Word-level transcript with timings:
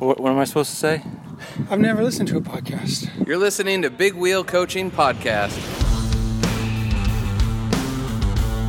What, 0.00 0.18
what 0.18 0.32
am 0.32 0.38
I 0.38 0.44
supposed 0.44 0.70
to 0.70 0.76
say? 0.76 1.02
I've 1.68 1.78
never 1.78 2.02
listened 2.02 2.26
to 2.30 2.38
a 2.38 2.40
podcast. 2.40 3.26
You're 3.26 3.36
listening 3.36 3.82
to 3.82 3.90
Big 3.90 4.14
Wheel 4.14 4.42
Coaching 4.42 4.90
Podcast. 4.90 5.54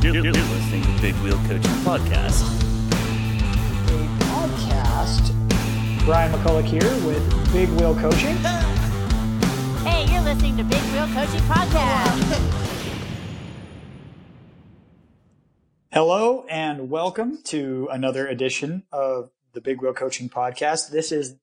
You're, 0.04 0.16
you're 0.16 0.34
listening 0.34 0.82
to 0.82 1.00
Big 1.00 1.14
Wheel 1.22 1.38
Coaching 1.46 1.72
Podcast. 1.86 2.42
a 3.88 4.24
podcast. 4.24 6.04
Brian 6.04 6.30
McCulloch 6.32 6.64
here 6.64 6.82
with 7.06 7.52
Big 7.54 7.70
Wheel 7.70 7.94
Coaching. 7.94 8.36
Hey, 9.86 10.04
you're 10.12 10.20
listening 10.20 10.58
to 10.58 10.64
Big 10.64 10.82
Wheel 10.92 11.06
Coaching 11.14 11.40
Podcast. 11.48 12.58
Hello 15.92 16.44
and 16.50 16.90
welcome 16.90 17.38
to 17.44 17.88
another 17.90 18.26
edition 18.26 18.82
of 18.92 19.30
the 19.52 19.60
Big 19.60 19.82
Wheel 19.82 19.92
Coaching 19.92 20.28
Podcast. 20.28 20.90
This 20.90 21.12
is 21.12 21.36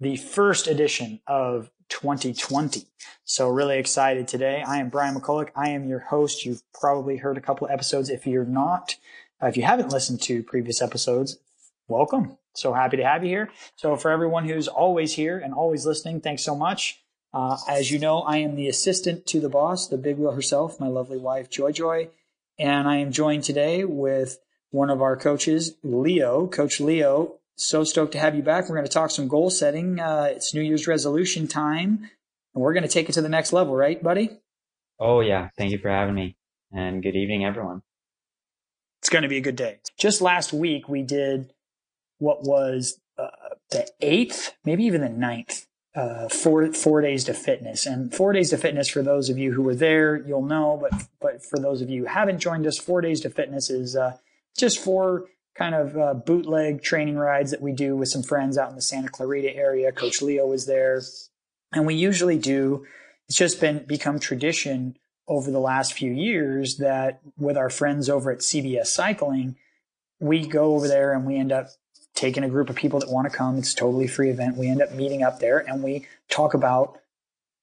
the 0.00 0.16
first 0.16 0.66
edition 0.66 1.20
of 1.26 1.70
2020. 1.88 2.86
So 3.24 3.48
really 3.48 3.78
excited 3.78 4.28
today. 4.28 4.62
I 4.66 4.78
am 4.78 4.90
Brian 4.90 5.14
McCulloch. 5.14 5.50
I 5.56 5.70
am 5.70 5.88
your 5.88 6.00
host. 6.00 6.44
You've 6.44 6.62
probably 6.78 7.16
heard 7.16 7.38
a 7.38 7.40
couple 7.40 7.68
episodes. 7.68 8.10
If 8.10 8.26
you're 8.26 8.44
not, 8.44 8.96
uh, 9.42 9.46
if 9.46 9.56
you 9.56 9.62
haven't 9.62 9.90
listened 9.92 10.20
to 10.22 10.42
previous 10.42 10.82
episodes, 10.82 11.38
welcome. 11.88 12.36
So 12.54 12.74
happy 12.74 12.98
to 12.98 13.04
have 13.04 13.24
you 13.24 13.30
here. 13.30 13.50
So 13.76 13.96
for 13.96 14.10
everyone 14.10 14.46
who's 14.46 14.68
always 14.68 15.14
here 15.14 15.38
and 15.38 15.54
always 15.54 15.86
listening, 15.86 16.20
thanks 16.20 16.42
so 16.42 16.54
much. 16.54 17.00
Uh, 17.32 17.56
as 17.68 17.90
you 17.90 17.98
know, 17.98 18.20
I 18.20 18.38
am 18.38 18.56
the 18.56 18.68
assistant 18.68 19.26
to 19.26 19.40
the 19.40 19.48
boss, 19.48 19.88
the 19.88 19.96
big 19.96 20.18
wheel 20.18 20.32
herself, 20.32 20.78
my 20.78 20.86
lovely 20.86 21.18
wife, 21.18 21.50
Joy 21.50 21.72
Joy. 21.72 22.08
And 22.58 22.86
I 22.86 22.96
am 22.96 23.10
joined 23.10 23.42
today 23.42 23.84
with 23.84 24.38
one 24.70 24.90
of 24.90 25.02
our 25.02 25.16
coaches, 25.16 25.76
Leo. 25.82 26.46
Coach 26.46 26.78
Leo, 26.78 27.38
so 27.56 27.84
stoked 27.84 28.12
to 28.12 28.18
have 28.18 28.34
you 28.34 28.42
back. 28.42 28.68
We're 28.68 28.76
going 28.76 28.86
to 28.86 28.92
talk 28.92 29.10
some 29.10 29.28
goal 29.28 29.50
setting. 29.50 30.00
Uh, 30.00 30.28
it's 30.30 30.54
New 30.54 30.62
Year's 30.62 30.86
resolution 30.86 31.46
time, 31.46 32.10
and 32.54 32.62
we're 32.62 32.74
going 32.74 32.82
to 32.82 32.88
take 32.88 33.08
it 33.08 33.12
to 33.12 33.22
the 33.22 33.28
next 33.28 33.52
level, 33.52 33.76
right, 33.76 34.02
buddy? 34.02 34.30
Oh, 34.98 35.20
yeah. 35.20 35.48
Thank 35.56 35.72
you 35.72 35.78
for 35.78 35.90
having 35.90 36.14
me. 36.14 36.36
And 36.72 37.02
good 37.02 37.16
evening, 37.16 37.44
everyone. 37.44 37.82
It's 39.00 39.10
going 39.10 39.22
to 39.22 39.28
be 39.28 39.36
a 39.36 39.42
good 39.42 39.56
day. 39.56 39.80
Just 39.98 40.20
last 40.20 40.52
week, 40.52 40.88
we 40.88 41.02
did 41.02 41.52
what 42.18 42.42
was 42.42 42.98
uh, 43.18 43.28
the 43.70 43.88
eighth, 44.00 44.54
maybe 44.64 44.84
even 44.84 45.02
the 45.02 45.08
ninth, 45.08 45.66
uh, 45.94 46.28
four 46.28 46.72
four 46.72 47.00
days 47.00 47.24
to 47.24 47.34
fitness. 47.34 47.86
And 47.86 48.12
four 48.12 48.32
days 48.32 48.50
to 48.50 48.56
fitness, 48.56 48.88
for 48.88 49.02
those 49.02 49.28
of 49.28 49.38
you 49.38 49.52
who 49.52 49.62
were 49.62 49.74
there, 49.74 50.16
you'll 50.16 50.42
know. 50.42 50.78
But 50.80 51.06
but 51.20 51.44
for 51.44 51.58
those 51.58 51.82
of 51.82 51.90
you 51.90 52.02
who 52.02 52.08
haven't 52.08 52.38
joined 52.40 52.66
us, 52.66 52.78
four 52.78 53.00
days 53.00 53.20
to 53.20 53.30
fitness 53.30 53.70
is 53.70 53.94
uh, 53.94 54.16
just 54.56 54.82
four 54.82 55.26
kind 55.54 55.74
of 55.74 55.96
uh, 55.96 56.14
bootleg 56.14 56.82
training 56.82 57.16
rides 57.16 57.50
that 57.50 57.60
we 57.60 57.72
do 57.72 57.96
with 57.96 58.08
some 58.08 58.22
friends 58.22 58.58
out 58.58 58.70
in 58.70 58.76
the 58.76 58.82
Santa 58.82 59.08
Clarita 59.08 59.54
area. 59.54 59.92
Coach 59.92 60.20
Leo 60.20 60.46
was 60.46 60.66
there, 60.66 61.00
and 61.72 61.86
we 61.86 61.94
usually 61.94 62.38
do. 62.38 62.84
It's 63.28 63.38
just 63.38 63.60
been 63.60 63.84
become 63.86 64.18
tradition 64.18 64.96
over 65.26 65.50
the 65.50 65.60
last 65.60 65.94
few 65.94 66.12
years 66.12 66.76
that 66.76 67.20
with 67.38 67.56
our 67.56 67.70
friends 67.70 68.08
over 68.08 68.30
at 68.30 68.40
CBS 68.40 68.88
Cycling, 68.88 69.56
we 70.20 70.46
go 70.46 70.74
over 70.74 70.86
there 70.86 71.12
and 71.12 71.24
we 71.24 71.36
end 71.36 71.52
up 71.52 71.68
taking 72.14 72.44
a 72.44 72.48
group 72.48 72.70
of 72.70 72.76
people 72.76 73.00
that 73.00 73.10
want 73.10 73.30
to 73.30 73.36
come. 73.36 73.58
It's 73.58 73.72
a 73.72 73.76
totally 73.76 74.06
free 74.06 74.30
event. 74.30 74.56
We 74.56 74.68
end 74.68 74.82
up 74.82 74.92
meeting 74.92 75.22
up 75.22 75.40
there 75.40 75.58
and 75.58 75.82
we 75.82 76.06
talk 76.28 76.54
about 76.54 76.98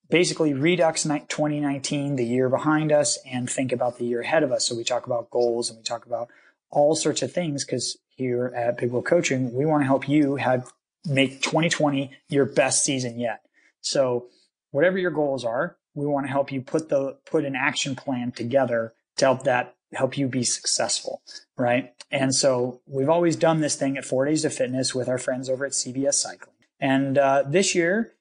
basically 0.09 0.53
Redux 0.53 1.03
2019, 1.03 2.17
the 2.17 2.26
year 2.26 2.50
behind 2.50 2.92
us, 2.92 3.17
and 3.26 3.50
think 3.50 3.72
about 3.72 3.98
the 3.98 4.05
year 4.05 4.22
ahead 4.22 4.44
of 4.44 4.52
us. 4.52 4.67
So 4.67 4.76
we 4.76 4.83
talk 4.83 5.05
about 5.05 5.30
goals 5.30 5.70
and 5.70 5.78
we 5.78 5.83
talk 5.83 6.05
about 6.05 6.30
all 6.72 6.95
sorts 6.95 7.22
of 7.22 7.31
things 7.31 7.66
because 7.66 7.97
here 8.16 8.53
at 8.55 8.77
Big 8.77 8.91
Wheel 8.91 9.02
Coaching, 9.02 9.53
we 9.53 9.66
want 9.66 9.81
to 9.81 9.88
help 9.88 10.08
you 10.08 10.36
have 10.36 10.72
make 11.05 11.41
2020 11.41 12.11
your 12.30 12.45
best 12.45 12.83
season 12.83 13.19
yet. 13.19 13.41
So 13.81 14.27
whatever 14.72 14.97
your 14.97 15.11
goals 15.11 15.44
are, 15.44 15.77
we 15.94 16.05
want 16.05 16.25
to 16.25 16.31
help 16.31 16.52
you 16.52 16.61
put 16.61 16.89
the 16.89 17.17
put 17.25 17.45
an 17.45 17.55
action 17.55 17.95
plan 17.95 18.31
together 18.31 18.94
to 19.17 19.25
help 19.25 19.44
that 19.44 19.76
help 19.93 20.17
you 20.17 20.27
be 20.27 20.43
successful, 20.43 21.21
right? 21.58 21.93
And 22.10 22.33
so 22.33 22.81
we've 22.86 23.10
always 23.10 23.36
done 23.36 23.60
this 23.60 23.76
thing 23.76 23.98
at 23.98 24.05
Four 24.05 24.26
Days 24.26 24.45
of 24.45 24.54
Fitness 24.54 24.95
with 24.95 25.10
our 25.10 25.17
friends 25.17 25.49
over 25.49 25.65
at 25.65 25.73
CBS 25.73 26.14
Cycling. 26.14 26.55
And 26.80 27.17
uh, 27.17 27.43
this 27.48 27.76
year 27.76 28.14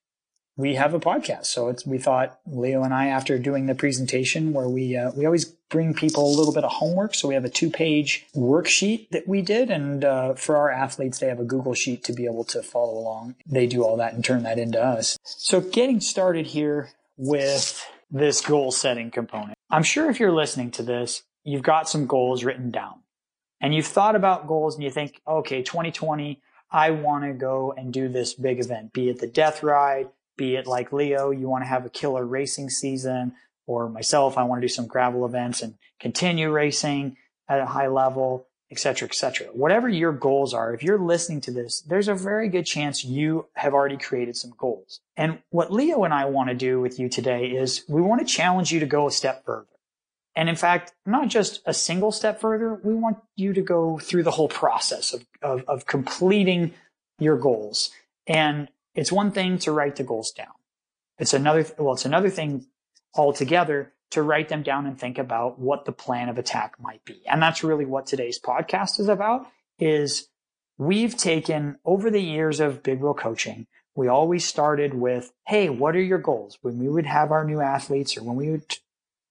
we 0.61 0.75
have 0.75 0.95
a 0.95 1.01
podcast. 1.01 1.47
So 1.47 1.69
it's 1.69 1.87
we 1.87 1.99
thought 1.99 2.39
Leo 2.47 2.83
and 2.83 2.93
I, 2.93 3.07
after 3.07 3.39
doing 3.39 3.67
the 3.67 3.75
presentation, 3.75 4.53
where 4.53 4.69
we 4.69 4.97
uh, 4.97 5.11
we 5.13 5.25
always 5.25 5.45
bring 5.45 5.95
people 5.95 6.27
a 6.27 6.37
little 6.37 6.53
bit 6.53 6.65
of 6.65 6.73
homework. 6.73 7.15
So 7.15 7.29
we 7.29 7.35
have 7.35 7.45
a 7.45 7.49
two 7.49 7.71
page 7.71 8.27
worksheet 8.37 9.09
that 9.11 9.27
we 9.27 9.43
did, 9.43 9.71
and 9.71 10.05
uh, 10.05 10.35
for 10.35 10.57
our 10.57 10.71
athletes, 10.71 11.19
they 11.19 11.29
have 11.29 11.41
a 11.41 11.45
Google 11.45 11.75
sheet 11.75 12.05
to 12.05 12.13
be 12.13 12.27
able 12.27 12.45
to 12.45 12.63
follow 12.63 12.99
along. 12.99 13.37
They 13.47 13.67
do 13.67 13.83
all 13.83 13.97
that 13.97 14.13
and 14.13 14.25
turn 14.25 14.43
that 14.43 14.59
into 14.59 14.83
us. 14.83 15.19
So 15.25 15.61
getting 15.61 16.01
started 16.01 16.47
here 16.47 16.91
with 17.17 17.85
this 18.11 18.41
goal 18.41 18.73
setting 18.73 19.11
component. 19.11 19.55
I'm 19.71 19.83
sure 19.83 20.11
if 20.11 20.19
you're 20.19 20.33
listening 20.33 20.73
to 20.73 20.83
this, 20.83 21.23
you've 21.45 21.63
got 21.63 21.89
some 21.89 22.07
goals 22.07 22.45
written 22.45 22.71
down 22.71 23.01
and 23.61 23.75
you've 23.75 23.87
thought 23.87 24.17
about 24.17 24.47
goals 24.47 24.75
and 24.75 24.83
you 24.83 24.91
think, 24.91 25.21
okay, 25.27 25.63
2020, 25.63 26.43
I 26.73 26.91
want 26.91 27.25
to 27.25 27.33
go 27.33 27.73
and 27.77 27.93
do 27.93 28.09
this 28.09 28.35
big 28.35 28.61
event, 28.61 28.93
be 28.93 29.09
it 29.11 29.21
the 29.21 29.27
death 29.27 29.63
ride, 29.63 30.09
be 30.41 30.57
it 30.57 30.67
like 30.67 30.91
Leo, 30.91 31.31
you 31.31 31.51
want 31.51 31.65
to 31.65 31.69
have 31.69 31.85
a 31.85 31.91
killer 31.91 32.25
racing 32.25 32.71
season, 32.71 33.35
or 33.67 33.91
myself, 33.91 34.39
I 34.39 34.45
want 34.45 34.63
to 34.63 34.67
do 34.67 34.73
some 34.73 34.87
gravel 34.87 35.27
events 35.27 35.61
and 35.61 35.75
continue 36.01 36.51
racing 36.51 37.19
at 37.47 37.61
a 37.61 37.67
high 37.67 37.89
level, 37.89 38.47
et 38.71 38.79
cetera, 38.79 39.07
et 39.07 39.15
cetera. 39.15 39.49
Whatever 39.49 39.87
your 39.87 40.13
goals 40.13 40.55
are, 40.55 40.73
if 40.73 40.83
you're 40.83 40.99
listening 40.99 41.43
to 41.43 41.51
this, 41.51 41.83
there's 41.83 42.09
a 42.09 42.15
very 42.15 42.49
good 42.49 42.65
chance 42.65 43.05
you 43.05 43.49
have 43.55 43.75
already 43.75 43.99
created 43.99 44.35
some 44.35 44.55
goals. 44.57 45.01
And 45.15 45.41
what 45.51 45.71
Leo 45.71 46.05
and 46.05 46.15
I 46.15 46.25
want 46.25 46.49
to 46.49 46.55
do 46.55 46.81
with 46.81 46.99
you 46.99 47.11
today 47.11 47.49
is 47.49 47.85
we 47.87 48.01
want 48.01 48.27
to 48.27 48.35
challenge 48.35 48.73
you 48.73 48.81
to 48.81 48.87
go 48.87 49.07
a 49.07 49.11
step 49.11 49.45
further. 49.45 49.67
And 50.35 50.49
in 50.49 50.57
fact, 50.57 50.95
not 51.05 51.29
just 51.29 51.61
a 51.67 51.75
single 51.75 52.13
step 52.13 52.41
further, 52.41 52.81
we 52.83 52.95
want 52.95 53.19
you 53.37 53.53
to 53.53 53.61
go 53.61 53.99
through 53.99 54.23
the 54.23 54.31
whole 54.31 54.49
process 54.49 55.13
of, 55.13 55.27
of, 55.43 55.65
of 55.69 55.85
completing 55.85 56.73
your 57.19 57.37
goals. 57.37 57.91
And 58.27 58.69
it's 59.01 59.11
one 59.11 59.31
thing 59.31 59.57
to 59.61 59.73
write 59.73 59.97
the 59.97 60.05
goals 60.05 60.31
down. 60.31 60.53
It's 61.19 61.33
another, 61.33 61.65
well, 61.79 61.95
it's 61.95 62.05
another 62.05 62.29
thing 62.29 62.67
altogether 63.15 63.95
to 64.11 64.21
write 64.21 64.51
them 64.51 64.63
down 64.63 64.85
and 64.85 64.99
think 64.99 65.17
about 65.17 65.59
what 65.59 65.87
the 65.87 65.93
plan 65.93 66.29
of 66.29 66.37
attack 66.37 66.75
might 66.79 67.03
be. 67.07 67.23
And 67.27 67.41
that's 67.41 67.65
really 67.65 67.87
what 67.87 68.05
today's 68.05 68.39
podcast 68.39 69.01
is 69.01 69.09
about 69.09 69.47
is 69.79 70.29
we've 70.77 71.17
taken 71.17 71.79
over 71.83 72.11
the 72.11 72.21
years 72.21 72.61
of 72.61 72.83
big 72.83 73.01
wheel 73.01 73.15
coaching. 73.15 73.67
We 73.95 74.09
always 74.09 74.45
started 74.45 74.93
with, 74.93 75.33
Hey, 75.47 75.71
what 75.71 75.97
are 75.97 76.03
your 76.03 76.19
goals? 76.19 76.59
When 76.61 76.79
we 76.79 76.91
would 76.91 77.07
have 77.07 77.33
our 77.33 77.47
new 77.47 77.63
athletes 77.63 78.19
or 78.19 78.23
when 78.23 78.37
we 78.37 78.51
would 78.51 78.77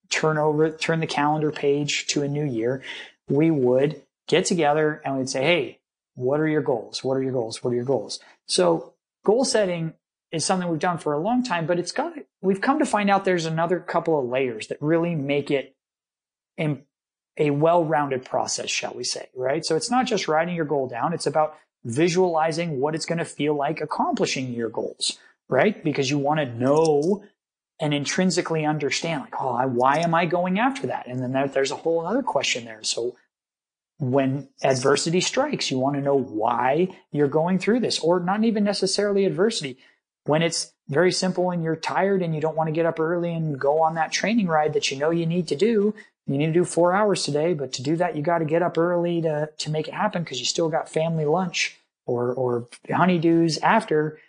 turn 0.09 0.39
over, 0.39 0.71
turn 0.71 0.99
the 0.99 1.05
calendar 1.05 1.51
page 1.51 2.07
to 2.07 2.23
a 2.23 2.27
new 2.27 2.43
year, 2.43 2.81
we 3.27 3.51
would 3.51 4.01
get 4.27 4.45
together 4.45 4.99
and 5.05 5.19
we'd 5.19 5.29
say, 5.29 5.43
Hey, 5.43 5.79
what 6.15 6.39
are 6.39 6.47
your 6.47 6.63
goals? 6.63 7.03
What 7.03 7.17
are 7.17 7.23
your 7.23 7.33
goals? 7.33 7.63
What 7.63 7.69
are 7.69 7.75
your 7.75 7.85
goals? 7.85 8.19
So 8.47 8.93
goal 9.29 9.45
setting 9.45 9.93
is 10.31 10.43
something 10.43 10.67
we've 10.67 10.79
done 10.79 10.97
for 10.97 11.13
a 11.13 11.19
long 11.19 11.43
time, 11.43 11.67
but 11.67 11.77
it's 11.77 11.91
got, 11.91 12.13
we've 12.41 12.61
come 12.61 12.79
to 12.79 12.85
find 12.85 13.11
out 13.11 13.25
there's 13.25 13.45
another 13.45 13.79
couple 13.79 14.19
of 14.19 14.25
layers 14.27 14.67
that 14.69 14.77
really 14.81 15.13
make 15.13 15.51
it 15.51 15.75
a, 16.59 16.79
a 17.37 17.51
well-rounded 17.51 18.25
process, 18.25 18.71
shall 18.71 18.93
we 18.95 19.03
say, 19.03 19.29
right? 19.35 19.63
So 19.63 19.75
it's 19.75 19.91
not 19.91 20.07
just 20.07 20.27
writing 20.27 20.55
your 20.55 20.65
goal 20.65 20.87
down. 20.87 21.13
It's 21.13 21.27
about 21.27 21.55
visualizing 21.83 22.79
what 22.79 22.95
it's 22.95 23.05
going 23.05 23.19
to 23.19 23.25
feel 23.25 23.55
like 23.55 23.81
accomplishing 23.81 24.51
your 24.51 24.69
goals, 24.69 25.19
right? 25.47 25.83
Because 25.83 26.09
you 26.09 26.17
want 26.17 26.39
to 26.39 26.47
know 26.47 27.23
and 27.79 27.93
intrinsically 27.93 28.65
understand, 28.65 29.21
like, 29.21 29.39
oh, 29.39 29.61
why 29.67 29.99
am 29.99 30.15
I 30.15 30.25
going 30.25 30.57
after 30.57 30.87
that? 30.87 31.05
And 31.07 31.19
then 31.19 31.33
there, 31.33 31.47
there's 31.47 31.71
a 31.71 31.75
whole 31.75 32.05
other 32.05 32.23
question 32.23 32.65
there. 32.65 32.83
So 32.83 33.15
when 33.99 34.47
adversity 34.63 35.19
strikes, 35.19 35.69
you 35.69 35.77
want 35.77 35.95
to 35.97 36.01
know 36.01 36.17
why 36.17 36.87
you're 37.11 37.27
going 37.27 37.59
through 37.59 37.81
this, 37.81 37.99
or 37.99 38.19
not 38.21 38.43
even 38.45 38.63
necessarily 38.63 39.25
adversity. 39.25 39.77
When 40.23 40.41
it's 40.41 40.73
very 40.87 41.11
simple 41.11 41.51
and 41.51 41.63
you're 41.63 41.75
tired 41.75 42.21
and 42.21 42.33
you 42.33 42.39
don't 42.39 42.55
want 42.55 42.67
to 42.67 42.73
get 42.73 42.85
up 42.85 42.99
early 42.99 43.33
and 43.33 43.59
go 43.59 43.81
on 43.81 43.95
that 43.95 44.11
training 44.11 44.47
ride 44.47 44.73
that 44.73 44.89
you 44.89 44.97
know 44.97 45.09
you 45.09 45.25
need 45.25 45.47
to 45.49 45.55
do, 45.55 45.93
you 46.27 46.37
need 46.37 46.47
to 46.47 46.53
do 46.53 46.63
four 46.63 46.93
hours 46.93 47.23
today, 47.23 47.53
but 47.53 47.73
to 47.73 47.83
do 47.83 47.97
that, 47.97 48.15
you 48.15 48.21
got 48.21 48.37
to 48.37 48.45
get 48.45 48.61
up 48.61 48.77
early 48.77 49.21
to, 49.21 49.49
to 49.57 49.69
make 49.69 49.87
it 49.87 49.93
happen 49.93 50.23
because 50.23 50.39
you 50.39 50.45
still 50.45 50.69
got 50.69 50.87
family 50.87 51.25
lunch 51.25 51.77
or, 52.05 52.33
or 52.33 52.69
honeydews 52.87 53.59
after. 53.61 54.19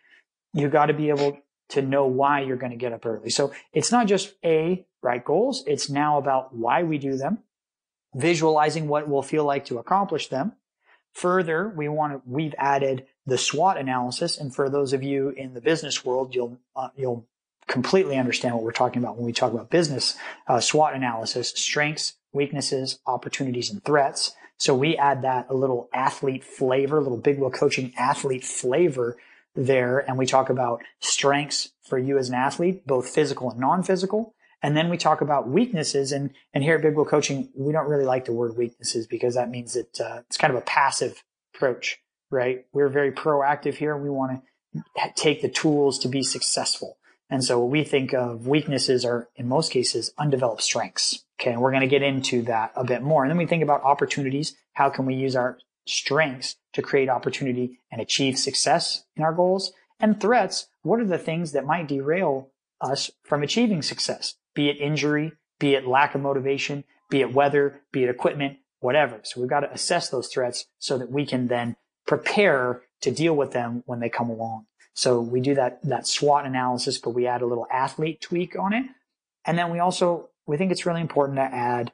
You 0.53 0.69
got 0.69 0.87
to 0.87 0.95
be 0.95 1.11
able 1.11 1.39
to 1.71 1.83
know 1.83 2.07
why 2.07 2.41
you're 2.41 2.57
going 2.57 2.73
to 2.73 2.77
get 2.77 2.93
up 2.93 3.07
early. 3.07 3.31
So 3.31 3.53
it's 3.73 3.93
not 3.93 4.09
just 4.09 4.33
a 4.45 4.85
right 5.01 5.25
goals. 5.25 5.63
It's 5.67 5.89
now 5.89 6.19
about 6.19 6.55
why 6.55 6.83
we 6.83 6.99
do 6.99 7.17
them 7.17 7.39
visualizing 8.15 8.89
what 8.89 9.09
will 9.09 9.23
feel 9.23 9.45
like 9.45 9.65
to 9.67 9.79
accomplish 9.79 10.29
them. 10.29 10.53
Further, 11.13 11.69
we 11.69 11.89
want 11.89 12.13
to, 12.13 12.23
we've 12.25 12.55
added 12.59 13.07
the 13.27 13.39
SWOT 13.39 13.77
analysis. 13.77 14.39
And 14.39 14.55
for 14.55 14.69
those 14.69 14.93
of 14.93 15.03
you 15.03 15.31
in 15.31 15.55
the 15.55 15.61
business 15.61 16.05
world, 16.05 16.35
you'll, 16.35 16.59
uh, 16.77 16.89
you'll 16.97 17.27
completely 17.67 18.17
understand 18.17 18.55
what 18.55 18.65
we're 18.65 18.73
talking 18.73 19.03
about 19.03 19.17
when 19.17 19.27
we 19.27 19.33
talk 19.33 19.53
about 19.53 19.71
business 19.71 20.17
uh, 20.47 20.61
SWOT 20.61 20.95
analysis, 20.95 21.51
strengths, 21.51 22.15
weaknesses, 22.33 22.99
opportunities, 23.07 23.71
and 23.71 23.85
threats. 23.85 24.33
So 24.57 24.75
we 24.75 24.97
add 24.97 25.23
that 25.23 25.47
a 25.49 25.55
little 25.55 25.89
athlete 25.93 26.45
flavor, 26.45 26.99
a 26.99 27.01
little 27.01 27.19
big 27.19 27.39
wheel 27.39 27.51
coaching 27.51 27.93
athlete 27.97 28.45
flavor 28.45 29.17
there 29.55 29.99
and 29.99 30.17
we 30.17 30.27
talk 30.27 30.49
about 30.49 30.83
strengths 31.01 31.71
for 31.83 31.99
you 31.99 32.19
as 32.19 32.29
an 32.29 32.35
athlete, 32.35 32.87
both 32.87 33.09
physical 33.09 33.51
and 33.51 33.59
non-physical. 33.59 34.35
And 34.63 34.77
then 34.77 34.91
we 34.91 34.97
talk 34.97 35.21
about 35.21 35.49
weaknesses. 35.49 36.13
And, 36.13 36.31
and 36.53 36.63
here 36.63 36.77
at 36.77 36.83
Big 36.83 36.95
Wheel 36.95 37.07
Coaching, 37.07 37.51
we 37.57 37.73
don't 37.73 37.89
really 37.89 38.05
like 38.05 38.27
the 38.27 38.33
word 38.33 38.57
weaknesses 38.57 39.07
because 39.07 39.35
that 39.35 39.51
means 39.51 39.75
that 39.75 40.01
uh, 40.01 40.21
it's 40.27 40.37
kind 40.37 40.53
of 40.53 40.59
a 40.59 40.65
passive 40.65 41.23
approach, 41.55 41.99
right? 42.31 42.67
We're 42.73 42.89
very 42.89 43.13
proactive 43.13 43.75
here. 43.75 43.97
We 43.97 44.11
want 44.11 44.43
to 44.75 45.13
take 45.17 45.43
the 45.43 45.49
tools 45.49 45.99
to 46.01 46.09
be 46.09 46.23
successful. 46.23 46.99
And 47.31 47.45
so 47.45 47.65
we 47.65 47.85
think 47.85 48.13
of 48.13 48.49
weaknesses 48.49 49.05
are 49.05 49.29
in 49.37 49.49
most 49.49 49.71
cases 49.71 50.13
undeveloped 50.19 50.63
strengths. 50.63 51.25
Okay. 51.41 51.53
And 51.53 51.61
we're 51.61 51.71
going 51.71 51.83
to 51.83 51.87
get 51.87 52.03
into 52.03 52.43
that 52.43 52.73
a 52.75 52.85
bit 52.85 53.03
more. 53.03 53.23
And 53.23 53.31
then 53.31 53.39
we 53.39 53.47
think 53.47 53.63
about 53.63 53.83
opportunities. 53.83 54.55
How 54.75 54.91
can 54.91 55.07
we 55.07 55.15
use 55.15 55.37
our 55.37 55.59
strengths 55.87 56.57
to 56.75 56.83
create 56.83 57.09
opportunity 57.09 57.79
and 57.91 58.01
achieve 58.01 58.39
success 58.39 59.05
in 59.17 59.23
our 59.23 59.33
goals? 59.33 59.73
And 60.01 60.21
threats. 60.21 60.67
What 60.83 61.01
are 61.01 61.07
the 61.07 61.19
things 61.19 61.53
that 61.53 61.67
might 61.67 61.89
derail 61.89 62.51
us 62.81 63.11
from 63.23 63.43
achieving 63.43 63.83
success? 63.83 64.35
Be 64.61 64.69
it 64.69 64.77
injury, 64.79 65.33
be 65.59 65.75
it 65.75 65.87
lack 65.87 66.15
of 66.15 66.21
motivation, 66.21 66.85
be 67.09 67.23
it 67.23 67.33
weather, 67.33 67.81
be 67.93 68.05
it 68.05 68.11
equipment, 68.11 68.59
whatever. 68.81 69.19
So 69.23 69.41
we've 69.41 69.49
got 69.49 69.61
to 69.61 69.73
assess 69.73 70.11
those 70.11 70.29
threats 70.29 70.67
so 70.79 70.99
that 70.99 71.11
we 71.11 71.25
can 71.25 71.47
then 71.47 71.77
prepare 72.07 72.83
to 73.01 73.11
deal 73.11 73.35
with 73.35 73.53
them 73.53 73.83
when 73.87 74.01
they 74.01 74.11
come 74.11 74.29
along. 74.29 74.67
So 74.93 75.19
we 75.19 75.41
do 75.41 75.55
that, 75.55 75.83
that 75.85 76.07
SWOT 76.07 76.45
analysis, 76.45 76.99
but 76.99 77.13
we 77.13 77.27
add 77.27 77.41
a 77.41 77.47
little 77.47 77.67
athlete 77.73 78.21
tweak 78.21 78.55
on 78.55 78.75
it. 78.75 78.85
And 79.47 79.57
then 79.57 79.71
we 79.71 79.79
also, 79.79 80.29
we 80.47 80.59
think 80.59 80.73
it's 80.73 80.85
really 80.85 81.01
important 81.01 81.39
to 81.39 81.45
add 81.45 81.93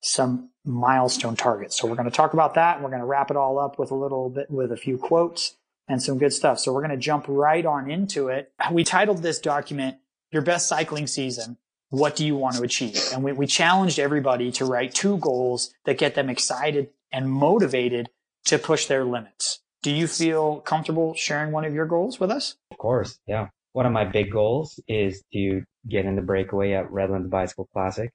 some 0.00 0.48
milestone 0.64 1.36
targets. 1.36 1.76
So 1.76 1.86
we're 1.86 1.96
going 1.96 2.08
to 2.08 2.16
talk 2.16 2.32
about 2.32 2.54
that 2.54 2.80
we're 2.82 2.88
going 2.88 3.00
to 3.00 3.06
wrap 3.06 3.30
it 3.30 3.36
all 3.36 3.58
up 3.58 3.78
with 3.78 3.90
a 3.90 3.94
little 3.94 4.30
bit, 4.30 4.50
with 4.50 4.72
a 4.72 4.76
few 4.78 4.96
quotes 4.96 5.54
and 5.86 6.02
some 6.02 6.16
good 6.16 6.32
stuff. 6.32 6.60
So 6.60 6.72
we're 6.72 6.80
going 6.80 6.98
to 6.98 7.04
jump 7.04 7.26
right 7.28 7.66
on 7.66 7.90
into 7.90 8.28
it. 8.28 8.54
We 8.72 8.84
titled 8.84 9.20
this 9.20 9.38
document, 9.38 9.98
Your 10.32 10.40
Best 10.40 10.66
Cycling 10.66 11.06
Season. 11.06 11.58
What 11.90 12.16
do 12.16 12.24
you 12.24 12.36
want 12.36 12.56
to 12.56 12.62
achieve? 12.62 13.00
And 13.12 13.22
we, 13.22 13.32
we 13.32 13.46
challenged 13.46 13.98
everybody 13.98 14.52
to 14.52 14.64
write 14.64 14.94
two 14.94 15.18
goals 15.18 15.74
that 15.84 15.98
get 15.98 16.14
them 16.14 16.30
excited 16.30 16.90
and 17.12 17.30
motivated 17.30 18.08
to 18.46 18.58
push 18.58 18.86
their 18.86 19.04
limits. 19.04 19.60
Do 19.82 19.90
you 19.90 20.06
feel 20.06 20.60
comfortable 20.60 21.14
sharing 21.14 21.52
one 21.52 21.64
of 21.64 21.74
your 21.74 21.86
goals 21.86 22.20
with 22.20 22.30
us? 22.30 22.56
Of 22.70 22.78
course. 22.78 23.18
Yeah. 23.26 23.48
One 23.72 23.86
of 23.86 23.92
my 23.92 24.04
big 24.04 24.30
goals 24.30 24.78
is 24.86 25.22
to 25.32 25.62
get 25.88 26.04
in 26.04 26.16
the 26.16 26.22
breakaway 26.22 26.72
at 26.72 26.90
Redlands 26.90 27.28
Bicycle 27.28 27.68
Classic. 27.72 28.10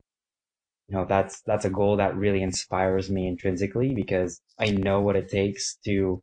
You 0.88 0.98
know, 0.98 1.06
that's, 1.06 1.42
that's 1.45 1.66
a 1.66 1.69
goal 1.69 1.98
that 1.98 2.16
really 2.16 2.44
inspires 2.44 3.10
me 3.10 3.28
intrinsically 3.28 3.94
because 3.94 4.39
I 4.60 4.68
know 4.68 5.01
what 5.01 5.16
it 5.16 5.30
takes 5.30 5.78
to, 5.86 6.21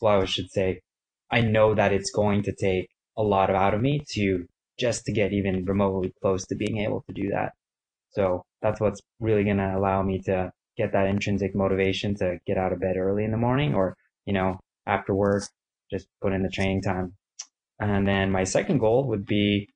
well, 0.00 0.22
I 0.22 0.24
should 0.26 0.50
say, 0.50 0.80
I 1.30 1.40
know 1.40 1.74
that 1.74 1.92
it's 1.92 2.12
going 2.12 2.44
to 2.44 2.54
take 2.54 2.88
a 3.16 3.22
lot 3.22 3.50
out 3.50 3.74
of 3.74 3.80
me 3.80 4.02
to 4.12 4.46
just 4.78 5.04
to 5.04 5.12
get 5.12 5.32
even 5.32 5.64
remotely 5.64 6.12
close 6.20 6.46
to 6.46 6.54
being 6.54 6.78
able 6.78 7.02
to 7.06 7.12
do 7.12 7.30
that. 7.30 7.52
So 8.10 8.44
that's 8.62 8.80
what's 8.80 9.00
really 9.20 9.44
going 9.44 9.58
to 9.58 9.76
allow 9.76 10.02
me 10.02 10.20
to 10.26 10.50
get 10.76 10.92
that 10.92 11.06
intrinsic 11.06 11.54
motivation 11.54 12.14
to 12.16 12.38
get 12.46 12.58
out 12.58 12.72
of 12.72 12.80
bed 12.80 12.96
early 12.96 13.24
in 13.24 13.30
the 13.30 13.36
morning 13.36 13.74
or, 13.74 13.96
you 14.26 14.32
know, 14.32 14.58
after 14.86 15.14
work, 15.14 15.44
just 15.90 16.06
put 16.22 16.32
in 16.32 16.42
the 16.42 16.48
training 16.48 16.82
time. 16.82 17.14
And 17.78 18.06
then 18.06 18.30
my 18.30 18.44
second 18.44 18.78
goal 18.78 19.08
would 19.08 19.26
be, 19.26 19.68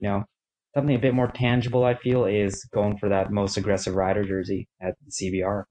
you 0.00 0.08
know, 0.08 0.24
something 0.74 0.94
a 0.94 0.98
bit 0.98 1.14
more 1.14 1.28
tangible, 1.28 1.84
I 1.84 1.94
feel, 1.94 2.26
is 2.26 2.64
going 2.74 2.98
for 2.98 3.08
that 3.08 3.30
most 3.30 3.56
aggressive 3.56 3.94
rider 3.94 4.24
jersey 4.24 4.68
at 4.80 4.94
the 5.04 5.10
CBR. 5.10 5.64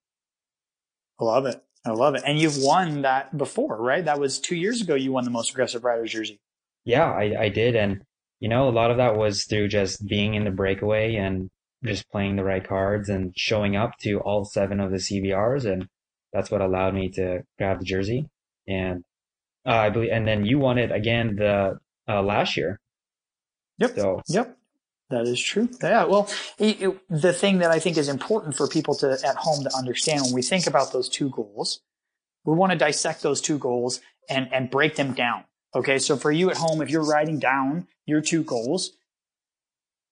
I 1.19 1.23
love 1.23 1.45
it. 1.45 1.61
I 1.85 1.91
love 1.91 2.15
it. 2.15 2.23
And 2.25 2.39
you've 2.39 2.57
won 2.57 3.03
that 3.03 3.37
before, 3.37 3.79
right? 3.79 4.03
That 4.03 4.19
was 4.19 4.39
two 4.39 4.55
years 4.55 4.81
ago 4.81 4.95
you 4.95 5.11
won 5.11 5.23
the 5.23 5.29
most 5.29 5.51
aggressive 5.51 5.83
rider 5.83 6.05
jersey. 6.05 6.39
Yeah, 6.83 7.11
I, 7.11 7.43
I 7.43 7.49
did. 7.49 7.75
And, 7.75 8.01
you 8.39 8.49
know, 8.49 8.67
a 8.67 8.71
lot 8.71 8.91
of 8.91 8.97
that 8.97 9.15
was 9.15 9.45
through 9.45 9.69
just 9.69 10.05
being 10.05 10.33
in 10.33 10.43
the 10.43 10.51
breakaway 10.51 11.15
and 11.15 11.49
just 11.83 12.09
playing 12.09 12.35
the 12.35 12.43
right 12.43 12.67
cards 12.67 13.09
and 13.09 13.33
showing 13.35 13.75
up 13.75 13.91
to 14.01 14.19
all 14.19 14.45
seven 14.45 14.79
of 14.79 14.91
the 14.91 14.97
CBRs. 14.97 15.65
And 15.65 15.87
that's 16.33 16.51
what 16.51 16.61
allowed 16.61 16.93
me 16.93 17.09
to 17.11 17.43
grab 17.57 17.79
the 17.79 17.85
jersey. 17.85 18.27
And 18.67 19.03
uh, 19.65 19.71
I 19.71 19.89
believe, 19.89 20.11
and 20.11 20.27
then 20.27 20.45
you 20.45 20.59
won 20.59 20.77
it 20.77 20.91
again 20.91 21.35
the 21.37 21.79
uh, 22.07 22.21
last 22.21 22.57
year. 22.57 22.79
Yep. 23.79 23.95
So. 23.95 24.21
Yep. 24.27 24.57
That 25.09 25.27
is 25.27 25.39
true. 25.39 25.69
Yeah. 25.83 26.05
Well, 26.05 26.29
it, 26.57 26.81
it, 26.81 26.99
the 27.09 27.33
thing 27.33 27.59
that 27.59 27.69
I 27.69 27.79
think 27.79 27.97
is 27.97 28.09
important 28.09 28.55
for 28.55 28.67
people 28.67 28.95
to 28.95 29.11
at 29.11 29.35
home 29.35 29.63
to 29.63 29.75
understand 29.75 30.23
when 30.23 30.33
we 30.33 30.41
think 30.41 30.65
about 30.65 30.93
those 30.93 31.07
two 31.07 31.29
goals, 31.29 31.81
we 32.43 32.55
want 32.55 32.71
to 32.71 32.77
dissect 32.77 33.21
those 33.21 33.39
two 33.39 33.59
goals 33.59 34.01
and 34.29 34.51
and 34.51 34.71
break 34.71 34.95
them 34.95 35.13
down. 35.13 35.43
Okay. 35.75 35.99
So 35.99 36.15
for 36.15 36.31
you 36.31 36.49
at 36.49 36.57
home, 36.57 36.81
if 36.81 36.89
you're 36.89 37.05
writing 37.05 37.37
down 37.37 37.87
your 38.05 38.21
two 38.21 38.43
goals, 38.43 38.93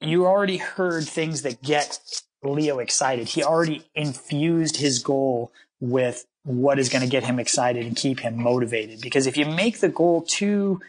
you 0.02 0.26
already 0.26 0.58
heard 0.58 1.08
things 1.08 1.44
that 1.44 1.62
get 1.64 2.00
Leo 2.44 2.80
excited. 2.80 3.30
He 3.30 3.44
already 3.44 3.84
infused 3.96 4.78
his 4.78 5.00
goal 5.00 5.52
with 5.80 6.26
what 6.44 6.78
is 6.78 6.90
going 6.90 7.04
to 7.04 7.10
get 7.10 7.24
him 7.24 7.40
excited 7.40 7.86
and 7.86 7.96
keep 7.96 8.20
him 8.20 8.42
motivated. 8.42 9.00
Because 9.02 9.28
if 9.28 9.38
you 9.38 9.46
make 9.46 9.80
the 9.80 9.90
goal 9.90 10.22
too, 10.22 10.82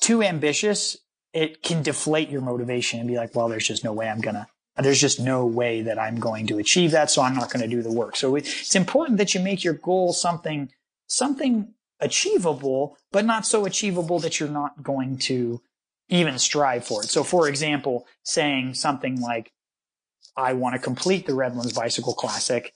too 0.00 0.22
ambitious, 0.22 0.96
it 1.34 1.62
can 1.62 1.82
deflate 1.82 2.30
your 2.30 2.40
motivation 2.40 3.00
and 3.00 3.08
be 3.08 3.16
like, 3.16 3.34
well, 3.34 3.48
there's 3.48 3.66
just 3.66 3.84
no 3.84 3.92
way 3.92 4.08
I'm 4.08 4.20
going 4.20 4.36
to, 4.36 4.46
there's 4.76 5.00
just 5.00 5.20
no 5.20 5.44
way 5.44 5.82
that 5.82 5.98
I'm 5.98 6.20
going 6.20 6.46
to 6.46 6.58
achieve 6.58 6.92
that. 6.92 7.10
So 7.10 7.22
I'm 7.22 7.34
not 7.34 7.50
going 7.50 7.62
to 7.62 7.68
do 7.68 7.82
the 7.82 7.92
work. 7.92 8.16
So 8.16 8.34
it's 8.36 8.74
important 8.74 9.18
that 9.18 9.34
you 9.34 9.40
make 9.40 9.62
your 9.62 9.74
goal 9.74 10.12
something, 10.12 10.70
something 11.06 11.74
achievable, 12.00 12.96
but 13.12 13.24
not 13.24 13.46
so 13.46 13.64
achievable 13.64 14.18
that 14.20 14.40
you're 14.40 14.48
not 14.48 14.82
going 14.82 15.18
to 15.18 15.60
even 16.08 16.38
strive 16.38 16.84
for 16.84 17.02
it. 17.02 17.08
So 17.08 17.24
for 17.24 17.48
example, 17.48 18.06
saying 18.22 18.74
something 18.74 19.20
like, 19.20 19.52
I 20.36 20.52
want 20.52 20.74
to 20.74 20.80
complete 20.80 21.26
the 21.26 21.34
Redlands 21.34 21.72
Bicycle 21.72 22.14
Classic 22.14 22.74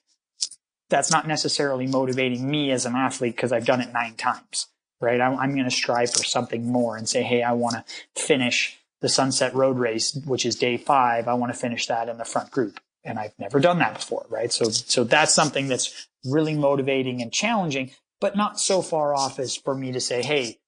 that's 0.88 1.10
not 1.10 1.26
necessarily 1.26 1.86
motivating 1.86 2.50
me 2.50 2.70
as 2.70 2.86
an 2.86 2.94
athlete 2.94 3.36
because 3.36 3.52
I've 3.52 3.66
done 3.66 3.80
it 3.80 3.92
nine 3.92 4.14
times, 4.14 4.66
right? 5.00 5.20
I'm, 5.20 5.38
I'm 5.38 5.52
going 5.52 5.64
to 5.64 5.70
strive 5.70 6.12
for 6.12 6.24
something 6.24 6.66
more 6.66 6.96
and 6.96 7.08
say, 7.08 7.22
Hey, 7.22 7.42
I 7.42 7.52
want 7.52 7.76
to 7.76 8.22
finish 8.22 8.78
the 9.00 9.08
Sunset 9.08 9.54
Road 9.54 9.78
Race, 9.78 10.14
which 10.26 10.44
is 10.44 10.56
day 10.56 10.76
five. 10.76 11.28
I 11.28 11.34
want 11.34 11.52
to 11.52 11.58
finish 11.58 11.86
that 11.86 12.08
in 12.08 12.18
the 12.18 12.24
front 12.24 12.50
group. 12.50 12.80
And 13.04 13.18
I've 13.18 13.38
never 13.38 13.60
done 13.60 13.78
that 13.78 13.94
before, 13.94 14.26
right? 14.28 14.52
So, 14.52 14.70
so 14.70 15.04
that's 15.04 15.32
something 15.32 15.68
that's 15.68 16.08
really 16.24 16.54
motivating 16.54 17.22
and 17.22 17.32
challenging, 17.32 17.92
but 18.20 18.36
not 18.36 18.60
so 18.60 18.82
far 18.82 19.14
off 19.14 19.38
as 19.38 19.56
for 19.56 19.74
me 19.74 19.92
to 19.92 20.00
say, 20.00 20.22
Hey, 20.22 20.58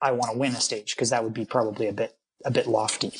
I 0.00 0.12
want 0.12 0.32
to 0.32 0.38
win 0.38 0.52
a 0.52 0.60
stage 0.60 0.94
because 0.94 1.10
that 1.10 1.24
would 1.24 1.34
be 1.34 1.44
probably 1.44 1.88
a 1.88 1.92
bit, 1.92 2.16
a 2.44 2.50
bit 2.50 2.66
lofty. 2.66 3.12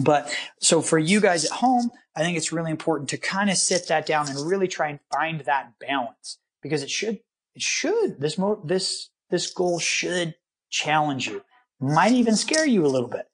But 0.00 0.34
so 0.60 0.80
for 0.80 0.98
you 0.98 1.20
guys 1.20 1.44
at 1.44 1.52
home, 1.52 1.90
I 2.16 2.20
think 2.20 2.36
it's 2.36 2.52
really 2.52 2.70
important 2.70 3.10
to 3.10 3.16
kind 3.16 3.50
of 3.50 3.56
sit 3.56 3.88
that 3.88 4.06
down 4.06 4.28
and 4.28 4.38
really 4.46 4.68
try 4.68 4.88
and 4.88 5.00
find 5.12 5.40
that 5.40 5.78
balance 5.78 6.38
because 6.62 6.82
it 6.82 6.90
should, 6.90 7.20
it 7.54 7.62
should, 7.62 8.20
this 8.20 8.38
mo, 8.38 8.60
this, 8.64 9.10
this 9.30 9.50
goal 9.50 9.78
should 9.78 10.34
challenge 10.70 11.26
you, 11.26 11.42
might 11.80 12.12
even 12.12 12.36
scare 12.36 12.66
you 12.66 12.84
a 12.84 12.88
little 12.88 13.08
bit, 13.08 13.26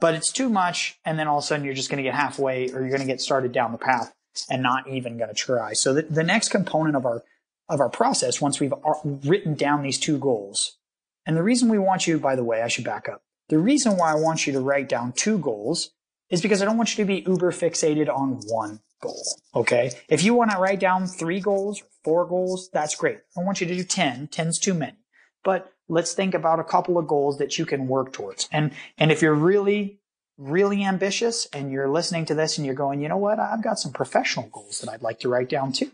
but 0.00 0.14
it's 0.14 0.32
too 0.32 0.48
much. 0.48 0.98
And 1.04 1.18
then 1.18 1.28
all 1.28 1.38
of 1.38 1.44
a 1.44 1.46
sudden 1.46 1.64
you're 1.64 1.74
just 1.74 1.90
going 1.90 2.02
to 2.02 2.08
get 2.08 2.14
halfway 2.14 2.70
or 2.70 2.80
you're 2.80 2.88
going 2.88 3.00
to 3.00 3.06
get 3.06 3.20
started 3.20 3.52
down 3.52 3.72
the 3.72 3.78
path 3.78 4.12
and 4.50 4.62
not 4.62 4.88
even 4.88 5.18
going 5.18 5.28
to 5.30 5.34
try. 5.34 5.72
So 5.72 5.94
the, 5.94 6.02
the 6.02 6.24
next 6.24 6.48
component 6.48 6.96
of 6.96 7.04
our, 7.04 7.22
of 7.68 7.80
our 7.80 7.88
process, 7.90 8.40
once 8.40 8.60
we've 8.60 8.72
uh, 8.72 8.94
written 9.04 9.54
down 9.54 9.82
these 9.82 9.98
two 9.98 10.18
goals, 10.18 10.78
and 11.26 11.36
the 11.36 11.42
reason 11.42 11.68
we 11.68 11.78
want 11.78 12.06
you, 12.06 12.18
by 12.18 12.36
the 12.36 12.44
way, 12.44 12.62
I 12.62 12.68
should 12.68 12.84
back 12.84 13.08
up. 13.08 13.22
The 13.48 13.58
reason 13.58 13.96
why 13.96 14.12
I 14.12 14.16
want 14.16 14.46
you 14.46 14.52
to 14.54 14.60
write 14.60 14.88
down 14.88 15.12
two 15.12 15.38
goals 15.38 15.90
is 16.30 16.42
because 16.42 16.60
I 16.60 16.64
don't 16.64 16.76
want 16.76 16.96
you 16.96 17.04
to 17.04 17.08
be 17.08 17.24
uber 17.26 17.52
fixated 17.52 18.08
on 18.08 18.40
one 18.46 18.80
goal. 19.00 19.22
Okay. 19.54 19.92
If 20.08 20.22
you 20.22 20.34
want 20.34 20.50
to 20.50 20.58
write 20.58 20.80
down 20.80 21.06
three 21.06 21.40
goals, 21.40 21.82
four 22.04 22.26
goals, 22.26 22.68
that's 22.72 22.94
great. 22.94 23.18
I 23.36 23.42
want 23.42 23.60
you 23.60 23.66
to 23.66 23.74
do 23.74 23.84
10. 23.84 24.28
10's 24.28 24.58
too 24.58 24.74
many. 24.74 24.96
But 25.44 25.72
let's 25.88 26.12
think 26.12 26.34
about 26.34 26.60
a 26.60 26.64
couple 26.64 26.98
of 26.98 27.06
goals 27.06 27.38
that 27.38 27.58
you 27.58 27.64
can 27.64 27.88
work 27.88 28.12
towards. 28.12 28.48
And, 28.52 28.72
and 28.98 29.10
if 29.10 29.22
you're 29.22 29.34
really, 29.34 30.00
really 30.36 30.84
ambitious 30.84 31.46
and 31.52 31.70
you're 31.70 31.88
listening 31.88 32.26
to 32.26 32.34
this 32.34 32.58
and 32.58 32.66
you're 32.66 32.74
going, 32.74 33.00
you 33.00 33.08
know 33.08 33.16
what? 33.16 33.38
I've 33.38 33.62
got 33.62 33.78
some 33.78 33.92
professional 33.92 34.48
goals 34.48 34.80
that 34.80 34.90
I'd 34.90 35.02
like 35.02 35.20
to 35.20 35.28
write 35.28 35.48
down 35.48 35.72
too. 35.72 35.90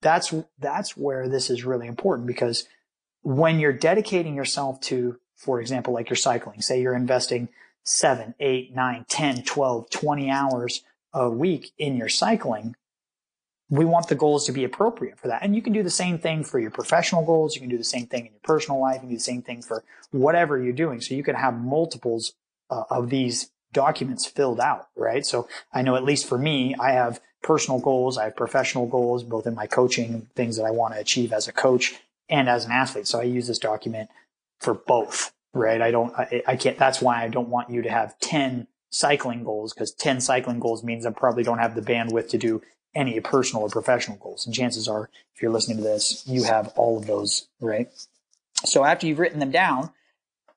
That's, 0.00 0.34
that's 0.58 0.96
where 0.96 1.28
this 1.28 1.50
is 1.50 1.64
really 1.64 1.86
important 1.86 2.26
because 2.26 2.66
when 3.22 3.58
you're 3.58 3.72
dedicating 3.72 4.34
yourself 4.34 4.80
to, 4.82 5.18
for 5.36 5.60
example, 5.60 5.92
like 5.92 6.08
you're 6.08 6.16
cycling, 6.16 6.60
say 6.60 6.80
you're 6.80 6.94
investing 6.94 7.48
seven, 7.84 8.34
eight, 8.38 8.74
nine, 8.74 9.04
10, 9.08 9.42
12, 9.42 9.90
20 9.90 10.30
hours 10.30 10.82
a 11.12 11.28
week 11.28 11.72
in 11.78 11.96
your 11.96 12.08
cycling, 12.08 12.76
we 13.70 13.84
want 13.84 14.08
the 14.08 14.14
goals 14.14 14.46
to 14.46 14.52
be 14.52 14.64
appropriate 14.64 15.18
for 15.18 15.28
that. 15.28 15.42
And 15.42 15.54
you 15.54 15.60
can 15.60 15.72
do 15.72 15.82
the 15.82 15.90
same 15.90 16.18
thing 16.18 16.42
for 16.42 16.58
your 16.58 16.70
professional 16.70 17.24
goals. 17.24 17.54
You 17.54 17.60
can 17.60 17.70
do 17.70 17.76
the 17.76 17.84
same 17.84 18.06
thing 18.06 18.26
in 18.26 18.32
your 18.32 18.40
personal 18.42 18.80
life. 18.80 18.96
You 18.96 19.00
can 19.00 19.08
do 19.10 19.16
the 19.16 19.20
same 19.20 19.42
thing 19.42 19.62
for 19.62 19.84
whatever 20.10 20.62
you're 20.62 20.72
doing. 20.72 21.00
So 21.00 21.14
you 21.14 21.22
can 21.22 21.34
have 21.34 21.58
multiples 21.58 22.32
uh, 22.70 22.84
of 22.90 23.10
these 23.10 23.50
documents 23.72 24.24
filled 24.24 24.60
out, 24.60 24.88
right? 24.96 25.24
So 25.24 25.48
I 25.72 25.82
know 25.82 25.96
at 25.96 26.04
least 26.04 26.26
for 26.26 26.38
me, 26.38 26.74
I 26.80 26.92
have 26.92 27.20
personal 27.42 27.80
goals. 27.80 28.18
I 28.18 28.24
have 28.24 28.36
professional 28.36 28.86
goals, 28.86 29.22
both 29.22 29.46
in 29.46 29.54
my 29.54 29.66
coaching, 29.66 30.28
things 30.34 30.56
that 30.56 30.64
I 30.64 30.70
want 30.70 30.94
to 30.94 31.00
achieve 31.00 31.32
as 31.32 31.48
a 31.48 31.52
coach 31.52 31.94
and 32.28 32.48
as 32.48 32.64
an 32.64 32.72
athlete. 32.72 33.06
So 33.06 33.20
I 33.20 33.24
use 33.24 33.46
this 33.46 33.58
document 33.58 34.10
for 34.60 34.74
both, 34.74 35.32
right? 35.54 35.80
I 35.80 35.90
don't, 35.90 36.12
I, 36.18 36.42
I 36.46 36.56
can't, 36.56 36.78
that's 36.78 37.00
why 37.00 37.22
I 37.22 37.28
don't 37.28 37.48
want 37.48 37.70
you 37.70 37.82
to 37.82 37.90
have 37.90 38.18
10 38.20 38.66
cycling 38.90 39.44
goals 39.44 39.72
because 39.72 39.92
10 39.92 40.20
cycling 40.20 40.60
goals 40.60 40.82
means 40.82 41.06
I 41.06 41.10
probably 41.10 41.42
don't 41.42 41.58
have 41.58 41.74
the 41.74 41.82
bandwidth 41.82 42.30
to 42.30 42.38
do 42.38 42.62
any 42.94 43.20
personal 43.20 43.62
or 43.62 43.68
professional 43.68 44.16
goals. 44.16 44.46
And 44.46 44.54
chances 44.54 44.88
are, 44.88 45.10
if 45.34 45.42
you're 45.42 45.52
listening 45.52 45.76
to 45.78 45.82
this, 45.82 46.26
you 46.26 46.44
have 46.44 46.72
all 46.76 46.98
of 46.98 47.06
those, 47.06 47.48
right? 47.60 47.88
So 48.64 48.84
after 48.84 49.06
you've 49.06 49.18
written 49.18 49.38
them 49.38 49.50
down, 49.50 49.90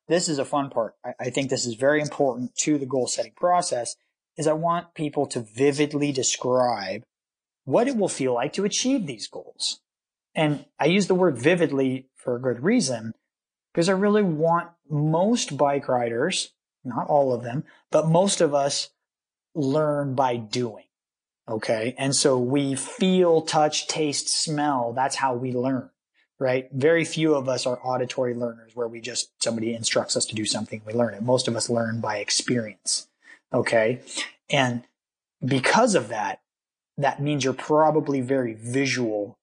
this 0.07 0.27
is 0.27 0.39
a 0.39 0.45
fun 0.45 0.69
part. 0.69 0.95
I, 1.05 1.13
I 1.19 1.29
think 1.29 1.49
this 1.49 1.65
is 1.65 1.75
very 1.75 2.01
important 2.01 2.55
to 2.57 2.77
the 2.77 2.85
goal 2.85 3.07
setting 3.07 3.33
process 3.35 3.95
is 4.37 4.47
I 4.47 4.53
want 4.53 4.93
people 4.93 5.25
to 5.27 5.39
vividly 5.39 6.11
describe 6.11 7.03
what 7.65 7.87
it 7.87 7.95
will 7.95 8.09
feel 8.09 8.33
like 8.33 8.53
to 8.53 8.65
achieve 8.65 9.05
these 9.05 9.27
goals. 9.27 9.79
And 10.33 10.65
I 10.79 10.85
use 10.85 11.07
the 11.07 11.15
word 11.15 11.37
vividly 11.37 12.07
for 12.15 12.35
a 12.35 12.41
good 12.41 12.63
reason 12.63 13.13
because 13.73 13.89
I 13.89 13.93
really 13.93 14.23
want 14.23 14.69
most 14.89 15.57
bike 15.57 15.87
riders, 15.87 16.53
not 16.83 17.07
all 17.07 17.33
of 17.33 17.43
them, 17.43 17.63
but 17.91 18.07
most 18.07 18.41
of 18.41 18.53
us 18.53 18.89
learn 19.53 20.15
by 20.15 20.37
doing. 20.37 20.85
Okay. 21.49 21.95
And 21.97 22.15
so 22.15 22.39
we 22.39 22.75
feel, 22.75 23.41
touch, 23.41 23.87
taste, 23.87 24.29
smell. 24.29 24.93
That's 24.93 25.17
how 25.17 25.33
we 25.35 25.51
learn, 25.51 25.89
right? 26.39 26.69
Very 26.71 27.03
few 27.03 27.35
of 27.35 27.49
us 27.49 27.65
are 27.65 27.79
auditory 27.83 28.33
learners 28.33 28.71
where 28.75 28.87
we 28.87 29.01
just, 29.01 29.31
somebody 29.43 29.73
instructs 29.73 30.15
us 30.15 30.25
to 30.27 30.35
do 30.35 30.45
something, 30.45 30.81
we 30.85 30.93
learn 30.93 31.13
it. 31.13 31.21
Most 31.21 31.47
of 31.47 31.55
us 31.55 31.69
learn 31.69 31.99
by 31.99 32.17
experience. 32.17 33.07
Okay. 33.53 34.01
And 34.49 34.83
because 35.43 35.95
of 35.95 36.09
that, 36.09 36.41
that 36.97 37.21
means 37.21 37.43
you're 37.43 37.53
probably 37.53 38.21
very 38.21 38.53
visual 38.53 39.37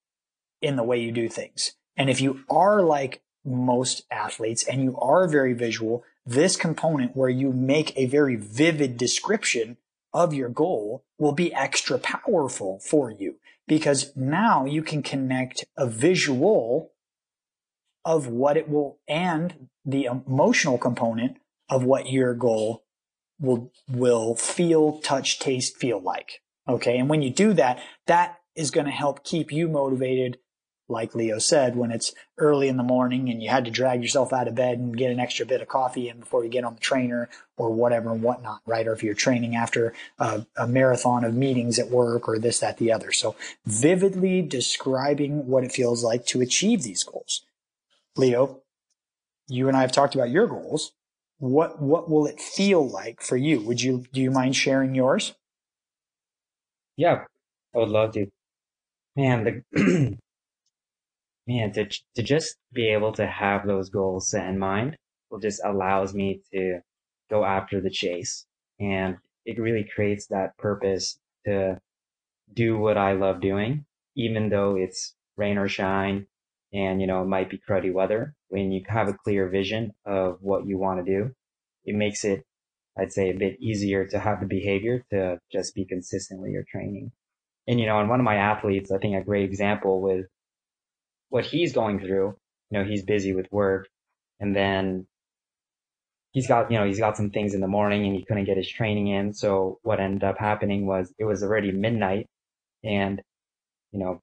in 0.61 0.75
the 0.75 0.83
way 0.83 0.99
you 0.99 1.11
do 1.11 1.29
things. 1.29 1.73
And 1.97 2.09
if 2.09 2.21
you 2.21 2.41
are 2.49 2.81
like 2.81 3.21
most 3.43 4.03
athletes 4.11 4.63
and 4.63 4.83
you 4.83 4.97
are 4.97 5.27
very 5.27 5.53
visual, 5.53 6.03
this 6.25 6.55
component 6.55 7.15
where 7.15 7.29
you 7.29 7.51
make 7.51 7.95
a 7.97 8.05
very 8.05 8.35
vivid 8.35 8.97
description 8.97 9.77
of 10.13 10.33
your 10.33 10.49
goal 10.49 11.03
will 11.17 11.33
be 11.33 11.53
extra 11.53 11.97
powerful 11.99 12.79
for 12.79 13.11
you 13.11 13.35
because 13.67 14.15
now 14.15 14.65
you 14.65 14.81
can 14.81 15.03
connect 15.03 15.65
a 15.77 15.85
visual 15.85 16.91
of 18.05 18.27
what 18.27 18.57
it 18.57 18.69
will 18.69 18.97
and 19.07 19.69
the 19.85 20.05
emotional 20.05 20.77
component 20.77 21.37
of 21.69 21.83
what 21.83 22.09
your 22.09 22.33
goal 22.33 22.83
will 23.39 23.71
will 23.89 24.35
feel, 24.35 24.99
touch, 24.99 25.39
taste, 25.39 25.77
feel 25.77 25.99
like. 25.99 26.41
Okay. 26.67 26.97
And 26.97 27.09
when 27.09 27.21
you 27.21 27.29
do 27.29 27.53
that, 27.53 27.81
that 28.07 28.39
is 28.55 28.71
going 28.71 28.85
to 28.85 28.91
help 28.91 29.23
keep 29.23 29.51
you 29.51 29.67
motivated 29.67 30.37
like 30.89 31.13
Leo 31.13 31.37
said, 31.37 31.75
when 31.75 31.91
it's 31.91 32.13
early 32.37 32.67
in 32.67 32.77
the 32.77 32.83
morning 32.83 33.29
and 33.29 33.41
you 33.41 33.49
had 33.49 33.65
to 33.65 33.71
drag 33.71 34.01
yourself 34.01 34.33
out 34.33 34.47
of 34.47 34.55
bed 34.55 34.79
and 34.79 34.97
get 34.97 35.11
an 35.11 35.19
extra 35.19 35.45
bit 35.45 35.61
of 35.61 35.67
coffee 35.67 36.09
in 36.09 36.19
before 36.19 36.43
you 36.43 36.49
get 36.49 36.63
on 36.63 36.73
the 36.73 36.79
trainer 36.79 37.29
or 37.57 37.71
whatever 37.71 38.11
and 38.11 38.23
whatnot, 38.23 38.61
right? 38.65 38.87
Or 38.87 38.93
if 38.93 39.03
you're 39.03 39.13
training 39.13 39.55
after 39.55 39.93
a, 40.17 40.45
a, 40.57 40.67
marathon 40.67 41.23
of 41.23 41.35
meetings 41.35 41.77
at 41.77 41.89
work 41.89 42.27
or 42.27 42.39
this, 42.39 42.59
that, 42.59 42.77
the 42.77 42.91
other. 42.91 43.11
So 43.11 43.35
vividly 43.65 44.41
describing 44.41 45.47
what 45.47 45.63
it 45.63 45.71
feels 45.71 46.03
like 46.03 46.25
to 46.27 46.41
achieve 46.41 46.81
these 46.81 47.03
goals. 47.03 47.45
Leo, 48.17 48.61
you 49.47 49.67
and 49.67 49.77
I 49.77 49.81
have 49.81 49.91
talked 49.91 50.15
about 50.15 50.31
your 50.31 50.47
goals. 50.47 50.91
What, 51.39 51.81
what 51.81 52.09
will 52.09 52.27
it 52.27 52.39
feel 52.39 52.87
like 52.87 53.21
for 53.21 53.37
you? 53.37 53.61
Would 53.61 53.81
you, 53.81 54.05
do 54.13 54.21
you 54.21 54.29
mind 54.29 54.55
sharing 54.55 54.93
yours? 54.93 55.33
Yeah, 56.97 57.23
I 57.73 57.77
would 57.77 57.89
love 57.89 58.13
to. 58.13 58.27
Man, 59.15 59.63
the 59.73 60.17
man, 61.47 61.71
to, 61.73 61.89
to 62.15 62.23
just 62.23 62.57
be 62.73 62.89
able 62.89 63.13
to 63.13 63.25
have 63.25 63.65
those 63.65 63.89
goals 63.89 64.29
set 64.29 64.47
in 64.47 64.59
mind 64.59 64.97
will 65.31 65.39
just 65.39 65.61
allows 65.63 66.13
me 66.13 66.41
to 66.53 66.79
go 67.29 67.45
after 67.45 67.79
the 67.79 67.89
chase. 67.89 68.45
And 68.79 69.17
it 69.45 69.59
really 69.59 69.83
creates 69.95 70.27
that 70.27 70.57
purpose 70.57 71.19
to 71.45 71.79
do 72.53 72.77
what 72.77 72.97
I 72.97 73.13
love 73.13 73.41
doing, 73.41 73.85
even 74.15 74.49
though 74.49 74.75
it's 74.75 75.15
rain 75.37 75.57
or 75.57 75.67
shine 75.67 76.27
and, 76.73 77.01
you 77.01 77.07
know, 77.07 77.21
it 77.21 77.27
might 77.27 77.49
be 77.49 77.59
cruddy 77.67 77.91
weather. 77.91 78.35
When 78.49 78.71
you 78.71 78.83
have 78.87 79.07
a 79.07 79.13
clear 79.13 79.49
vision 79.49 79.93
of 80.05 80.37
what 80.41 80.67
you 80.67 80.77
want 80.77 81.03
to 81.03 81.11
do, 81.11 81.31
it 81.85 81.95
makes 81.95 82.23
it, 82.23 82.43
I'd 82.97 83.11
say, 83.11 83.29
a 83.29 83.37
bit 83.37 83.59
easier 83.59 84.05
to 84.07 84.19
have 84.19 84.39
the 84.39 84.45
behavior 84.45 85.03
to 85.11 85.39
just 85.51 85.73
be 85.73 85.85
consistent 85.85 86.41
with 86.41 86.51
your 86.51 86.65
training. 86.69 87.11
And, 87.67 87.79
you 87.79 87.85
know, 87.85 87.99
and 87.99 88.09
one 88.09 88.19
of 88.19 88.25
my 88.25 88.35
athletes, 88.35 88.91
I 88.91 88.97
think 88.97 89.15
a 89.15 89.23
great 89.23 89.45
example 89.45 90.01
with 90.01 90.25
what 91.29 91.45
he's 91.45 91.73
going 91.73 91.99
through. 91.99 92.35
You 92.69 92.79
know, 92.79 92.83
he's 92.83 93.03
busy 93.03 93.33
with 93.33 93.51
work 93.51 93.87
and 94.39 94.55
then 94.55 95.07
he's 96.31 96.47
got, 96.47 96.71
you 96.71 96.77
know, 96.77 96.85
he's 96.85 96.99
got 96.99 97.17
some 97.17 97.31
things 97.31 97.53
in 97.53 97.61
the 97.61 97.67
morning 97.67 98.05
and 98.05 98.15
he 98.15 98.25
couldn't 98.25 98.45
get 98.45 98.57
his 98.57 98.69
training 98.69 99.07
in. 99.07 99.33
So 99.33 99.79
what 99.81 99.99
ended 99.99 100.23
up 100.23 100.37
happening 100.37 100.85
was 100.85 101.11
it 101.17 101.25
was 101.25 101.41
already 101.41 101.71
midnight 101.71 102.27
and, 102.83 103.21
you 103.91 103.99
know, 103.99 104.21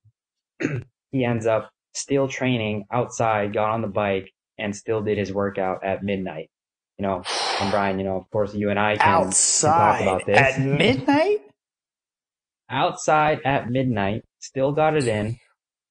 he 1.10 1.24
ends 1.24 1.46
up 1.46 1.70
still 1.96 2.28
training 2.28 2.84
outside, 2.92 3.52
got 3.52 3.70
on 3.70 3.82
the 3.82 3.88
bike 3.88 4.30
and 4.58 4.74
still 4.76 5.02
did 5.02 5.18
his 5.18 5.32
workout 5.32 5.84
at 5.84 6.02
midnight. 6.02 6.50
You 6.98 7.06
know, 7.06 7.22
and 7.60 7.70
Brian, 7.70 7.98
you 7.98 8.04
know, 8.04 8.16
of 8.16 8.30
course 8.30 8.54
you 8.54 8.70
and 8.70 8.78
I 8.78 8.96
can, 8.96 9.08
outside 9.08 9.98
can 9.98 10.06
talk 10.06 10.16
about 10.18 10.26
this. 10.26 10.38
at 10.38 10.60
midnight. 10.60 11.38
outside 12.70 13.40
at 13.44 13.68
midnight, 13.70 14.24
still 14.40 14.72
got 14.72 14.96
it 14.96 15.06
in. 15.06 15.38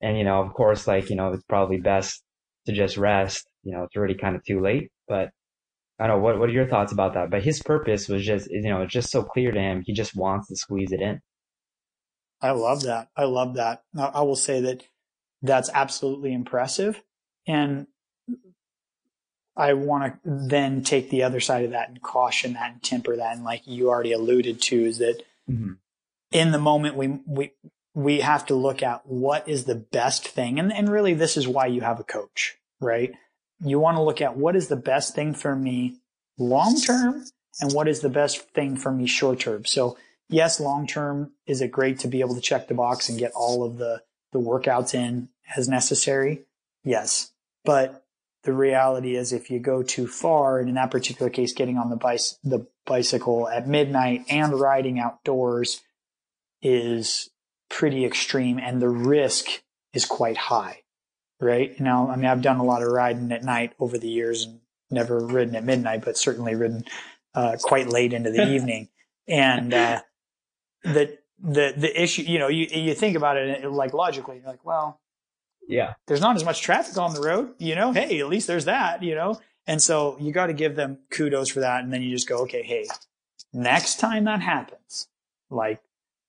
And, 0.02 0.18
you 0.18 0.24
know, 0.24 0.42
of 0.42 0.54
course, 0.54 0.88
like, 0.88 1.10
you 1.10 1.16
know, 1.16 1.32
it's 1.34 1.44
probably 1.44 1.78
best 1.78 2.22
to 2.66 2.74
just 2.74 2.98
rest. 2.98 3.48
You 3.64 3.74
know, 3.74 3.84
it's 3.84 3.96
already 3.96 4.16
kind 4.16 4.36
of 4.36 4.44
too 4.44 4.62
late, 4.62 4.90
but 5.08 5.30
I 6.00 6.08
don't 6.08 6.18
know. 6.18 6.24
What, 6.24 6.40
what 6.40 6.50
are 6.50 6.54
your 6.54 6.68
thoughts 6.68 6.92
about 6.92 7.14
that? 7.14 7.30
But 7.30 7.44
his 7.44 7.62
purpose 7.62 8.10
was 8.10 8.26
just, 8.26 8.50
you 8.52 8.70
know, 8.70 8.82
it's 8.82 8.94
just 8.94 9.10
so 9.12 9.24
clear 9.24 9.52
to 9.52 9.60
him. 9.60 9.84
He 9.86 9.94
just 9.94 10.16
wants 10.16 10.48
to 10.50 10.56
squeeze 10.56 10.92
it 10.92 11.02
in. 11.02 11.22
I 12.42 12.52
love 12.52 12.84
that. 12.84 13.08
I 13.16 13.24
love 13.24 13.56
that. 13.56 13.84
I 13.98 14.22
will 14.22 14.36
say 14.36 14.60
that 14.62 14.84
that's 15.46 15.70
absolutely 15.74 16.34
impressive. 16.34 17.02
And 17.48 17.88
I 19.58 19.74
want 19.74 20.14
to 20.14 20.20
then 20.26 20.84
take 20.84 21.10
the 21.10 21.24
other 21.24 21.40
side 21.40 21.64
of 21.66 21.72
that 21.72 21.90
and 21.90 22.02
caution 22.02 22.54
that 22.54 22.72
and 22.74 22.84
temper 22.84 23.16
that. 23.16 23.36
And 23.36 23.46
like 23.46 23.66
you 23.66 23.90
already 23.90 24.12
alluded 24.12 24.62
to 24.64 24.84
is 24.84 24.98
that 24.98 25.24
mm-hmm. 25.50 25.74
in 26.32 26.52
the 26.52 26.60
moment 26.60 26.96
we, 26.96 27.20
we, 27.26 27.52
we 27.94 28.20
have 28.20 28.46
to 28.48 28.56
look 28.56 28.84
at 28.84 29.06
what 29.06 29.48
is 29.48 29.64
the 29.64 29.76
best 29.76 30.28
thing. 30.28 30.60
And, 30.60 30.74
and 30.74 30.90
really, 30.90 31.14
this 31.14 31.38
is 31.38 31.48
why 31.48 31.68
you 31.68 31.82
have 31.82 32.00
a 32.00 32.04
coach, 32.04 32.58
right? 32.82 33.14
You 33.64 33.80
want 33.80 33.96
to 33.96 34.04
look 34.04 34.22
at 34.22 34.36
what 34.36 34.58
is 34.58 34.68
the 34.68 34.76
best 34.76 35.16
thing 35.16 35.34
for 35.34 35.56
me 35.56 36.00
long 36.38 36.78
term 36.82 37.24
and 37.62 37.72
what 37.72 37.88
is 37.88 38.02
the 38.02 38.10
best 38.10 38.50
thing 38.50 38.76
for 38.76 38.92
me 38.92 39.08
short 39.08 39.40
term. 39.40 39.64
So 39.64 39.98
yes, 40.28 40.60
long 40.60 40.86
term 40.86 41.32
is 41.48 41.62
it 41.62 41.72
great 41.72 42.00
to 42.00 42.10
be 42.10 42.20
able 42.20 42.36
to 42.36 42.42
check 42.42 42.68
the 42.68 42.74
box 42.74 43.08
and 43.08 43.18
get 43.18 43.32
all 43.32 43.64
of 43.64 43.78
the, 43.78 44.02
the 44.34 44.40
workouts 44.40 44.94
in 44.94 45.30
as 45.56 45.68
necessary? 45.68 46.44
Yes. 46.84 47.32
But 47.64 48.06
the 48.44 48.54
reality 48.54 49.16
is 49.16 49.34
if 49.34 49.50
you 49.50 49.60
go 49.60 49.84
too 49.84 50.08
far, 50.08 50.60
and 50.60 50.70
in 50.70 50.76
that 50.76 50.92
particular 50.92 51.30
case, 51.30 51.54
getting 51.54 51.78
on 51.78 51.90
the, 51.90 51.96
bice, 51.96 52.38
the 52.44 52.68
bicycle 52.86 53.50
at 53.50 53.68
midnight 53.68 54.26
and 54.30 54.60
riding 54.60 55.00
outdoors 55.00 55.82
is 56.62 57.30
pretty 57.70 58.06
extreme 58.06 58.60
and 58.60 58.82
the 58.82 58.90
risk 58.90 59.48
is 59.94 60.06
quite 60.06 60.38
high, 60.38 60.84
right? 61.40 61.80
Now, 61.80 62.10
I 62.10 62.16
mean, 62.16 62.26
I've 62.26 62.42
done 62.42 62.58
a 62.58 62.64
lot 62.64 62.84
of 62.84 62.90
riding 62.90 63.32
at 63.32 63.44
night 63.44 63.74
over 63.80 63.98
the 63.98 64.10
years 64.10 64.46
and 64.46 64.60
never 64.92 65.20
ridden 65.20 65.56
at 65.56 65.64
midnight, 65.64 66.06
but 66.06 66.18
certainly 66.18 66.56
ridden 66.56 66.86
uh, 67.34 67.58
quite 67.62 67.90
late 67.90 68.14
into 68.14 68.32
the 68.32 68.48
evening. 68.54 68.90
And 69.28 69.74
uh, 69.74 70.02
the 70.84 71.18
the 71.42 71.74
the 71.76 72.02
issue, 72.02 72.22
you 72.22 72.40
know, 72.40 72.48
you 72.48 72.68
you 72.72 72.94
think 72.94 73.18
about 73.18 73.38
it 73.38 73.66
like 73.70 73.94
logically, 73.94 74.38
you're 74.38 74.46
like, 74.46 74.64
well, 74.64 75.00
yeah, 75.68 75.94
there's 76.08 76.22
not 76.22 76.36
as 76.36 76.44
much 76.44 76.62
traffic 76.62 76.98
on 76.98 77.14
the 77.14 77.22
road, 77.22 77.54
you 77.58 77.76
know. 77.76 77.92
Hey, 77.92 78.20
at 78.20 78.28
least 78.28 78.48
there's 78.48 78.66
that, 78.66 79.04
you 79.04 79.16
know. 79.16 79.40
And 79.68 79.82
so 79.82 80.18
you 80.20 80.32
got 80.32 80.48
to 80.48 80.54
give 80.54 80.76
them 80.76 81.00
kudos 81.12 81.50
for 81.50 81.62
that, 81.62 81.84
and 81.84 81.92
then 81.92 82.02
you 82.02 82.12
just 82.12 82.30
go, 82.30 82.44
okay, 82.44 82.62
hey, 82.62 82.86
next 83.54 84.00
time 84.00 84.26
that 84.26 84.42
happens, 84.42 85.08
like 85.50 85.82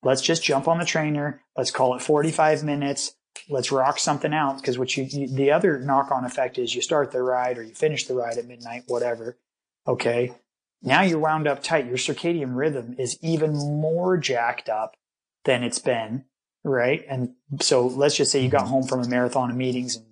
let's 0.02 0.22
just 0.22 0.42
jump 0.42 0.68
on 0.68 0.78
the 0.78 0.84
trainer. 0.84 1.42
Let's 1.56 1.70
call 1.70 1.94
it 1.94 2.02
45 2.02 2.64
minutes. 2.64 3.14
Let's 3.48 3.72
rock 3.72 3.98
something 3.98 4.32
out. 4.32 4.56
Because 4.56 4.78
what 4.78 4.96
you, 4.96 5.04
you, 5.04 5.28
the 5.28 5.50
other 5.50 5.78
knock 5.78 6.10
on 6.10 6.24
effect 6.24 6.58
is 6.58 6.74
you 6.74 6.80
start 6.80 7.10
the 7.10 7.22
ride 7.22 7.58
or 7.58 7.62
you 7.62 7.74
finish 7.74 8.06
the 8.06 8.14
ride 8.14 8.38
at 8.38 8.46
midnight, 8.46 8.84
whatever. 8.86 9.36
Okay. 9.86 10.32
Now 10.82 11.02
you're 11.02 11.18
wound 11.18 11.46
up 11.46 11.62
tight. 11.62 11.86
Your 11.86 11.96
circadian 11.96 12.56
rhythm 12.56 12.94
is 12.98 13.18
even 13.20 13.52
more 13.54 14.16
jacked 14.16 14.68
up 14.68 14.96
than 15.44 15.62
it's 15.62 15.78
been. 15.78 16.24
Right. 16.68 17.04
And 17.08 17.34
so 17.60 17.86
let's 17.86 18.16
just 18.16 18.32
say 18.32 18.42
you 18.42 18.48
got 18.48 18.62
mm-hmm. 18.62 18.70
home 18.70 18.86
from 18.86 19.02
a 19.02 19.08
marathon 19.08 19.50
of 19.50 19.56
meetings 19.56 19.96
and 19.96 20.04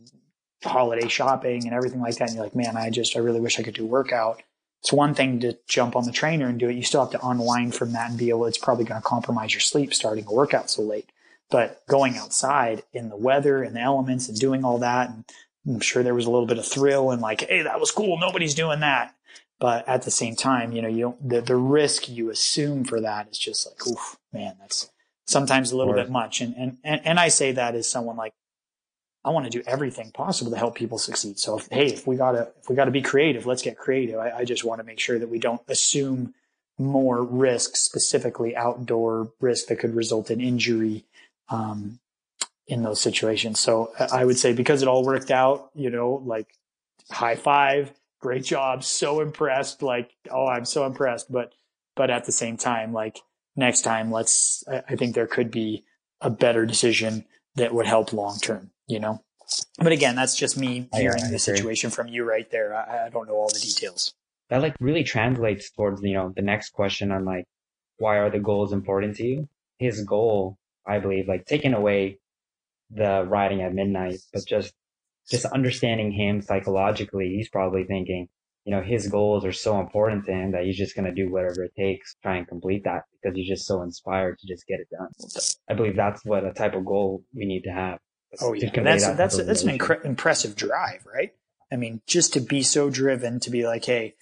holiday 0.63 1.09
shopping 1.09 1.65
and 1.65 1.75
everything 1.75 2.01
like 2.01 2.17
that. 2.17 2.29
And 2.29 2.37
you're 2.37 2.45
like, 2.45 2.55
man, 2.55 2.77
I 2.77 2.91
just, 2.91 3.17
I 3.17 3.21
really 3.21 3.41
wish 3.41 3.59
I 3.59 3.63
could 3.63 3.75
do 3.75 3.85
workout 3.85 4.41
it's 4.85 4.93
one 4.93 5.15
thing 5.15 5.41
to 5.41 5.57
jump 5.67 5.97
on 5.97 6.05
the 6.05 6.13
trainer 6.13 6.47
and 6.47 6.61
do 6.61 6.69
it. 6.69 6.75
You 6.75 6.83
still 6.83 7.01
have 7.01 7.19
to 7.19 7.27
unwind 7.27 7.75
from 7.75 7.93
that 7.95 8.11
and 8.11 8.19
be 8.19 8.29
able, 8.29 8.45
it's 8.45 8.59
probably 8.59 8.85
going 8.85 9.01
to 9.01 9.07
compromise 9.07 9.55
your 9.55 9.63
sleep 9.63 9.95
starting 9.95 10.27
a 10.27 10.33
workout 10.33 10.69
so 10.69 10.83
late. 10.83 11.09
But 11.51 11.83
going 11.87 12.19
outside 12.19 12.83
in 12.93 13.09
the 13.09 13.17
weather 13.17 13.63
and 13.63 13.75
the 13.75 13.81
elements 13.81 14.29
and 14.29 14.39
doing 14.39 14.63
all 14.63 14.77
that 14.79 15.09
and 15.09 15.25
I'm 15.67 15.81
sure 15.81 16.03
there 16.03 16.15
was 16.15 16.27
a 16.27 16.31
little 16.31 16.47
bit 16.47 16.59
of 16.59 16.67
thrill 16.67 17.13
and 17.13 17.23
like, 17.23 17.49
hey, 17.49 17.63
that 17.63 17.81
was 17.81 17.91
cool. 17.91 18.19
Nobody's 18.19 18.55
doing 18.55 18.81
that. 18.81 19.15
But 19.59 19.89
at 19.89 20.03
the 20.03 20.11
same 20.11 20.37
time, 20.37 20.73
you 20.73 20.83
know, 20.83 20.89
you 20.89 21.01
don't, 21.01 21.29
the, 21.31 21.41
the 21.41 21.57
risk 21.57 22.07
you 22.07 22.29
assume 22.29 22.85
for 22.85 23.01
that 23.01 23.31
is 23.31 23.39
just 23.39 23.67
like, 23.67 23.87
oof, 23.87 24.19
man, 24.35 24.57
that's 24.61 24.91
sometimes 25.27 25.73
a 25.73 25.77
little 25.77 25.95
bit 25.95 26.11
much. 26.11 26.41
And, 26.41 26.55
and, 26.57 26.79
and, 26.85 27.01
and 27.05 27.21
I 27.21 27.29
say 27.29 27.53
that 27.53 27.75
as 27.75 27.89
someone 27.89 28.17
like, 28.17 28.35
I 29.25 29.31
want 29.31 29.47
to 29.47 29.51
do 29.51 29.63
everything 29.67 30.11
possible 30.11 30.51
to 30.51 30.59
help 30.59 30.75
people 30.75 30.99
succeed. 30.99 31.39
So 31.39 31.59
if, 31.59 31.67
hey, 31.71 31.87
if 31.87 32.07
we 32.07 32.17
gotta, 32.17 32.53
if 32.61 32.69
we 32.69 32.77
gotta 32.77 32.91
be 32.91 33.01
creative, 33.01 33.47
let's 33.47 33.63
get 33.63 33.79
creative. 33.79 34.19
I, 34.19 34.31
I 34.39 34.45
just 34.45 34.65
want 34.65 34.81
to 34.81 34.85
make 34.85 35.01
sure 35.01 35.19
that 35.19 35.31
we 35.31 35.39
don't 35.39 35.63
assume 35.67 36.35
more 36.79 37.23
risk, 37.23 37.77
specifically 37.77 38.55
outdoor 38.55 39.33
risk 39.41 39.69
that 39.69 39.79
could 39.79 39.95
result 39.95 40.31
in 40.31 40.43
injury, 40.43 41.05
um, 41.49 42.01
in 42.67 42.83
those 42.83 43.01
situations. 43.01 43.61
So 43.61 43.93
I 44.13 44.25
would 44.25 44.39
say 44.39 44.53
because 44.53 44.83
it 44.83 44.89
all 44.89 45.05
worked 45.05 45.31
out, 45.31 45.71
you 45.75 45.89
know, 45.89 46.23
like 46.25 46.49
high 47.11 47.37
five, 47.37 47.93
great 48.21 48.45
job, 48.45 48.85
so 48.85 49.21
impressed. 49.21 49.83
Like, 49.83 50.11
oh, 50.31 50.47
I'm 50.47 50.65
so 50.65 50.85
impressed. 50.85 51.33
But, 51.33 51.53
but 51.95 52.11
at 52.11 52.25
the 52.25 52.33
same 52.33 52.57
time, 52.57 52.93
like 52.93 53.21
next 53.57 53.83
time, 53.83 54.11
let's, 54.11 54.65
I 54.69 54.97
think 54.97 55.15
there 55.15 55.27
could 55.27 55.51
be 55.51 55.85
a 56.21 56.31
better 56.31 56.67
decision 56.67 57.25
that 57.57 57.75
would 57.75 57.87
help 57.87 58.13
long 58.13 58.39
term, 58.39 58.71
you 58.87 58.99
know? 58.99 59.23
But 59.79 59.93
again, 59.93 60.17
that's 60.17 60.37
just 60.37 60.57
me 60.57 60.89
hearing 60.95 61.31
the 61.31 61.39
situation 61.39 61.91
from 61.91 62.09
you 62.09 62.25
right 62.25 62.51
there. 62.51 62.75
I, 62.75 63.07
I 63.07 63.09
don't 63.11 63.29
know 63.29 63.35
all 63.35 63.49
the 63.49 63.61
details. 63.61 64.15
That 64.51 64.63
like 64.63 64.75
really 64.81 65.05
translates 65.05 65.71
towards, 65.71 66.03
you 66.03 66.15
know, 66.15 66.33
the 66.35 66.43
next 66.43 66.71
question 66.71 67.13
on 67.13 67.25
like, 67.25 67.45
why 67.99 68.17
are 68.19 68.31
the 68.31 68.39
goals 68.39 68.73
important 68.73 69.17
to 69.17 69.27
you? 69.27 69.49
His 69.79 70.03
goal, 70.03 70.59
I 70.87 70.99
believe, 70.99 71.29
like 71.29 71.45
taking 71.47 71.75
away 71.75 72.19
the 72.91 73.25
riding 73.29 73.63
at 73.63 73.75
midnight, 73.75 74.17
but 74.33 74.47
just 74.47 74.73
just 75.31 75.47
understanding 75.47 76.13
him 76.13 76.43
psychologically, 76.43 77.35
he's 77.37 77.49
probably 77.49 77.85
thinking, 77.85 78.29
you 78.65 78.75
know, 78.75 78.83
his 78.83 79.09
goals 79.09 79.45
are 79.45 79.53
so 79.53 79.79
important 79.79 80.25
to 80.27 80.33
him 80.33 80.53
that 80.53 80.65
he's 80.65 80.79
just 80.79 80.97
going 80.97 81.05
to 81.05 81.13
do 81.13 81.31
whatever 81.31 81.65
it 81.65 81.73
takes, 81.77 82.17
try 82.23 82.37
and 82.37 82.49
complete 82.49 82.85
that 82.85 83.03
because 83.13 83.37
he's 83.37 83.49
just 83.49 83.67
so 83.67 83.83
inspired 83.83 84.39
to 84.39 84.47
just 84.47 84.67
get 84.67 84.81
it 84.81 84.89
done. 84.91 85.09
I 85.69 85.75
believe 85.75 85.97
that's 85.97 86.25
what 86.25 86.45
a 86.45 86.53
type 86.53 86.75
of 86.75 86.85
goal 86.85 87.23
we 87.35 87.45
need 87.45 87.63
to 87.63 87.71
have. 87.71 87.99
Oh 88.41 88.53
yeah, 88.53 88.71
that's 88.83 89.07
that 89.07 89.17
that's 89.17 89.37
that's 89.37 89.63
an 89.63 89.79
incre- 89.79 90.05
impressive 90.05 90.57
drive, 90.57 91.07
right? 91.07 91.33
I 91.71 91.77
mean, 91.77 92.01
just 92.07 92.33
to 92.35 92.41
be 92.41 92.63
so 92.63 92.91
driven 92.91 93.39
to 93.41 93.51
be 93.51 93.67
like, 93.67 93.85
hey, 93.85 94.15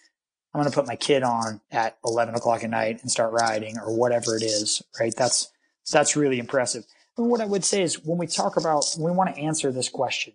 I'm 0.55 0.61
going 0.61 0.71
to 0.71 0.75
put 0.75 0.87
my 0.87 0.97
kid 0.97 1.23
on 1.23 1.61
at 1.71 1.97
11 2.05 2.35
o'clock 2.35 2.63
at 2.63 2.71
night 2.71 3.01
and 3.01 3.11
start 3.11 3.33
riding 3.33 3.79
or 3.79 3.97
whatever 3.97 4.37
it 4.37 4.43
is, 4.43 4.83
right? 5.01 5.15
That's 5.17 5.51
that's 5.91 6.17
really 6.17 6.39
impressive. 6.39 6.85
And 7.17 7.29
what 7.29 7.41
I 7.41 7.47
would 7.47 7.65
say 7.65 7.83
is 7.83 8.05
when 8.05 8.19
we 8.19 8.27
talk 8.27 8.57
about, 8.57 8.85
we 8.99 9.11
want 9.11 9.35
to 9.35 9.41
answer 9.41 9.73
this 9.73 9.89
question. 9.89 10.35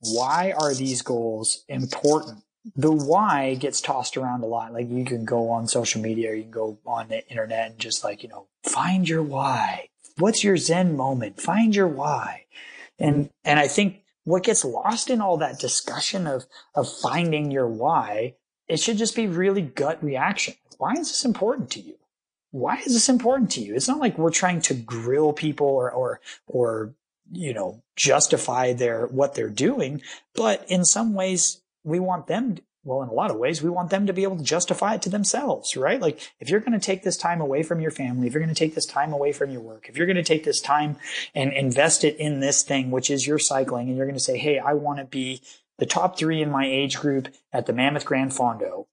Why 0.00 0.52
are 0.56 0.74
these 0.74 1.02
goals 1.02 1.64
important? 1.68 2.42
The 2.76 2.92
why 2.92 3.54
gets 3.54 3.80
tossed 3.80 4.16
around 4.16 4.42
a 4.42 4.46
lot. 4.46 4.72
Like 4.72 4.88
you 4.88 5.04
can 5.04 5.24
go 5.24 5.50
on 5.50 5.66
social 5.66 6.00
media 6.00 6.30
or 6.30 6.34
you 6.34 6.42
can 6.42 6.52
go 6.52 6.78
on 6.86 7.08
the 7.08 7.26
internet 7.28 7.70
and 7.70 7.78
just 7.78 8.04
like, 8.04 8.22
you 8.22 8.28
know, 8.28 8.46
find 8.62 9.08
your 9.08 9.22
why. 9.22 9.88
What's 10.18 10.44
your 10.44 10.56
Zen 10.56 10.96
moment? 10.96 11.40
Find 11.40 11.74
your 11.74 11.88
why. 11.88 12.46
And, 12.98 13.30
and 13.44 13.58
I 13.58 13.66
think 13.66 14.02
what 14.24 14.44
gets 14.44 14.64
lost 14.64 15.10
in 15.10 15.20
all 15.20 15.38
that 15.38 15.58
discussion 15.58 16.26
of, 16.26 16.46
of 16.74 16.92
finding 17.00 17.50
your 17.50 17.66
why, 17.66 18.36
it 18.68 18.78
should 18.78 18.98
just 18.98 19.16
be 19.16 19.26
really 19.26 19.62
gut 19.62 20.02
reaction. 20.02 20.54
Why 20.78 20.92
is 20.92 21.08
this 21.08 21.24
important 21.24 21.70
to 21.72 21.80
you? 21.80 21.96
why 22.52 22.76
is 22.76 22.92
this 22.92 23.08
important 23.08 23.50
to 23.52 23.60
you? 23.60 23.74
It's 23.74 23.88
not 23.88 23.98
like 23.98 24.16
we're 24.16 24.30
trying 24.30 24.60
to 24.62 24.74
grill 24.74 25.32
people 25.32 25.66
or, 25.66 25.90
or, 25.90 26.20
or, 26.46 26.94
you 27.32 27.54
know, 27.54 27.82
justify 27.96 28.74
their, 28.74 29.06
what 29.06 29.34
they're 29.34 29.48
doing. 29.48 30.02
But 30.34 30.64
in 30.68 30.84
some 30.84 31.14
ways, 31.14 31.61
we 31.84 31.98
want 31.98 32.26
them, 32.26 32.58
well, 32.84 33.02
in 33.02 33.08
a 33.08 33.12
lot 33.12 33.30
of 33.30 33.36
ways, 33.36 33.62
we 33.62 33.70
want 33.70 33.90
them 33.90 34.06
to 34.06 34.12
be 34.12 34.22
able 34.22 34.36
to 34.36 34.44
justify 34.44 34.94
it 34.94 35.02
to 35.02 35.08
themselves, 35.08 35.76
right? 35.76 36.00
Like 36.00 36.20
if 36.40 36.48
you're 36.48 36.60
going 36.60 36.72
to 36.72 36.84
take 36.84 37.02
this 37.02 37.16
time 37.16 37.40
away 37.40 37.62
from 37.62 37.80
your 37.80 37.90
family, 37.90 38.26
if 38.26 38.34
you're 38.34 38.42
going 38.42 38.54
to 38.54 38.58
take 38.58 38.74
this 38.74 38.86
time 38.86 39.12
away 39.12 39.32
from 39.32 39.50
your 39.50 39.60
work, 39.60 39.88
if 39.88 39.96
you're 39.96 40.06
going 40.06 40.16
to 40.16 40.22
take 40.22 40.44
this 40.44 40.60
time 40.60 40.96
and 41.34 41.52
invest 41.52 42.04
it 42.04 42.16
in 42.16 42.40
this 42.40 42.62
thing, 42.62 42.90
which 42.90 43.10
is 43.10 43.26
your 43.26 43.38
cycling, 43.38 43.88
and 43.88 43.96
you're 43.96 44.06
going 44.06 44.18
to 44.18 44.20
say, 44.20 44.38
Hey, 44.38 44.58
I 44.58 44.72
want 44.74 44.98
to 44.98 45.04
be 45.04 45.42
the 45.78 45.86
top 45.86 46.18
three 46.18 46.42
in 46.42 46.50
my 46.50 46.66
age 46.66 46.98
group 46.98 47.28
at 47.52 47.66
the 47.66 47.72
Mammoth 47.72 48.04
Grand 48.04 48.32
Fondo, 48.32 48.86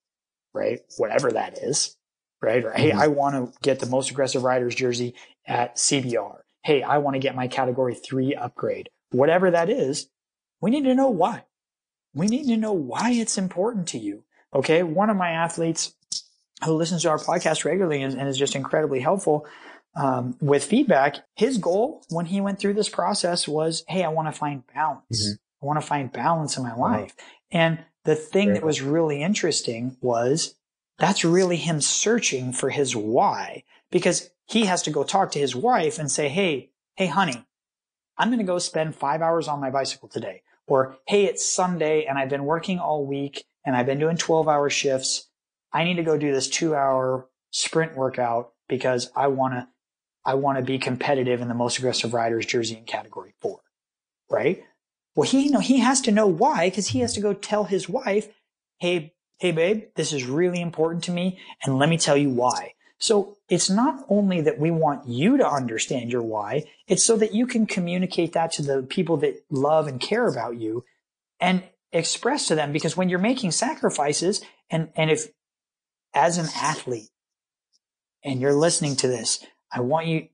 right? 0.54 0.80
Whatever 0.98 1.32
that 1.32 1.58
is 1.58 1.96
right? 2.42 2.64
Or, 2.64 2.72
hey, 2.72 2.92
mm-hmm. 2.92 3.00
I 3.00 3.08
want 3.08 3.36
to 3.36 3.60
get 3.62 3.80
the 3.80 3.86
most 3.86 4.12
aggressive 4.12 4.44
riders 4.44 4.76
jersey 4.76 5.16
at 5.46 5.76
CBR. 5.76 6.40
Hey, 6.64 6.84
I 6.84 6.98
want 6.98 7.16
to 7.16 7.20
get 7.20 7.36
my 7.36 7.48
category 7.48 7.96
three 7.96 8.36
upgrade. 8.36 8.90
Whatever 9.12 9.52
that 9.52 9.70
is, 9.70 10.10
we 10.62 10.72
need 10.72 10.84
to 10.84 10.96
know 10.96 11.10
why. 11.10 11.44
We 12.20 12.28
need 12.28 12.48
to 12.48 12.58
know 12.58 12.74
why 12.74 13.12
it's 13.12 13.38
important 13.38 13.88
to 13.90 13.98
you. 13.98 14.24
Okay. 14.54 14.84
One 14.84 15.10
of 15.10 15.18
my 15.18 15.32
athletes 15.32 15.94
who 16.64 16.74
listens 16.74 17.04
to 17.04 17.10
our 17.10 17.18
podcast 17.18 17.66
regularly 17.66 18.02
and, 18.02 18.18
and 18.18 18.28
is 18.28 18.38
just 18.38 18.56
incredibly 18.56 19.00
helpful 19.00 19.48
um, 19.96 20.36
with 20.40 20.64
feedback, 20.64 21.18
his 21.36 21.58
goal 21.58 22.04
when 22.10 22.26
he 22.26 22.42
went 22.42 22.60
through 22.60 22.74
this 22.74 22.90
process 22.90 23.48
was, 23.48 23.84
Hey, 23.88 24.04
I 24.04 24.10
want 24.10 24.28
to 24.28 24.38
find 24.38 24.64
balance. 24.74 25.28
Mm-hmm. 25.28 25.64
I 25.64 25.66
want 25.66 25.82
to 25.82 25.86
find 25.88 26.12
balance 26.12 26.58
in 26.58 26.64
my 26.64 26.76
life. 26.76 27.16
And 27.52 27.80
the 28.06 28.16
thing 28.16 28.54
that 28.54 28.64
was 28.64 28.82
really 28.82 29.22
interesting 29.22 29.98
was 30.02 30.56
that's 31.00 31.26
really 31.26 31.58
him 31.58 31.82
searching 31.82 32.54
for 32.54 32.70
his 32.70 32.96
why 32.96 33.64
because 33.92 34.30
he 34.46 34.66
has 34.66 34.82
to 34.84 34.92
go 34.92 35.04
talk 35.04 35.32
to 35.32 35.40
his 35.40 35.56
wife 35.56 36.00
and 36.00 36.10
say, 36.10 36.30
Hey, 36.30 36.72
hey, 36.96 37.08
honey, 37.08 37.46
I'm 38.18 38.30
going 38.30 38.40
to 38.40 38.46
go 38.46 38.60
spend 38.60 38.96
five 38.96 39.22
hours 39.22 39.48
on 39.48 39.60
my 39.60 39.70
bicycle 39.70 40.10
today. 40.10 40.44
Or, 40.70 40.98
Hey, 41.08 41.26
it's 41.26 41.48
Sunday 41.48 42.06
and 42.06 42.18
I've 42.18 42.30
been 42.30 42.46
working 42.46 42.80
all 42.80 43.06
week 43.06 43.46
and 43.66 43.76
I've 43.76 43.86
been 43.86 44.00
doing 44.00 44.18
12 44.18 44.48
hour 44.48 44.70
shifts. 44.70 45.28
I 45.74 45.84
need 45.84 45.96
to 45.96 46.04
go 46.04 46.18
do 46.18 46.32
this 46.32 46.48
two 46.48 46.76
hour 46.76 47.28
sprint 47.52 47.96
workout 47.96 48.54
because 48.68 49.12
I 49.16 49.28
want 49.28 49.56
to, 49.56 49.68
I 50.26 50.36
want 50.36 50.58
to 50.58 50.64
be 50.64 50.78
competitive 50.78 51.42
in 51.42 51.48
the 51.48 51.54
most 51.54 51.80
aggressive 51.80 52.14
riders 52.14 52.46
jersey 52.46 52.78
in 52.78 52.86
category 52.86 53.34
four. 53.42 53.60
Right. 54.30 54.64
Well, 55.16 55.28
he, 55.28 55.46
you 55.46 55.52
know, 55.52 55.60
he 55.60 55.80
has 55.80 56.02
to 56.02 56.12
know 56.12 56.28
why 56.28 56.70
because 56.70 56.90
he 56.90 57.00
has 57.00 57.14
to 57.14 57.22
go 57.22 57.34
tell 57.34 57.66
his 57.66 57.90
wife, 57.90 58.30
Hey, 58.80 59.14
Hey 59.40 59.52
babe, 59.52 59.86
this 59.96 60.14
is 60.14 60.26
really 60.26 60.62
important 60.62 61.06
to 61.06 61.12
me 61.12 61.40
and 61.64 61.78
let 61.78 61.90
me 61.90 61.98
tell 61.98 62.18
you 62.18 62.30
why. 62.30 62.74
So 63.00 63.38
it's 63.48 63.70
not 63.70 64.06
only 64.10 64.42
that 64.42 64.60
we 64.60 64.72
want 64.72 65.08
you 65.08 65.38
to 65.38 65.50
understand 65.50 66.12
your 66.12 66.22
why, 66.22 66.66
it's 66.88 67.04
so 67.04 67.16
that 67.18 67.34
you 67.34 67.48
can 67.48 67.66
communicate 67.66 68.34
that 68.34 68.52
to 68.54 68.62
the 68.62 68.84
people 68.84 69.18
that 69.18 69.42
love 69.50 69.88
and 69.88 70.02
care 70.02 70.28
about 70.28 70.58
you 70.58 70.84
and 71.40 71.64
express 71.94 72.48
to 72.48 72.56
them 72.56 72.74
because 72.74 72.98
when 72.98 73.10
you're 73.10 73.18
making 73.18 73.52
sacrifices 73.52 74.42
and, 74.70 74.90
and 74.96 75.10
if 75.10 75.28
as 76.14 76.38
an 76.38 76.48
athlete 76.56 77.10
and 78.24 78.42
you're 78.42 78.54
listening 78.54 78.98
to 78.98 79.08
this, 79.08 79.44
I 79.72 79.80
want 79.80 80.08
you, 80.08 80.28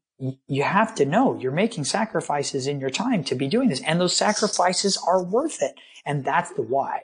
you 0.47 0.63
have 0.63 0.95
to 0.95 1.05
know 1.05 1.37
you're 1.39 1.51
making 1.51 1.83
sacrifices 1.83 2.65
in 2.65 2.79
your 2.79 2.89
time 2.89 3.23
to 3.25 3.35
be 3.35 3.47
doing 3.47 3.69
this 3.69 3.81
and 3.81 4.01
those 4.01 4.17
sacrifices 4.17 4.97
are 5.07 5.23
worth 5.23 5.61
it. 5.61 5.75
And 6.03 6.25
that's 6.25 6.51
the 6.51 6.63
why 6.63 7.03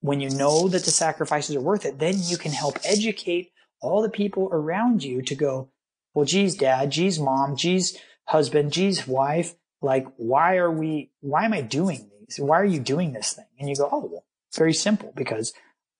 when 0.00 0.20
you 0.20 0.30
know 0.30 0.68
that 0.68 0.84
the 0.84 0.90
sacrifices 0.90 1.56
are 1.56 1.60
worth 1.60 1.86
it, 1.86 1.98
then 1.98 2.16
you 2.18 2.36
can 2.36 2.52
help 2.52 2.78
educate 2.84 3.51
all 3.82 4.02
the 4.02 4.08
people 4.08 4.48
around 4.52 5.02
you 5.02 5.22
to 5.22 5.34
go, 5.34 5.68
well, 6.14 6.24
geez, 6.24 6.56
dad, 6.56 6.90
geez, 6.90 7.18
mom, 7.18 7.56
geez, 7.56 7.98
husband, 8.26 8.72
geez, 8.72 9.06
wife, 9.06 9.54
like, 9.80 10.06
why 10.16 10.56
are 10.56 10.70
we, 10.70 11.10
why 11.20 11.44
am 11.44 11.52
I 11.52 11.60
doing 11.60 12.08
these? 12.20 12.38
Why 12.38 12.60
are 12.60 12.64
you 12.64 12.80
doing 12.80 13.12
this 13.12 13.32
thing? 13.32 13.46
And 13.58 13.68
you 13.68 13.76
go, 13.76 13.88
oh, 13.90 14.08
well, 14.10 14.24
very 14.56 14.72
simple 14.72 15.12
because 15.16 15.52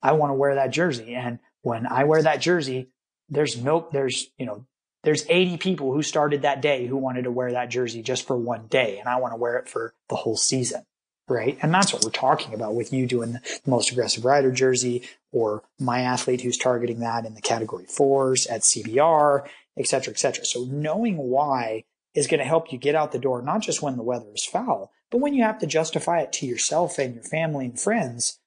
I 0.03 0.13
want 0.13 0.31
to 0.31 0.35
wear 0.35 0.55
that 0.55 0.71
jersey. 0.71 1.15
And 1.15 1.41
when 1.63 1.87
I 1.87 2.05
wear 2.05 2.23
that 2.23 2.41
jersey, 2.41 2.91
there's 3.29 3.63
no, 3.63 3.89
there's, 3.93 4.29
you 4.39 4.47
know, 4.47 4.67
there's 5.03 5.27
80 5.29 5.57
people 5.57 5.93
who 5.93 6.03
started 6.03 6.43
that 6.43 6.63
day 6.63 6.87
who 6.87 6.97
wanted 6.97 7.25
to 7.25 7.33
wear 7.33 7.53
that 7.53 7.71
jersey 7.71 8.03
just 8.03 8.27
for 8.27 8.37
one 8.37 8.69
day. 8.69 8.99
And 8.99 9.09
I 9.09 9.17
want 9.17 9.33
to 9.33 9.37
wear 9.37 9.57
it 9.57 9.69
for 9.69 9.95
the 10.09 10.17
whole 10.17 10.37
season 10.37 10.85
right? 11.33 11.59
And 11.63 11.73
that's 11.73 11.93
what 11.93 12.05
we're 12.05 12.11
talking 12.11 12.55
about 12.55 12.75
with 12.75 12.93
you 12.93 13.07
doing 13.07 13.33
the 13.33 13.61
most 13.67 13.91
aggressive 13.91 14.25
rider 14.25 14.53
jersey 14.53 15.03
or 15.33 15.63
my 15.81 16.01
athlete 16.01 16.43
who's 16.43 16.59
targeting 16.59 17.01
that 17.01 17.25
in 17.25 17.35
the 17.35 17.41
category 17.41 17.87
fours 17.87 18.47
at 18.47 18.61
CBR, 18.61 19.49
et 19.79 19.87
cetera, 19.87 20.13
et 20.13 20.19
cetera. 20.19 20.45
So 20.45 20.65
knowing 20.65 21.17
why 21.17 21.85
is 22.15 22.27
going 22.27 22.41
to 22.41 22.47
help 22.47 22.73
you 22.73 22.79
get 22.79 22.95
out 22.95 23.13
the 23.13 23.19
door, 23.19 23.41
not 23.41 23.63
just 23.63 23.83
when 23.83 23.97
the 23.97 24.03
weather 24.03 24.29
is 24.35 24.45
foul, 24.45 24.93
but 25.11 25.19
when 25.19 25.35
you 25.35 25.43
have 25.43 25.59
to 25.61 25.67
justify 25.67 26.21
it 26.21 26.33
to 26.35 26.47
yourself 26.47 26.99
and 26.99 27.15
your 27.15 27.25
family 27.25 27.65
and 27.65 27.81
friends, 27.81 28.39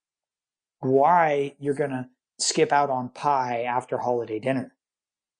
why 0.79 1.55
you're 1.59 1.73
going 1.73 1.89
to 1.89 2.07
skip 2.37 2.71
out 2.71 2.89
on 2.89 3.09
pie 3.09 3.63
after 3.63 3.97
holiday 3.97 4.39
dinner, 4.39 4.73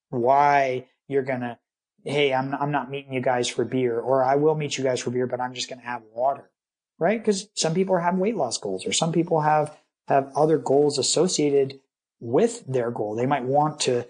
why 0.10 0.88
you're 1.08 1.24
going 1.24 1.42
to, 1.42 1.60
Hey, 2.04 2.36
I'm, 2.36 2.54
I'm 2.54 2.72
not 2.72 2.92
meeting 2.92 3.14
you 3.14 3.22
guys 3.22 3.50
for 3.50 3.66
beer, 3.66 4.00
or 4.00 4.24
I 4.24 4.36
will 4.36 4.54
meet 4.54 4.78
you 4.78 4.84
guys 4.84 5.00
for 5.00 5.10
beer, 5.10 5.26
but 5.26 5.42
I'm 5.42 5.56
just 5.56 5.70
going 5.70 5.80
to 5.80 5.88
have 5.88 6.04
water 6.14 6.52
right? 7.00 7.20
Because 7.20 7.50
some 7.54 7.74
people 7.74 7.98
have 7.98 8.18
weight 8.18 8.36
loss 8.36 8.58
goals 8.58 8.86
or 8.86 8.94
some 8.94 9.12
people 9.12 9.42
have, 9.42 9.78
have 10.08 10.32
other 10.36 10.58
goals 10.58 10.98
associated 10.98 11.80
with 12.20 12.66
their 12.66 12.92
goal. 12.92 13.16
They 13.16 13.26
might 13.26 13.44
want 13.44 13.80
to, 13.82 14.06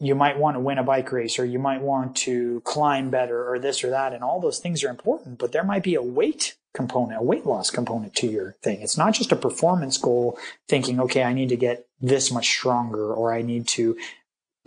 you 0.00 0.14
might 0.14 0.38
want 0.38 0.56
to 0.56 0.60
win 0.60 0.78
a 0.78 0.84
bike 0.84 1.10
race 1.12 1.38
or 1.38 1.44
you 1.44 1.58
might 1.58 1.82
want 1.82 2.16
to 2.16 2.60
climb 2.64 3.10
better 3.10 3.50
or 3.50 3.58
this 3.58 3.82
or 3.82 3.90
that. 3.90 4.12
And 4.12 4.22
all 4.22 4.40
those 4.40 4.58
things 4.58 4.82
are 4.84 4.90
important, 4.90 5.38
but 5.38 5.52
there 5.52 5.64
might 5.64 5.82
be 5.82 5.94
a 5.94 6.02
weight 6.02 6.56
component, 6.74 7.20
a 7.20 7.24
weight 7.24 7.44
loss 7.44 7.70
component 7.70 8.14
to 8.14 8.28
your 8.28 8.52
thing. 8.62 8.80
It's 8.80 8.96
not 8.96 9.14
just 9.14 9.32
a 9.32 9.36
performance 9.36 9.98
goal 9.98 10.38
thinking, 10.68 11.00
okay, 11.00 11.24
I 11.24 11.32
need 11.32 11.48
to 11.48 11.56
get 11.56 11.86
this 12.00 12.30
much 12.30 12.48
stronger 12.48 13.12
or 13.12 13.32
I 13.32 13.42
need 13.42 13.66
to 13.68 13.96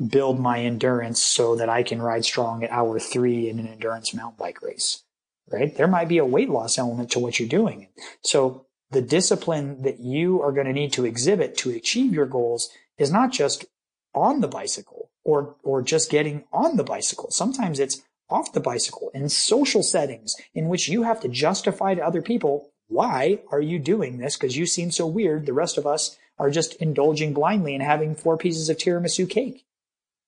build 0.05 0.39
my 0.39 0.59
endurance 0.59 1.21
so 1.21 1.55
that 1.55 1.69
I 1.69 1.83
can 1.83 2.01
ride 2.01 2.25
strong 2.25 2.63
at 2.63 2.71
hour 2.71 2.99
three 2.99 3.49
in 3.49 3.59
an 3.59 3.67
endurance 3.67 4.13
mountain 4.13 4.37
bike 4.37 4.61
race, 4.61 5.03
right? 5.51 5.75
There 5.75 5.87
might 5.87 6.07
be 6.07 6.17
a 6.17 6.25
weight 6.25 6.49
loss 6.49 6.77
element 6.77 7.11
to 7.11 7.19
what 7.19 7.39
you're 7.39 7.49
doing. 7.49 7.87
So 8.21 8.65
the 8.91 9.01
discipline 9.01 9.83
that 9.83 9.99
you 9.99 10.41
are 10.41 10.51
going 10.51 10.67
to 10.67 10.73
need 10.73 10.93
to 10.93 11.05
exhibit 11.05 11.57
to 11.57 11.71
achieve 11.71 12.13
your 12.13 12.25
goals 12.25 12.69
is 12.97 13.11
not 13.11 13.31
just 13.31 13.65
on 14.13 14.41
the 14.41 14.47
bicycle 14.47 15.09
or, 15.23 15.55
or 15.63 15.81
just 15.81 16.11
getting 16.11 16.43
on 16.51 16.77
the 16.77 16.83
bicycle. 16.83 17.31
Sometimes 17.31 17.79
it's 17.79 18.01
off 18.29 18.53
the 18.53 18.59
bicycle 18.59 19.11
in 19.13 19.29
social 19.29 19.83
settings 19.83 20.35
in 20.53 20.67
which 20.67 20.87
you 20.87 21.03
have 21.03 21.19
to 21.21 21.27
justify 21.27 21.93
to 21.93 22.05
other 22.05 22.21
people, 22.21 22.69
why 22.87 23.39
are 23.51 23.61
you 23.61 23.79
doing 23.79 24.17
this? 24.17 24.35
Because 24.35 24.57
you 24.57 24.65
seem 24.65 24.91
so 24.91 25.05
weird. 25.05 25.45
The 25.45 25.53
rest 25.53 25.77
of 25.77 25.85
us 25.85 26.17
are 26.37 26.49
just 26.49 26.73
indulging 26.75 27.33
blindly 27.33 27.73
and 27.73 27.83
having 27.83 28.15
four 28.15 28.37
pieces 28.37 28.69
of 28.69 28.77
tiramisu 28.77 29.29
cake. 29.29 29.65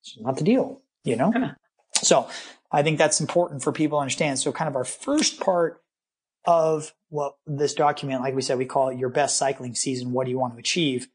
It's 0.00 0.18
not 0.18 0.36
the 0.36 0.44
deal, 0.44 0.80
you 1.02 1.16
know? 1.16 1.30
So 1.94 2.28
I 2.74 2.82
think 2.82 2.98
that's 2.98 3.20
important 3.20 3.62
for 3.62 3.72
people 3.72 3.98
to 3.98 4.02
understand. 4.02 4.38
So 4.38 4.50
kind 4.50 4.68
of 4.68 4.74
our 4.74 4.84
first 4.84 5.38
part 5.38 5.80
of 6.44 6.92
what 7.08 7.36
this 7.46 7.72
document, 7.72 8.20
like 8.20 8.34
we 8.34 8.42
said, 8.42 8.58
we 8.58 8.66
call 8.66 8.88
it 8.88 8.98
your 8.98 9.08
best 9.08 9.38
cycling 9.38 9.76
season. 9.76 10.12
What 10.12 10.24
do 10.24 10.30
you 10.30 10.38
want 10.38 10.54
to 10.54 10.58
achieve 10.58 11.06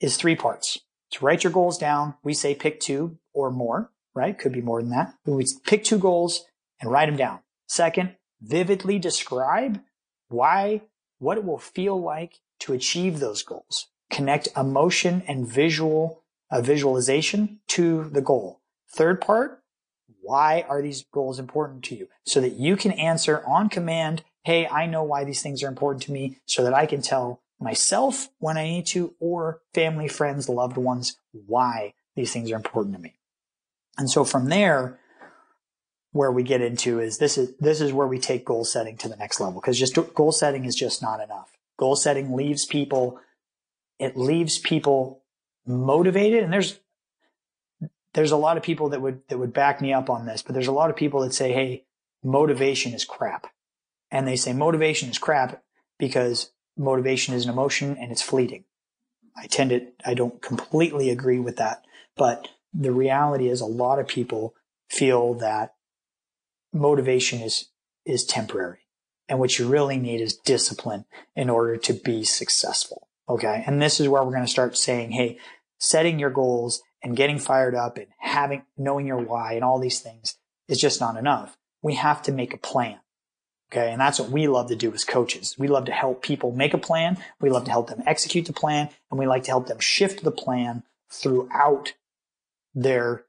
is 0.00 0.16
three 0.16 0.34
parts. 0.34 0.80
To 1.12 1.24
write 1.24 1.44
your 1.44 1.52
goals 1.52 1.76
down. 1.76 2.14
We 2.24 2.32
say 2.32 2.54
pick 2.54 2.80
two 2.80 3.18
or 3.34 3.50
more, 3.50 3.92
right? 4.14 4.36
Could 4.36 4.52
be 4.52 4.62
more 4.62 4.80
than 4.80 4.90
that. 4.92 5.14
We 5.26 5.46
pick 5.64 5.84
two 5.84 5.98
goals 5.98 6.46
and 6.80 6.90
write 6.90 7.06
them 7.06 7.16
down. 7.16 7.40
Second, 7.68 8.16
vividly 8.40 8.98
describe 8.98 9.80
why, 10.28 10.82
what 11.18 11.36
it 11.36 11.44
will 11.44 11.58
feel 11.58 12.00
like 12.00 12.40
to 12.60 12.72
achieve 12.72 13.20
those 13.20 13.42
goals. 13.42 13.88
Connect 14.10 14.48
emotion 14.56 15.22
and 15.28 15.46
visual, 15.46 16.24
a 16.50 16.62
visualization 16.62 17.60
to 17.68 18.08
the 18.08 18.22
goal. 18.22 18.62
Third 18.90 19.20
part, 19.20 19.61
why 20.22 20.64
are 20.68 20.80
these 20.80 21.04
goals 21.12 21.38
important 21.38 21.84
to 21.84 21.96
you? 21.96 22.08
So 22.24 22.40
that 22.40 22.54
you 22.54 22.76
can 22.76 22.92
answer 22.92 23.44
on 23.46 23.68
command, 23.68 24.24
hey, 24.44 24.66
I 24.66 24.86
know 24.86 25.02
why 25.02 25.24
these 25.24 25.42
things 25.42 25.62
are 25.62 25.68
important 25.68 26.02
to 26.04 26.12
me 26.12 26.38
so 26.46 26.64
that 26.64 26.74
I 26.74 26.86
can 26.86 27.02
tell 27.02 27.42
myself 27.60 28.28
when 28.38 28.56
I 28.56 28.64
need 28.64 28.86
to 28.86 29.14
or 29.20 29.60
family, 29.74 30.08
friends, 30.08 30.48
loved 30.48 30.76
ones 30.76 31.16
why 31.32 31.94
these 32.16 32.32
things 32.32 32.50
are 32.50 32.56
important 32.56 32.94
to 32.96 33.00
me. 33.00 33.14
And 33.98 34.10
so 34.10 34.24
from 34.24 34.48
there, 34.48 34.98
where 36.12 36.30
we 36.30 36.42
get 36.42 36.60
into 36.60 37.00
is 37.00 37.18
this 37.18 37.38
is 37.38 37.56
this 37.58 37.80
is 37.80 37.92
where 37.92 38.06
we 38.06 38.18
take 38.18 38.44
goal 38.44 38.64
setting 38.64 38.96
to 38.98 39.08
the 39.08 39.16
next 39.16 39.40
level 39.40 39.60
because 39.60 39.78
just 39.78 39.98
goal 40.14 40.32
setting 40.32 40.64
is 40.64 40.74
just 40.74 41.02
not 41.02 41.20
enough. 41.20 41.50
Goal 41.78 41.96
setting 41.96 42.34
leaves 42.34 42.66
people 42.66 43.18
it 43.98 44.16
leaves 44.16 44.58
people 44.58 45.22
motivated 45.66 46.42
and 46.44 46.52
there's 46.52 46.78
there's 48.14 48.32
a 48.32 48.36
lot 48.36 48.56
of 48.56 48.62
people 48.62 48.90
that 48.90 49.00
would 49.00 49.20
that 49.28 49.38
would 49.38 49.52
back 49.52 49.80
me 49.80 49.92
up 49.92 50.10
on 50.10 50.26
this, 50.26 50.42
but 50.42 50.54
there's 50.54 50.66
a 50.66 50.72
lot 50.72 50.90
of 50.90 50.96
people 50.96 51.20
that 51.20 51.34
say, 51.34 51.52
"Hey, 51.52 51.84
motivation 52.22 52.92
is 52.92 53.04
crap." 53.04 53.46
And 54.10 54.28
they 54.28 54.36
say 54.36 54.52
motivation 54.52 55.08
is 55.08 55.18
crap 55.18 55.62
because 55.98 56.52
motivation 56.76 57.34
is 57.34 57.44
an 57.44 57.50
emotion 57.50 57.96
and 57.98 58.12
it's 58.12 58.22
fleeting. 58.22 58.64
I 59.36 59.46
tend 59.46 59.70
to 59.70 59.86
I 60.04 60.14
don't 60.14 60.42
completely 60.42 61.10
agree 61.10 61.38
with 61.38 61.56
that, 61.56 61.84
but 62.16 62.48
the 62.74 62.92
reality 62.92 63.48
is 63.48 63.60
a 63.60 63.66
lot 63.66 63.98
of 63.98 64.06
people 64.06 64.54
feel 64.88 65.34
that 65.34 65.74
motivation 66.72 67.40
is 67.40 67.70
is 68.04 68.24
temporary. 68.24 68.80
And 69.28 69.38
what 69.38 69.58
you 69.58 69.66
really 69.66 69.96
need 69.96 70.20
is 70.20 70.36
discipline 70.36 71.06
in 71.34 71.48
order 71.48 71.76
to 71.76 71.92
be 71.94 72.24
successful. 72.24 73.08
Okay. 73.28 73.62
And 73.66 73.80
this 73.80 74.00
is 74.00 74.08
where 74.08 74.22
we're 74.22 74.32
going 74.32 74.44
to 74.44 74.50
start 74.50 74.76
saying, 74.76 75.12
Hey, 75.12 75.38
setting 75.78 76.18
your 76.18 76.30
goals 76.30 76.82
and 77.02 77.16
getting 77.16 77.38
fired 77.38 77.74
up 77.74 77.98
and 77.98 78.06
having, 78.18 78.62
knowing 78.76 79.06
your 79.06 79.18
why 79.18 79.54
and 79.54 79.64
all 79.64 79.78
these 79.78 80.00
things 80.00 80.36
is 80.68 80.80
just 80.80 81.00
not 81.00 81.16
enough. 81.16 81.56
We 81.82 81.94
have 81.94 82.22
to 82.22 82.32
make 82.32 82.54
a 82.54 82.58
plan. 82.58 82.98
Okay. 83.72 83.90
And 83.90 84.00
that's 84.00 84.20
what 84.20 84.30
we 84.30 84.48
love 84.48 84.68
to 84.68 84.76
do 84.76 84.92
as 84.92 85.04
coaches. 85.04 85.56
We 85.58 85.66
love 85.66 85.86
to 85.86 85.92
help 85.92 86.22
people 86.22 86.52
make 86.52 86.74
a 86.74 86.78
plan. 86.78 87.16
We 87.40 87.48
love 87.48 87.64
to 87.64 87.70
help 87.70 87.88
them 87.88 88.02
execute 88.06 88.46
the 88.46 88.52
plan 88.52 88.90
and 89.10 89.18
we 89.18 89.26
like 89.26 89.44
to 89.44 89.50
help 89.50 89.66
them 89.66 89.80
shift 89.80 90.22
the 90.22 90.30
plan 90.30 90.82
throughout 91.10 91.94
their 92.74 93.24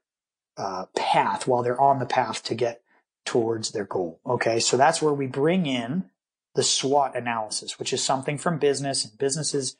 uh, 0.56 0.86
path 0.94 1.46
while 1.46 1.62
they're 1.62 1.80
on 1.80 1.98
the 1.98 2.06
path 2.06 2.42
to 2.44 2.54
get 2.54 2.82
towards 3.24 3.70
their 3.70 3.86
goal. 3.86 4.20
Okay. 4.26 4.60
So 4.60 4.76
that's 4.76 5.00
where 5.00 5.14
we 5.14 5.26
bring 5.26 5.66
in 5.66 6.10
the 6.54 6.62
SWOT 6.62 7.16
analysis, 7.16 7.78
which 7.78 7.92
is 7.92 8.02
something 8.02 8.38
from 8.38 8.58
business 8.58 9.04
and 9.04 9.18
businesses 9.18 9.76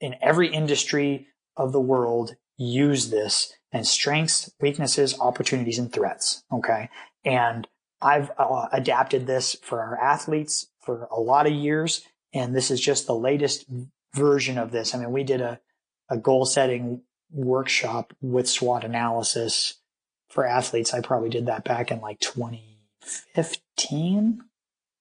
in 0.00 0.14
every 0.22 0.48
industry 0.48 1.26
of 1.56 1.72
the 1.72 1.80
world 1.80 2.36
use 2.56 3.10
this 3.10 3.52
and 3.72 3.86
strengths, 3.86 4.52
weaknesses, 4.60 5.18
opportunities, 5.18 5.78
and 5.78 5.92
threats. 5.92 6.44
Okay. 6.52 6.88
And 7.24 7.66
I've 8.00 8.30
uh, 8.38 8.68
adapted 8.72 9.26
this 9.26 9.56
for 9.62 9.80
our 9.80 10.00
athletes 10.00 10.68
for 10.80 11.08
a 11.10 11.20
lot 11.20 11.46
of 11.46 11.52
years. 11.52 12.02
And 12.32 12.54
this 12.54 12.70
is 12.70 12.80
just 12.80 13.06
the 13.06 13.14
latest 13.14 13.66
version 14.14 14.58
of 14.58 14.70
this. 14.70 14.94
I 14.94 14.98
mean, 14.98 15.10
we 15.10 15.24
did 15.24 15.40
a, 15.40 15.60
a 16.08 16.16
goal 16.16 16.44
setting 16.44 17.02
workshop 17.32 18.12
with 18.20 18.48
SWOT 18.48 18.84
analysis 18.84 19.80
for 20.28 20.46
athletes. 20.46 20.94
I 20.94 21.00
probably 21.00 21.30
did 21.30 21.46
that 21.46 21.64
back 21.64 21.90
in 21.90 22.00
like 22.00 22.20
2015, 22.20 24.44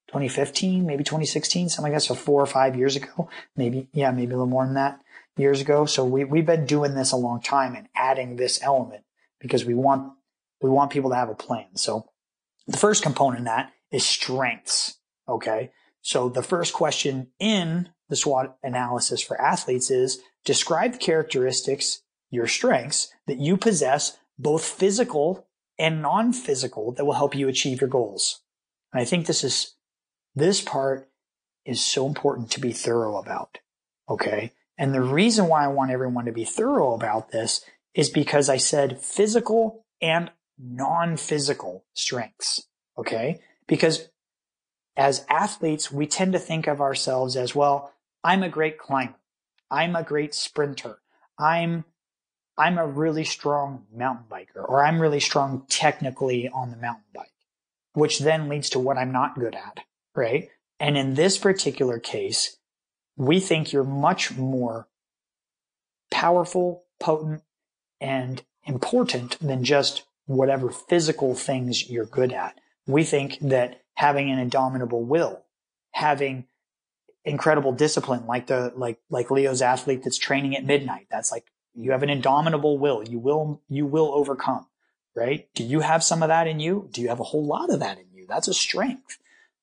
2015, 0.08 0.86
maybe 0.86 1.04
2016, 1.04 1.70
something 1.70 1.92
like 1.92 2.00
that. 2.00 2.06
So 2.06 2.16
four 2.16 2.42
or 2.42 2.48
five 2.48 2.76
years 2.76 2.96
ago, 2.96 3.30
maybe, 3.56 3.88
yeah, 3.94 4.12
maybe 4.12 4.32
a 4.32 4.38
little 4.38 4.48
more 4.48 4.66
than 4.66 4.76
that 4.76 5.03
years 5.38 5.62
ago. 5.62 5.86
So 5.86 6.06
we, 6.06 6.24
we've 6.24 6.46
been 6.46 6.66
doing 6.66 6.96
this 6.96 7.12
a 7.12 7.18
long 7.18 7.42
time 7.42 7.76
and 7.76 7.88
adding 7.96 8.36
this 8.36 8.62
element 8.62 9.04
because 9.40 9.66
we 9.66 9.74
want, 9.74 10.14
we 10.62 10.70
want 10.70 10.92
people 10.92 11.10
to 11.10 11.16
have 11.16 11.30
a 11.30 11.36
plan. 11.36 11.76
So 11.76 12.10
the 12.68 12.78
first 12.78 13.04
component 13.04 13.40
in 13.40 13.46
that 13.46 13.72
is 13.92 14.06
strengths. 14.06 14.98
Okay. 15.28 15.72
So 16.02 16.30
the 16.30 16.44
first 16.44 16.74
question 16.74 17.28
in 17.40 17.90
the 18.10 18.16
SWOT 18.16 18.58
analysis 18.62 19.22
for 19.22 19.40
athletes 19.42 19.90
is 19.90 20.20
describe 20.46 20.94
the 20.94 20.98
characteristics, 21.00 22.02
your 22.30 22.48
strengths 22.48 23.10
that 23.28 23.40
you 23.40 23.58
possess, 23.58 24.18
both 24.38 24.64
physical 24.64 25.48
and 25.80 26.02
non-physical 26.02 26.94
that 26.94 27.06
will 27.06 27.14
help 27.14 27.36
you 27.36 27.48
achieve 27.48 27.82
your 27.82 27.90
goals. 27.90 28.42
And 28.92 29.02
I 29.02 29.06
think 29.06 29.26
this 29.26 29.44
is, 29.44 29.76
this 30.36 30.62
part 30.62 31.10
is 31.66 31.84
so 31.84 32.06
important 32.06 32.52
to 32.52 32.60
be 32.60 32.74
thorough 32.74 33.18
about. 33.18 33.60
Okay. 34.10 34.52
And 34.78 34.94
the 34.94 35.02
reason 35.02 35.48
why 35.48 35.64
I 35.64 35.68
want 35.68 35.92
everyone 35.92 36.26
to 36.26 36.32
be 36.32 36.46
thorough 36.46 36.94
about 36.94 37.32
this 37.32 37.64
is 37.94 38.10
because 38.10 38.50
I 38.50 38.58
said 38.58 39.00
physical 39.00 39.86
and 40.02 40.32
non-physical 40.58 41.86
strengths. 41.94 42.68
Okay. 42.98 43.40
Because 43.68 44.10
as 44.96 45.26
athletes, 45.30 45.92
we 45.92 46.08
tend 46.08 46.34
to 46.34 46.40
think 46.40 46.68
of 46.68 46.82
ourselves 46.82 47.36
as, 47.36 47.56
well, 47.56 47.94
I'm 48.24 48.44
a 48.44 48.50
great 48.50 48.78
climber. 48.78 49.16
I'm 49.70 49.96
a 49.96 50.04
great 50.04 50.36
sprinter. 50.36 51.00
I'm, 51.40 51.86
I'm 52.58 52.78
a 52.78 52.86
really 52.86 53.24
strong 53.24 53.86
mountain 53.94 54.26
biker 54.30 54.68
or 54.68 54.86
I'm 54.86 55.02
really 55.02 55.20
strong 55.20 55.66
technically 55.70 56.48
on 56.50 56.70
the 56.70 56.78
mountain 56.78 57.06
bike, 57.14 57.32
which 57.94 58.20
then 58.20 58.50
leads 58.50 58.70
to 58.72 58.80
what 58.80 58.98
I'm 58.98 59.12
not 59.12 59.40
good 59.40 59.56
at. 59.56 59.80
Right. 60.16 60.50
And 60.80 60.98
in 60.98 61.16
this 61.16 61.38
particular 61.38 62.00
case, 62.00 62.58
we 63.16 63.40
think 63.40 63.72
you're 63.72 63.84
much 63.84 64.36
more 64.36 64.88
powerful, 66.12 66.84
potent, 67.00 67.42
and 68.00 68.44
important 68.66 69.38
than 69.40 69.64
just 69.64 70.04
whatever 70.26 70.70
physical 70.70 71.36
things 71.36 71.90
you're 71.90 72.06
good 72.06 72.32
at. 72.32 72.60
We 72.88 73.04
think 73.04 73.40
that 73.40 73.82
having 73.96 74.30
an 74.30 74.40
indomitable 74.40 75.04
will, 75.04 75.44
having 75.92 76.46
incredible 77.26 77.72
discipline, 77.72 78.26
like 78.26 78.48
the, 78.48 78.74
like, 78.76 79.00
like 79.10 79.32
Leo's 79.32 79.62
athlete 79.62 80.04
that's 80.04 80.18
training 80.18 80.56
at 80.56 80.66
midnight. 80.66 81.08
That's 81.10 81.32
like, 81.32 81.46
you 81.74 81.92
have 81.92 82.04
an 82.04 82.10
indomitable 82.10 82.78
will. 82.78 83.04
You 83.04 83.20
will, 83.20 83.62
you 83.70 83.86
will 83.86 84.14
overcome, 84.14 84.68
right? 85.16 85.48
Do 85.56 85.64
you 85.64 85.80
have 85.80 86.04
some 86.04 86.22
of 86.22 86.30
that 86.30 86.48
in 86.48 86.60
you? 86.60 86.90
Do 86.92 87.02
you 87.02 87.10
have 87.10 87.20
a 87.20 87.26
whole 87.26 87.46
lot 87.46 87.72
of 87.72 87.80
that 87.80 87.98
in 87.98 88.06
you? 88.14 88.26
That's 88.28 88.48
a 88.48 88.54
strength, 88.54 89.18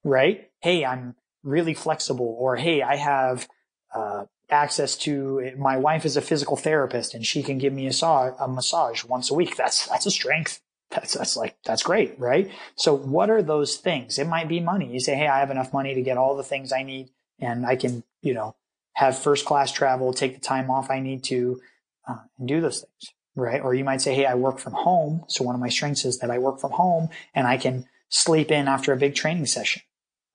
right? 0.04 0.50
Hey, 0.60 0.84
I'm 0.84 1.14
really 1.42 1.74
flexible 1.74 2.36
or, 2.38 2.56
hey, 2.56 2.82
I 2.82 2.96
have, 2.96 3.48
uh, 3.94 4.24
access 4.50 4.96
to 4.96 5.52
my 5.56 5.76
wife 5.76 6.04
is 6.04 6.16
a 6.16 6.20
physical 6.20 6.56
therapist 6.56 7.14
and 7.14 7.24
she 7.24 7.42
can 7.42 7.58
give 7.58 7.72
me 7.72 7.86
a, 7.86 7.92
saw, 7.92 8.30
a 8.38 8.48
massage 8.48 9.04
once 9.04 9.30
a 9.30 9.34
week. 9.34 9.56
That's, 9.56 9.86
that's 9.86 10.06
a 10.06 10.10
strength. 10.10 10.60
That's, 10.90 11.14
that's 11.14 11.36
like, 11.36 11.56
that's 11.64 11.84
great, 11.84 12.18
right? 12.18 12.50
So 12.74 12.94
what 12.94 13.30
are 13.30 13.42
those 13.42 13.76
things? 13.76 14.18
It 14.18 14.26
might 14.26 14.48
be 14.48 14.58
money. 14.58 14.92
You 14.92 15.00
say, 15.00 15.14
Hey, 15.14 15.28
I 15.28 15.38
have 15.38 15.50
enough 15.50 15.72
money 15.72 15.94
to 15.94 16.02
get 16.02 16.18
all 16.18 16.36
the 16.36 16.42
things 16.42 16.72
I 16.72 16.82
need 16.82 17.10
and 17.38 17.64
I 17.64 17.76
can, 17.76 18.02
you 18.22 18.34
know, 18.34 18.56
have 18.94 19.16
first 19.16 19.46
class 19.46 19.70
travel, 19.70 20.12
take 20.12 20.34
the 20.34 20.40
time 20.40 20.70
off 20.70 20.90
I 20.90 20.98
need 20.98 21.22
to, 21.24 21.60
uh, 22.08 22.18
and 22.38 22.48
do 22.48 22.60
those 22.60 22.80
things, 22.80 23.14
right? 23.36 23.62
Or 23.62 23.72
you 23.72 23.84
might 23.84 24.00
say, 24.00 24.14
Hey, 24.14 24.26
I 24.26 24.34
work 24.34 24.58
from 24.58 24.72
home. 24.72 25.24
So 25.28 25.44
one 25.44 25.54
of 25.54 25.60
my 25.60 25.68
strengths 25.68 26.04
is 26.04 26.18
that 26.18 26.30
I 26.30 26.38
work 26.38 26.58
from 26.60 26.72
home 26.72 27.08
and 27.34 27.46
I 27.46 27.56
can 27.56 27.86
sleep 28.08 28.50
in 28.50 28.66
after 28.66 28.92
a 28.92 28.96
big 28.96 29.14
training 29.14 29.46
session 29.46 29.82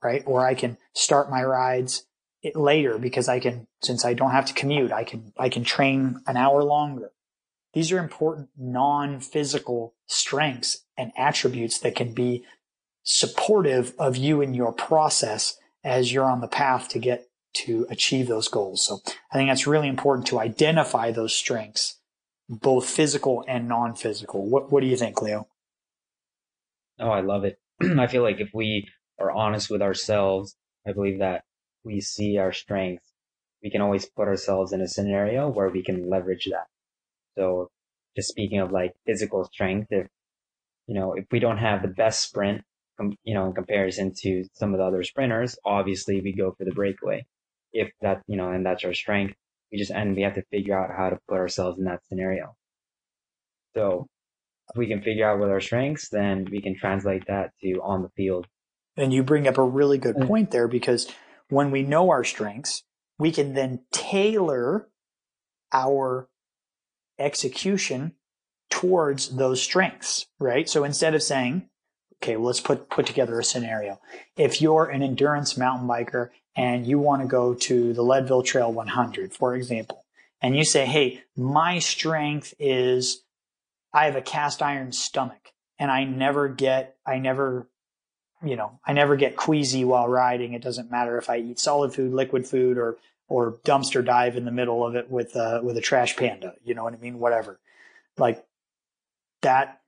right? 0.03 0.23
Or 0.25 0.45
I 0.45 0.55
can 0.55 0.77
start 0.93 1.29
my 1.29 1.43
rides 1.43 2.05
later 2.53 2.97
because 2.97 3.27
I 3.27 3.39
can, 3.39 3.67
since 3.81 4.05
I 4.05 4.13
don't 4.13 4.31
have 4.31 4.45
to 4.45 4.53
commute, 4.53 4.91
I 4.91 5.03
can, 5.03 5.34
I 5.38 5.49
can 5.49 5.63
train 5.63 6.21
an 6.27 6.38
hour 6.38 6.63
longer. 6.63 7.12
These 7.73 7.91
are 7.91 7.99
important 7.99 8.49
non-physical 8.58 9.93
strengths 10.08 10.84
and 10.97 11.12
attributes 11.17 11.79
that 11.79 11.95
can 11.95 12.13
be 12.13 12.45
supportive 13.03 13.93
of 13.99 14.15
you 14.15 14.41
in 14.41 14.53
your 14.53 14.71
process 14.71 15.58
as 15.84 16.12
you're 16.12 16.29
on 16.29 16.41
the 16.41 16.47
path 16.47 16.89
to 16.89 16.99
get 16.99 17.27
to 17.53 17.86
achieve 17.89 18.27
those 18.27 18.47
goals. 18.47 18.86
So 18.86 18.99
I 19.31 19.38
think 19.38 19.49
that's 19.49 19.67
really 19.67 19.88
important 19.88 20.27
to 20.27 20.39
identify 20.39 21.12
those 21.12 21.34
strengths, 21.34 21.99
both 22.49 22.86
physical 22.86 23.43
and 23.47 23.67
non-physical. 23.67 24.49
What, 24.49 24.71
what 24.71 24.81
do 24.81 24.88
you 24.88 24.97
think, 24.97 25.21
Leo? 25.21 25.47
Oh, 26.99 27.10
I 27.10 27.21
love 27.21 27.43
it. 27.43 27.60
I 27.99 28.08
feel 28.08 28.23
like 28.23 28.39
if 28.39 28.49
we 28.53 28.88
are 29.19 29.32
honest 29.32 29.69
with 29.69 29.82
ourselves, 29.82 30.56
I 30.88 30.93
believe 30.93 31.19
that 31.19 31.43
we 31.84 32.01
see 32.01 32.38
our 32.38 32.51
strengths, 32.51 33.12
we 33.63 33.69
can 33.69 33.82
always 33.82 34.06
put 34.06 34.28
ourselves 34.28 34.73
in 34.73 34.82
a 34.82 34.88
scenario 34.88 35.49
where 35.49 35.69
we 35.69 35.84
can 35.84 36.10
leverage 36.10 36.47
that. 36.51 36.67
So 37.38 37.69
just 38.15 38.30
speaking 38.30 38.60
of 38.60 38.71
like 38.71 38.93
physical 39.06 39.45
strength, 39.45 39.88
if, 39.91 40.08
you 40.88 40.95
know, 40.95 41.13
if 41.13 41.25
we 41.32 41.39
don't 41.39 41.58
have 41.58 41.82
the 41.82 41.88
best 41.88 42.21
sprint, 42.21 42.63
you 43.23 43.34
know, 43.34 43.47
in 43.47 43.54
comparison 43.54 44.13
to 44.21 44.45
some 44.54 44.73
of 44.73 44.78
the 44.78 44.86
other 44.86 45.04
sprinters, 45.04 45.58
obviously 45.65 46.21
we 46.21 46.34
go 46.34 46.51
for 46.58 46.63
the 46.63 46.71
breakaway. 46.71 47.25
If 47.73 47.91
that, 48.01 48.21
you 48.28 48.38
know, 48.38 48.49
and 48.49 48.65
that's 48.65 48.86
our 48.86 48.93
strength, 48.93 49.36
we 49.71 49.78
just, 49.78 49.91
and 49.91 50.15
we 50.15 50.21
have 50.21 50.36
to 50.36 50.43
figure 50.51 50.78
out 50.80 50.95
how 50.95 51.10
to 51.10 51.19
put 51.28 51.38
ourselves 51.38 51.78
in 51.78 51.86
that 51.86 52.06
scenario. 52.08 52.56
So 53.75 54.08
if 54.69 54.78
we 54.78 54.88
can 54.88 55.01
figure 55.01 55.30
out 55.30 55.39
what 55.39 55.49
our 55.49 55.60
strengths, 55.60 56.10
then 56.10 56.47
we 56.49 56.62
can 56.62 56.78
translate 56.78 57.25
that 57.28 57.51
to 57.62 57.82
on 57.84 58.01
the 58.01 58.10
field. 58.15 58.47
And 58.97 59.13
you 59.13 59.23
bring 59.23 59.47
up 59.47 59.58
a 59.58 59.63
really 59.63 59.97
good 59.97 60.15
mm. 60.15 60.27
point 60.27 60.51
there 60.51 60.67
because 60.67 61.12
when 61.49 61.71
we 61.71 61.84
know 61.84 62.10
our 62.10 62.23
strengths, 62.23 62.84
we 63.17 63.31
can 63.31 63.53
then 63.53 63.81
tailor 63.91 64.88
our 65.71 66.27
execution 67.19 68.13
towards 68.69 69.36
those 69.36 69.62
strengths, 69.62 70.27
right? 70.39 70.67
So 70.67 70.84
instead 70.84 71.15
of 71.15 71.23
saying, 71.23 71.69
okay, 72.21 72.36
well, 72.36 72.47
let's 72.47 72.60
put, 72.60 72.89
put 72.89 73.05
together 73.05 73.39
a 73.39 73.43
scenario. 73.43 73.99
If 74.38 74.62
you're 74.62 74.86
an 74.86 75.01
endurance 75.01 75.58
mountain 75.58 75.88
biker 75.88 76.29
and 76.55 76.88
you 76.88 76.99
want 76.99 77.21
to 77.21 77.27
go 77.27 77.53
to 77.53 77.93
the 77.93 78.01
Leadville 78.01 78.43
Trail 78.43 78.71
100, 78.71 79.34
for 79.34 79.55
example, 79.55 80.05
and 80.41 80.55
you 80.55 80.65
say, 80.65 80.86
hey, 80.86 81.23
my 81.36 81.79
strength 81.79 82.53
is 82.60 83.23
I 83.93 84.05
have 84.05 84.15
a 84.15 84.21
cast 84.21 84.62
iron 84.62 84.91
stomach 84.91 85.51
and 85.79 85.89
I 85.89 86.03
never 86.03 86.47
get, 86.47 86.97
I 87.05 87.19
never, 87.19 87.69
you 88.45 88.55
know, 88.55 88.79
I 88.86 88.93
never 88.93 89.15
get 89.15 89.36
queasy 89.36 89.84
while 89.84 90.08
riding. 90.08 90.53
It 90.53 90.62
doesn't 90.62 90.91
matter 90.91 91.17
if 91.17 91.29
I 91.29 91.38
eat 91.38 91.60
solid 91.60 91.93
food, 91.93 92.13
liquid 92.13 92.47
food, 92.47 92.77
or, 92.77 92.97
or 93.27 93.53
dumpster 93.65 94.05
dive 94.05 94.38
in 94.38 94.45
the 94.45 94.51
middle 94.51 94.86
of 94.86 94.95
it 94.95 95.10
with, 95.10 95.36
uh, 95.36 95.62
with 95.63 95.77
a 95.77 95.81
trash 95.81 96.15
panda. 96.15 96.53
You 96.63 96.75
know 96.75 96.84
what 96.84 96.93
I 96.93 96.97
mean? 96.97 97.19
Whatever. 97.19 97.60
Like 98.17 98.45
that, 99.41 99.81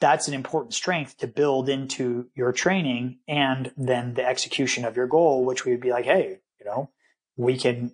that's 0.00 0.28
an 0.28 0.34
important 0.34 0.74
strength 0.74 1.18
to 1.18 1.26
build 1.26 1.68
into 1.68 2.28
your 2.34 2.52
training 2.52 3.18
and 3.28 3.72
then 3.76 4.14
the 4.14 4.26
execution 4.26 4.84
of 4.84 4.96
your 4.96 5.06
goal, 5.06 5.44
which 5.44 5.64
we 5.64 5.72
would 5.72 5.80
be 5.80 5.90
like, 5.90 6.04
Hey, 6.04 6.38
you 6.58 6.66
know, 6.66 6.90
we 7.36 7.56
can, 7.56 7.92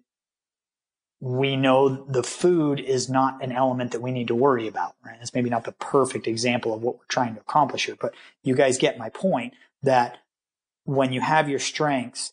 we 1.21 1.57
know 1.57 1.89
the 1.89 2.23
food 2.23 2.79
is 2.79 3.09
not 3.09 3.43
an 3.43 3.51
element 3.51 3.93
that 3.93 4.03
we 4.03 4.13
need 4.13 4.29
to 4.29 4.35
worry 4.35 4.69
about, 4.69 4.95
right? 5.05 5.17
That's 5.19 5.35
maybe 5.35 5.51
not 5.51 5.65
the 5.65 5.73
perfect 5.73 6.27
example 6.27 6.75
of 6.75 6.83
what 6.83 6.97
we're 6.97 7.05
trying 7.09 7.35
to 7.35 7.41
accomplish 7.41 7.87
here, 7.87 7.97
but 7.99 8.15
you 8.43 8.55
guys 8.55 8.77
get 8.77 8.99
my 8.99 9.09
point 9.09 9.55
that 9.83 10.19
when 10.85 11.13
you 11.13 11.21
have 11.21 11.49
your 11.49 11.59
strengths, 11.59 12.33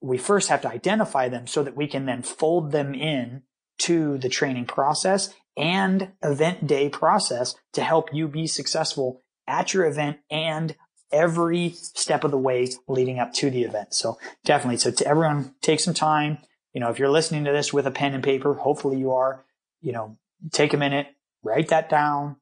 we 0.00 0.18
first 0.18 0.48
have 0.48 0.60
to 0.62 0.68
identify 0.68 1.28
them 1.28 1.46
so 1.46 1.62
that 1.62 1.76
we 1.76 1.86
can 1.86 2.06
then 2.06 2.22
fold 2.22 2.72
them 2.72 2.94
in 2.94 3.42
to 3.78 4.18
the 4.18 4.28
training 4.28 4.66
process 4.66 5.34
and 5.56 6.12
event 6.22 6.66
day 6.66 6.88
process 6.88 7.54
to 7.72 7.82
help 7.82 8.12
you 8.12 8.28
be 8.28 8.46
successful 8.46 9.22
at 9.46 9.74
your 9.74 9.86
event 9.86 10.18
and 10.30 10.74
every 11.12 11.70
step 11.70 12.24
of 12.24 12.30
the 12.30 12.38
way 12.38 12.68
leading 12.88 13.18
up 13.18 13.32
to 13.32 13.50
the 13.50 13.62
event. 13.62 13.94
So 13.94 14.18
definitely. 14.44 14.78
So 14.78 14.90
to 14.90 15.06
everyone 15.06 15.54
take 15.62 15.80
some 15.80 15.94
time, 15.94 16.38
you 16.72 16.80
know, 16.80 16.90
if 16.90 16.98
you're 16.98 17.10
listening 17.10 17.44
to 17.44 17.52
this 17.52 17.72
with 17.72 17.86
a 17.86 17.90
pen 17.90 18.14
and 18.14 18.24
paper, 18.24 18.54
hopefully 18.54 18.98
you 18.98 19.12
are, 19.12 19.44
you 19.80 19.92
know, 19.92 20.18
take 20.52 20.74
a 20.74 20.78
minute, 20.78 21.06
write 21.42 21.68
that 21.68 21.88
down, 21.88 22.36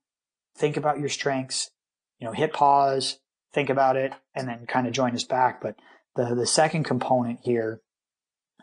think 0.56 0.76
about 0.76 1.00
your 1.00 1.10
strengths, 1.10 1.70
you 2.18 2.26
know, 2.26 2.32
hit 2.32 2.52
pause, 2.52 3.18
think 3.52 3.70
about 3.70 3.96
it, 3.96 4.12
and 4.34 4.48
then 4.48 4.66
kind 4.66 4.86
of 4.86 4.92
join 4.92 5.14
us 5.14 5.24
back. 5.24 5.60
But 5.60 5.76
the, 6.16 6.34
the 6.34 6.46
second 6.46 6.84
component 6.84 7.40
here, 7.42 7.80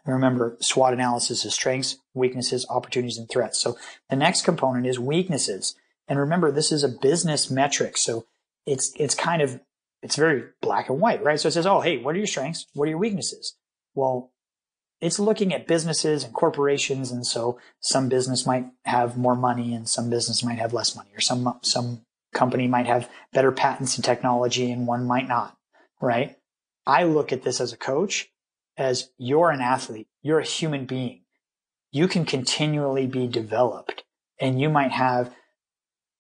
remember 0.06 0.58
SWOT 0.60 0.94
analysis 0.94 1.46
is 1.46 1.54
strengths, 1.54 1.98
weaknesses, 2.14 2.66
opportunities, 2.70 3.18
and 3.18 3.30
threats. 3.30 3.60
So 3.60 3.78
the 4.10 4.16
next 4.16 4.44
component 4.44 4.88
is 4.88 5.00
weaknesses. 5.00 5.76
And 6.08 6.18
remember, 6.20 6.52
this 6.52 6.72
is 6.72 6.84
a 6.84 6.90
business 6.90 7.52
metric. 7.52 7.98
So 7.98 8.26
it's, 8.66 8.92
it's 8.96 9.14
kind 9.14 9.42
of, 9.42 9.60
it's 10.02 10.16
very 10.16 10.44
black 10.62 10.90
and 10.90 11.00
white, 11.00 11.24
right? 11.24 11.40
So 11.40 11.50
it 11.50 11.52
says, 11.52 11.68
oh, 11.68 11.82
hey, 11.82 11.98
what 11.98 12.16
are 12.16 12.18
your 12.18 12.28
strengths? 12.28 12.66
What 12.74 12.86
are 12.86 12.90
your 12.90 12.98
weaknesses? 12.98 13.56
Well, 13.94 14.32
it's 15.02 15.20
looking 15.20 15.54
at 15.54 15.68
businesses 15.68 16.24
and 16.24 16.34
corporations. 16.34 17.12
And 17.12 17.26
so 17.26 17.60
some 17.80 18.10
business 18.10 18.46
might 18.46 18.66
have 18.86 19.18
more 19.18 19.36
money 19.36 19.74
and 19.74 19.88
some 19.88 20.10
business 20.10 20.44
might 20.44 20.60
have 20.60 20.74
less 20.74 20.96
money 20.96 21.12
or 21.16 21.22
some, 21.22 21.60
some 21.62 22.06
company 22.34 22.68
might 22.68 22.86
have 22.86 23.10
better 23.34 23.52
patents 23.52 23.96
and 23.96 24.06
technology 24.06 24.72
and 24.72 24.88
one 24.88 25.06
might 25.06 25.28
not, 25.28 25.58
right? 26.02 26.38
I 26.86 27.04
look 27.04 27.32
at 27.32 27.44
this 27.44 27.62
as 27.62 27.74
a 27.74 27.78
coach 27.78 28.30
as 28.78 29.10
you're 29.18 29.52
an 29.52 29.62
athlete. 29.62 30.08
You're 30.22 30.40
a 30.40 30.46
human 30.46 30.86
being. 30.86 31.22
You 31.92 32.08
can 32.08 32.26
continually 32.26 33.08
be 33.08 33.28
developed 33.28 34.04
and 34.40 34.60
you 34.60 34.70
might 34.70 34.92
have 34.92 35.34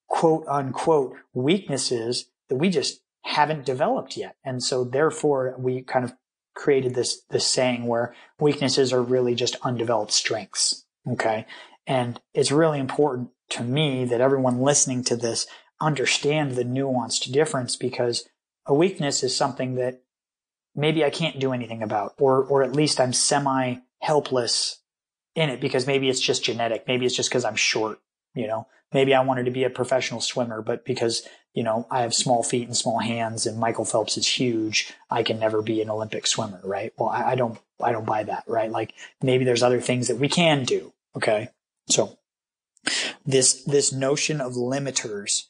quote 0.08 0.46
unquote 0.48 1.16
weaknesses 1.34 2.30
that 2.50 2.56
we 2.56 2.70
just 2.70 3.02
haven't 3.24 3.66
developed 3.66 4.18
yet. 4.18 4.36
And 4.44 4.64
so 4.64 4.84
therefore 4.84 5.56
we 5.58 5.82
kind 5.82 6.04
of 6.04 6.14
created 6.56 6.96
this, 6.96 7.22
this 7.30 7.48
saying 7.48 7.86
where 7.86 8.14
weaknesses 8.40 8.92
are 8.92 9.02
really 9.02 9.36
just 9.36 9.56
undeveloped 9.62 10.12
strengths. 10.12 10.86
Okay. 11.08 11.46
And 11.88 12.20
it's 12.34 12.52
really 12.52 12.80
important 12.80 13.30
to 13.50 13.64
me 13.64 14.06
that 14.06 14.22
everyone 14.22 14.62
listening 14.62 15.04
to 15.06 15.16
this 15.16 15.48
understand 15.82 16.52
the 16.52 16.66
nuanced 16.66 17.32
difference 17.32 17.76
because 17.76 18.28
a 18.66 18.74
weakness 18.74 19.24
is 19.24 19.36
something 19.36 19.76
that 19.76 20.02
maybe 20.76 21.04
I 21.04 21.10
can't 21.10 21.40
do 21.40 21.54
anything 21.54 21.84
about, 21.84 22.14
or, 22.20 22.44
or 22.44 22.64
at 22.64 22.76
least 22.76 23.00
I'm 23.00 23.14
semi 23.14 23.78
helpless 24.02 24.80
in 25.36 25.50
it 25.50 25.60
because 25.60 25.88
maybe 25.88 26.10
it's 26.10 26.22
just 26.22 26.44
genetic. 26.44 26.86
Maybe 26.88 27.06
it's 27.06 27.16
just 27.16 27.30
because 27.30 27.46
I'm 27.46 27.56
short, 27.56 28.00
you 28.34 28.48
know, 28.48 28.68
maybe 28.94 29.14
I 29.14 29.24
wanted 29.24 29.46
to 29.46 29.52
be 29.52 29.64
a 29.64 29.70
professional 29.70 30.22
swimmer, 30.22 30.62
but 30.62 30.86
because, 30.86 31.28
you 31.54 31.64
know, 31.64 31.88
I 31.90 32.02
have 32.02 32.14
small 32.14 32.44
feet 32.44 32.68
and 32.68 32.78
small 32.78 33.00
hands 33.00 33.46
and 33.46 33.60
Michael 33.60 33.86
Phelps 33.86 34.18
is 34.18 34.28
huge, 34.28 34.94
I 35.10 35.24
can 35.24 35.40
never 35.40 35.62
be 35.62 35.82
an 35.82 35.90
Olympic 35.90 36.28
swimmer, 36.28 36.62
right? 36.64 36.94
Well, 36.98 37.10
I, 37.10 37.32
I 37.32 37.36
don't, 37.36 37.60
I 37.82 37.92
don't 37.92 38.06
buy 38.06 38.24
that, 38.24 38.44
right? 38.48 38.72
Like 38.72 38.94
maybe 39.22 39.46
there's 39.46 39.64
other 39.64 39.82
things 39.82 40.08
that 40.08 40.18
we 40.18 40.30
can 40.30 40.64
do. 40.64 40.94
Okay. 41.16 41.50
So 41.90 42.18
this, 43.26 43.64
this 43.64 43.92
notion 43.92 44.42
of 44.42 44.54
limiters 44.54 45.46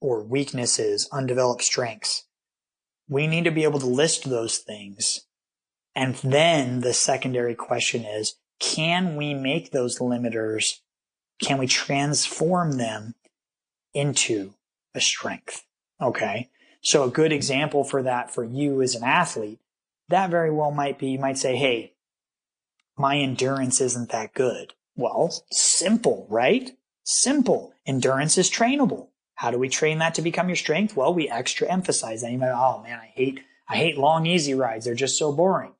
or 0.00 0.22
weaknesses, 0.22 1.08
undeveloped 1.12 1.62
strengths, 1.62 2.24
we 3.08 3.26
need 3.26 3.44
to 3.44 3.50
be 3.50 3.64
able 3.64 3.78
to 3.80 3.86
list 3.86 4.28
those 4.28 4.58
things. 4.58 5.26
And 5.94 6.16
then 6.16 6.80
the 6.80 6.92
secondary 6.92 7.54
question 7.54 8.04
is, 8.04 8.34
can 8.58 9.16
we 9.16 9.34
make 9.34 9.70
those 9.70 9.98
limiters 9.98 10.80
can 11.40 11.58
we 11.58 11.66
transform 11.66 12.72
them 12.72 13.14
into 13.92 14.54
a 14.94 15.00
strength? 15.00 15.64
Okay. 16.00 16.50
So 16.82 17.04
a 17.04 17.10
good 17.10 17.32
example 17.32 17.84
for 17.84 18.02
that 18.02 18.32
for 18.32 18.44
you 18.44 18.82
as 18.82 18.94
an 18.94 19.04
athlete, 19.04 19.58
that 20.08 20.30
very 20.30 20.50
well 20.50 20.70
might 20.70 20.98
be, 20.98 21.08
you 21.08 21.18
might 21.18 21.38
say, 21.38 21.56
Hey, 21.56 21.94
my 22.96 23.18
endurance 23.18 23.80
isn't 23.80 24.10
that 24.10 24.34
good. 24.34 24.74
Well, 24.94 25.44
simple, 25.50 26.26
right? 26.30 26.70
Simple. 27.04 27.74
Endurance 27.86 28.38
is 28.38 28.50
trainable. 28.50 29.08
How 29.36 29.50
do 29.50 29.58
we 29.58 29.68
train 29.68 29.98
that 29.98 30.14
to 30.16 30.22
become 30.22 30.48
your 30.48 30.56
strength? 30.56 30.96
Well, 30.96 31.14
we 31.14 31.30
extra 31.30 31.70
emphasize 31.70 32.22
that. 32.22 32.32
You 32.32 32.42
oh 32.42 32.82
man, 32.82 32.98
I 33.00 33.12
hate, 33.14 33.40
I 33.68 33.76
hate 33.76 33.96
long, 33.96 34.26
easy 34.26 34.54
rides. 34.54 34.84
They're 34.84 34.94
just 34.94 35.18
so 35.18 35.32
boring. 35.32 35.72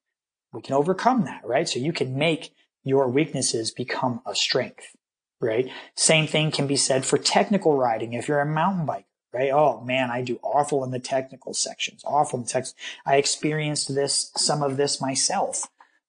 We 0.52 0.62
can 0.62 0.74
overcome 0.74 1.24
that, 1.24 1.44
right? 1.44 1.68
So 1.68 1.78
you 1.78 1.92
can 1.92 2.16
make 2.16 2.52
your 2.84 3.08
weaknesses 3.08 3.70
become 3.70 4.22
a 4.24 4.34
strength 4.34 4.96
right? 5.40 5.70
Same 5.94 6.26
thing 6.26 6.50
can 6.50 6.66
be 6.66 6.76
said 6.76 7.04
for 7.04 7.18
technical 7.18 7.76
riding 7.76 8.12
if 8.12 8.28
you're 8.28 8.40
a 8.40 8.46
mountain 8.46 8.86
biker, 8.86 9.04
right? 9.32 9.50
Oh 9.50 9.80
man, 9.82 10.10
I 10.10 10.22
do 10.22 10.38
awful 10.42 10.84
in 10.84 10.90
the 10.90 10.98
technical 10.98 11.54
sections, 11.54 12.02
awful 12.04 12.38
in 12.38 12.44
the 12.44 12.50
text. 12.50 12.74
I 13.04 13.16
experienced 13.16 13.94
this, 13.94 14.30
some 14.36 14.62
of 14.62 14.76
this 14.76 15.00
myself. 15.00 15.68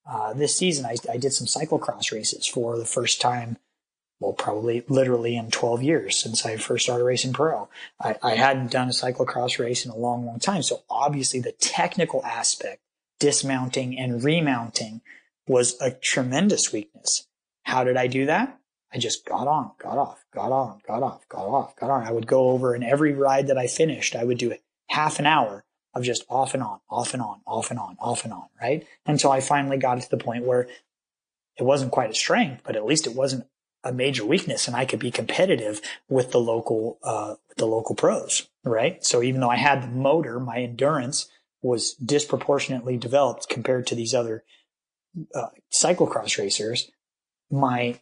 Uh, 0.10 0.34
this 0.34 0.56
season, 0.56 0.86
I, 0.86 0.96
I 1.12 1.18
did 1.18 1.34
some 1.34 1.48
cyclocross 1.48 2.14
races 2.14 2.48
for 2.48 2.78
the 2.78 2.86
first 2.86 3.20
time 3.20 3.58
well, 4.20 4.34
probably 4.34 4.84
literally 4.88 5.36
in 5.36 5.52
12 5.52 5.84
years 5.84 6.18
since 6.18 6.46
I 6.46 6.58
first 6.58 6.86
started 6.86 7.04
racing 7.04 7.34
pro. 7.34 7.70
I, 8.02 8.16
I, 8.24 8.36
hadn't 8.36 8.72
done 8.72 8.88
a 8.88 8.92
cyclocross 8.92 9.60
race 9.60 9.86
in 9.86 9.92
a 9.92 9.96
long, 9.96 10.26
long 10.26 10.40
time. 10.40 10.64
So 10.64 10.82
obviously 10.90 11.40
the 11.40 11.52
technical 11.52 12.26
aspect 12.26 12.82
dismounting 13.20 13.98
and 13.98 14.24
remounting 14.24 15.02
was 15.48 15.80
a 15.80 15.92
tremendous 15.92 16.74
weakness. 16.74 17.28
How 17.64 17.84
did 17.84 17.98
I 17.98 18.08
do 18.08 18.26
that? 18.26 18.60
I 18.94 18.98
just 18.98 19.26
got 19.26 19.48
on, 19.48 19.72
got 19.78 19.98
off, 19.98 20.24
got 20.34 20.52
on, 20.52 20.82
got 20.88 21.04
off, 21.04 21.28
got 21.30 21.46
off, 21.46 21.76
got 21.76 21.90
on. 21.90 22.08
I 22.08 22.12
would 22.12 22.28
go 22.28 22.50
over 22.50 22.74
and 22.74 22.84
every 22.84 23.14
ride 23.14 23.48
that 23.48 23.58
I 23.58 23.68
finished, 23.68 24.16
I 24.16 24.24
would 24.24 24.38
do 24.38 24.56
half 24.90 25.20
an 25.20 25.26
hour 25.26 25.64
of 25.94 26.04
just 26.04 26.26
off 26.30 26.54
and 26.54 26.64
on, 26.64 26.80
off 26.90 27.14
and 27.14 27.22
on, 27.22 27.42
off 27.46 27.70
and 27.70 27.80
on, 27.80 27.98
off 28.00 28.24
and 28.24 28.34
on, 28.34 28.48
right? 28.62 28.88
Until 29.06 29.32
I 29.32 29.42
finally 29.42 29.78
got 29.78 30.02
to 30.02 30.10
the 30.10 30.18
point 30.18 30.46
where 30.46 30.68
it 31.58 31.64
wasn't 31.64 31.92
quite 31.92 32.12
a 32.12 32.16
strength, 32.16 32.62
but 32.64 32.76
at 32.76 32.86
least 32.86 33.08
it 33.08 33.16
wasn't 33.16 33.48
a 33.84 33.92
major 33.92 34.26
weakness 34.26 34.68
and 34.68 34.76
I 34.76 34.86
could 34.86 35.00
be 35.00 35.12
competitive 35.12 35.82
with 36.10 36.32
the 36.32 36.40
local, 36.40 37.00
uh, 37.04 37.36
the 37.58 37.68
local 37.68 37.96
pros, 37.96 38.48
right? 38.64 39.04
So 39.04 39.22
even 39.22 39.42
though 39.42 39.50
I 39.50 39.58
had 39.58 39.84
the 39.84 39.88
motor, 39.88 40.40
my 40.40 40.58
endurance 40.58 41.30
was 41.62 41.94
disproportionately 41.94 42.98
developed 42.98 43.50
compared 43.50 43.88
to 43.88 43.96
these 43.96 44.14
other 44.14 44.44
uh, 45.34 45.48
cyclocross 45.72 46.38
racers. 46.38 46.92
My 47.50 48.00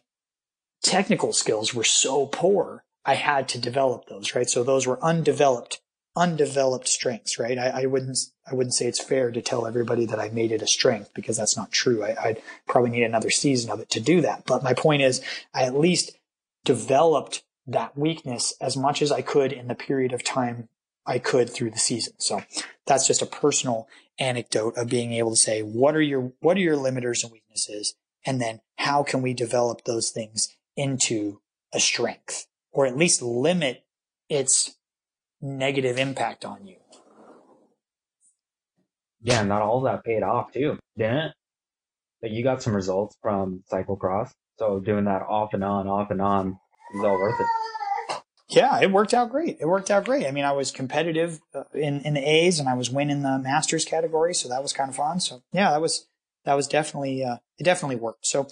technical 0.82 1.32
skills 1.32 1.74
were 1.74 1.84
so 1.84 2.26
poor. 2.26 2.84
I 3.04 3.14
had 3.14 3.48
to 3.50 3.58
develop 3.58 4.06
those, 4.08 4.34
right? 4.34 4.48
So 4.48 4.62
those 4.62 4.86
were 4.86 5.02
undeveloped 5.02 5.80
undeveloped 6.16 6.88
strengths, 6.88 7.38
right? 7.38 7.58
I, 7.58 7.82
I, 7.82 7.86
wouldn't, 7.86 8.18
I 8.50 8.54
wouldn't 8.54 8.74
say 8.74 8.86
it's 8.86 9.02
fair 9.02 9.30
to 9.30 9.42
tell 9.42 9.66
everybody 9.66 10.06
that 10.06 10.18
I 10.18 10.30
made 10.30 10.50
it 10.50 10.62
a 10.62 10.66
strength 10.66 11.10
because 11.14 11.36
that's 11.36 11.56
not 11.56 11.70
true. 11.70 12.02
I, 12.02 12.28
would 12.28 12.42
probably 12.66 12.90
need 12.90 13.04
another 13.04 13.30
season 13.30 13.70
of 13.70 13.80
it 13.80 13.90
to 13.90 14.00
do 14.00 14.22
that. 14.22 14.44
But 14.46 14.64
my 14.64 14.72
point 14.72 15.02
is, 15.02 15.22
I 15.54 15.64
at 15.64 15.78
least 15.78 16.12
developed 16.64 17.44
that 17.66 17.96
weakness 17.96 18.54
as 18.60 18.76
much 18.76 19.02
as 19.02 19.12
I 19.12 19.22
could 19.22 19.52
in 19.52 19.68
the 19.68 19.74
period 19.74 20.12
of 20.12 20.24
time 20.24 20.68
I 21.04 21.18
could 21.18 21.50
through 21.50 21.70
the 21.70 21.78
season. 21.78 22.14
So 22.18 22.42
that's 22.86 23.06
just 23.06 23.22
a 23.22 23.26
personal 23.26 23.86
anecdote 24.18 24.76
of 24.76 24.88
being 24.88 25.12
able 25.12 25.30
to 25.30 25.36
say, 25.36 25.62
what 25.62 25.94
are 25.94 26.02
your, 26.02 26.32
what 26.40 26.56
are 26.56 26.60
your 26.60 26.76
limiters 26.76 27.22
and 27.22 27.32
weaknesses? 27.32 27.94
And 28.24 28.40
then 28.40 28.60
how 28.78 29.02
can 29.02 29.22
we 29.22 29.34
develop 29.34 29.84
those 29.84 30.10
things 30.10 30.56
into 30.76 31.40
a 31.72 31.80
strength 31.80 32.46
or 32.72 32.86
at 32.86 32.96
least 32.96 33.22
limit 33.22 33.84
its 34.28 34.76
negative 35.40 35.98
impact 35.98 36.44
on 36.44 36.66
you. 36.66 36.76
Yeah, 39.20 39.42
not 39.42 39.62
all 39.62 39.80
that 39.82 40.04
paid 40.04 40.22
off 40.22 40.52
too, 40.52 40.78
didn't 40.96 41.16
it? 41.16 41.32
Like 42.22 42.32
you 42.32 42.42
got 42.42 42.62
some 42.62 42.74
results 42.74 43.16
from 43.20 43.62
cyclocross, 43.70 44.30
so 44.58 44.78
doing 44.78 45.04
that 45.04 45.22
off 45.22 45.52
and 45.52 45.64
on, 45.64 45.88
off 45.88 46.10
and 46.10 46.22
on 46.22 46.58
is 46.94 47.04
all 47.04 47.18
worth 47.18 47.40
it. 47.40 47.46
Yeah, 48.48 48.80
it 48.80 48.92
worked 48.92 49.12
out 49.12 49.30
great. 49.30 49.56
It 49.60 49.66
worked 49.66 49.90
out 49.90 50.04
great. 50.04 50.26
I 50.26 50.30
mean, 50.30 50.44
I 50.44 50.52
was 50.52 50.70
competitive 50.70 51.40
uh, 51.52 51.64
in 51.74 52.00
in 52.02 52.14
the 52.14 52.20
A's, 52.20 52.60
and 52.60 52.68
I 52.68 52.74
was 52.74 52.90
winning 52.90 53.22
the 53.22 53.38
Masters 53.38 53.84
category, 53.84 54.34
so 54.34 54.48
that 54.48 54.62
was 54.62 54.72
kind 54.72 54.88
of 54.88 54.96
fun. 54.96 55.18
So 55.18 55.42
yeah, 55.52 55.72
that 55.72 55.80
was 55.80 56.06
that 56.44 56.54
was 56.54 56.68
definitely 56.68 57.24
uh, 57.24 57.38
it 57.58 57.64
definitely 57.64 57.96
worked. 57.96 58.26
So, 58.26 58.46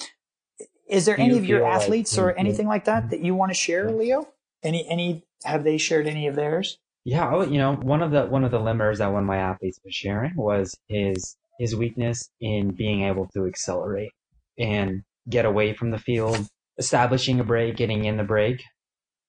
is 0.89 1.07
there 1.07 1.19
any 1.19 1.39
of 1.39 1.47
your 1.47 1.65
athletes 1.65 2.17
like, 2.17 2.27
or 2.27 2.33
anything 2.33 2.67
like 2.67 2.87
that 2.87 3.11
that 3.11 3.21
you 3.21 3.35
want 3.37 3.51
to 3.51 3.55
share, 3.55 3.91
Leo? 3.93 4.29
Any 4.65 4.87
any 4.91 5.25
have 5.45 5.65
they 5.65 5.79
shared 5.79 6.07
any 6.07 6.27
of 6.27 6.35
theirs? 6.35 6.79
Yeah, 7.05 7.45
you 7.45 7.59
know, 7.59 7.75
one 7.75 8.03
of 8.03 8.11
the 8.11 8.27
one 8.27 8.45
of 8.45 8.51
the 8.51 8.59
limiters 8.59 8.99
that 8.99 9.13
one 9.13 9.23
of 9.23 9.27
my 9.27 9.37
athletes 9.37 9.79
was 9.85 9.95
sharing 9.95 10.35
was 10.37 10.75
his 10.89 11.37
his 11.59 11.77
weakness 11.77 12.31
in 12.41 12.71
being 12.71 13.03
able 13.03 13.29
to 13.35 13.47
accelerate 13.47 14.11
and 14.59 15.03
get 15.29 15.45
away 15.45 15.75
from 15.75 15.91
the 15.91 15.99
field, 15.99 16.49
establishing 16.79 17.41
a 17.41 17.45
break, 17.45 17.77
getting 17.77 18.05
in 18.05 18.17
the 18.17 18.25
break, 18.25 18.63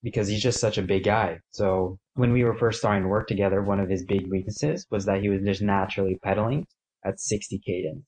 because 0.04 0.28
he's 0.28 0.42
just 0.42 0.60
such 0.60 0.78
a 0.78 0.84
big 0.84 1.04
guy. 1.04 1.40
So 1.52 1.98
when 2.14 2.32
we 2.32 2.44
were 2.44 2.58
first 2.58 2.80
starting 2.80 3.04
to 3.04 3.10
work 3.10 3.28
together, 3.28 3.62
one 3.62 3.80
of 3.80 3.90
his 3.90 4.06
big 4.06 4.30
weaknesses 4.30 4.86
was 4.90 5.06
that 5.06 5.22
he 5.22 5.30
was 5.30 5.42
just 5.42 5.62
naturally 5.62 6.18
pedaling 6.24 6.66
at 7.04 7.20
60 7.20 7.60
cadence. 7.66 8.06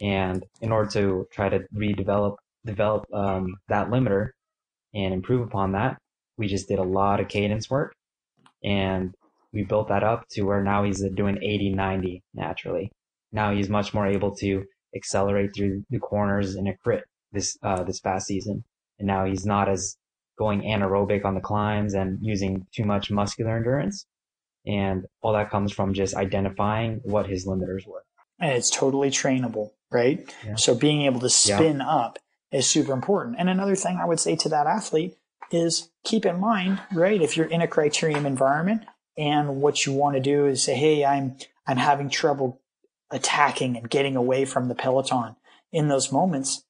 And 0.00 0.44
in 0.60 0.72
order 0.72 0.90
to 0.90 1.26
try 1.32 1.48
to 1.48 1.60
redevelop 1.74 2.36
develop 2.64 3.06
um, 3.12 3.54
that 3.68 3.88
limiter 3.88 4.30
and 4.94 5.14
improve 5.14 5.46
upon 5.46 5.72
that, 5.72 5.98
we 6.36 6.48
just 6.48 6.68
did 6.68 6.78
a 6.78 6.84
lot 6.84 7.20
of 7.20 7.28
cadence 7.28 7.68
work 7.70 7.94
and 8.64 9.14
we 9.52 9.64
built 9.64 9.88
that 9.88 10.02
up 10.02 10.26
to 10.30 10.42
where 10.42 10.62
now 10.62 10.84
he's 10.84 11.04
doing 11.14 11.38
80, 11.42 11.74
90 11.74 12.22
naturally. 12.34 12.90
Now 13.32 13.54
he's 13.54 13.68
much 13.68 13.92
more 13.92 14.06
able 14.06 14.34
to 14.36 14.64
accelerate 14.94 15.54
through 15.54 15.84
the 15.90 15.98
corners 15.98 16.56
in 16.56 16.66
a 16.66 16.76
crit 16.76 17.04
this, 17.32 17.56
uh, 17.62 17.82
this 17.82 18.00
past 18.00 18.26
season. 18.26 18.64
And 18.98 19.06
now 19.06 19.24
he's 19.24 19.44
not 19.44 19.68
as 19.68 19.96
going 20.38 20.62
anaerobic 20.62 21.24
on 21.24 21.34
the 21.34 21.40
climbs 21.40 21.94
and 21.94 22.18
using 22.22 22.66
too 22.74 22.84
much 22.84 23.10
muscular 23.10 23.56
endurance. 23.56 24.06
And 24.66 25.06
all 25.20 25.32
that 25.32 25.50
comes 25.50 25.72
from 25.72 25.92
just 25.92 26.14
identifying 26.14 27.00
what 27.04 27.26
his 27.26 27.46
limiters 27.46 27.86
were. 27.86 28.04
And 28.38 28.52
it's 28.52 28.70
totally 28.70 29.10
trainable, 29.10 29.70
right? 29.90 30.32
Yeah. 30.44 30.54
So 30.56 30.74
being 30.74 31.02
able 31.02 31.20
to 31.20 31.30
spin 31.30 31.78
yeah. 31.78 31.88
up 31.88 32.18
is 32.50 32.66
super 32.66 32.92
important. 32.92 33.36
And 33.38 33.48
another 33.48 33.74
thing 33.74 33.98
I 34.00 34.06
would 34.06 34.20
say 34.20 34.36
to 34.36 34.48
that 34.50 34.66
athlete 34.66 35.16
is 35.54 35.90
keep 36.04 36.26
in 36.26 36.40
mind, 36.40 36.80
right? 36.92 37.20
If 37.20 37.36
you're 37.36 37.46
in 37.46 37.62
a 37.62 37.66
criterium 37.66 38.24
environment 38.24 38.82
and 39.16 39.60
what 39.60 39.86
you 39.86 39.92
want 39.92 40.16
to 40.16 40.20
do 40.20 40.46
is 40.46 40.62
say, 40.62 40.74
Hey, 40.74 41.04
I'm, 41.04 41.36
I'm 41.66 41.76
having 41.76 42.10
trouble 42.10 42.60
attacking 43.10 43.76
and 43.76 43.90
getting 43.90 44.16
away 44.16 44.44
from 44.44 44.68
the 44.68 44.74
peloton 44.74 45.36
in 45.70 45.88
those 45.88 46.12
moments. 46.12 46.64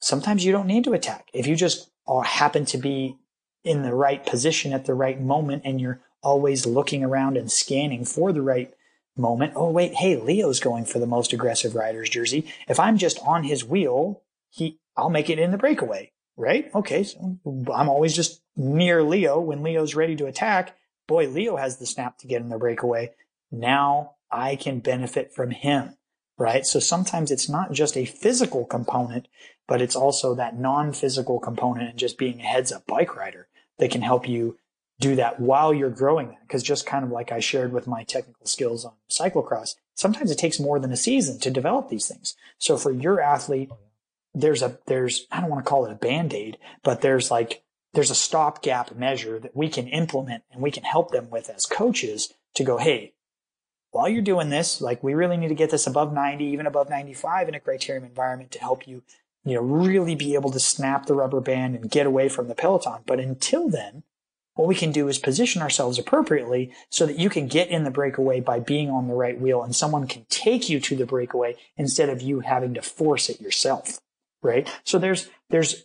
Sometimes 0.00 0.44
you 0.44 0.52
don't 0.52 0.66
need 0.66 0.84
to 0.84 0.92
attack. 0.92 1.28
If 1.32 1.46
you 1.46 1.56
just 1.56 1.90
happen 2.24 2.64
to 2.66 2.78
be 2.78 3.16
in 3.64 3.82
the 3.82 3.94
right 3.94 4.24
position 4.26 4.72
at 4.72 4.84
the 4.84 4.94
right 4.94 5.20
moment 5.20 5.62
and 5.64 5.80
you're 5.80 6.00
always 6.22 6.66
looking 6.66 7.04
around 7.04 7.36
and 7.36 7.50
scanning 7.50 8.04
for 8.04 8.32
the 8.32 8.42
right 8.42 8.72
moment. 9.16 9.52
Oh, 9.54 9.70
wait. 9.70 9.94
Hey, 9.94 10.16
Leo's 10.16 10.60
going 10.60 10.84
for 10.84 10.98
the 10.98 11.06
most 11.06 11.32
aggressive 11.32 11.74
riders 11.74 12.10
jersey. 12.10 12.46
If 12.68 12.80
I'm 12.80 12.98
just 12.98 13.18
on 13.20 13.44
his 13.44 13.64
wheel, 13.64 14.22
he, 14.50 14.78
I'll 14.96 15.10
make 15.10 15.30
it 15.30 15.38
in 15.38 15.50
the 15.50 15.58
breakaway 15.58 16.12
right? 16.36 16.70
Okay. 16.74 17.04
So 17.04 17.38
I'm 17.72 17.88
always 17.88 18.14
just 18.14 18.42
near 18.56 19.02
Leo 19.02 19.40
when 19.40 19.62
Leo's 19.62 19.94
ready 19.94 20.16
to 20.16 20.26
attack. 20.26 20.76
Boy, 21.06 21.28
Leo 21.28 21.56
has 21.56 21.78
the 21.78 21.86
snap 21.86 22.18
to 22.18 22.26
get 22.26 22.40
in 22.40 22.48
the 22.48 22.58
breakaway. 22.58 23.12
Now 23.50 24.12
I 24.30 24.56
can 24.56 24.80
benefit 24.80 25.32
from 25.34 25.50
him, 25.50 25.96
right? 26.38 26.64
So 26.66 26.80
sometimes 26.80 27.30
it's 27.30 27.48
not 27.48 27.72
just 27.72 27.96
a 27.96 28.04
physical 28.04 28.64
component, 28.64 29.28
but 29.68 29.80
it's 29.80 29.96
also 29.96 30.34
that 30.34 30.58
non-physical 30.58 31.38
component 31.40 31.90
and 31.90 31.98
just 31.98 32.18
being 32.18 32.40
a 32.40 32.44
heads 32.44 32.72
up 32.72 32.86
bike 32.86 33.16
rider 33.16 33.48
that 33.78 33.90
can 33.90 34.02
help 34.02 34.28
you 34.28 34.58
do 35.00 35.16
that 35.16 35.40
while 35.40 35.74
you're 35.74 35.90
growing 35.90 36.28
that. 36.28 36.48
Cause 36.48 36.62
just 36.62 36.86
kind 36.86 37.04
of 37.04 37.10
like 37.10 37.32
I 37.32 37.40
shared 37.40 37.72
with 37.72 37.86
my 37.86 38.04
technical 38.04 38.46
skills 38.46 38.84
on 38.84 38.92
cyclocross, 39.10 39.74
sometimes 39.94 40.30
it 40.30 40.38
takes 40.38 40.60
more 40.60 40.78
than 40.78 40.92
a 40.92 40.96
season 40.96 41.38
to 41.40 41.50
develop 41.50 41.88
these 41.88 42.06
things. 42.06 42.36
So 42.58 42.76
for 42.76 42.92
your 42.92 43.20
athlete 43.20 43.70
there's 44.34 44.62
a 44.62 44.78
there's 44.86 45.26
I 45.30 45.40
don't 45.40 45.50
want 45.50 45.64
to 45.64 45.68
call 45.68 45.86
it 45.86 45.92
a 45.92 45.96
band-aid, 45.96 46.58
but 46.82 47.00
there's 47.00 47.30
like 47.30 47.62
there's 47.94 48.10
a 48.10 48.14
stopgap 48.14 48.94
measure 48.96 49.38
that 49.38 49.56
we 49.56 49.68
can 49.68 49.86
implement 49.88 50.42
and 50.52 50.60
we 50.60 50.70
can 50.70 50.82
help 50.82 51.12
them 51.12 51.30
with 51.30 51.48
as 51.48 51.64
coaches 51.64 52.32
to 52.54 52.64
go, 52.64 52.76
hey, 52.76 53.14
while 53.92 54.08
you're 54.08 54.22
doing 54.22 54.48
this, 54.48 54.80
like 54.80 55.02
we 55.04 55.14
really 55.14 55.36
need 55.36 55.48
to 55.48 55.54
get 55.54 55.70
this 55.70 55.86
above 55.86 56.12
90, 56.12 56.44
even 56.44 56.66
above 56.66 56.90
95 56.90 57.48
in 57.48 57.54
a 57.54 57.60
criterium 57.60 58.04
environment 58.04 58.50
to 58.50 58.58
help 58.58 58.88
you, 58.88 59.04
you 59.44 59.54
know, 59.54 59.62
really 59.62 60.16
be 60.16 60.34
able 60.34 60.50
to 60.50 60.58
snap 60.58 61.06
the 61.06 61.14
rubber 61.14 61.40
band 61.40 61.76
and 61.76 61.90
get 61.90 62.06
away 62.06 62.28
from 62.28 62.48
the 62.48 62.56
peloton. 62.56 63.02
But 63.06 63.20
until 63.20 63.68
then, 63.68 64.02
what 64.54 64.66
we 64.66 64.74
can 64.74 64.90
do 64.90 65.06
is 65.06 65.18
position 65.18 65.62
ourselves 65.62 65.98
appropriately 65.98 66.72
so 66.90 67.06
that 67.06 67.18
you 67.18 67.30
can 67.30 67.46
get 67.46 67.68
in 67.68 67.84
the 67.84 67.90
breakaway 67.90 68.40
by 68.40 68.58
being 68.58 68.90
on 68.90 69.06
the 69.06 69.14
right 69.14 69.40
wheel 69.40 69.62
and 69.62 69.74
someone 69.74 70.08
can 70.08 70.26
take 70.28 70.68
you 70.68 70.80
to 70.80 70.96
the 70.96 71.06
breakaway 71.06 71.56
instead 71.76 72.08
of 72.08 72.22
you 72.22 72.40
having 72.40 72.74
to 72.74 72.82
force 72.82 73.28
it 73.28 73.40
yourself 73.40 74.00
right? 74.44 74.70
So 74.84 74.98
there's, 74.98 75.28
there's 75.50 75.84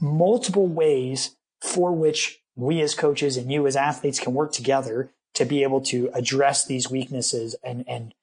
multiple 0.00 0.66
ways 0.66 1.36
for 1.60 1.92
which 1.92 2.40
we 2.56 2.80
as 2.80 2.94
coaches 2.94 3.36
and 3.36 3.52
you 3.52 3.66
as 3.66 3.76
athletes 3.76 4.18
can 4.18 4.34
work 4.34 4.52
together 4.52 5.10
to 5.34 5.44
be 5.44 5.62
able 5.62 5.82
to 5.82 6.10
address 6.14 6.64
these 6.64 6.90
weaknesses 6.90 7.54
and, 7.62 7.84
and 7.86 8.14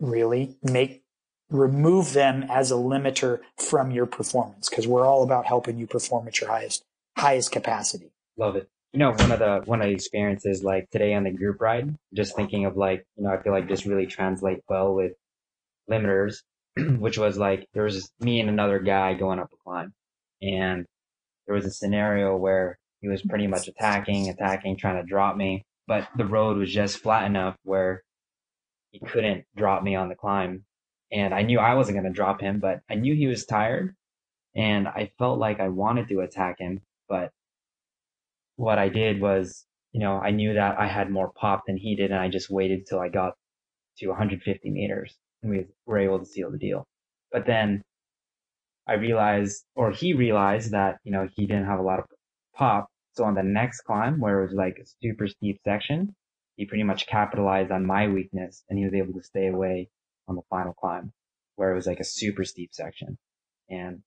really 0.00 0.56
make, 0.62 1.04
remove 1.48 2.12
them 2.12 2.44
as 2.50 2.72
a 2.72 2.74
limiter 2.74 3.40
from 3.56 3.92
your 3.92 4.06
performance. 4.06 4.68
Cause 4.68 4.86
we're 4.86 5.06
all 5.06 5.22
about 5.22 5.46
helping 5.46 5.78
you 5.78 5.86
perform 5.86 6.26
at 6.26 6.40
your 6.40 6.50
highest, 6.50 6.84
highest 7.16 7.52
capacity. 7.52 8.10
Love 8.36 8.56
it. 8.56 8.68
You 8.92 8.98
know, 8.98 9.12
one 9.12 9.30
of 9.30 9.38
the, 9.38 9.62
one 9.66 9.80
of 9.80 9.86
the 9.86 9.92
experiences 9.92 10.64
like 10.64 10.90
today 10.90 11.14
on 11.14 11.24
the 11.24 11.30
group 11.30 11.60
ride, 11.60 11.94
just 12.14 12.34
thinking 12.34 12.64
of 12.64 12.76
like, 12.76 13.06
you 13.16 13.24
know, 13.24 13.30
I 13.30 13.40
feel 13.40 13.52
like 13.52 13.68
this 13.68 13.86
really 13.86 14.06
translate 14.06 14.62
well 14.68 14.94
with 14.94 15.12
limiters 15.88 16.38
which 16.98 17.18
was 17.18 17.38
like 17.38 17.66
there 17.72 17.84
was 17.84 18.10
me 18.20 18.40
and 18.40 18.50
another 18.50 18.78
guy 18.78 19.14
going 19.14 19.38
up 19.38 19.50
a 19.52 19.56
climb, 19.64 19.92
and 20.42 20.86
there 21.46 21.54
was 21.54 21.64
a 21.64 21.70
scenario 21.70 22.36
where 22.36 22.78
he 23.00 23.08
was 23.08 23.22
pretty 23.22 23.46
much 23.46 23.68
attacking, 23.68 24.28
attacking, 24.28 24.76
trying 24.76 24.96
to 24.96 25.08
drop 25.08 25.36
me, 25.36 25.64
but 25.86 26.08
the 26.16 26.26
road 26.26 26.56
was 26.56 26.72
just 26.72 26.98
flat 26.98 27.24
enough 27.24 27.56
where 27.62 28.02
he 28.90 29.00
couldn't 29.00 29.44
drop 29.56 29.82
me 29.82 29.94
on 29.94 30.08
the 30.08 30.14
climb. 30.14 30.64
And 31.12 31.32
I 31.32 31.42
knew 31.42 31.58
I 31.58 31.74
wasn't 31.74 31.96
going 31.96 32.12
to 32.12 32.16
drop 32.16 32.40
him, 32.40 32.58
but 32.58 32.80
I 32.90 32.96
knew 32.96 33.14
he 33.14 33.26
was 33.26 33.46
tired. 33.46 33.94
And 34.56 34.88
I 34.88 35.12
felt 35.18 35.38
like 35.38 35.60
I 35.60 35.68
wanted 35.68 36.08
to 36.08 36.20
attack 36.20 36.58
him, 36.58 36.80
but 37.08 37.30
what 38.56 38.78
I 38.78 38.88
did 38.88 39.20
was, 39.20 39.66
you 39.92 40.00
know, 40.00 40.18
I 40.18 40.30
knew 40.30 40.54
that 40.54 40.78
I 40.78 40.88
had 40.88 41.10
more 41.10 41.30
pop 41.30 41.64
than 41.66 41.76
he 41.76 41.94
did 41.94 42.10
and 42.10 42.20
I 42.20 42.28
just 42.28 42.50
waited 42.50 42.86
till 42.86 42.98
I 42.98 43.08
got 43.08 43.34
to 43.98 44.08
150 44.08 44.70
meters 44.70 45.16
and 45.46 45.56
we 45.56 45.66
were 45.86 45.98
able 45.98 46.18
to 46.18 46.26
seal 46.26 46.50
the 46.50 46.58
deal. 46.58 46.86
But 47.32 47.46
then 47.46 47.82
I 48.86 48.94
realized, 48.94 49.64
or 49.74 49.90
he 49.90 50.12
realized 50.12 50.72
that, 50.72 50.98
you 51.04 51.12
know, 51.12 51.28
he 51.34 51.46
didn't 51.46 51.66
have 51.66 51.78
a 51.78 51.82
lot 51.82 52.00
of 52.00 52.06
pop. 52.54 52.88
So 53.12 53.24
on 53.24 53.34
the 53.34 53.42
next 53.42 53.82
climb 53.82 54.20
where 54.20 54.40
it 54.40 54.48
was 54.48 54.54
like 54.54 54.78
a 54.78 54.86
super 55.02 55.26
steep 55.26 55.60
section, 55.64 56.14
he 56.56 56.66
pretty 56.66 56.84
much 56.84 57.06
capitalized 57.06 57.70
on 57.70 57.86
my 57.86 58.08
weakness 58.08 58.62
and 58.68 58.78
he 58.78 58.84
was 58.84 58.94
able 58.94 59.14
to 59.14 59.22
stay 59.22 59.48
away 59.48 59.88
on 60.28 60.36
the 60.36 60.42
final 60.50 60.74
climb 60.74 61.12
where 61.56 61.72
it 61.72 61.74
was 61.74 61.86
like 61.86 62.00
a 62.00 62.04
super 62.04 62.44
steep 62.44 62.70
section. 62.72 63.16
And 63.70 64.02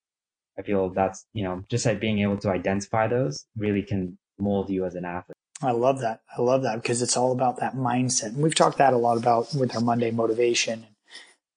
I 0.57 0.61
feel 0.61 0.89
that's, 0.89 1.25
you 1.33 1.43
know, 1.43 1.63
just 1.69 1.85
like 1.85 1.99
being 1.99 2.19
able 2.19 2.37
to 2.37 2.49
identify 2.49 3.07
those 3.07 3.45
really 3.57 3.81
can 3.81 4.17
mold 4.37 4.69
you 4.69 4.85
as 4.85 4.95
an 4.95 5.05
athlete. 5.05 5.35
I 5.61 5.71
love 5.71 5.99
that. 6.01 6.21
I 6.37 6.41
love 6.41 6.63
that 6.63 6.81
because 6.81 7.01
it's 7.01 7.17
all 7.17 7.31
about 7.31 7.59
that 7.59 7.75
mindset. 7.75 8.27
And 8.27 8.37
we've 8.37 8.55
talked 8.55 8.77
that 8.77 8.93
a 8.93 8.97
lot 8.97 9.17
about 9.17 9.53
with 9.53 9.75
our 9.75 9.81
Monday 9.81 10.11
motivation 10.11 10.85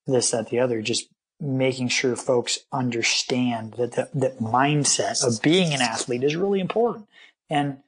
this, 0.07 0.30
that, 0.30 0.50
the 0.50 0.61
other, 0.61 0.82
just 0.82 1.09
making 1.40 1.88
sure 1.88 2.14
folks 2.14 2.61
understand 2.72 3.74
that 3.74 3.92
the, 3.92 4.09
that 4.14 4.38
mindset 4.38 5.24
of 5.26 5.42
being 5.42 5.72
an 5.72 5.80
athlete 5.80 6.22
is 6.22 6.36
really 6.36 6.61
important. 6.61 7.07
And 7.50 7.78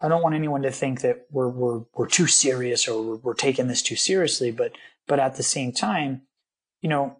I 0.00 0.08
don't 0.08 0.22
want 0.22 0.34
anyone 0.34 0.62
to 0.62 0.70
think 0.70 1.02
that 1.02 1.26
we're, 1.30 1.48
we're, 1.48 1.82
we're 1.94 2.08
too 2.08 2.26
serious 2.26 2.88
or 2.88 3.02
we're, 3.02 3.16
we're 3.16 3.34
taking 3.34 3.68
this 3.68 3.82
too 3.82 3.96
seriously, 3.96 4.50
but, 4.50 4.72
but 5.06 5.18
at 5.18 5.36
the 5.36 5.42
same 5.42 5.72
time, 5.72 6.22
you 6.82 6.88
know, 6.88 7.16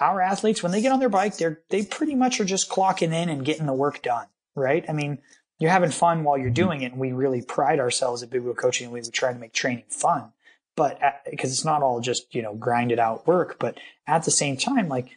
our 0.00 0.20
athletes, 0.20 0.62
when 0.62 0.72
they 0.72 0.82
get 0.82 0.92
on 0.92 0.98
their 0.98 1.08
bike, 1.08 1.36
they're, 1.36 1.60
they 1.70 1.84
pretty 1.84 2.14
much 2.14 2.40
are 2.40 2.44
just 2.44 2.68
clocking 2.68 3.12
in 3.12 3.28
and 3.28 3.44
getting 3.44 3.66
the 3.66 3.72
work 3.72 4.02
done, 4.02 4.26
right? 4.56 4.84
I 4.88 4.92
mean, 4.92 5.18
you're 5.58 5.70
having 5.70 5.90
fun 5.90 6.24
while 6.24 6.36
you're 6.36 6.48
mm-hmm. 6.48 6.54
doing 6.54 6.82
it. 6.82 6.92
And 6.92 7.00
we 7.00 7.12
really 7.12 7.42
pride 7.42 7.78
ourselves 7.78 8.22
at 8.22 8.30
Big 8.30 8.42
Wheel 8.42 8.54
Coaching. 8.54 8.90
We, 8.90 9.00
we 9.00 9.10
try 9.10 9.32
to 9.32 9.38
make 9.38 9.52
training 9.52 9.84
fun, 9.88 10.32
but 10.76 11.00
because 11.30 11.52
it's 11.52 11.64
not 11.64 11.82
all 11.82 12.00
just, 12.00 12.34
you 12.34 12.42
know, 12.42 12.54
grinded 12.54 12.98
out 12.98 13.26
work, 13.26 13.58
but 13.58 13.78
at 14.06 14.24
the 14.24 14.30
same 14.30 14.56
time, 14.56 14.88
like 14.88 15.08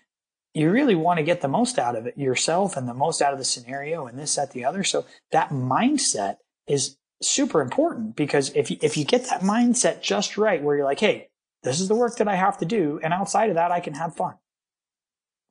you 0.54 0.72
really 0.72 0.96
want 0.96 1.18
to 1.18 1.24
get 1.24 1.42
the 1.42 1.48
most 1.48 1.78
out 1.80 1.96
of 1.96 2.08
it 2.08 2.18
yourself 2.18 2.78
and 2.78 2.88
the 2.88 2.94
most 2.94 3.22
out 3.22 3.34
of 3.34 3.40
the 3.40 3.46
scenario 3.46 4.08
and 4.08 4.18
this, 4.18 4.36
that, 4.36 4.52
the 4.52 4.66
other. 4.66 4.84
So 4.84 5.06
that 5.32 5.50
mindset 5.50 6.38
is 6.68 6.98
super 7.22 7.62
important 7.62 8.16
because 8.16 8.52
if 8.56 8.72
you, 8.72 8.78
if 8.82 8.98
you 8.98 9.06
get 9.06 9.26
that 9.26 9.42
mindset 9.42 10.02
just 10.02 10.38
right, 10.38 10.62
where 10.62 10.76
you're 10.76 10.86
like, 10.86 11.00
Hey, 11.00 11.30
this 11.64 11.80
is 11.80 11.88
the 11.88 11.96
work 11.96 12.18
that 12.18 12.28
I 12.28 12.36
have 12.36 12.58
to 12.60 12.66
do. 12.66 13.00
And 13.04 13.14
outside 13.14 13.50
of 13.50 13.56
that, 13.56 13.72
I 13.72 13.80
can 13.80 13.94
have 13.96 14.16
fun. 14.16 14.36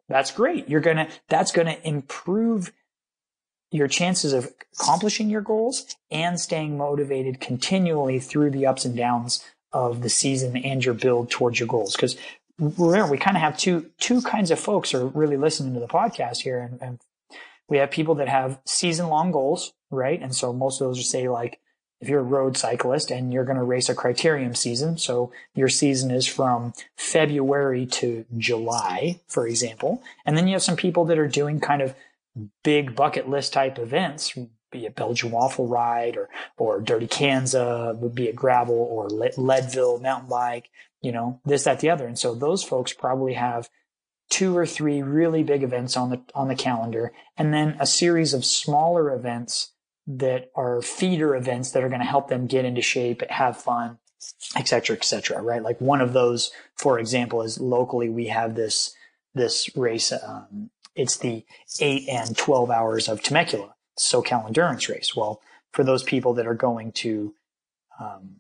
That's 0.09 0.31
great. 0.31 0.69
You're 0.69 0.81
to, 1.09 1.13
that's 1.29 1.51
to 1.67 1.89
improve 1.89 2.73
your 3.73 3.89
chances 3.89 4.33
of 4.33 4.49
accomplishing 4.73 5.29
your 5.29 5.41
goals 5.41 5.97
and 6.11 6.39
staying 6.39 6.79
motivated 6.79 7.41
continually 7.41 8.21
through 8.21 8.51
the 8.51 8.67
ups 8.67 8.85
and 8.85 8.97
downs 8.97 9.45
of 9.73 10.03
the 10.03 10.09
season 10.09 10.57
and 10.57 10.85
your 10.85 10.95
build 10.95 11.31
towards 11.31 11.59
your 11.59 11.69
goals. 11.69 11.95
Because 11.95 12.17
remember, 12.59 13.11
we 13.11 13.19
kind 13.19 13.37
of 13.37 13.43
have 13.43 13.57
two 13.57 13.91
two 13.99 14.23
kinds 14.23 14.51
of 14.51 14.59
folks 14.59 14.95
are 14.95 15.07
really 15.07 15.37
listening 15.37 15.75
to 15.75 15.81
the 15.81 15.89
podcast 15.89 16.43
here, 16.43 16.59
and, 16.59 16.81
and 16.81 17.01
we 17.69 17.79
have 17.79 17.91
people 17.91 18.15
that 18.17 18.29
have 18.29 18.61
season 18.65 19.09
long 19.09 19.33
goals, 19.33 19.73
right? 19.91 20.21
And 20.21 20.35
so 20.35 20.53
most 20.53 20.81
of 20.81 20.87
those 20.87 21.01
are 21.01 21.03
say 21.03 21.29
like 21.29 21.61
if 22.01 22.09
you're 22.09 22.21
a 22.21 22.25
road 22.25 22.57
cyclist 22.57 23.11
and 23.11 23.33
you're 23.33 23.45
going 23.45 23.57
to 23.57 23.65
race 23.65 23.89
a 23.89 23.95
criterium 23.95 24.57
season, 24.57 24.99
so 24.99 25.33
your 25.55 25.69
season 25.69 26.11
is 26.11 26.27
from 26.27 26.75
February 26.97 27.87
to 27.87 28.27
July, 28.37 29.21
for 29.29 29.47
example, 29.47 30.03
and 30.25 30.37
then 30.37 30.47
you 30.47 30.55
have 30.55 30.63
some 30.63 30.77
people 30.77 31.05
that 31.07 31.19
are 31.19 31.29
doing 31.29 31.59
kind 31.59 31.83
of 31.83 31.95
big 32.63 32.95
bucket 32.95 33.29
list 33.29 33.53
type 33.55 33.79
events, 33.79 34.37
be 34.71 34.87
a 34.87 34.91
Belgian 34.91 35.31
waffle 35.31 35.67
ride 35.67 36.17
or, 36.17 36.29
or 36.57 36.81
Dirty 36.81 37.07
Kanza, 37.07 37.97
would 37.99 38.15
be 38.15 38.29
it 38.29 38.37
gravel 38.37 38.77
or 38.77 39.09
Leadville 39.09 39.99
mountain 39.99 40.29
bike, 40.29 40.69
you 41.01 41.13
know, 41.13 41.41
this, 41.45 41.65
that, 41.65 41.81
the 41.81 41.91
other. 41.91 42.07
And 42.07 42.19
so 42.19 42.35
those 42.35 42.63
folks 42.63 42.93
probably 42.93 43.35
have 43.35 43.69
two 44.29 44.57
or 44.57 44.67
three 44.67 45.03
really 45.03 45.43
big 45.43 45.63
events 45.63 45.97
on 45.97 46.11
the, 46.11 46.21
on 46.35 46.49
the 46.49 46.57
calendar 46.57 47.13
and 47.37 47.55
then 47.55 47.77
a 47.79 47.87
series 47.87 48.35
of 48.35 48.45
smaller 48.45 49.15
events 49.15 49.73
that 50.07 50.51
are 50.55 50.83
feeder 50.83 51.35
events 51.35 51.73
that 51.73 51.83
are 51.83 51.89
going 51.89 52.01
to 52.01 52.07
help 52.07 52.29
them 52.29 52.47
get 52.47 52.65
into 52.65 52.83
shape, 52.83 53.23
have 53.29 53.57
fun, 53.57 53.99
et 54.57 54.69
cetera, 54.69 54.97
et 54.97 55.05
cetera, 55.05 55.43
right? 55.43 55.63
Like 55.63 55.81
one 55.81 56.01
of 56.01 56.13
those, 56.13 56.53
for 56.77 56.99
example, 56.99 57.43
is 57.43 57.61
locally 57.61 58.09
we 58.09 58.27
have 58.27 58.55
this, 58.55 58.95
this 59.35 59.75
race, 59.77 60.13
um, 60.13 60.71
it's 60.95 61.19
the 61.19 61.45
eight 61.81 62.09
and 62.09 62.37
12 62.37 62.71
hours 62.71 63.09
of 63.09 63.23
Temecula, 63.23 63.75
SoCal 63.99 64.47
endurance 64.47 64.89
race. 64.89 65.15
Well, 65.15 65.41
for 65.73 65.85
those 65.85 66.03
people 66.03 66.35
that 66.35 66.47
are 66.47 66.55
going 66.55 66.93
to, 66.93 67.35
um, 68.01 68.37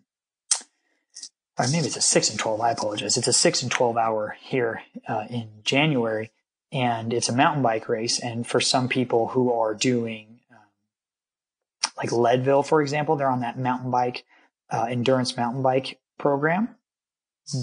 or 1.58 1.66
maybe 1.68 1.86
it's 1.86 1.96
a 1.96 2.02
six 2.02 2.30
and 2.30 2.38
12, 2.38 2.60
I 2.60 2.70
apologize. 2.70 3.16
It's 3.16 3.28
a 3.28 3.32
six 3.32 3.62
and 3.62 3.70
12 3.70 3.96
hour 3.96 4.36
here 4.40 4.82
uh, 5.08 5.24
in 5.30 5.48
January 5.64 6.30
and 6.72 7.12
it's 7.12 7.28
a 7.28 7.34
mountain 7.34 7.62
bike 7.62 7.88
race. 7.88 8.18
And 8.20 8.46
for 8.46 8.60
some 8.60 8.88
people 8.88 9.28
who 9.28 9.52
are 9.52 9.74
doing 9.74 10.40
um, 10.50 10.58
like 11.96 12.12
Leadville, 12.12 12.62
for 12.62 12.82
example, 12.82 13.16
they're 13.16 13.30
on 13.30 13.40
that 13.40 13.58
mountain 13.58 13.90
bike, 13.90 14.24
uh, 14.70 14.86
endurance 14.90 15.36
mountain 15.36 15.62
bike 15.62 15.98
program. 16.18 16.76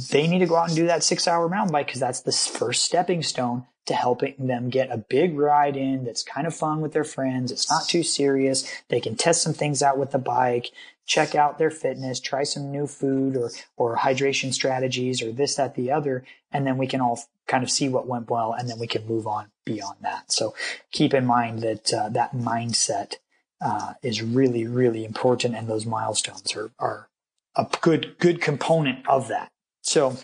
They 0.10 0.28
need 0.28 0.40
to 0.40 0.46
go 0.46 0.56
out 0.56 0.70
and 0.70 0.78
do 0.78 0.88
that 0.88 1.04
six 1.04 1.28
hour 1.28 1.50
mountain 1.50 1.74
bike 1.74 1.88
because 1.88 2.00
that's 2.00 2.22
the 2.22 2.32
first 2.32 2.84
stepping 2.84 3.22
stone 3.22 3.68
to 3.86 3.94
helping 3.94 4.36
them 4.40 4.70
get 4.70 4.92
a 4.92 4.98
big 4.98 5.38
ride 5.38 5.76
in 5.76 6.06
that's 6.06 6.24
kind 6.24 6.48
of 6.48 6.56
fun 6.56 6.80
with 6.82 6.94
their 6.94 7.04
friends. 7.04 7.52
It's 7.52 7.70
not 7.70 7.88
too 7.88 8.04
serious. 8.04 8.66
They 8.90 9.02
can 9.02 9.16
test 9.16 9.42
some 9.42 9.54
things 9.54 9.84
out 9.84 9.98
with 9.98 10.12
the 10.12 10.20
bike, 10.20 10.72
check 11.06 11.36
out 11.36 11.58
their 11.58 11.72
fitness, 11.72 12.20
try 12.20 12.44
some 12.44 12.72
new 12.72 12.88
food 12.88 13.36
or, 13.36 13.52
or 13.76 13.98
hydration 13.98 14.54
strategies 14.54 15.22
or 15.22 15.32
this, 15.32 15.56
that, 15.56 15.76
the 15.76 15.92
other. 15.92 16.24
And 16.52 16.66
then 16.66 16.78
we 16.78 16.88
can 16.88 17.02
all 17.02 17.20
kind 17.48 17.64
of 17.64 17.70
see 17.70 17.90
what 17.90 18.08
went 18.08 18.30
well 18.30 18.54
and 18.54 18.70
then 18.70 18.80
we 18.80 18.88
can 18.88 19.06
move 19.06 19.28
on 19.28 19.48
beyond 19.66 19.98
that. 20.02 20.32
So 20.32 20.56
keep 20.92 21.14
in 21.14 21.26
mind 21.26 21.60
that 21.60 21.94
uh, 21.94 22.10
that 22.10 22.34
mindset 22.34 23.16
uh, 23.64 23.94
is 24.02 24.22
really, 24.22 24.66
really 24.66 25.04
important. 25.04 25.56
And 25.56 25.68
those 25.68 25.86
milestones 25.86 26.56
are, 26.56 26.72
are 26.80 27.10
a 27.56 27.68
good, 27.82 28.16
good 28.20 28.42
component 28.42 29.08
of 29.08 29.28
that. 29.28 29.50
So 29.82 30.18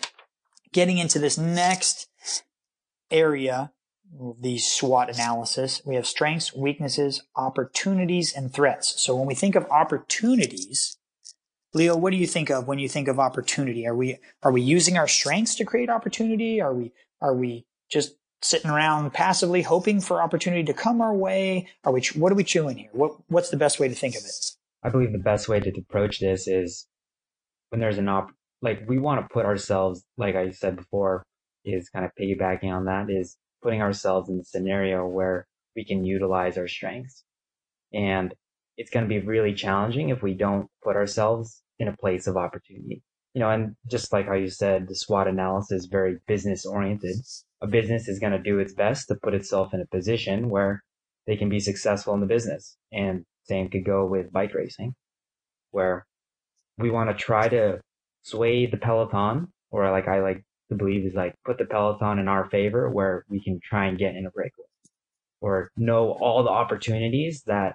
getting 0.72 0.98
into 0.98 1.18
this 1.18 1.36
next 1.36 2.09
area, 3.10 3.72
the 4.40 4.58
SWOT 4.58 5.10
analysis, 5.10 5.82
we 5.84 5.94
have 5.94 6.06
strengths, 6.06 6.54
weaknesses, 6.54 7.22
opportunities, 7.36 8.34
and 8.34 8.52
threats. 8.52 9.00
So 9.00 9.14
when 9.16 9.26
we 9.26 9.34
think 9.34 9.54
of 9.54 9.66
opportunities, 9.70 10.96
Leo, 11.72 11.96
what 11.96 12.10
do 12.10 12.16
you 12.16 12.26
think 12.26 12.50
of 12.50 12.66
when 12.66 12.78
you 12.78 12.88
think 12.88 13.06
of 13.06 13.20
opportunity? 13.20 13.86
Are 13.86 13.94
we 13.94 14.18
are 14.42 14.50
we 14.50 14.60
using 14.60 14.96
our 14.96 15.06
strengths 15.06 15.54
to 15.56 15.64
create 15.64 15.88
opportunity? 15.88 16.60
Are 16.60 16.74
we 16.74 16.92
are 17.20 17.34
we 17.34 17.64
just 17.88 18.16
sitting 18.42 18.70
around 18.70 19.12
passively 19.12 19.62
hoping 19.62 20.00
for 20.00 20.20
opportunity 20.20 20.64
to 20.64 20.74
come 20.74 21.00
our 21.00 21.14
way? 21.14 21.68
Are 21.84 21.92
we 21.92 22.02
what 22.16 22.32
are 22.32 22.36
we 22.36 22.44
chewing 22.44 22.78
here? 22.78 22.90
What 22.92 23.12
what's 23.28 23.50
the 23.50 23.56
best 23.56 23.78
way 23.78 23.88
to 23.88 23.94
think 23.94 24.16
of 24.16 24.22
it? 24.24 24.56
I 24.82 24.88
believe 24.88 25.12
the 25.12 25.18
best 25.18 25.48
way 25.48 25.60
to 25.60 25.70
approach 25.78 26.18
this 26.18 26.48
is 26.48 26.86
when 27.68 27.80
there's 27.80 27.98
an 27.98 28.08
op 28.08 28.30
like 28.62 28.82
we 28.88 28.98
want 28.98 29.20
to 29.20 29.32
put 29.32 29.46
ourselves 29.46 30.04
like 30.16 30.34
I 30.34 30.50
said 30.50 30.74
before 30.74 31.22
is 31.72 31.88
kind 31.88 32.04
of 32.04 32.12
piggybacking 32.20 32.72
on 32.72 32.84
that 32.86 33.10
is 33.10 33.36
putting 33.62 33.82
ourselves 33.82 34.28
in 34.28 34.38
the 34.38 34.44
scenario 34.44 35.06
where 35.06 35.46
we 35.76 35.84
can 35.84 36.04
utilize 36.04 36.56
our 36.58 36.68
strengths. 36.68 37.24
And 37.92 38.34
it's 38.76 38.90
going 38.90 39.04
to 39.04 39.08
be 39.08 39.24
really 39.24 39.54
challenging 39.54 40.08
if 40.08 40.22
we 40.22 40.34
don't 40.34 40.68
put 40.82 40.96
ourselves 40.96 41.62
in 41.78 41.88
a 41.88 41.96
place 41.96 42.26
of 42.26 42.36
opportunity. 42.36 43.02
You 43.34 43.40
know, 43.40 43.50
and 43.50 43.76
just 43.88 44.12
like 44.12 44.26
how 44.26 44.34
you 44.34 44.48
said, 44.48 44.88
the 44.88 44.94
SWOT 44.94 45.28
analysis 45.28 45.82
is 45.82 45.86
very 45.86 46.16
business 46.26 46.66
oriented. 46.66 47.16
A 47.62 47.66
business 47.66 48.08
is 48.08 48.18
going 48.18 48.32
to 48.32 48.42
do 48.42 48.58
its 48.58 48.74
best 48.74 49.08
to 49.08 49.16
put 49.22 49.34
itself 49.34 49.72
in 49.72 49.80
a 49.80 49.86
position 49.86 50.48
where 50.48 50.82
they 51.26 51.36
can 51.36 51.48
be 51.48 51.60
successful 51.60 52.14
in 52.14 52.20
the 52.20 52.26
business. 52.26 52.76
And 52.90 53.24
same 53.44 53.68
could 53.68 53.84
go 53.84 54.06
with 54.06 54.32
bike 54.32 54.54
racing, 54.54 54.94
where 55.70 56.06
we 56.78 56.90
want 56.90 57.10
to 57.10 57.14
try 57.14 57.48
to 57.48 57.80
sway 58.22 58.66
the 58.66 58.76
peloton, 58.76 59.48
or 59.70 59.90
like 59.90 60.08
I 60.08 60.20
like 60.20 60.42
to 60.70 60.76
believe 60.76 61.04
is 61.04 61.14
like 61.14 61.34
put 61.44 61.58
the 61.58 61.64
peloton 61.66 62.18
in 62.18 62.28
our 62.28 62.48
favor 62.48 62.88
where 62.88 63.24
we 63.28 63.42
can 63.42 63.60
try 63.62 63.86
and 63.86 63.98
get 63.98 64.16
in 64.16 64.26
a 64.26 64.30
breakaway 64.30 64.64
or 65.40 65.70
know 65.76 66.12
all 66.12 66.42
the 66.42 66.50
opportunities 66.50 67.42
that 67.46 67.74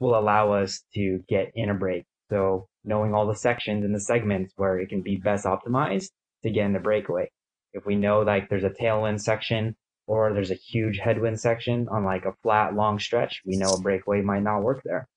will 0.00 0.18
allow 0.18 0.52
us 0.52 0.82
to 0.94 1.22
get 1.28 1.50
in 1.54 1.70
a 1.70 1.74
break. 1.74 2.04
So 2.30 2.68
knowing 2.84 3.14
all 3.14 3.26
the 3.26 3.36
sections 3.36 3.84
and 3.84 3.94
the 3.94 4.00
segments 4.00 4.52
where 4.56 4.78
it 4.78 4.88
can 4.88 5.02
be 5.02 5.16
best 5.16 5.44
optimized 5.44 6.10
to 6.42 6.50
get 6.50 6.66
in 6.66 6.72
the 6.72 6.78
breakaway. 6.78 7.30
If 7.72 7.86
we 7.86 7.96
know 7.96 8.20
like 8.20 8.48
there's 8.48 8.64
a 8.64 8.70
tailwind 8.70 9.20
section 9.20 9.76
or 10.06 10.32
there's 10.32 10.50
a 10.50 10.54
huge 10.54 10.98
headwind 10.98 11.40
section 11.40 11.88
on 11.88 12.04
like 12.04 12.24
a 12.24 12.34
flat 12.42 12.74
long 12.74 12.98
stretch, 12.98 13.40
we 13.46 13.56
know 13.56 13.72
a 13.72 13.80
breakaway 13.80 14.20
might 14.20 14.42
not 14.42 14.62
work 14.62 14.82
there. 14.84 15.08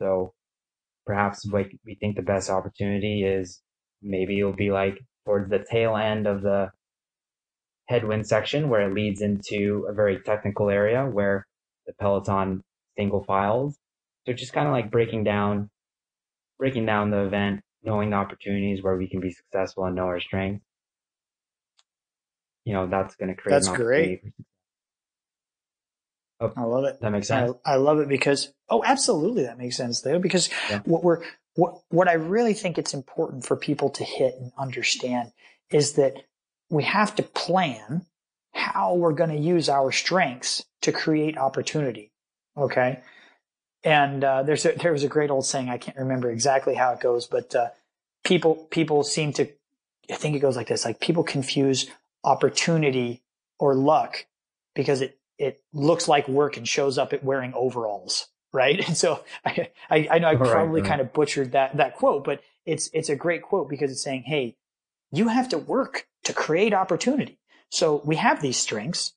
So 0.00 0.32
perhaps 1.06 1.46
like 1.46 1.72
we 1.86 1.94
think 1.94 2.16
the 2.16 2.22
best 2.22 2.50
opportunity 2.50 3.24
is 3.24 3.61
maybe 4.02 4.38
it'll 4.38 4.52
be 4.52 4.70
like 4.70 4.98
towards 5.24 5.50
the 5.50 5.64
tail 5.70 5.96
end 5.96 6.26
of 6.26 6.42
the 6.42 6.70
headwind 7.86 8.26
section 8.26 8.68
where 8.68 8.88
it 8.88 8.94
leads 8.94 9.20
into 9.20 9.86
a 9.88 9.92
very 9.92 10.20
technical 10.20 10.70
area 10.70 11.04
where 11.04 11.46
the 11.86 11.92
Peloton 11.94 12.62
single 12.96 13.24
files. 13.24 13.76
So 14.26 14.32
just 14.32 14.52
kind 14.52 14.66
of 14.66 14.72
like 14.72 14.90
breaking 14.90 15.24
down, 15.24 15.68
breaking 16.58 16.86
down 16.86 17.10
the 17.10 17.24
event 17.24 17.62
knowing 17.82 18.10
the 18.10 18.16
opportunities 18.16 18.82
where 18.82 18.96
we 18.96 19.08
can 19.08 19.20
be 19.20 19.32
successful 19.32 19.84
and 19.84 19.96
know 19.96 20.04
our 20.04 20.20
strengths, 20.20 20.64
you 22.64 22.72
know, 22.74 22.86
that's 22.86 23.16
going 23.16 23.34
to 23.34 23.40
create. 23.40 23.54
That's 23.54 23.68
great. 23.68 24.22
for- 26.38 26.46
oh, 26.48 26.52
I 26.56 26.62
love 26.62 26.84
it. 26.84 27.00
That 27.00 27.10
makes 27.10 27.30
I, 27.30 27.46
sense. 27.46 27.56
I 27.64 27.76
love 27.76 27.98
it 27.98 28.08
because 28.08 28.52
oh, 28.68 28.82
absolutely, 28.84 29.44
that 29.44 29.58
makes 29.58 29.76
sense 29.76 30.00
though. 30.00 30.18
Because 30.18 30.48
Yeah. 30.70 30.80
what 30.84 31.02
we're 31.02 31.22
what 31.54 31.74
what 31.88 32.08
I 32.08 32.14
really 32.14 32.54
think 32.54 32.78
it's 32.78 32.94
important 32.94 33.44
for 33.44 33.56
people 33.56 33.90
to 33.90 34.04
hit 34.04 34.34
and 34.40 34.52
understand 34.58 35.32
is 35.70 35.94
that 35.94 36.14
we 36.70 36.84
have 36.84 37.14
to 37.16 37.22
plan 37.22 38.06
how 38.54 38.94
we're 38.94 39.12
going 39.12 39.30
to 39.30 39.36
use 39.36 39.68
our 39.68 39.92
strengths 39.92 40.64
to 40.82 40.92
create 40.92 41.36
opportunity. 41.38 42.12
Okay, 42.56 43.00
and 43.84 44.22
uh, 44.22 44.42
there's 44.42 44.64
a, 44.64 44.72
there 44.72 44.92
was 44.92 45.04
a 45.04 45.08
great 45.08 45.30
old 45.30 45.46
saying 45.46 45.68
I 45.68 45.78
can't 45.78 45.96
remember 45.96 46.30
exactly 46.30 46.74
how 46.74 46.92
it 46.92 47.00
goes, 47.00 47.26
but 47.26 47.54
uh, 47.54 47.68
people 48.24 48.54
people 48.70 49.02
seem 49.02 49.32
to 49.34 49.48
I 50.10 50.16
think 50.16 50.36
it 50.36 50.40
goes 50.40 50.56
like 50.56 50.68
this: 50.68 50.84
like 50.84 51.00
people 51.00 51.24
confuse 51.24 51.88
opportunity 52.24 53.22
or 53.58 53.74
luck 53.74 54.26
because 54.74 55.00
it 55.00 55.18
it 55.38 55.60
looks 55.72 56.08
like 56.08 56.28
work 56.28 56.56
and 56.56 56.68
shows 56.68 56.98
up 56.98 57.12
at 57.12 57.24
wearing 57.24 57.52
overalls, 57.54 58.28
right? 58.52 58.80
And 58.86 58.96
so 58.96 59.24
I 59.44 59.70
I, 59.90 60.08
I 60.12 60.18
know 60.18 60.28
I 60.28 60.36
Right, 60.36 60.50
probably 60.50 60.80
right. 60.80 60.88
kind 60.88 61.00
of 61.00 61.12
butchered 61.12 61.52
that 61.52 61.76
that 61.76 61.96
quote, 61.96 62.24
but 62.24 62.42
it's 62.66 62.90
it's 62.92 63.08
a 63.08 63.16
great 63.16 63.42
quote 63.42 63.68
because 63.68 63.90
it's 63.90 64.02
saying, 64.02 64.22
hey, 64.24 64.56
you 65.12 65.28
have 65.28 65.48
to 65.50 65.58
work 65.58 66.06
to 66.24 66.32
create 66.32 66.74
opportunity. 66.74 67.38
So 67.70 68.02
we 68.04 68.16
have 68.16 68.42
these 68.42 68.56
strengths. 68.56 69.14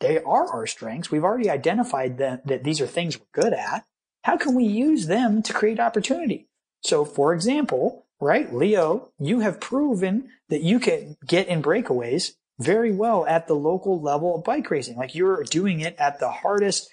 They 0.00 0.18
are 0.22 0.46
our 0.52 0.66
strengths. 0.66 1.10
We've 1.10 1.24
already 1.24 1.50
identified 1.50 2.18
that, 2.18 2.46
that 2.46 2.64
these 2.64 2.80
are 2.80 2.86
things 2.86 3.18
we're 3.18 3.42
good 3.42 3.52
at. 3.52 3.84
How 4.24 4.36
can 4.36 4.54
we 4.54 4.64
use 4.64 5.06
them 5.06 5.42
to 5.42 5.52
create 5.52 5.80
opportunity? 5.80 6.48
So 6.82 7.04
for 7.04 7.34
example, 7.34 8.06
right, 8.20 8.52
Leo, 8.54 9.10
you 9.18 9.40
have 9.40 9.60
proven 9.60 10.30
that 10.48 10.62
you 10.62 10.78
can 10.80 11.16
get 11.26 11.48
in 11.48 11.62
breakaways 11.62 12.32
very 12.58 12.92
well 12.92 13.26
at 13.26 13.46
the 13.46 13.54
local 13.54 14.00
level 14.00 14.36
of 14.36 14.44
bike 14.44 14.70
racing. 14.70 14.96
Like 14.96 15.14
you're 15.14 15.44
doing 15.44 15.80
it 15.80 15.96
at 15.98 16.18
the 16.20 16.30
hardest 16.30 16.90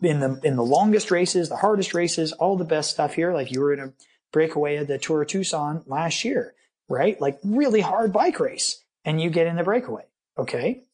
in 0.00 0.20
the 0.20 0.40
in 0.44 0.56
the 0.56 0.64
longest 0.64 1.10
races, 1.10 1.48
the 1.48 1.56
hardest 1.56 1.94
races, 1.94 2.32
all 2.32 2.56
the 2.56 2.64
best 2.64 2.90
stuff 2.90 3.14
here. 3.14 3.32
Like 3.32 3.50
you 3.50 3.60
were 3.60 3.72
in 3.72 3.80
a 3.80 3.92
breakaway 4.32 4.76
at 4.76 4.88
the 4.88 4.98
Tour 4.98 5.22
of 5.22 5.28
Tucson 5.28 5.82
last 5.86 6.24
year, 6.24 6.54
right? 6.88 7.20
Like 7.20 7.38
really 7.44 7.80
hard 7.80 8.12
bike 8.12 8.40
race 8.40 8.82
and 9.04 9.20
you 9.20 9.30
get 9.30 9.46
in 9.46 9.56
the 9.56 9.64
breakaway. 9.64 10.04
Okay. 10.38 10.84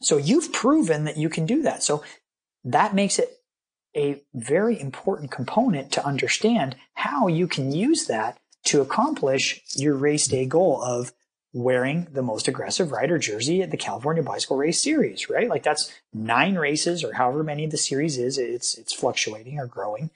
So 0.00 0.16
you've 0.16 0.52
proven 0.52 1.04
that 1.04 1.16
you 1.16 1.28
can 1.28 1.44
do 1.44 1.62
that. 1.62 1.82
So 1.82 2.04
that 2.64 2.94
makes 2.94 3.18
it 3.18 3.30
a 3.96 4.22
very 4.34 4.78
important 4.80 5.30
component 5.30 5.90
to 5.92 6.06
understand 6.06 6.76
how 6.94 7.26
you 7.26 7.48
can 7.48 7.72
use 7.72 8.06
that 8.06 8.38
to 8.64 8.80
accomplish 8.80 9.62
your 9.74 9.96
race 9.96 10.26
day 10.26 10.46
goal 10.46 10.82
of 10.82 11.12
wearing 11.52 12.06
the 12.12 12.22
most 12.22 12.46
aggressive 12.46 12.92
rider 12.92 13.18
jersey 13.18 13.62
at 13.62 13.70
the 13.70 13.76
California 13.76 14.22
Bicycle 14.22 14.56
Race 14.56 14.82
Series, 14.82 15.30
right? 15.30 15.48
Like 15.48 15.62
that's 15.62 15.92
nine 16.12 16.56
races 16.56 17.02
or 17.02 17.14
however 17.14 17.42
many 17.42 17.66
the 17.66 17.78
series 17.78 18.18
is. 18.18 18.38
It's, 18.38 18.76
it's 18.76 18.92
fluctuating 18.92 19.58
or 19.58 19.66
growing. 19.66 20.10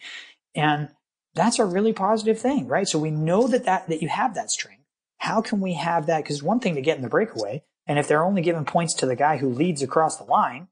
And 0.54 0.90
that's 1.34 1.58
a 1.58 1.64
really 1.64 1.92
positive 1.92 2.38
thing, 2.38 2.68
right? 2.68 2.86
So 2.86 2.98
we 2.98 3.10
know 3.10 3.48
that 3.48 3.64
that, 3.64 3.88
that 3.88 4.02
you 4.02 4.08
have 4.08 4.34
that 4.34 4.50
strength. 4.50 4.84
How 5.18 5.40
can 5.40 5.60
we 5.60 5.74
have 5.74 6.06
that? 6.06 6.22
Because 6.22 6.42
one 6.42 6.60
thing 6.60 6.74
to 6.74 6.82
get 6.82 6.96
in 6.96 7.02
the 7.02 7.08
breakaway, 7.08 7.62
and 7.86 7.98
if 7.98 8.08
they're 8.08 8.24
only 8.24 8.42
giving 8.42 8.64
points 8.64 8.92
to 8.94 9.06
the 9.06 9.16
guy 9.16 9.38
who 9.38 9.48
leads 9.48 9.82
across 9.82 10.16
the 10.16 10.24
line, 10.24 10.68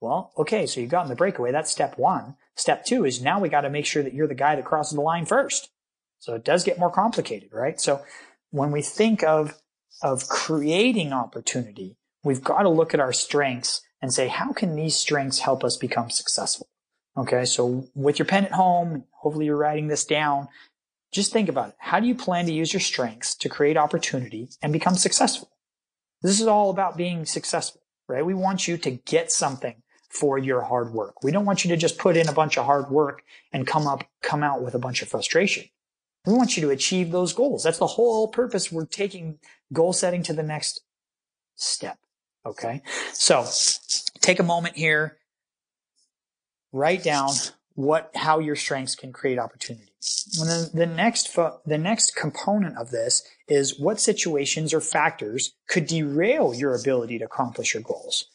well, 0.00 0.32
okay, 0.36 0.66
so 0.66 0.80
you 0.80 0.86
got 0.86 1.04
in 1.04 1.08
the 1.08 1.16
breakaway. 1.16 1.50
That's 1.50 1.70
step 1.70 1.98
one. 1.98 2.36
Step 2.54 2.84
two 2.84 3.04
is 3.04 3.22
now 3.22 3.40
we 3.40 3.48
got 3.48 3.62
to 3.62 3.70
make 3.70 3.86
sure 3.86 4.02
that 4.02 4.14
you're 4.14 4.28
the 4.28 4.34
guy 4.34 4.54
that 4.56 4.64
crosses 4.64 4.94
the 4.94 5.00
line 5.00 5.26
first. 5.26 5.70
So 6.18 6.34
it 6.34 6.44
does 6.44 6.64
get 6.64 6.78
more 6.78 6.90
complicated, 6.90 7.50
right? 7.52 7.80
So 7.80 8.02
when 8.50 8.70
we 8.70 8.82
think 8.82 9.22
of, 9.22 9.54
of 10.02 10.28
creating 10.28 11.12
opportunity, 11.12 11.96
we've 12.24 12.44
got 12.44 12.62
to 12.62 12.68
look 12.68 12.94
at 12.94 13.00
our 13.00 13.12
strengths 13.12 13.82
and 14.00 14.12
say, 14.12 14.28
how 14.28 14.52
can 14.52 14.76
these 14.76 14.96
strengths 14.96 15.40
help 15.40 15.64
us 15.64 15.76
become 15.76 16.10
successful? 16.10 16.68
Okay. 17.16 17.44
So 17.44 17.88
with 17.94 18.18
your 18.18 18.26
pen 18.26 18.44
at 18.44 18.52
home, 18.52 19.04
hopefully 19.10 19.46
you're 19.46 19.56
writing 19.56 19.88
this 19.88 20.04
down. 20.04 20.48
Just 21.10 21.32
think 21.32 21.48
about 21.48 21.70
it. 21.70 21.74
How 21.78 22.00
do 22.00 22.06
you 22.06 22.14
plan 22.14 22.46
to 22.46 22.52
use 22.52 22.72
your 22.72 22.80
strengths 22.80 23.34
to 23.36 23.48
create 23.48 23.76
opportunity 23.76 24.50
and 24.62 24.72
become 24.72 24.94
successful? 24.94 25.50
This 26.22 26.40
is 26.40 26.46
all 26.46 26.70
about 26.70 26.96
being 26.96 27.24
successful, 27.24 27.80
right? 28.08 28.24
We 28.24 28.34
want 28.34 28.68
you 28.68 28.76
to 28.78 28.90
get 28.90 29.32
something 29.32 29.82
for 30.10 30.38
your 30.38 30.62
hard 30.62 30.92
work. 30.92 31.22
We 31.22 31.30
don't 31.30 31.44
want 31.44 31.64
you 31.64 31.70
to 31.70 31.76
just 31.76 31.98
put 31.98 32.16
in 32.16 32.28
a 32.28 32.32
bunch 32.32 32.56
of 32.56 32.66
hard 32.66 32.90
work 32.90 33.22
and 33.52 33.66
come 33.66 33.86
up, 33.86 34.04
come 34.22 34.42
out 34.42 34.62
with 34.62 34.74
a 34.74 34.78
bunch 34.78 35.02
of 35.02 35.08
frustration. 35.08 35.64
We 36.26 36.34
want 36.34 36.56
you 36.56 36.62
to 36.62 36.70
achieve 36.70 37.10
those 37.10 37.32
goals. 37.32 37.62
That's 37.62 37.78
the 37.78 37.86
whole 37.86 38.28
purpose. 38.28 38.70
We're 38.70 38.86
taking 38.86 39.38
goal 39.72 39.92
setting 39.92 40.22
to 40.24 40.32
the 40.32 40.42
next 40.42 40.82
step. 41.54 41.98
Okay. 42.44 42.82
So 43.12 43.46
take 44.20 44.40
a 44.40 44.44
moment 44.44 44.76
here, 44.76 45.18
write 46.72 47.02
down 47.02 47.30
what, 47.74 48.10
how 48.14 48.38
your 48.38 48.56
strengths 48.56 48.94
can 48.94 49.12
create 49.12 49.38
opportunities. 49.38 50.38
And 50.40 50.48
then 50.48 50.68
the 50.74 50.86
next, 50.86 51.28
fo- 51.28 51.60
the 51.66 51.78
next 51.78 52.16
component 52.16 52.76
of 52.76 52.90
this 52.90 53.22
is 53.48 53.78
what 53.78 54.00
situations 54.00 54.72
or 54.74 54.80
factors 54.80 55.54
could 55.68 55.86
derail 55.86 56.54
your 56.54 56.74
ability 56.74 57.18
to 57.18 57.24
accomplish 57.24 57.74
your 57.74 57.82
goals. 57.82 58.26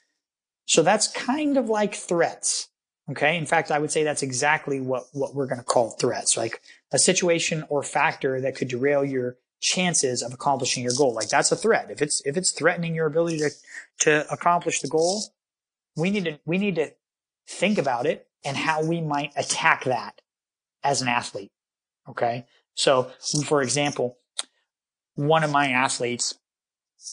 So 0.66 0.82
that's 0.82 1.08
kind 1.08 1.58
of 1.58 1.70
like 1.70 1.96
threats. 1.96 2.70
Okay. 3.12 3.38
In 3.38 3.46
fact, 3.46 3.70
I 3.70 3.80
would 3.80 3.92
say 3.92 4.04
that's 4.04 4.24
exactly 4.24 4.80
what, 4.80 5.04
what 5.12 5.36
we're 5.36 5.48
going 5.48 5.60
to 5.60 5.66
call 5.66 5.92
threats, 5.92 6.38
like 6.38 6.62
a 6.94 7.00
situation 7.00 7.66
or 7.68 7.84
factor 7.84 8.40
that 8.40 8.56
could 8.56 8.70
derail 8.70 9.04
your 9.04 9.38
chances 9.60 10.22
of 10.22 10.34
accomplishing 10.34 10.84
your 10.84 10.94
goal. 10.96 11.14
Like 11.14 11.30
that's 11.30 11.52
a 11.52 11.56
threat. 11.56 11.90
If 11.90 12.02
it's, 12.02 12.22
if 12.26 12.38
it's 12.38 12.52
threatening 12.52 12.96
your 12.96 13.08
ability 13.08 13.40
to, 13.40 13.50
to 14.02 14.32
accomplish 14.32 14.82
the 14.82 14.88
goal, 14.88 15.24
we 15.98 16.12
need 16.12 16.26
to, 16.26 16.40
we 16.46 16.58
need 16.58 16.76
to 16.76 16.92
think 17.48 17.78
about 17.78 18.06
it 18.06 18.28
and 18.46 18.56
how 18.56 18.84
we 18.84 19.02
might 19.02 19.32
attack 19.36 19.86
that 19.86 20.22
as 20.84 21.02
an 21.02 21.08
athlete. 21.08 21.52
Okay. 22.08 22.46
So 22.76 23.12
for 23.46 23.62
example, 23.62 24.18
one 25.16 25.44
of 25.44 25.52
my 25.52 25.70
athletes, 25.70 26.36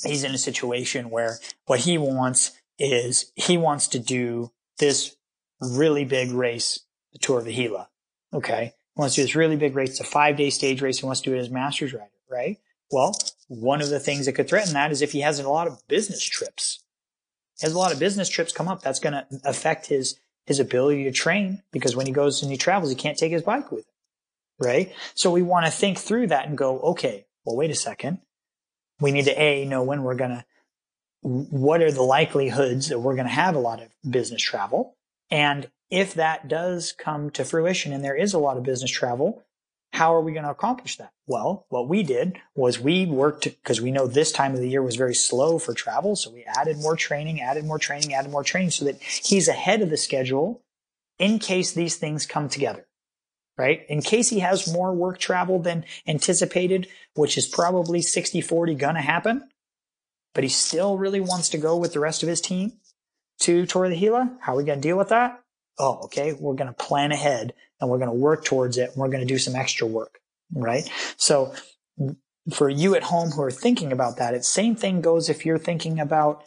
he's 0.04 0.24
in 0.24 0.34
a 0.34 0.38
situation 0.38 1.10
where 1.10 1.38
what 1.66 1.80
he 1.80 1.98
wants 1.98 2.52
is 2.78 3.30
he 3.34 3.56
wants 3.56 3.88
to 3.88 3.98
do 3.98 4.50
this 4.78 5.16
really 5.60 6.04
big 6.04 6.32
race, 6.32 6.80
the 7.12 7.18
Tour 7.18 7.38
of 7.38 7.44
the 7.44 7.54
Gila. 7.54 7.88
Okay. 8.32 8.74
Wants 8.96 9.14
to 9.14 9.20
do 9.20 9.24
this 9.24 9.34
really 9.34 9.56
big 9.56 9.76
race. 9.76 9.90
It's 9.90 10.00
a 10.00 10.04
five 10.04 10.36
day 10.36 10.50
stage 10.50 10.82
race. 10.82 10.98
He 10.98 11.06
wants 11.06 11.20
to 11.22 11.30
do 11.30 11.36
it 11.36 11.40
as 11.40 11.50
master's 11.50 11.92
rider, 11.92 12.10
right? 12.28 12.58
Well, 12.90 13.14
one 13.48 13.80
of 13.80 13.88
the 13.88 14.00
things 14.00 14.26
that 14.26 14.32
could 14.32 14.48
threaten 14.48 14.74
that 14.74 14.90
is 14.90 15.02
if 15.02 15.12
he 15.12 15.20
has 15.20 15.38
a 15.38 15.48
lot 15.48 15.66
of 15.66 15.86
business 15.88 16.22
trips. 16.22 16.82
He 17.58 17.66
has 17.66 17.72
a 17.72 17.78
lot 17.78 17.92
of 17.92 17.98
business 17.98 18.28
trips 18.28 18.52
come 18.52 18.68
up. 18.68 18.82
That's 18.82 18.98
going 18.98 19.12
to 19.12 19.26
affect 19.44 19.86
his, 19.86 20.18
his 20.46 20.60
ability 20.60 21.04
to 21.04 21.12
train 21.12 21.62
because 21.72 21.94
when 21.94 22.06
he 22.06 22.12
goes 22.12 22.42
and 22.42 22.50
he 22.50 22.56
travels, 22.56 22.90
he 22.90 22.96
can't 22.96 23.18
take 23.18 23.32
his 23.32 23.42
bike 23.42 23.70
with 23.70 23.80
him. 23.80 23.94
Right. 24.58 24.92
So 25.14 25.30
we 25.30 25.42
want 25.42 25.66
to 25.66 25.72
think 25.72 25.98
through 25.98 26.28
that 26.28 26.46
and 26.46 26.58
go, 26.58 26.80
okay, 26.80 27.26
well, 27.44 27.56
wait 27.56 27.70
a 27.70 27.74
second. 27.74 28.18
We 29.00 29.12
need 29.12 29.24
to 29.24 29.40
A, 29.40 29.64
know 29.64 29.82
when 29.82 30.02
we're 30.02 30.14
going 30.14 30.30
to, 30.30 30.44
what 31.22 31.80
are 31.80 31.90
the 31.90 32.02
likelihoods 32.02 32.88
that 32.88 32.98
we're 32.98 33.14
going 33.14 33.26
to 33.26 33.32
have 33.32 33.54
a 33.54 33.60
lot 33.60 33.80
of 33.80 33.88
business 34.08 34.42
travel? 34.42 34.96
And 35.30 35.70
if 35.90 36.14
that 36.14 36.48
does 36.48 36.92
come 36.92 37.30
to 37.30 37.44
fruition 37.44 37.92
and 37.92 38.04
there 38.04 38.16
is 38.16 38.32
a 38.32 38.38
lot 38.38 38.56
of 38.56 38.62
business 38.62 38.90
travel, 38.90 39.42
how 39.92 40.14
are 40.14 40.20
we 40.20 40.32
going 40.32 40.44
to 40.44 40.50
accomplish 40.50 40.96
that? 40.96 41.12
Well, 41.26 41.66
what 41.68 41.88
we 41.88 42.02
did 42.02 42.40
was 42.54 42.78
we 42.78 43.06
worked 43.06 43.44
because 43.44 43.80
we 43.80 43.90
know 43.90 44.06
this 44.06 44.30
time 44.30 44.54
of 44.54 44.60
the 44.60 44.68
year 44.68 44.82
was 44.82 44.96
very 44.96 45.14
slow 45.14 45.58
for 45.58 45.74
travel. 45.74 46.14
So 46.14 46.30
we 46.30 46.44
added 46.44 46.78
more 46.78 46.96
training, 46.96 47.40
added 47.40 47.64
more 47.64 47.78
training, 47.78 48.14
added 48.14 48.30
more 48.30 48.44
training 48.44 48.70
so 48.70 48.84
that 48.84 49.02
he's 49.02 49.48
ahead 49.48 49.82
of 49.82 49.90
the 49.90 49.96
schedule 49.96 50.62
in 51.18 51.38
case 51.38 51.72
these 51.72 51.96
things 51.96 52.24
come 52.24 52.48
together, 52.48 52.86
right? 53.58 53.84
In 53.88 54.00
case 54.00 54.30
he 54.30 54.38
has 54.38 54.72
more 54.72 54.94
work 54.94 55.18
travel 55.18 55.58
than 55.58 55.84
anticipated, 56.06 56.86
which 57.14 57.36
is 57.36 57.46
probably 57.46 58.00
60 58.00 58.40
40 58.40 58.74
going 58.76 58.94
to 58.94 59.00
happen, 59.00 59.48
but 60.34 60.44
he 60.44 60.50
still 60.50 60.98
really 60.98 61.20
wants 61.20 61.48
to 61.50 61.58
go 61.58 61.76
with 61.76 61.92
the 61.92 62.00
rest 62.00 62.22
of 62.22 62.28
his 62.28 62.40
team 62.40 62.72
to 63.40 63.66
Tour 63.66 63.88
de 63.88 63.96
Gila. 63.96 64.38
How 64.40 64.54
are 64.54 64.56
we 64.56 64.64
going 64.64 64.80
to 64.80 64.88
deal 64.88 64.96
with 64.96 65.08
that? 65.08 65.42
Oh, 65.78 66.00
okay. 66.04 66.32
We're 66.32 66.54
going 66.54 66.68
to 66.68 66.74
plan 66.74 67.12
ahead 67.12 67.54
and 67.80 67.90
we're 67.90 67.98
going 67.98 68.10
to 68.10 68.14
work 68.14 68.44
towards 68.44 68.76
it. 68.76 68.90
And 68.90 68.96
we're 68.96 69.08
going 69.08 69.26
to 69.26 69.26
do 69.26 69.38
some 69.38 69.56
extra 69.56 69.86
work, 69.86 70.20
right? 70.52 70.90
So 71.16 71.54
mm, 71.98 72.16
for 72.52 72.68
you 72.68 72.94
at 72.94 73.04
home 73.04 73.30
who 73.30 73.42
are 73.42 73.50
thinking 73.50 73.92
about 73.92 74.18
that, 74.18 74.34
it's 74.34 74.48
same 74.48 74.76
thing 74.76 75.00
goes 75.00 75.28
if 75.28 75.46
you're 75.46 75.58
thinking 75.58 75.98
about 75.98 76.44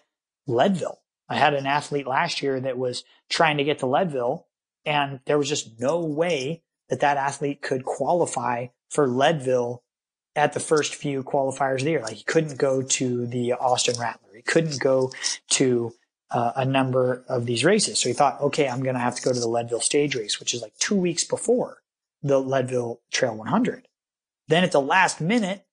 Leadville. 0.48 1.00
I 1.30 1.36
had 1.38 1.54
an 1.54 1.66
athlete 1.66 2.06
last 2.06 2.42
year 2.42 2.60
that 2.60 2.78
was 2.78 3.04
trying 3.30 3.58
to 3.58 3.64
get 3.64 3.80
to 3.80 3.88
Leadville 3.88 4.48
and 4.86 5.20
there 5.26 5.38
was 5.38 5.50
just 5.50 5.80
no 5.80 6.00
way 6.04 6.64
that 6.90 7.00
that 7.00 7.18
athlete 7.18 7.62
could 7.62 7.86
qualify 7.86 8.68
for 8.90 9.08
Leadville 9.08 9.84
at 10.36 10.54
the 10.54 10.60
first 10.60 10.96
few 10.96 11.24
qualifiers 11.24 11.80
of 11.80 11.86
the 11.86 11.92
year. 11.92 12.02
Like 12.02 12.16
he 12.16 12.24
couldn't 12.24 12.58
go 12.58 12.82
to 12.82 13.26
the 13.28 13.54
Austin 13.54 13.96
Rattler. 14.00 14.36
He 14.36 14.42
couldn't 14.42 14.80
go 14.80 15.12
to 15.52 15.94
uh, 16.34 16.52
a 16.56 16.66
number 16.66 17.24
of 17.30 17.46
these 17.46 17.64
races. 17.64 18.00
So 18.00 18.10
he 18.10 18.14
thought, 18.14 18.42
okay, 18.42 18.68
I'm 18.68 18.82
going 18.82 18.96
to 18.96 19.02
have 19.02 19.16
to 19.16 19.22
go 19.22 19.32
to 19.32 19.40
the 19.40 19.48
Leadville 19.48 19.82
stage 19.82 20.16
race, 20.16 20.40
which 20.40 20.54
is 20.54 20.62
like 20.62 20.76
two 20.80 20.96
weeks 20.96 21.24
before 21.24 21.84
the 22.24 22.40
Leadville 22.40 23.02
Trail 23.12 23.36
100. 23.36 23.88
Then 24.48 24.64
at 24.64 24.72
the 24.72 24.82
last 24.82 25.22
minute, 25.22 25.66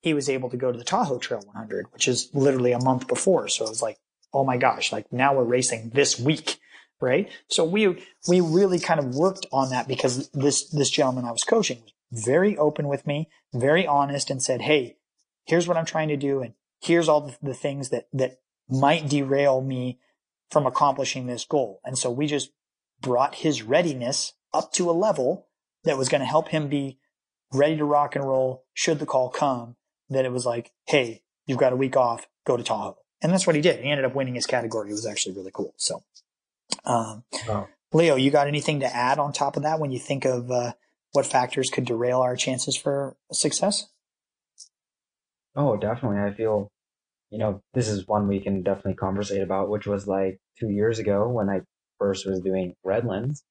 he 0.00 0.14
was 0.14 0.28
able 0.28 0.50
to 0.50 0.56
go 0.56 0.72
to 0.72 0.78
the 0.78 0.84
Tahoe 0.84 1.18
Trail 1.18 1.42
100, 1.44 1.86
which 1.92 2.08
is 2.08 2.28
literally 2.34 2.72
a 2.72 2.82
month 2.82 3.06
before. 3.06 3.48
So 3.48 3.64
it 3.64 3.70
was 3.70 3.82
like, 3.82 3.98
oh 4.32 4.44
my 4.44 4.56
gosh, 4.56 4.92
like 4.92 5.12
now 5.12 5.34
we're 5.34 5.44
racing 5.44 5.90
this 5.94 6.18
week, 6.18 6.58
right? 7.00 7.30
So 7.48 7.64
we 7.64 8.04
we 8.28 8.40
really 8.40 8.78
kind 8.78 9.00
of 9.00 9.14
worked 9.14 9.46
on 9.52 9.70
that 9.70 9.88
because 9.88 10.28
this 10.30 10.68
this 10.70 10.90
gentleman 10.90 11.24
I 11.24 11.32
was 11.32 11.44
coaching 11.44 11.82
was 11.82 12.24
very 12.24 12.56
open 12.56 12.88
with 12.88 13.06
me, 13.06 13.28
very 13.54 13.86
honest, 13.86 14.30
and 14.30 14.42
said, 14.42 14.62
hey, 14.62 14.96
here's 15.44 15.66
what 15.66 15.76
I'm 15.76 15.86
trying 15.86 16.08
to 16.08 16.16
do, 16.16 16.40
and 16.40 16.54
here's 16.80 17.08
all 17.08 17.22
the, 17.22 17.36
the 17.42 17.54
things 17.54 17.88
that 17.90 18.08
that 18.12 18.38
might 18.68 19.08
derail 19.08 19.60
me 19.60 19.98
from 20.50 20.66
accomplishing 20.66 21.26
this 21.26 21.44
goal. 21.44 21.80
And 21.84 21.98
so 21.98 22.10
we 22.10 22.26
just 22.26 22.50
brought 23.00 23.36
his 23.36 23.62
readiness 23.62 24.34
up 24.52 24.72
to 24.72 24.90
a 24.90 24.92
level 24.92 25.46
that 25.84 25.98
was 25.98 26.08
going 26.08 26.20
to 26.20 26.26
help 26.26 26.48
him 26.48 26.68
be 26.68 26.98
ready 27.52 27.76
to 27.76 27.84
rock 27.84 28.16
and 28.16 28.24
roll 28.24 28.64
should 28.74 28.98
the 28.98 29.06
call 29.06 29.28
come. 29.28 29.76
That 30.08 30.24
it 30.24 30.32
was 30.32 30.46
like, 30.46 30.72
hey, 30.86 31.22
you've 31.46 31.58
got 31.58 31.72
a 31.72 31.76
week 31.76 31.96
off, 31.96 32.28
go 32.46 32.56
to 32.56 32.62
Tahoe. 32.62 32.96
And 33.22 33.32
that's 33.32 33.46
what 33.46 33.56
he 33.56 33.62
did. 33.62 33.82
He 33.82 33.90
ended 33.90 34.04
up 34.04 34.14
winning 34.14 34.34
his 34.34 34.46
category. 34.46 34.90
It 34.90 34.92
was 34.92 35.06
actually 35.06 35.34
really 35.34 35.50
cool. 35.52 35.74
So, 35.76 36.02
um, 36.84 37.24
Wow. 37.48 37.68
Leo, 37.92 38.16
you 38.16 38.30
got 38.30 38.46
anything 38.46 38.80
to 38.80 38.94
add 38.94 39.18
on 39.18 39.32
top 39.32 39.56
of 39.56 39.62
that 39.62 39.80
when 39.80 39.90
you 39.90 39.98
think 39.98 40.24
of 40.24 40.50
uh, 40.50 40.72
what 41.12 41.26
factors 41.26 41.70
could 41.70 41.86
derail 41.86 42.20
our 42.20 42.36
chances 42.36 42.76
for 42.76 43.16
success? 43.32 43.86
Oh, 45.54 45.76
definitely. 45.76 46.18
I 46.18 46.34
feel, 46.34 46.70
you 47.30 47.38
know, 47.38 47.62
this 47.74 47.88
is 47.88 48.06
one 48.06 48.28
we 48.28 48.40
can 48.40 48.62
definitely 48.62 48.94
conversate 48.94 49.42
about, 49.42 49.68
which 49.68 49.86
was 49.86 50.06
like 50.06 50.38
two 50.58 50.70
years 50.70 50.98
ago 50.98 51.28
when 51.28 51.48
I 51.48 51.60
first 51.98 52.26
was 52.26 52.40
doing 52.40 52.74
Redlands. 52.84 53.42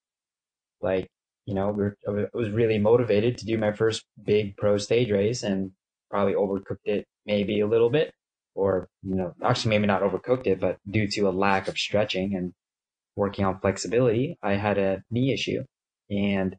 Like, 0.82 1.08
you 1.46 1.54
know, 1.54 1.94
I 2.08 2.26
was 2.34 2.50
really 2.50 2.80
motivated 2.80 3.38
to 3.38 3.46
do 3.46 3.58
my 3.58 3.74
first 3.74 4.04
big 4.24 4.56
pro 4.58 4.78
stage 4.78 5.12
race 5.12 5.44
and 5.44 5.72
probably 6.10 6.34
overcooked 6.34 6.86
it 6.86 7.06
maybe 7.26 7.60
a 7.60 7.68
little 7.68 7.90
bit 7.90 8.14
or, 8.56 8.88
you 9.04 9.16
know, 9.16 9.34
actually 9.44 9.72
maybe 9.72 9.88
not 9.88 10.02
overcooked 10.02 10.48
it, 10.48 10.60
but 10.60 10.78
due 10.90 11.08
to 11.10 11.28
a 11.28 11.32
lack 11.32 11.68
of 11.68 11.78
stretching 11.78 12.36
and 12.36 12.54
working 13.16 13.46
on 13.46 13.60
flexibility, 13.60 14.38
I 14.42 14.54
had 14.54 14.78
a 14.78 15.04
knee 15.12 15.34
issue 15.34 15.64
and 16.10 16.56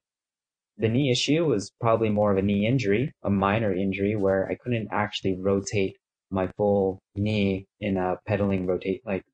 the 0.78 0.88
knee 0.88 1.10
issue 1.10 1.46
was 1.46 1.72
probably 1.80 2.10
more 2.10 2.32
of 2.32 2.38
a 2.38 2.42
knee 2.42 2.66
injury, 2.66 3.12
a 3.22 3.30
minor 3.30 3.74
injury 3.74 4.14
where 4.14 4.46
I 4.50 4.56
couldn't 4.56 4.88
actually 4.92 5.38
rotate 5.40 5.96
my 6.30 6.48
full 6.56 7.00
knee 7.14 7.66
in 7.80 7.96
a 7.96 8.16
pedaling 8.26 8.66
rotate, 8.66 9.02
like, 9.06 9.24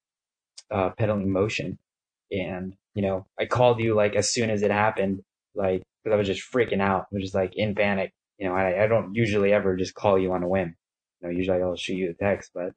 uh, 0.70 0.90
pedaling 0.90 1.30
motion. 1.30 1.78
And, 2.30 2.74
you 2.95 3.03
know, 3.03 3.26
I 3.38 3.47
called 3.47 3.80
you 3.80 3.95
like 3.95 4.14
as 4.16 4.30
soon 4.32 4.51
as 4.51 4.62
it 4.62 4.70
happened, 4.70 5.22
like, 5.55 5.82
cause 6.05 6.12
I 6.12 6.16
was 6.16 6.26
just 6.26 6.51
freaking 6.53 6.80
out. 6.80 7.03
I 7.03 7.07
was 7.14 7.22
just 7.22 7.34
like 7.34 7.55
in 7.57 7.74
panic. 7.74 8.12
You 8.38 8.49
know, 8.49 8.55
I, 8.55 8.84
I 8.84 8.86
don't 8.86 9.14
usually 9.14 9.53
ever 9.53 9.76
just 9.76 9.95
call 9.95 10.18
you 10.18 10.32
on 10.32 10.43
a 10.43 10.49
whim. 10.49 10.74
You 11.20 11.28
know, 11.28 11.34
usually 11.34 11.62
I'll 11.62 11.76
shoot 11.76 11.95
you 11.95 12.11
a 12.11 12.14
text, 12.14 12.51
but 12.55 12.72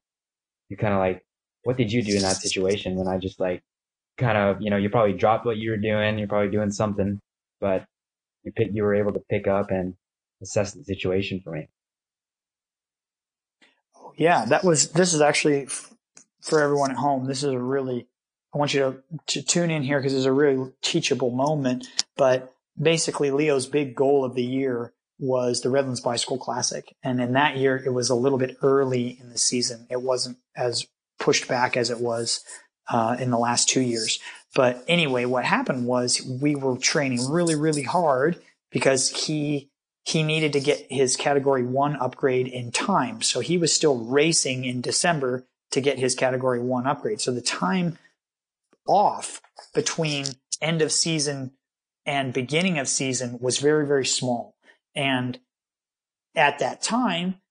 you're 0.69 0.77
kind 0.77 0.93
of 0.93 0.99
like, 0.99 1.23
what 1.63 1.77
did 1.77 1.91
you 1.91 2.03
do 2.03 2.15
in 2.15 2.21
that 2.21 2.37
situation? 2.37 2.95
When 2.95 3.07
I 3.07 3.17
just 3.17 3.39
like, 3.39 3.63
kind 4.17 4.37
of, 4.37 4.61
you 4.61 4.69
know, 4.69 4.77
you 4.77 4.89
probably 4.89 5.13
dropped 5.13 5.45
what 5.45 5.57
you 5.57 5.71
were 5.71 5.77
doing. 5.77 6.17
You're 6.17 6.27
probably 6.27 6.51
doing 6.51 6.71
something, 6.71 7.19
but 7.59 7.85
you 8.43 8.51
pick, 8.51 8.69
you 8.73 8.83
were 8.83 8.95
able 8.95 9.13
to 9.13 9.21
pick 9.29 9.47
up 9.47 9.71
and 9.71 9.95
assess 10.41 10.73
the 10.73 10.83
situation 10.83 11.41
for 11.43 11.51
me. 11.51 11.67
Yeah, 14.17 14.45
that 14.45 14.63
was, 14.63 14.91
this 14.91 15.13
is 15.13 15.21
actually 15.21 15.63
f- 15.63 15.93
for 16.41 16.61
everyone 16.61 16.91
at 16.91 16.97
home. 16.97 17.25
This 17.25 17.43
is 17.43 17.51
a 17.51 17.59
really, 17.59 18.07
I 18.53 18.57
want 18.57 18.73
you 18.73 18.79
to, 18.79 19.19
to 19.27 19.41
tune 19.41 19.71
in 19.71 19.83
here 19.83 19.99
because 19.99 20.13
it's 20.13 20.25
a 20.25 20.31
really 20.31 20.71
teachable 20.81 21.31
moment. 21.31 21.87
But 22.15 22.53
basically, 22.79 23.31
Leo's 23.31 23.67
big 23.67 23.95
goal 23.95 24.23
of 24.23 24.35
the 24.35 24.43
year 24.43 24.93
was 25.19 25.61
the 25.61 25.69
Redlands 25.69 26.01
Bicycle 26.01 26.37
Classic. 26.37 26.95
And 27.03 27.21
in 27.21 27.33
that 27.33 27.57
year, 27.57 27.81
it 27.83 27.93
was 27.93 28.09
a 28.09 28.15
little 28.15 28.37
bit 28.37 28.57
early 28.61 29.17
in 29.19 29.29
the 29.29 29.37
season. 29.37 29.87
It 29.89 30.01
wasn't 30.01 30.37
as 30.55 30.85
pushed 31.19 31.47
back 31.47 31.77
as 31.77 31.89
it 31.89 31.99
was 31.99 32.43
uh, 32.89 33.15
in 33.19 33.31
the 33.31 33.37
last 33.37 33.69
two 33.69 33.81
years. 33.81 34.19
But 34.53 34.83
anyway, 34.87 35.25
what 35.25 35.45
happened 35.45 35.85
was 35.85 36.21
we 36.21 36.55
were 36.55 36.77
training 36.77 37.29
really, 37.29 37.55
really 37.55 37.83
hard 37.83 38.41
because 38.71 39.09
he 39.09 39.69
he 40.05 40.21
needed 40.21 40.53
to 40.53 40.59
get 40.59 40.85
his 40.89 41.17
category 41.17 41.63
one 41.63 41.95
upgrade 41.95 42.47
in 42.47 42.71
time. 42.71 43.23
So 43.23 43.39
he 43.39 43.57
was 43.57 43.73
still 43.73 43.97
racing 43.97 44.63
in 44.63 44.79
December 44.79 45.47
to 45.71 45.81
get 45.81 45.97
his 45.97 46.13
category 46.13 46.59
one 46.59 46.85
upgrade. 46.85 47.19
So 47.19 47.31
the 47.31 47.41
time 47.41 47.97
off 48.87 49.41
between 49.73 50.25
end 50.61 50.83
of 50.83 50.91
season 50.91 51.51
and 52.05 52.33
beginning 52.33 52.77
of 52.77 52.87
season 52.87 53.39
was 53.41 53.57
very, 53.57 53.87
very 53.87 54.05
small. 54.05 54.55
And 54.95 55.39
at 56.35 56.59
that 56.59 56.83
time, 56.83 57.41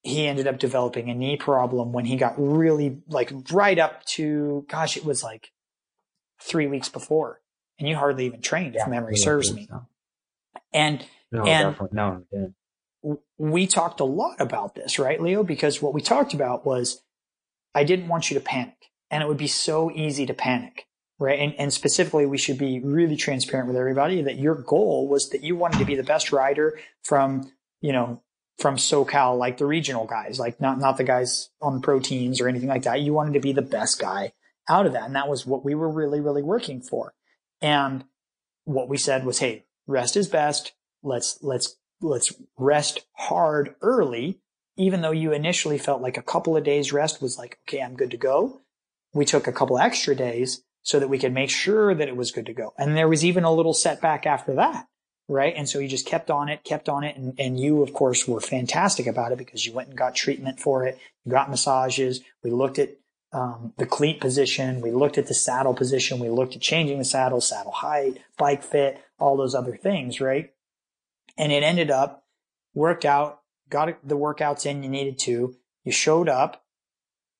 he 0.00 0.26
ended 0.26 0.46
up 0.46 0.58
developing 0.58 1.10
a 1.10 1.14
knee 1.14 1.36
problem 1.36 1.92
when 1.92 2.06
he 2.06 2.16
got 2.16 2.34
really 2.38 3.02
like 3.08 3.30
right 3.52 3.78
up 3.78 4.04
to, 4.06 4.64
gosh, 4.70 4.96
it 4.96 5.04
was 5.04 5.22
like 5.22 5.52
three 6.40 6.66
weeks 6.66 6.88
before. 6.88 7.42
And 7.78 7.86
you 7.86 7.94
hardly 7.94 8.24
even 8.24 8.40
trained, 8.40 8.74
if 8.74 8.88
memory 8.88 9.16
serves 9.16 9.52
me. 9.52 9.68
No, 9.70 9.86
And 10.72 11.04
no 11.32 11.44
And- 11.44 11.70
definitely. 11.72 11.96
No, 11.96 12.24
I 12.32 12.46
we 13.38 13.66
talked 13.66 14.00
a 14.00 14.04
lot 14.04 14.40
about 14.40 14.74
this, 14.74 14.98
right, 14.98 15.22
Leo? 15.22 15.44
Because 15.44 15.80
what 15.80 15.94
we 15.94 16.00
talked 16.00 16.34
about 16.34 16.66
was 16.66 17.02
I 17.74 17.84
didn't 17.84 18.08
want 18.08 18.30
you 18.30 18.34
to 18.34 18.44
panic. 18.44 18.74
And 19.10 19.22
it 19.22 19.26
would 19.26 19.38
be 19.38 19.46
so 19.46 19.90
easy 19.90 20.26
to 20.26 20.34
panic, 20.34 20.86
right? 21.18 21.38
And, 21.38 21.54
and 21.54 21.72
specifically, 21.72 22.26
we 22.26 22.36
should 22.36 22.58
be 22.58 22.80
really 22.80 23.16
transparent 23.16 23.68
with 23.68 23.76
everybody 23.76 24.20
that 24.22 24.38
your 24.38 24.54
goal 24.54 25.08
was 25.08 25.30
that 25.30 25.42
you 25.42 25.56
wanted 25.56 25.78
to 25.78 25.86
be 25.86 25.94
the 25.94 26.02
best 26.02 26.30
rider 26.30 26.78
from, 27.04 27.50
you 27.80 27.92
know, 27.92 28.22
from 28.58 28.76
SoCal, 28.76 29.38
like 29.38 29.56
the 29.56 29.64
regional 29.64 30.04
guys, 30.06 30.38
like 30.38 30.60
not, 30.60 30.78
not 30.78 30.98
the 30.98 31.04
guys 31.04 31.48
on 31.62 31.76
the 31.76 31.80
pro 31.80 32.00
teams 32.00 32.40
or 32.40 32.48
anything 32.48 32.68
like 32.68 32.82
that. 32.82 33.00
You 33.00 33.14
wanted 33.14 33.34
to 33.34 33.40
be 33.40 33.52
the 33.52 33.62
best 33.62 33.98
guy 33.98 34.32
out 34.68 34.84
of 34.84 34.92
that. 34.92 35.04
And 35.04 35.14
that 35.16 35.28
was 35.28 35.46
what 35.46 35.64
we 35.64 35.74
were 35.74 35.88
really, 35.88 36.20
really 36.20 36.42
working 36.42 36.82
for. 36.82 37.14
And 37.62 38.04
what 38.64 38.88
we 38.88 38.98
said 38.98 39.24
was, 39.24 39.38
Hey, 39.38 39.64
rest 39.86 40.16
is 40.16 40.28
best. 40.28 40.72
Let's, 41.02 41.38
let's, 41.42 41.76
let's 42.00 42.32
rest 42.56 43.06
hard 43.12 43.74
early. 43.82 44.40
Even 44.76 45.00
though 45.00 45.10
you 45.10 45.32
initially 45.32 45.78
felt 45.78 46.02
like 46.02 46.16
a 46.16 46.22
couple 46.22 46.56
of 46.56 46.62
days 46.62 46.92
rest 46.92 47.20
was 47.20 47.36
like, 47.36 47.58
okay, 47.66 47.82
I'm 47.82 47.96
good 47.96 48.12
to 48.12 48.16
go. 48.16 48.60
We 49.12 49.24
took 49.24 49.48
a 49.48 49.52
couple 49.52 49.78
extra 49.78 50.14
days 50.14 50.62
so 50.82 51.00
that 51.00 51.08
we 51.08 51.18
could 51.18 51.32
make 51.32 51.50
sure 51.50 51.94
that 51.94 52.08
it 52.08 52.16
was 52.16 52.30
good 52.30 52.46
to 52.46 52.54
go. 52.54 52.72
And 52.78 52.96
there 52.96 53.08
was 53.08 53.24
even 53.24 53.44
a 53.44 53.52
little 53.52 53.74
setback 53.74 54.24
after 54.24 54.54
that. 54.54 54.86
Right. 55.28 55.52
And 55.54 55.68
so 55.68 55.78
you 55.78 55.88
just 55.88 56.06
kept 56.06 56.30
on 56.30 56.48
it, 56.48 56.64
kept 56.64 56.88
on 56.88 57.04
it. 57.04 57.14
And, 57.16 57.34
and 57.38 57.60
you, 57.60 57.82
of 57.82 57.92
course, 57.92 58.26
were 58.26 58.40
fantastic 58.40 59.06
about 59.06 59.30
it 59.30 59.36
because 59.36 59.66
you 59.66 59.74
went 59.74 59.88
and 59.88 59.98
got 59.98 60.14
treatment 60.14 60.58
for 60.58 60.86
it. 60.86 60.98
You 61.26 61.32
got 61.32 61.50
massages. 61.50 62.22
We 62.42 62.50
looked 62.50 62.78
at 62.78 62.96
um, 63.30 63.74
the 63.76 63.84
cleat 63.84 64.20
position. 64.20 64.80
We 64.80 64.90
looked 64.90 65.18
at 65.18 65.26
the 65.26 65.34
saddle 65.34 65.74
position. 65.74 66.18
We 66.18 66.30
looked 66.30 66.56
at 66.56 66.62
changing 66.62 66.98
the 66.98 67.04
saddle, 67.04 67.42
saddle 67.42 67.72
height, 67.72 68.20
bike 68.38 68.62
fit, 68.62 69.02
all 69.18 69.36
those 69.36 69.54
other 69.54 69.76
things. 69.76 70.18
Right. 70.18 70.52
And 71.38 71.50
it 71.50 71.62
ended 71.62 71.90
up 71.90 72.26
worked 72.74 73.06
out, 73.06 73.40
got 73.70 74.06
the 74.06 74.18
workouts 74.18 74.66
in 74.66 74.82
you 74.82 74.90
needed 74.90 75.18
to. 75.20 75.56
You 75.84 75.92
showed 75.92 76.28
up 76.28 76.64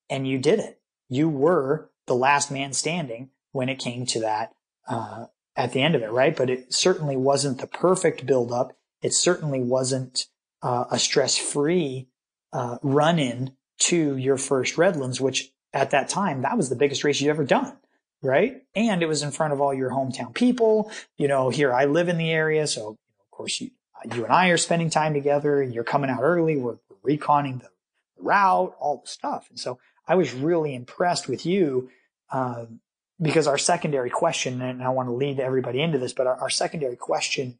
and 0.09 0.27
you 0.27 0.39
did 0.39 0.61
it. 0.61 0.81
You 1.09 1.29
were 1.29 1.91
the 2.07 2.15
last 2.15 2.51
man 2.51 2.73
standing 2.73 3.31
when 3.53 3.69
it 3.69 3.79
came 3.79 4.07
to 4.07 4.21
that, 4.21 4.55
uh, 4.89 5.27
at 5.57 5.73
the 5.73 5.83
end 5.83 5.95
of 5.95 6.03
it, 6.03 6.11
right? 6.11 6.37
But 6.37 6.49
it 6.49 6.73
certainly 6.73 7.17
wasn't 7.17 7.61
the 7.61 7.67
perfect 7.67 8.25
buildup. 8.25 8.73
It 9.03 9.13
certainly 9.13 9.61
wasn't 9.61 10.27
uh, 10.63 10.85
a 10.91 10.99
stress-free 10.99 12.09
uh, 12.53 12.79
run-in 12.83 13.53
to 13.81 14.17
your 14.17 14.37
first 14.37 14.79
Redlands, 14.79 15.21
which 15.21 15.53
at 15.73 15.91
that 15.91 16.09
time 16.09 16.43
that 16.43 16.57
was 16.57 16.69
the 16.69 16.77
biggest 16.77 17.05
race 17.05 17.21
you'd 17.21 17.31
ever 17.31 17.45
done, 17.45 17.77
right? 18.23 18.63
And 18.75 19.03
it 19.03 19.09
was 19.09 19.23
in 19.23 19.31
front 19.31 19.53
of 19.53 19.61
all 19.61 19.75
your 19.75 19.91
hometown 19.91 20.35
people. 20.35 20.91
You 21.17 21.29
know, 21.29 21.51
here 21.51 21.73
I 21.73 21.85
live 21.85 22.09
in 22.09 22.19
the 22.19 22.31
area, 22.31 22.67
so 22.67 22.89
of 22.89 23.31
course 23.31 23.61
you 23.61 23.71
you 24.05 24.25
and 24.25 24.33
I 24.33 24.49
are 24.49 24.57
spending 24.57 24.91
time 24.91 25.15
together. 25.15 25.63
You're 25.63 25.85
coming 25.85 26.11
out 26.11 26.21
early. 26.23 26.57
We're, 26.57 26.77
reconning 27.07 27.61
the 27.61 27.71
route, 28.19 28.75
all 28.79 29.01
the 29.03 29.09
stuff, 29.09 29.47
and 29.49 29.59
so 29.59 29.79
I 30.07 30.15
was 30.15 30.35
really 30.35 30.75
impressed 30.75 31.29
with 31.29 31.47
you. 31.47 31.91
Um, 32.31 32.81
because 33.21 33.47
our 33.47 33.59
secondary 33.59 34.11
question, 34.11 34.61
and 34.61 34.83
I 34.83 34.91
want 34.91 35.09
to 35.09 35.13
lead 35.13 35.41
everybody 35.41 35.81
into 35.81 35.99
this, 35.99 36.13
but 36.13 36.27
our, 36.27 36.37
our 36.37 36.51
secondary 36.51 36.97
question 36.97 37.59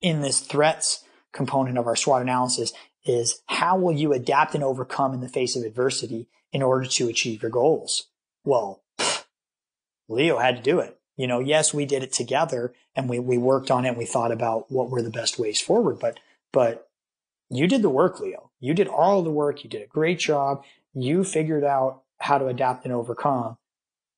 in 0.00 0.20
this 0.20 0.40
threats 0.40 1.02
component 1.32 1.76
of 1.78 1.86
our 1.86 1.96
SWOT 1.96 2.22
analysis 2.22 2.72
is 3.04 3.40
how 3.46 3.76
will 3.76 3.92
you 3.92 4.12
adapt 4.12 4.54
and 4.54 4.62
overcome 4.62 5.12
in 5.12 5.20
the 5.20 5.28
face 5.28 5.56
of 5.56 5.64
adversity 5.64 6.28
in 6.52 6.62
order 6.62 6.86
to 6.86 7.08
achieve 7.08 7.42
your 7.42 7.50
goals? 7.50 8.04
Well, 8.44 8.82
Leo 10.08 10.38
had 10.38 10.56
to 10.56 10.62
do 10.62 10.78
it. 10.78 11.00
You 11.16 11.26
know, 11.26 11.40
yes, 11.40 11.72
we 11.72 11.86
did 11.86 12.02
it 12.02 12.12
together 12.12 12.74
and 12.94 13.08
we, 13.08 13.18
we 13.18 13.38
worked 13.38 13.70
on 13.70 13.84
it 13.84 13.88
and 13.88 13.96
we 13.96 14.04
thought 14.04 14.32
about 14.32 14.70
what 14.70 14.90
were 14.90 15.02
the 15.02 15.10
best 15.10 15.38
ways 15.38 15.60
forward, 15.60 15.98
but, 15.98 16.18
but 16.52 16.88
you 17.48 17.66
did 17.66 17.82
the 17.82 17.90
work, 17.90 18.20
Leo. 18.20 18.50
You 18.60 18.74
did 18.74 18.88
all 18.88 19.22
the 19.22 19.30
work. 19.30 19.64
You 19.64 19.70
did 19.70 19.82
a 19.82 19.86
great 19.86 20.18
job. 20.18 20.64
You 20.94 21.24
figured 21.24 21.64
out 21.64 22.02
how 22.18 22.38
to 22.38 22.46
adapt 22.46 22.84
and 22.84 22.92
overcome 22.92 23.56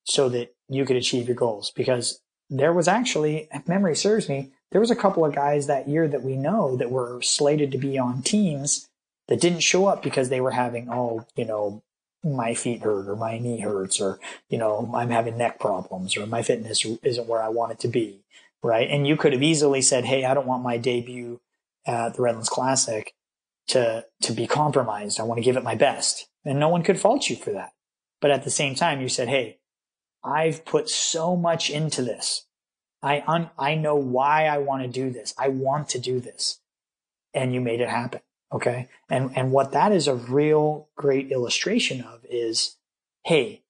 so 0.03 0.29
that 0.29 0.53
you 0.67 0.85
could 0.85 0.95
achieve 0.95 1.27
your 1.27 1.35
goals 1.35 1.71
because 1.71 2.21
there 2.49 2.73
was 2.73 2.87
actually, 2.87 3.47
if 3.51 3.67
memory 3.67 3.95
serves 3.95 4.27
me, 4.27 4.51
there 4.71 4.81
was 4.81 4.91
a 4.91 4.95
couple 4.95 5.25
of 5.25 5.35
guys 5.35 5.67
that 5.67 5.87
year 5.87 6.07
that 6.07 6.23
we 6.23 6.35
know 6.35 6.75
that 6.77 6.91
were 6.91 7.21
slated 7.21 7.71
to 7.71 7.77
be 7.77 7.97
on 7.97 8.21
teams 8.21 8.87
that 9.27 9.41
didn't 9.41 9.59
show 9.59 9.85
up 9.85 10.01
because 10.01 10.29
they 10.29 10.41
were 10.41 10.51
having, 10.51 10.89
oh, 10.89 11.25
you 11.35 11.45
know, 11.45 11.83
my 12.23 12.53
feet 12.53 12.81
hurt 12.81 13.07
or 13.07 13.15
my 13.15 13.37
knee 13.37 13.61
hurts 13.61 14.01
or, 14.01 14.19
you 14.49 14.57
know, 14.57 14.91
I'm 14.93 15.09
having 15.09 15.37
neck 15.37 15.59
problems 15.59 16.17
or 16.17 16.25
my 16.25 16.41
fitness 16.41 16.85
isn't 17.03 17.27
where 17.27 17.41
I 17.41 17.49
want 17.49 17.71
it 17.71 17.79
to 17.79 17.87
be. 17.87 18.21
Right. 18.61 18.89
And 18.89 19.07
you 19.07 19.15
could 19.15 19.31
have 19.31 19.41
easily 19.43 19.81
said, 19.81 20.03
Hey, 20.03 20.25
I 20.25 20.33
don't 20.33 20.47
want 20.47 20.63
my 20.63 20.77
debut 20.77 21.39
at 21.85 22.15
the 22.15 22.21
Redlands 22.21 22.49
Classic 22.49 23.13
to, 23.69 24.05
to 24.21 24.33
be 24.33 24.47
compromised. 24.47 25.19
I 25.19 25.23
want 25.23 25.37
to 25.37 25.43
give 25.43 25.55
it 25.55 25.63
my 25.63 25.75
best. 25.75 26.27
And 26.43 26.59
no 26.59 26.67
one 26.67 26.83
could 26.83 26.99
fault 26.99 27.29
you 27.29 27.37
for 27.37 27.51
that. 27.51 27.71
But 28.19 28.31
at 28.31 28.43
the 28.43 28.49
same 28.49 28.75
time, 28.75 28.99
you 28.99 29.07
said, 29.07 29.29
Hey, 29.29 29.59
I've 30.23 30.65
put 30.65 30.89
so 30.89 31.37
much 31.37 31.69
into 31.69 32.01
this. 32.01 32.45
I, 33.01 33.23
un- 33.27 33.49
I 33.57 33.75
know 33.75 33.95
why 33.95 34.45
I 34.45 34.57
want 34.57 34.83
to 34.83 34.89
do 34.89 35.09
this. 35.09 35.33
I 35.37 35.47
want 35.47 35.87
to 35.89 35.99
do 35.99 36.19
this. 36.19 36.59
And 37.33 37.53
you 37.53 37.61
made 37.61 37.79
it 37.79 37.89
happen. 37.89 38.19
Okay. 38.51 38.87
And, 39.09 39.31
and 39.35 39.51
what 39.51 39.71
that 39.73 39.91
is 39.91 40.07
a 40.07 40.15
real 40.15 40.89
great 40.95 41.31
illustration 41.31 42.01
of 42.01 42.25
is, 42.29 42.77
Hey, 43.25 43.61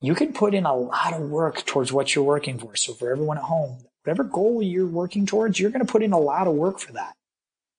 you 0.00 0.14
can 0.14 0.32
put 0.32 0.54
in 0.54 0.64
a 0.64 0.76
lot 0.76 1.14
of 1.14 1.28
work 1.28 1.64
towards 1.66 1.92
what 1.92 2.14
you're 2.14 2.24
working 2.24 2.58
for. 2.58 2.76
So 2.76 2.94
for 2.94 3.10
everyone 3.10 3.38
at 3.38 3.44
home, 3.44 3.78
whatever 4.04 4.22
goal 4.24 4.62
you're 4.62 4.86
working 4.86 5.26
towards, 5.26 5.58
you're 5.58 5.70
going 5.70 5.84
to 5.84 5.90
put 5.90 6.02
in 6.02 6.12
a 6.12 6.18
lot 6.18 6.46
of 6.46 6.54
work 6.54 6.78
for 6.78 6.92
that. 6.92 7.14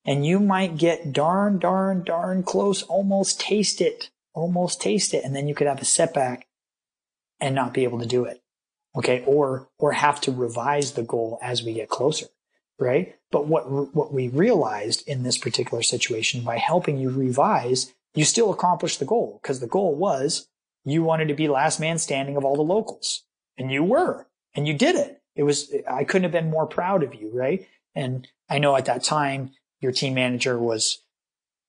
And 0.06 0.26
you 0.26 0.40
might 0.40 0.78
get 0.78 1.14
darn, 1.14 1.60
darn, 1.60 2.04
darn 2.04 2.44
close, 2.44 2.84
almost 2.84 3.40
taste 3.40 3.80
it, 3.80 4.10
almost 4.34 4.82
taste 4.82 5.14
it. 5.14 5.24
And 5.24 5.36
then 5.36 5.48
you 5.48 5.56
could 5.56 5.68
have 5.68 5.82
a 5.82 5.86
setback 5.86 6.48
and 7.40 7.56
not 7.56 7.74
be 7.74 7.84
able 7.84 8.00
to 8.00 8.06
do 8.06 8.26
it. 8.26 8.42
Okay. 8.96 9.24
Or, 9.26 9.70
or 9.78 9.94
have 9.94 10.20
to 10.22 10.32
revise 10.32 10.94
the 10.94 11.04
goal 11.04 11.40
as 11.42 11.64
we 11.64 11.74
get 11.74 11.90
closer 11.90 12.26
right? 12.80 13.16
But 13.32 13.48
what 13.48 13.70
what 13.94 14.14
we 14.14 14.30
realized 14.30 15.08
in 15.08 15.24
this 15.24 15.38
particular 15.38 15.84
situation 15.84 16.42
by 16.44 16.58
helping 16.58 16.98
you 16.98 17.10
revise, 17.10 17.94
you 18.16 18.24
still 18.24 18.52
accomplished 18.52 19.00
the 19.00 19.06
goal 19.06 19.40
because 19.42 19.60
the 19.60 19.68
goal 19.68 19.96
was 19.96 20.48
you 20.86 21.04
wanted 21.04 21.28
to 21.28 21.34
be 21.34 21.48
last 21.48 21.80
man 21.80 21.98
standing 21.98 22.38
of 22.38 22.46
all 22.46 22.56
the 22.56 22.62
locals, 22.62 23.24
and 23.58 23.72
you 23.72 23.84
were, 23.84 24.28
and 24.56 24.68
you 24.68 24.74
did 24.74 24.96
it. 24.96 25.22
It 25.36 25.44
was 25.44 25.74
I 25.90 26.06
couldn't 26.06 26.24
have 26.24 26.32
been 26.32 26.50
more 26.50 26.66
proud 26.66 27.04
of 27.04 27.14
you, 27.14 27.32
right? 27.34 27.68
And 27.94 28.28
I 28.50 28.60
know 28.60 28.76
at 28.76 28.86
that 28.86 29.04
time 29.04 29.52
your 29.82 29.92
team 29.92 30.14
manager 30.14 30.58
was 30.58 31.04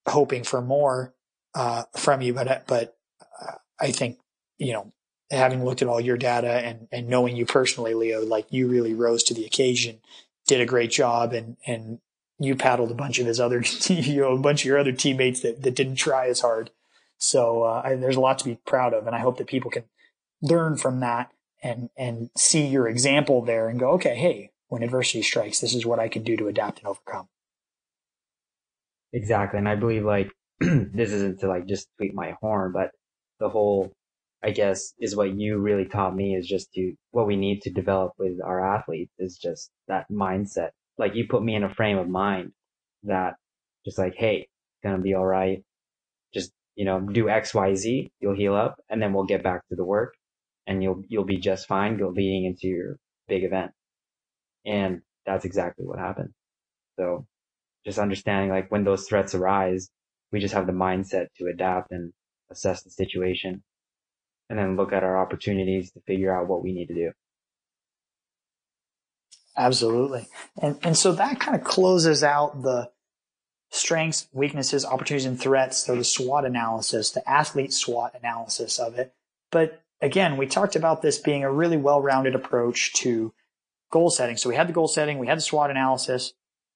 hoping 0.09 0.45
for 0.45 0.63
more 0.63 1.15
uh, 1.55 1.85
from 1.97 2.23
you, 2.23 2.33
but 2.33 2.67
but 2.67 2.97
uh, 3.21 3.55
I 3.79 3.91
think 3.91 4.19
you 4.59 4.73
know 4.73 4.93
having 5.31 5.65
looked 5.65 5.83
at 5.83 5.89
all 5.89 6.01
your 6.01 6.17
data 6.17 6.53
and 6.53 6.89
and 6.93 7.09
knowing 7.09 7.37
you 7.37 7.47
personally, 7.47 7.95
Leo, 7.95 8.25
like 8.25 8.47
you 8.51 8.69
really 8.69 8.95
rose 8.95 9.25
to 9.25 9.35
the 9.35 9.45
occasion 9.45 10.01
did 10.51 10.61
a 10.61 10.67
great 10.67 10.91
job 10.91 11.33
and, 11.33 11.57
and 11.65 12.01
you 12.41 12.57
paddled 12.57 12.91
a 12.91 12.95
bunch 12.95 13.21
of 13.21 13.27
his 13.27 13.39
other, 13.39 13.63
you 13.89 14.21
know, 14.21 14.35
a 14.35 14.39
bunch 14.39 14.63
of 14.63 14.67
your 14.67 14.79
other 14.79 14.91
teammates 14.93 15.41
that, 15.41 15.63
that 15.63 15.77
didn't 15.77 15.95
try 15.95 16.27
as 16.27 16.41
hard. 16.41 16.71
So, 17.19 17.63
uh, 17.63 17.83
I, 17.85 17.95
there's 17.95 18.17
a 18.17 18.21
lot 18.21 18.41
to 18.41 18.45
be 18.45 18.59
proud 18.67 18.93
of. 18.93 19.07
And 19.07 19.15
I 19.15 19.21
hope 19.21 19.39
that 19.39 19.47
people 19.47 19.71
can 19.71 19.85
learn 20.43 20.77
from 20.77 20.99
that 21.01 21.31
and, 21.63 21.89
and 21.97 22.31
see 22.37 22.67
your 22.67 22.89
example 22.89 23.43
there 23.43 23.69
and 23.69 23.79
go, 23.79 23.91
okay, 23.93 24.17
hey, 24.17 24.51
when 24.67 24.83
adversity 24.83 25.23
strikes, 25.23 25.61
this 25.61 25.73
is 25.73 25.87
what 25.87 26.01
I 26.01 26.09
can 26.09 26.25
do 26.25 26.37
to 26.37 26.49
adapt 26.49 26.81
and 26.81 26.89
overcome. 26.89 27.29
Exactly. 29.13 29.59
And 29.59 29.69
I 29.69 29.77
believe 29.77 30.05
like 30.05 30.33
this 30.61 31.13
isn't 31.13 31.41
to 31.41 31.49
like 31.49 31.67
just 31.67 31.89
tweet 31.97 32.13
my 32.13 32.35
horn, 32.41 32.73
but 32.73 32.91
the 33.39 33.49
whole 33.49 33.93
I 34.43 34.51
guess 34.51 34.95
is 34.99 35.15
what 35.15 35.37
you 35.37 35.59
really 35.59 35.85
taught 35.85 36.15
me 36.15 36.35
is 36.35 36.47
just 36.47 36.73
to 36.73 36.95
what 37.11 37.27
we 37.27 37.37
need 37.37 37.61
to 37.63 37.71
develop 37.71 38.13
with 38.19 38.41
our 38.45 38.65
athletes 38.77 39.13
is 39.19 39.37
just 39.37 39.71
that 39.89 40.07
mindset. 40.11 40.71
Like 40.97 41.15
you 41.15 41.27
put 41.29 41.43
me 41.43 41.55
in 41.55 41.65
a 41.65 41.75
frame 41.75 41.99
of 41.99 42.09
mind 42.09 42.53
that 43.03 43.35
just 43.85 43.99
like, 43.99 44.15
Hey, 44.17 44.49
it's 44.49 44.83
gonna 44.83 45.03
be 45.03 45.15
all 45.15 45.27
right. 45.27 45.63
Just, 46.33 46.53
you 46.75 46.87
know, 46.87 47.01
do 47.01 47.29
X, 47.29 47.53
Y, 47.55 47.75
Z, 47.75 48.13
you'll 48.21 48.37
heal 48.37 48.55
up 48.55 48.77
and 48.89 49.03
then 49.03 49.13
we'll 49.13 49.25
get 49.25 49.43
back 49.43 49.67
to 49.69 49.77
the 49.77 49.85
work 49.85 50.15
and 50.67 50.83
you'll, 50.83 51.03
you'll 51.09 51.25
be 51.25 51.39
just 51.39 51.67
fine 51.67 51.99
go 51.99 52.09
leading 52.09 52.47
into 52.47 52.67
your 52.67 52.97
big 53.29 53.45
event. 53.45 53.73
And 54.65 55.03
that's 55.27 55.45
exactly 55.45 55.85
what 55.85 55.99
happened. 55.99 56.31
So 56.99 57.27
just 57.85 57.99
understanding 57.99 58.51
like 58.51 58.71
when 58.71 58.85
those 58.85 59.07
threats 59.07 59.35
arise, 59.35 59.91
we 60.33 60.41
just 60.41 60.55
have 60.55 60.67
the 60.67 60.73
mindset 60.73 61.27
to 61.37 61.47
adapt 61.47 61.93
and 61.93 62.13
assess 62.51 62.83
the 62.83 62.91
situation 62.91 63.63
and 64.51 64.59
then 64.59 64.77
look 64.77 64.93
at 64.93 65.05
our 65.05 65.17
opportunities 65.17 65.93
to 65.93 66.01
figure 66.01 66.37
out 66.37 66.49
what 66.49 66.63
we 66.63 66.73
need 66.73 66.89
to 66.89 66.95
do. 66.95 67.13
Absolutely. 69.57 70.27
And, 70.61 70.77
and 70.83 70.97
so 70.97 71.13
that 71.13 71.39
kind 71.39 71.57
of 71.57 71.65
closes 71.65 72.25
out 72.25 72.63
the 72.63 72.91
strengths, 73.71 74.27
weaknesses, 74.33 74.85
opportunities, 74.85 75.27
and 75.27 75.41
threats. 75.41 75.79
So 75.79 75.95
the 75.95 76.05
SWOT 76.05 76.45
analysis, 76.45 77.11
the 77.11 77.29
athlete 77.31 77.73
SWOT 77.73 78.15
analysis 78.19 78.81
of 78.81 78.99
it. 78.99 79.15
But 79.53 79.83
again, 80.01 80.37
we 80.37 80.47
talked 80.47 80.75
about 80.75 81.01
this 81.01 81.19
being 81.19 81.45
a 81.45 81.53
really 81.53 81.77
well-rounded 81.77 82.35
approach 82.35 82.93
to 82.95 83.33
goal 83.93 84.11
setting. 84.11 84.37
So 84.37 84.49
we 84.49 84.57
had 84.57 84.69
the 84.69 84.73
goal 84.73 84.89
setting, 84.89 85.19
we 85.19 85.29
had 85.29 85.39
the 85.39 85.43
SWOT 85.43 85.71
analysis. 85.71 86.33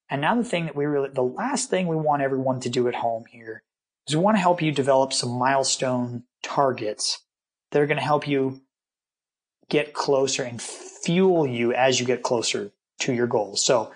And 0.09 0.20
now 0.20 0.37
the 0.37 0.45
thing 0.45 0.66
that 0.66 0.77
we 0.77 0.85
really, 0.85 1.09
the 1.09 1.22
last 1.22 1.70
thing 1.70 1.89
we 1.89 1.97
want 1.97 2.22
everyone 2.22 2.61
to 2.61 2.68
do 2.68 2.87
at 2.87 2.95
home 2.95 3.25
here 3.31 3.64
is 4.07 4.14
we 4.14 4.22
want 4.22 4.37
to 4.37 4.43
help 4.43 4.62
you 4.62 4.70
develop 4.70 5.12
some 5.12 5.31
milestone 5.31 6.25
targets 6.43 7.22
that 7.75 7.83
are 7.83 7.87
going 7.87 7.99
to 7.99 8.05
help 8.05 8.29
you 8.29 8.61
get 9.68 9.93
closer 9.93 10.45
and 10.45 10.62
fuel 10.62 11.45
you 11.45 11.75
as 11.75 11.99
you 11.99 12.07
get 12.07 12.22
closer 12.22 12.70
to 13.01 13.12
your 13.12 13.27
goals. 13.27 13.64
So 13.64 13.93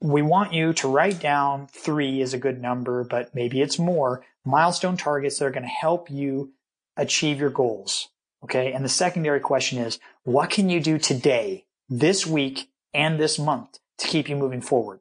we 0.00 0.22
want 0.22 0.54
you 0.54 0.72
to 0.72 0.88
write 0.88 1.20
down 1.20 1.66
three 1.66 2.22
is 2.22 2.32
a 2.32 2.38
good 2.38 2.62
number, 2.62 3.04
but 3.04 3.34
maybe 3.34 3.60
it's 3.60 3.78
more 3.78 4.24
milestone 4.46 4.96
targets 4.96 5.38
that 5.38 5.44
are 5.44 5.50
going 5.50 5.64
to 5.64 5.68
help 5.68 6.10
you 6.10 6.54
achieve 6.96 7.38
your 7.38 7.50
goals. 7.50 8.08
Okay. 8.42 8.72
And 8.72 8.82
the 8.82 8.88
secondary 8.88 9.40
question 9.40 9.78
is, 9.78 9.98
what 10.22 10.48
can 10.48 10.70
you 10.70 10.80
do 10.80 10.98
today, 10.98 11.66
this 11.90 12.26
week, 12.26 12.70
and 12.94 13.20
this 13.20 13.38
month 13.38 13.78
to 13.98 14.08
keep 14.08 14.30
you 14.30 14.36
moving 14.36 14.62
forward? 14.62 15.00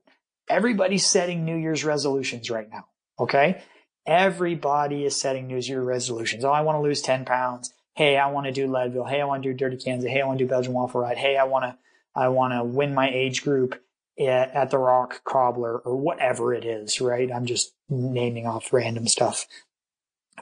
Everybody's 0.49 1.05
setting 1.05 1.45
New 1.45 1.55
Year's 1.55 1.85
resolutions 1.85 2.49
right 2.49 2.69
now. 2.69 2.87
Okay. 3.17 3.61
Everybody 4.05 5.05
is 5.05 5.15
setting 5.15 5.47
New 5.47 5.57
Year's 5.59 5.85
resolutions. 5.85 6.43
Oh, 6.43 6.51
I 6.51 6.61
want 6.61 6.77
to 6.77 6.81
lose 6.81 7.01
10 7.01 7.25
pounds. 7.25 7.73
Hey, 7.95 8.17
I 8.17 8.29
want 8.31 8.47
to 8.47 8.51
do 8.51 8.71
Leadville. 8.71 9.05
Hey, 9.05 9.21
I 9.21 9.25
want 9.25 9.43
to 9.43 9.49
do 9.49 9.57
Dirty 9.57 9.77
Kanza. 9.77 10.09
Hey, 10.09 10.21
I 10.21 10.25
want 10.25 10.39
to 10.39 10.45
do 10.45 10.49
Belgian 10.49 10.73
Waffle 10.73 11.01
Ride. 11.01 11.17
Hey, 11.17 11.37
I 11.37 11.43
want 11.43 11.63
to, 11.63 11.77
I 12.15 12.27
want 12.27 12.53
to 12.53 12.63
win 12.63 12.93
my 12.93 13.09
age 13.09 13.43
group 13.43 13.79
at, 14.19 14.51
at 14.51 14.71
the 14.71 14.77
Rock 14.77 15.23
Cobbler 15.23 15.77
or 15.79 15.95
whatever 15.95 16.53
it 16.53 16.65
is, 16.65 16.99
right? 16.99 17.31
I'm 17.31 17.45
just 17.45 17.73
naming 17.89 18.45
off 18.45 18.73
random 18.73 19.07
stuff. 19.07 19.47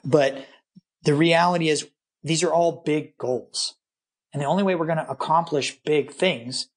But 0.04 0.46
the 1.04 1.14
reality 1.14 1.70
is 1.70 1.88
these 2.24 2.44
are 2.44 2.54
all 2.54 2.84
big 2.86 3.18
goals. 3.18 3.76
And 4.34 4.42
the 4.42 4.48
only 4.48 4.64
way 4.64 4.76
we're 4.76 4.86
going 4.86 4.98
to 4.98 5.10
accomplish 5.10 5.78
big 5.84 6.12
things 6.12 6.70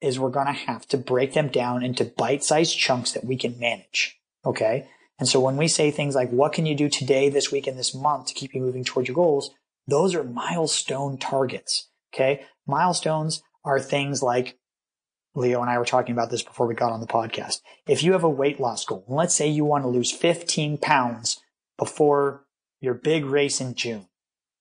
is 0.00 0.18
we're 0.18 0.30
going 0.30 0.46
to 0.46 0.52
have 0.52 0.86
to 0.88 0.96
break 0.96 1.32
them 1.34 1.48
down 1.48 1.82
into 1.82 2.04
bite-sized 2.04 2.78
chunks 2.78 3.12
that 3.12 3.24
we 3.24 3.36
can 3.36 3.58
manage. 3.58 4.20
Okay. 4.44 4.86
And 5.18 5.28
so 5.28 5.40
when 5.40 5.56
we 5.56 5.68
say 5.68 5.90
things 5.90 6.14
like, 6.14 6.30
what 6.30 6.52
can 6.52 6.64
you 6.66 6.74
do 6.74 6.88
today, 6.88 7.28
this 7.28 7.50
week, 7.50 7.66
and 7.66 7.78
this 7.78 7.94
month 7.94 8.26
to 8.26 8.34
keep 8.34 8.54
you 8.54 8.60
moving 8.60 8.84
towards 8.84 9.08
your 9.08 9.16
goals? 9.16 9.50
Those 9.86 10.14
are 10.14 10.22
milestone 10.22 11.18
targets. 11.18 11.88
Okay. 12.14 12.44
Milestones 12.66 13.42
are 13.64 13.80
things 13.80 14.22
like 14.22 14.58
Leo 15.34 15.60
and 15.60 15.70
I 15.70 15.78
were 15.78 15.84
talking 15.84 16.12
about 16.12 16.30
this 16.30 16.42
before 16.42 16.66
we 16.66 16.74
got 16.74 16.92
on 16.92 17.00
the 17.00 17.06
podcast. 17.06 17.60
If 17.86 18.02
you 18.02 18.12
have 18.12 18.24
a 18.24 18.28
weight 18.28 18.60
loss 18.60 18.84
goal, 18.84 19.04
let's 19.08 19.34
say 19.34 19.48
you 19.48 19.64
want 19.64 19.84
to 19.84 19.88
lose 19.88 20.10
15 20.10 20.78
pounds 20.78 21.40
before 21.78 22.44
your 22.80 22.94
big 22.94 23.24
race 23.24 23.60
in 23.60 23.74
June. 23.74 24.08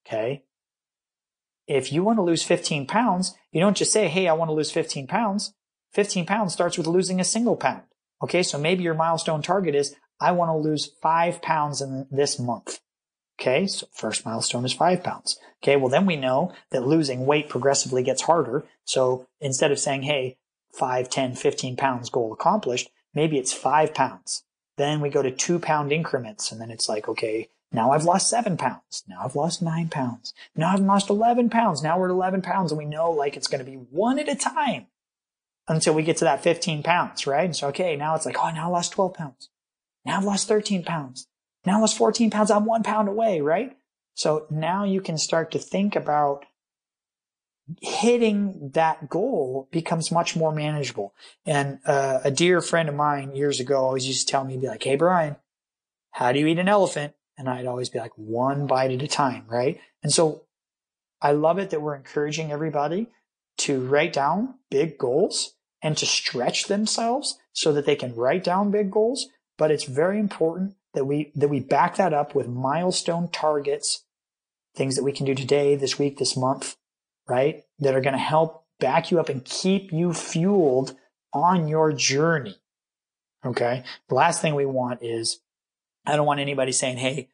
Okay. 0.06 0.44
If 1.68 1.92
you 1.92 2.04
want 2.04 2.18
to 2.18 2.24
lose 2.24 2.44
15 2.44 2.88
pounds, 2.88 3.36
you 3.52 3.60
don't 3.60 3.78
just 3.78 3.92
say, 3.92 4.08
Hey, 4.08 4.28
I 4.28 4.34
want 4.34 4.50
to 4.50 4.54
lose 4.54 4.72
15 4.72 5.08
pounds. 5.08 5.54
15 5.94 6.26
pounds 6.26 6.54
starts 6.54 6.78
with 6.78 6.88
losing 6.88 7.20
a 7.20 7.26
single 7.26 7.56
pound. 7.58 7.84
Okay. 8.24 8.44
So 8.44 8.58
maybe 8.58 8.84
your 8.84 8.94
milestone 8.94 9.42
target 9.42 9.76
is 9.76 9.96
I 10.20 10.32
want 10.32 10.50
to 10.50 10.70
lose 10.70 10.92
five 11.02 11.42
pounds 11.42 11.82
in 11.82 12.08
this 12.12 12.40
month. 12.40 12.80
Okay. 13.40 13.68
So 13.68 13.88
first 13.94 14.26
milestone 14.26 14.66
is 14.66 14.74
five 14.74 15.04
pounds. 15.04 15.38
Okay. 15.64 15.76
Well, 15.76 15.90
then 15.90 16.06
we 16.06 16.16
know 16.16 16.54
that 16.72 16.88
losing 16.88 17.26
weight 17.26 17.50
progressively 17.50 18.04
gets 18.04 18.24
harder. 18.24 18.66
So 18.84 19.28
instead 19.40 19.72
of 19.72 19.80
saying, 19.80 20.04
Hey, 20.04 20.38
5, 20.74 21.10
10, 21.10 21.36
15 21.36 21.76
pounds 21.76 22.10
goal 22.10 22.34
accomplished, 22.34 22.90
maybe 23.14 23.38
it's 23.38 23.54
five 23.54 23.94
pounds. 23.94 24.44
Then 24.78 25.02
we 25.02 25.10
go 25.10 25.22
to 25.22 25.32
two 25.32 25.60
pound 25.60 25.92
increments 25.92 26.52
and 26.52 26.62
then 26.62 26.70
it's 26.70 26.88
like, 26.88 27.08
okay, 27.08 27.50
now 27.72 27.92
I've 27.92 28.06
lost 28.06 28.30
seven 28.30 28.58
pounds. 28.58 29.04
Now 29.08 29.22
I've 29.24 29.36
lost 29.36 29.62
nine 29.62 29.90
pounds. 29.90 30.34
Now 30.56 30.72
I've 30.74 30.80
lost 30.80 31.10
11 31.10 31.50
pounds. 31.50 31.84
Now 31.84 32.00
we're 32.00 32.10
at 32.10 32.12
11 32.12 32.42
pounds 32.42 32.72
and 32.72 32.78
we 32.78 32.86
know 32.86 33.12
like 33.12 33.36
it's 33.36 33.48
going 33.48 33.64
to 33.64 33.70
be 33.70 33.78
one 33.78 34.20
at 34.20 34.30
a 34.30 34.36
time 34.36 34.88
until 35.68 35.94
we 35.94 36.04
get 36.04 36.18
to 36.18 36.26
that 36.26 36.44
15 36.44 36.84
pounds, 36.84 37.28
right? 37.28 37.46
And 37.46 37.56
so, 37.56 37.68
okay, 37.70 37.96
now 37.96 38.16
it's 38.16 38.26
like, 38.26 38.38
oh, 38.42 38.52
now 38.52 38.68
I 38.68 38.72
lost 38.72 38.94
12 38.94 39.14
pounds. 39.14 39.50
Now 40.08 40.18
I've 40.18 40.24
lost 40.24 40.48
13 40.48 40.84
pounds. 40.84 41.28
Now 41.66 41.78
I 41.78 41.82
lost 41.82 41.98
14 41.98 42.32
pounds. 42.32 42.50
I'm 42.50 42.66
one 42.66 42.82
pound 42.82 43.10
away, 43.10 43.42
right? 43.42 43.78
So 44.16 44.48
now 44.50 44.86
you 44.86 45.02
can 45.02 45.18
start 45.18 45.52
to 45.52 45.60
think 45.60 45.96
about 45.96 46.46
hitting 47.82 48.72
that 48.74 49.10
goal 49.10 49.68
becomes 49.70 50.10
much 50.10 50.36
more 50.36 50.54
manageable. 50.54 51.14
And 51.46 51.80
uh, 51.86 52.22
a 52.24 52.32
dear 52.32 52.62
friend 52.62 52.88
of 52.88 52.96
mine 52.96 53.36
years 53.36 53.60
ago 53.60 53.84
always 53.84 54.08
used 54.08 54.26
to 54.26 54.32
tell 54.32 54.46
me, 54.46 54.58
be 54.58 54.68
like, 54.68 54.84
"Hey, 54.84 54.96
Brian, 54.96 55.36
how 56.12 56.32
do 56.32 56.40
you 56.40 56.48
eat 56.48 56.60
an 56.60 56.70
elephant?" 56.70 57.14
And 57.38 57.50
I'd 57.50 57.66
always 57.68 57.90
be 57.90 58.00
like, 58.00 58.14
"One 58.16 58.66
bite 58.66 58.92
at 58.92 59.04
a 59.04 59.08
time," 59.08 59.44
right? 59.50 59.82
And 60.02 60.14
so 60.14 60.44
I 61.22 61.34
love 61.34 61.60
it 61.60 61.72
that 61.72 61.82
we're 61.82 61.96
encouraging 61.96 62.52
everybody 62.52 63.08
to 63.58 63.82
write 63.82 64.14
down 64.14 64.56
big 64.72 64.98
goals 64.98 65.56
and 65.84 65.98
to 65.98 66.06
stretch 66.06 66.68
themselves 66.68 67.38
so 67.52 67.74
that 67.74 67.86
they 67.86 67.96
can 67.98 68.16
write 68.16 68.46
down 68.46 68.72
big 68.72 68.90
goals. 68.90 69.28
But 69.58 69.72
it's 69.72 69.86
very 69.86 70.20
important 70.20 70.76
that 70.94 71.06
we 71.06 71.32
that 71.36 71.50
we 71.50 71.60
back 71.60 71.96
that 71.98 72.14
up 72.14 72.36
with 72.36 72.48
milestone 72.48 73.30
targets, 73.30 74.04
things 74.76 74.96
that 74.96 75.04
we 75.04 75.12
can 75.12 75.26
do 75.26 75.36
today, 75.36 75.76
this 75.76 75.98
week, 76.00 76.18
this 76.18 76.38
month, 76.38 76.76
right? 77.28 77.66
That 77.80 77.96
are 77.96 78.02
going 78.02 78.14
to 78.14 78.20
help 78.20 78.66
back 78.80 79.12
you 79.12 79.20
up 79.20 79.30
and 79.30 79.44
keep 79.44 79.92
you 79.92 80.14
fueled 80.14 80.96
on 81.34 81.68
your 81.68 81.92
journey. 81.92 82.58
Okay. 83.46 83.84
The 84.10 84.16
last 84.16 84.42
thing 84.42 84.56
we 84.56 84.66
want 84.66 85.04
is 85.04 85.40
I 86.06 86.16
don't 86.16 86.26
want 86.26 86.40
anybody 86.40 86.72
saying, 86.72 86.98
Hey, 86.98 87.30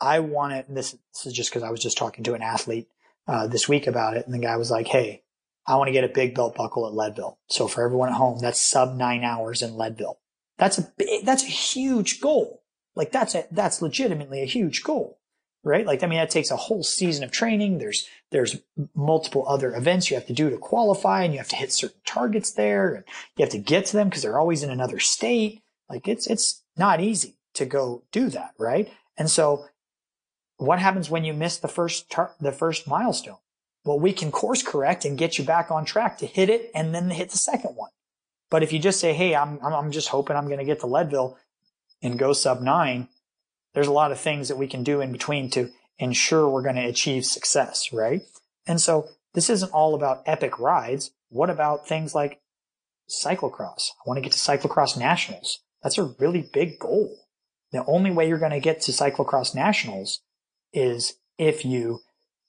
I 0.00 0.20
want 0.20 0.54
it. 0.54 0.66
This, 0.68 0.92
this 0.92 1.26
is 1.26 1.32
just 1.32 1.50
because 1.50 1.62
I 1.62 1.70
was 1.70 1.80
just 1.80 1.98
talking 1.98 2.24
to 2.24 2.34
an 2.34 2.42
athlete 2.42 2.88
uh, 3.26 3.46
this 3.46 3.68
week 3.68 3.86
about 3.86 4.16
it. 4.16 4.26
And 4.26 4.34
the 4.34 4.38
guy 4.38 4.56
was 4.56 4.70
like, 4.70 4.88
Hey, 4.88 5.22
I 5.66 5.76
want 5.76 5.88
to 5.88 5.92
get 5.92 6.04
a 6.04 6.08
big 6.08 6.34
belt 6.34 6.54
buckle 6.54 6.86
at 6.86 6.94
Leadville. 6.94 7.38
So 7.48 7.68
for 7.68 7.84
everyone 7.84 8.08
at 8.08 8.14
home, 8.14 8.38
that's 8.40 8.60
sub 8.60 8.96
nine 8.96 9.22
hours 9.22 9.62
in 9.62 9.76
Leadville. 9.76 10.18
That's 10.58 10.78
a 10.78 10.92
big, 10.96 11.24
that's 11.24 11.44
a 11.44 11.46
huge 11.46 12.20
goal. 12.20 12.62
Like 12.94 13.12
that's 13.12 13.34
a, 13.34 13.46
that's 13.50 13.80
legitimately 13.80 14.42
a 14.42 14.46
huge 14.46 14.82
goal, 14.82 15.20
right? 15.62 15.86
Like, 15.86 16.02
I 16.02 16.06
mean, 16.06 16.18
that 16.18 16.30
takes 16.30 16.50
a 16.50 16.56
whole 16.56 16.82
season 16.82 17.22
of 17.22 17.30
training. 17.30 17.78
There's, 17.78 18.08
there's 18.30 18.58
multiple 18.94 19.44
other 19.48 19.74
events 19.74 20.10
you 20.10 20.16
have 20.16 20.26
to 20.26 20.32
do 20.32 20.50
to 20.50 20.58
qualify 20.58 21.22
and 21.22 21.32
you 21.32 21.38
have 21.38 21.48
to 21.48 21.56
hit 21.56 21.72
certain 21.72 22.00
targets 22.04 22.50
there 22.52 22.94
and 22.94 23.04
you 23.36 23.44
have 23.44 23.52
to 23.52 23.58
get 23.58 23.86
to 23.86 23.96
them 23.96 24.08
because 24.08 24.22
they're 24.22 24.38
always 24.38 24.62
in 24.62 24.70
another 24.70 24.98
state. 24.98 25.62
Like 25.88 26.08
it's, 26.08 26.26
it's 26.26 26.62
not 26.76 27.00
easy 27.00 27.38
to 27.54 27.64
go 27.64 28.02
do 28.10 28.28
that, 28.30 28.52
right? 28.58 28.90
And 29.16 29.30
so 29.30 29.66
what 30.58 30.80
happens 30.80 31.08
when 31.08 31.24
you 31.24 31.32
miss 31.32 31.56
the 31.56 31.68
first 31.68 32.10
tar- 32.10 32.34
the 32.40 32.52
first 32.52 32.86
milestone? 32.86 33.38
Well, 33.84 33.98
we 33.98 34.12
can 34.12 34.30
course 34.30 34.62
correct 34.62 35.04
and 35.04 35.16
get 35.16 35.38
you 35.38 35.44
back 35.44 35.70
on 35.70 35.84
track 35.84 36.18
to 36.18 36.26
hit 36.26 36.50
it 36.50 36.70
and 36.74 36.94
then 36.94 37.10
hit 37.10 37.30
the 37.30 37.38
second 37.38 37.76
one. 37.76 37.90
But 38.50 38.62
if 38.62 38.72
you 38.72 38.78
just 38.78 39.00
say, 39.00 39.12
Hey, 39.12 39.34
I'm, 39.34 39.58
I'm 39.62 39.90
just 39.92 40.08
hoping 40.08 40.36
I'm 40.36 40.46
going 40.46 40.58
to 40.58 40.64
get 40.64 40.80
to 40.80 40.86
Leadville 40.86 41.36
and 42.02 42.18
go 42.18 42.32
sub 42.32 42.60
nine, 42.60 43.08
there's 43.74 43.86
a 43.86 43.92
lot 43.92 44.12
of 44.12 44.20
things 44.20 44.48
that 44.48 44.56
we 44.56 44.66
can 44.66 44.82
do 44.82 45.00
in 45.00 45.12
between 45.12 45.50
to 45.50 45.70
ensure 45.98 46.48
we're 46.48 46.62
going 46.62 46.76
to 46.76 46.86
achieve 46.86 47.24
success, 47.24 47.92
right? 47.92 48.22
And 48.66 48.80
so 48.80 49.08
this 49.34 49.50
isn't 49.50 49.72
all 49.72 49.94
about 49.94 50.22
epic 50.26 50.58
rides. 50.58 51.10
What 51.28 51.50
about 51.50 51.86
things 51.86 52.14
like 52.14 52.40
cyclocross? 53.08 53.90
I 53.90 54.06
want 54.06 54.18
to 54.18 54.22
get 54.22 54.32
to 54.32 54.38
cyclocross 54.38 54.96
nationals. 54.96 55.60
That's 55.82 55.98
a 55.98 56.14
really 56.18 56.48
big 56.52 56.78
goal. 56.78 57.16
The 57.72 57.84
only 57.84 58.10
way 58.10 58.28
you're 58.28 58.38
going 58.38 58.52
to 58.52 58.60
get 58.60 58.80
to 58.82 58.92
cyclocross 58.92 59.54
nationals 59.54 60.20
is 60.72 61.14
if 61.36 61.64
you 61.64 62.00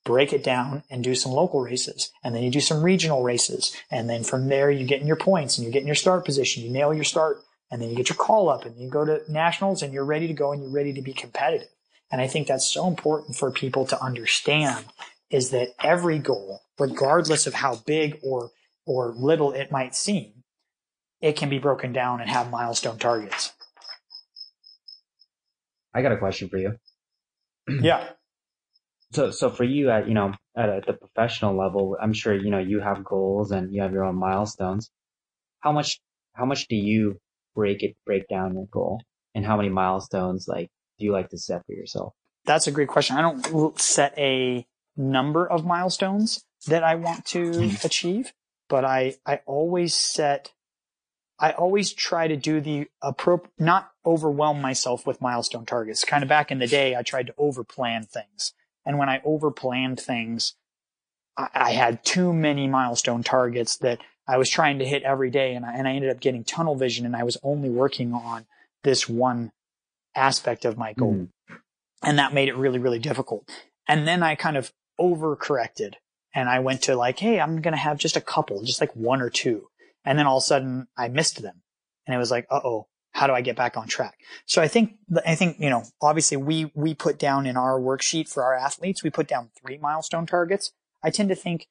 break 0.06 0.34
it 0.34 0.43
down 0.43 0.84
and 0.89 1.04
do 1.04 1.16
some 1.16 1.32
local 1.32 1.62
races. 1.62 2.12
And 2.24 2.34
then 2.34 2.43
you 2.43 2.52
do 2.52 2.62
some 2.62 2.82
regional 2.82 3.24
races. 3.24 3.76
And 3.91 4.10
then 4.10 4.24
from 4.24 4.47
there, 4.47 4.72
you 4.72 4.86
get 4.86 5.02
in 5.02 5.08
your 5.08 5.16
points 5.16 5.58
and 5.58 5.66
you 5.66 5.72
get 5.72 5.82
in 5.82 5.88
your 5.88 5.95
start 5.95 6.26
position. 6.26 6.64
You 6.64 6.72
nail 6.72 6.93
your 6.93 7.04
start 7.04 7.41
and 7.72 7.82
then 7.82 7.89
you 7.89 7.95
get 7.95 8.10
your 8.10 8.16
call 8.16 8.50
up 8.50 8.66
and 8.66 8.78
you 8.78 8.89
go 8.89 9.06
to 9.06 9.22
nationals 9.32 9.84
and 9.84 9.93
you're 9.93 10.06
ready 10.06 10.28
to 10.28 10.34
go 10.34 10.52
and 10.52 10.62
you're 10.62 10.72
ready 10.72 10.93
to 10.93 11.02
be 11.02 11.14
competitive. 11.14 11.68
And 12.12 12.22
I 12.22 12.28
think 12.28 12.47
that's 12.47 12.66
so 12.66 12.88
important 12.88 13.36
for 13.36 13.52
people 13.52 13.86
to 13.86 14.04
understand 14.04 14.86
is 15.30 15.52
that 15.52 15.76
every 15.84 16.18
goal, 16.18 16.62
regardless 16.80 17.45
of 17.45 17.54
how 17.54 17.76
big 17.86 18.20
or, 18.24 18.50
or 18.86 19.14
little 19.16 19.52
it 19.52 19.72
might 19.72 19.95
seem, 19.95 20.43
it 21.22 21.36
can 21.36 21.50
be 21.50 21.60
broken 21.60 21.93
down 21.93 22.22
and 22.22 22.30
have 22.30 22.50
milestone 22.50 22.97
targets. 22.97 23.52
I 25.93 26.02
got 26.02 26.12
a 26.12 26.18
question 26.18 26.50
for 26.50 26.58
you. 26.58 26.74
yeah. 27.68 28.10
So, 29.12 29.32
so 29.32 29.49
for 29.49 29.64
you 29.64 29.89
at, 29.89 30.07
you 30.07 30.14
know, 30.14 30.34
at, 30.55 30.70
at 30.70 30.86
the 30.86 30.93
professional 30.93 31.57
level, 31.57 31.97
I'm 31.99 32.14
sure, 32.14 32.34
you 32.34 32.51
know, 32.51 32.60
you 32.60 32.80
have 32.80 33.03
goals 33.03 33.51
and 33.51 33.74
you 33.74 33.82
have 33.82 33.91
your 33.91 34.03
own 34.03 34.16
milestones. 34.16 34.91
How 35.62 35.72
much, 35.72 35.99
how 36.34 36.45
much 36.45 36.68
do 36.68 36.76
you 36.76 37.18
break 37.55 37.82
it, 37.82 37.95
break 38.05 38.28
down 38.28 38.53
your 38.53 38.68
goal 38.72 39.01
and 39.34 39.45
how 39.45 39.57
many 39.57 39.70
milestones, 39.70 40.47
like, 40.47 40.70
do 40.99 41.05
you 41.05 41.12
like 41.12 41.30
to 41.30 41.38
set 41.38 41.66
for 41.66 41.74
yourself? 41.74 42.14
That's 42.45 42.68
a 42.68 42.72
great 42.72 42.88
question. 42.88 43.18
I 43.18 43.22
don't 43.22 43.80
set 43.80 44.18
a 44.18 44.68
number 44.95 45.47
of 45.47 45.66
milestones 45.66 46.43
that 46.68 46.84
I 46.84 46.95
want 46.95 47.26
to 47.28 47.51
mm-hmm. 47.51 47.86
achieve, 47.86 48.34
but 48.68 48.86
I, 48.86 49.16
I 49.26 49.41
always 49.45 49.95
set, 49.95 50.53
I 51.39 51.51
always 51.51 51.93
try 51.93 52.28
to 52.28 52.36
do 52.36 52.62
the 52.62 52.88
appropriate, 53.01 53.53
not 53.57 53.91
overwhelm 54.05 54.62
myself 54.62 55.07
with 55.07 55.22
milestone 55.22 55.66
targets. 55.66 56.03
Kind 56.03 56.22
of 56.22 56.30
back 56.30 56.51
in 56.51 56.60
the 56.60 56.68
day, 56.68 56.95
I 56.95 57.01
tried 57.01 57.28
to 57.28 57.34
overplan 57.34 58.07
things. 58.07 58.53
And 58.90 58.98
when 58.98 59.08
I 59.08 59.20
overplanned 59.20 60.00
things, 60.00 60.56
I, 61.38 61.48
I 61.54 61.72
had 61.74 62.04
too 62.04 62.34
many 62.34 62.68
milestone 62.68 63.22
targets 63.22 63.78
that 63.78 64.00
I 64.28 64.38
was 64.38 64.50
trying 64.50 64.80
to 64.80 64.86
hit 64.86 65.04
every 65.04 65.30
day. 65.30 65.54
And 65.54 65.64
I, 65.64 65.76
and 65.76 65.88
I 65.88 65.92
ended 65.92 66.10
up 66.10 66.20
getting 66.20 66.44
tunnel 66.44 66.74
vision 66.74 67.06
and 67.06 67.16
I 67.16 67.22
was 67.22 67.38
only 67.44 67.70
working 67.70 68.14
on 68.16 68.48
this 68.84 69.08
one 69.08 69.52
aspect 70.16 70.66
of 70.66 70.76
my 70.76 70.94
goal. 70.94 71.14
Mm. 71.14 71.30
And 72.02 72.18
that 72.18 72.34
made 72.34 72.50
it 72.50 72.56
really, 72.56 72.80
really 72.80 72.98
difficult. 72.98 73.48
And 73.88 74.08
then 74.08 74.24
I 74.24 74.34
kind 74.34 74.58
of 74.58 74.74
overcorrected 75.00 75.94
and 76.34 76.50
I 76.50 76.58
went 76.58 76.82
to 76.84 76.96
like, 76.96 77.20
Hey, 77.20 77.40
I'm 77.40 77.62
going 77.62 77.74
to 77.74 77.78
have 77.78 78.00
just 78.00 78.18
a 78.18 78.22
couple, 78.22 78.64
just 78.64 78.82
like 78.82 78.96
one 78.96 79.22
or 79.22 79.30
two. 79.30 79.68
And 80.04 80.18
then 80.18 80.26
all 80.26 80.38
of 80.38 80.44
a 80.44 80.48
sudden 80.48 80.88
I 80.98 81.10
missed 81.10 81.44
them 81.44 81.62
and 82.08 82.16
it 82.16 82.18
was 82.18 82.32
like, 82.32 82.48
uh 82.50 82.62
oh, 82.64 82.88
how 83.20 83.28
do 83.28 83.34
I 83.34 83.41
get 83.41 83.57
back 83.57 83.76
on 83.76 83.86
track? 83.86 84.17
So 84.45 84.61
I 84.61 84.70
think, 84.70 84.93
I 85.26 85.36
think, 85.36 85.57
you 85.59 85.70
know, 85.70 85.84
obviously 86.01 86.38
we, 86.38 86.72
we 86.74 86.93
put 86.93 87.20
down 87.20 87.45
in 87.45 87.57
our 87.57 87.78
worksheet 87.78 88.30
for 88.30 88.43
our 88.45 88.55
athletes, 88.55 89.03
we 89.03 89.09
put 89.09 89.28
down 89.28 89.49
three 89.61 89.78
milestone 89.78 90.26
targets. 90.26 90.72
I 91.03 91.09
tend 91.09 91.28
to 91.28 91.36
think 91.36 91.67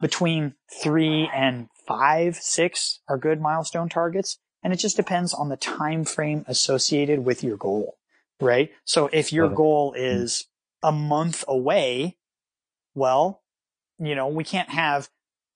between 0.00 0.54
three 0.82 1.30
and 1.32 1.68
five, 1.86 2.34
six 2.34 2.98
are 3.08 3.16
good 3.16 3.40
milestone 3.40 3.88
targets. 3.88 4.38
And 4.64 4.72
it 4.72 4.80
just 4.80 4.96
depends 4.96 5.32
on 5.32 5.50
the 5.50 5.56
time 5.56 6.04
frame 6.04 6.44
associated 6.48 7.24
with 7.24 7.44
your 7.44 7.56
goal, 7.56 7.94
right? 8.40 8.70
So 8.84 9.08
if 9.12 9.32
your 9.32 9.48
goal 9.48 9.92
mm-hmm. 9.92 10.02
is 10.02 10.46
a 10.82 10.90
month 10.90 11.44
away, 11.46 12.16
well, 12.96 13.42
you 14.00 14.16
know, 14.16 14.26
we 14.26 14.42
can't 14.42 14.70
have, 14.70 15.10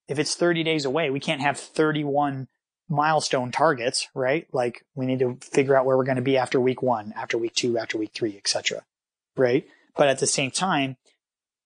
if 0.06 0.20
it's 0.20 0.36
30 0.36 0.62
days 0.62 0.84
away, 0.84 1.10
we 1.10 1.18
can't 1.18 1.40
have 1.40 1.58
31 1.58 2.46
milestone 2.92 3.50
targets, 3.50 4.08
right? 4.14 4.46
Like 4.52 4.84
we 4.94 5.06
need 5.06 5.20
to 5.20 5.38
figure 5.40 5.74
out 5.74 5.86
where 5.86 5.96
we're 5.96 6.04
going 6.04 6.16
to 6.16 6.22
be 6.22 6.36
after 6.36 6.60
week 6.60 6.82
one, 6.82 7.12
after 7.16 7.38
week 7.38 7.54
two, 7.54 7.78
after 7.78 7.98
week 7.98 8.12
three, 8.14 8.36
etc. 8.36 8.82
Right? 9.36 9.66
But 9.96 10.08
at 10.08 10.18
the 10.18 10.26
same 10.26 10.50
time, 10.50 10.96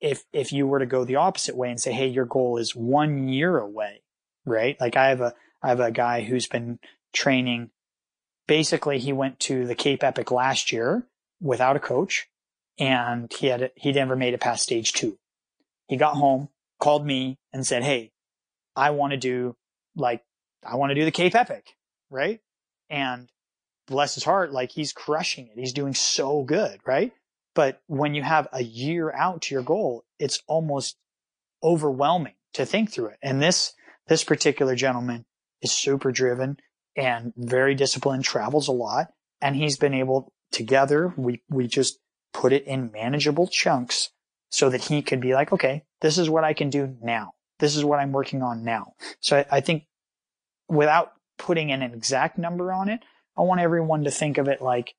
if 0.01 0.25
if 0.33 0.53
you 0.53 0.67
were 0.67 0.79
to 0.79 0.87
go 0.87 1.05
the 1.05 1.17
opposite 1.17 1.57
way 1.57 1.71
and 1.71 1.81
say, 1.81 1.93
hey, 1.93 2.07
your 2.07 2.25
goal 2.25 2.59
is 2.59 2.77
one 2.77 3.29
year 3.29 3.59
away, 3.59 4.03
right? 4.45 4.81
Like 4.81 4.97
I 4.97 5.09
have 5.09 5.21
a 5.21 5.35
I 5.63 5.69
have 5.69 5.81
a 5.81 5.91
guy 5.91 6.23
who's 6.23 6.47
been 6.47 6.79
training. 7.13 7.71
Basically, 8.47 8.99
he 8.99 9.13
went 9.13 9.41
to 9.41 9.67
the 9.67 9.75
Cape 9.75 10.05
Epic 10.05 10.31
last 10.31 10.71
year 10.71 11.05
without 11.41 11.77
a 11.77 11.81
coach, 11.81 12.29
and 12.79 13.33
he 13.33 13.49
had 13.49 13.73
he 13.75 13.93
never 13.93 14.15
made 14.15 14.35
it 14.35 14.41
past 14.41 14.63
stage 14.63 14.93
two. 14.93 15.19
He 15.89 15.97
got 15.97 16.17
home, 16.17 16.51
called 16.79 17.05
me, 17.05 17.39
and 17.53 17.67
said, 17.67 17.83
"Hey, 17.83 18.13
I 18.77 18.91
want 18.91 19.13
to 19.13 19.17
do 19.17 19.57
like 19.97 20.23
I 20.65 20.77
want 20.77 20.91
to 20.91 20.95
do 20.95 21.05
the 21.05 21.11
Cape 21.11 21.35
Epic, 21.35 21.77
right?" 22.11 22.41
And 22.89 23.29
bless 23.87 24.15
his 24.15 24.25
heart, 24.25 24.53
like 24.53 24.73
he's 24.73 24.93
crushing 24.93 25.47
it. 25.47 25.59
He's 25.59 25.73
doing 25.73 25.95
so 25.95 26.43
good, 26.43 26.81
right? 26.87 27.13
But 27.55 27.81
when 27.87 28.15
you 28.15 28.23
have 28.23 28.49
a 28.53 28.63
year 28.63 29.13
out 29.13 29.43
to 29.43 29.55
your 29.55 29.63
goal, 29.63 30.05
it's 30.19 30.43
almost 30.47 30.97
overwhelming 31.63 32.35
to 32.55 32.67
think 32.67 32.93
through 32.93 33.09
it. 33.09 33.19
And 33.23 33.41
this, 33.41 33.73
this 34.09 34.25
particular 34.25 34.75
gentleman 34.75 35.25
is 35.63 35.73
super 35.73 36.13
driven 36.13 36.59
and 36.97 37.33
very 37.37 37.75
disciplined, 37.75 38.25
travels 38.25 38.69
a 38.69 38.73
lot. 38.73 39.09
And 39.41 39.57
he's 39.57 39.77
been 39.77 39.95
able 39.95 40.33
together, 40.53 41.13
we, 41.17 41.43
we 41.49 41.67
just 41.67 41.99
put 42.33 42.53
it 42.53 42.67
in 42.67 42.93
manageable 42.93 43.47
chunks 43.47 44.11
so 44.51 44.69
that 44.71 44.85
he 44.85 45.03
could 45.03 45.21
be 45.21 45.35
like, 45.35 45.53
okay, 45.53 45.85
this 46.01 46.19
is 46.19 46.31
what 46.31 46.45
I 46.45 46.53
can 46.53 46.71
do 46.71 46.97
now. 47.03 47.33
This 47.59 47.77
is 47.77 47.85
what 47.85 48.01
I'm 48.01 48.13
working 48.13 48.43
on 48.43 48.65
now. 48.65 48.93
So 49.21 49.39
I, 49.39 49.47
I 49.51 49.61
think 49.61 49.85
without 50.69 51.13
putting 51.39 51.71
an 51.73 51.83
exact 51.83 52.39
number 52.39 52.73
on 52.73 52.89
it, 52.89 53.01
I 53.37 53.43
want 53.43 53.61
everyone 53.61 54.05
to 54.05 54.11
think 54.11 54.39
of 54.39 54.49
it 54.49 54.63
like 54.63 54.95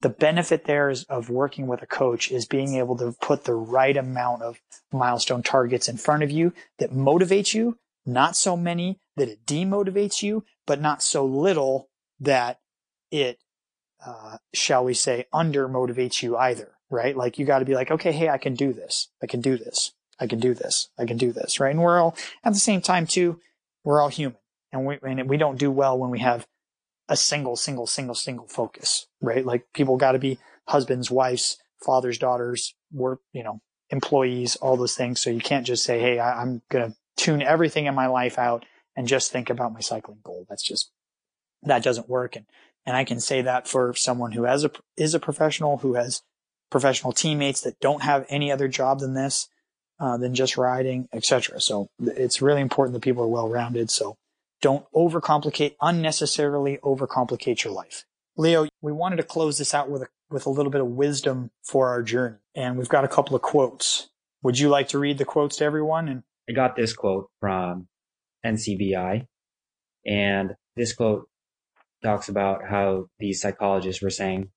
the 0.00 0.08
benefit 0.08 0.64
there 0.64 0.88
is 0.88 1.04
of 1.04 1.28
working 1.28 1.66
with 1.66 1.82
a 1.82 1.86
coach 1.86 2.30
is 2.30 2.46
being 2.46 2.76
able 2.76 2.96
to 2.96 3.14
put 3.20 3.44
the 3.44 3.54
right 3.54 3.96
amount 3.96 4.42
of 4.42 4.58
milestone 4.92 5.42
targets 5.42 5.88
in 5.88 5.98
front 5.98 6.22
of 6.22 6.30
you 6.30 6.54
that 6.78 6.92
motivates 6.92 7.52
you, 7.52 7.78
not 8.06 8.34
so 8.34 8.56
many 8.56 8.98
that 9.16 9.28
it 9.28 9.44
demotivates 9.44 10.22
you, 10.22 10.44
but 10.66 10.80
not 10.80 11.02
so 11.02 11.24
little 11.24 11.90
that 12.18 12.60
it, 13.10 13.38
uh, 14.04 14.38
shall 14.54 14.84
we 14.84 14.94
say, 14.94 15.26
under 15.32 15.68
motivates 15.68 16.22
you 16.22 16.36
either, 16.36 16.72
right? 16.88 17.14
Like 17.14 17.38
you 17.38 17.44
got 17.44 17.58
to 17.58 17.66
be 17.66 17.74
like, 17.74 17.90
okay, 17.90 18.12
hey, 18.12 18.30
I 18.30 18.38
can 18.38 18.54
do 18.54 18.72
this. 18.72 19.08
I 19.22 19.26
can 19.26 19.42
do 19.42 19.58
this. 19.58 19.92
I 20.18 20.26
can 20.26 20.40
do 20.40 20.54
this. 20.54 20.88
I 20.98 21.04
can 21.04 21.18
do 21.18 21.32
this. 21.32 21.60
Right. 21.60 21.70
And 21.70 21.82
we're 21.82 22.00
all 22.00 22.16
at 22.42 22.54
the 22.54 22.58
same 22.58 22.80
time 22.80 23.06
too, 23.06 23.38
we're 23.84 24.00
all 24.00 24.08
human 24.08 24.36
and 24.72 24.86
we, 24.86 24.98
and 25.02 25.28
we 25.28 25.36
don't 25.36 25.58
do 25.58 25.70
well 25.70 25.98
when 25.98 26.10
we 26.10 26.20
have 26.20 26.46
a 27.08 27.16
single, 27.16 27.56
single, 27.56 27.86
single, 27.86 28.14
single 28.14 28.46
focus, 28.46 29.06
right? 29.20 29.44
Like 29.44 29.66
people 29.74 29.96
got 29.96 30.12
to 30.12 30.18
be 30.18 30.38
husbands, 30.68 31.10
wives, 31.10 31.58
fathers, 31.84 32.18
daughters, 32.18 32.74
work, 32.92 33.20
you 33.32 33.42
know, 33.42 33.60
employees, 33.90 34.56
all 34.56 34.76
those 34.76 34.94
things. 34.94 35.20
So 35.20 35.30
you 35.30 35.40
can't 35.40 35.66
just 35.66 35.82
say, 35.84 35.98
Hey, 35.98 36.18
I, 36.18 36.40
I'm 36.40 36.62
going 36.70 36.90
to 36.90 36.96
tune 37.16 37.42
everything 37.42 37.86
in 37.86 37.94
my 37.94 38.06
life 38.06 38.38
out 38.38 38.64
and 38.96 39.08
just 39.08 39.32
think 39.32 39.50
about 39.50 39.72
my 39.72 39.80
cycling 39.80 40.20
goal. 40.22 40.46
That's 40.48 40.62
just, 40.62 40.90
that 41.64 41.82
doesn't 41.82 42.08
work. 42.08 42.36
And, 42.36 42.46
and 42.86 42.96
I 42.96 43.04
can 43.04 43.20
say 43.20 43.42
that 43.42 43.66
for 43.66 43.92
someone 43.94 44.32
who 44.32 44.44
has 44.44 44.64
a, 44.64 44.70
is 44.96 45.14
a 45.14 45.20
professional 45.20 45.78
who 45.78 45.94
has 45.94 46.22
professional 46.70 47.12
teammates 47.12 47.60
that 47.62 47.80
don't 47.80 48.02
have 48.02 48.24
any 48.28 48.52
other 48.52 48.68
job 48.68 49.00
than 49.00 49.14
this, 49.14 49.48
uh, 49.98 50.16
than 50.16 50.34
just 50.34 50.56
riding, 50.56 51.08
etc. 51.12 51.60
So 51.60 51.88
it's 51.98 52.40
really 52.40 52.60
important 52.62 52.94
that 52.94 53.02
people 53.02 53.24
are 53.24 53.28
well 53.28 53.48
rounded. 53.48 53.90
So 53.90 54.16
don't 54.60 54.84
overcomplicate, 54.94 55.76
unnecessarily 55.80 56.78
overcomplicate 56.82 57.64
your 57.64 57.72
life. 57.72 58.04
Leo, 58.36 58.66
we 58.80 58.92
wanted 58.92 59.16
to 59.16 59.22
close 59.22 59.58
this 59.58 59.74
out 59.74 59.90
with 59.90 60.02
a, 60.02 60.06
with 60.30 60.46
a 60.46 60.50
little 60.50 60.70
bit 60.70 60.80
of 60.80 60.86
wisdom 60.86 61.50
for 61.62 61.88
our 61.88 62.02
journey. 62.02 62.36
And 62.54 62.76
we've 62.76 62.88
got 62.88 63.04
a 63.04 63.08
couple 63.08 63.36
of 63.36 63.42
quotes. 63.42 64.08
Would 64.42 64.58
you 64.58 64.68
like 64.68 64.88
to 64.88 64.98
read 64.98 65.18
the 65.18 65.24
quotes 65.24 65.56
to 65.56 65.64
everyone? 65.64 66.08
And 66.08 66.22
I 66.48 66.52
got 66.52 66.76
this 66.76 66.92
quote 66.92 67.28
from 67.40 67.88
NCBI 68.44 69.26
and 70.06 70.54
this 70.76 70.94
quote 70.94 71.28
talks 72.02 72.28
about 72.28 72.62
how 72.68 73.06
these 73.18 73.40
psychologists 73.40 74.02
were 74.02 74.10
saying 74.10 74.48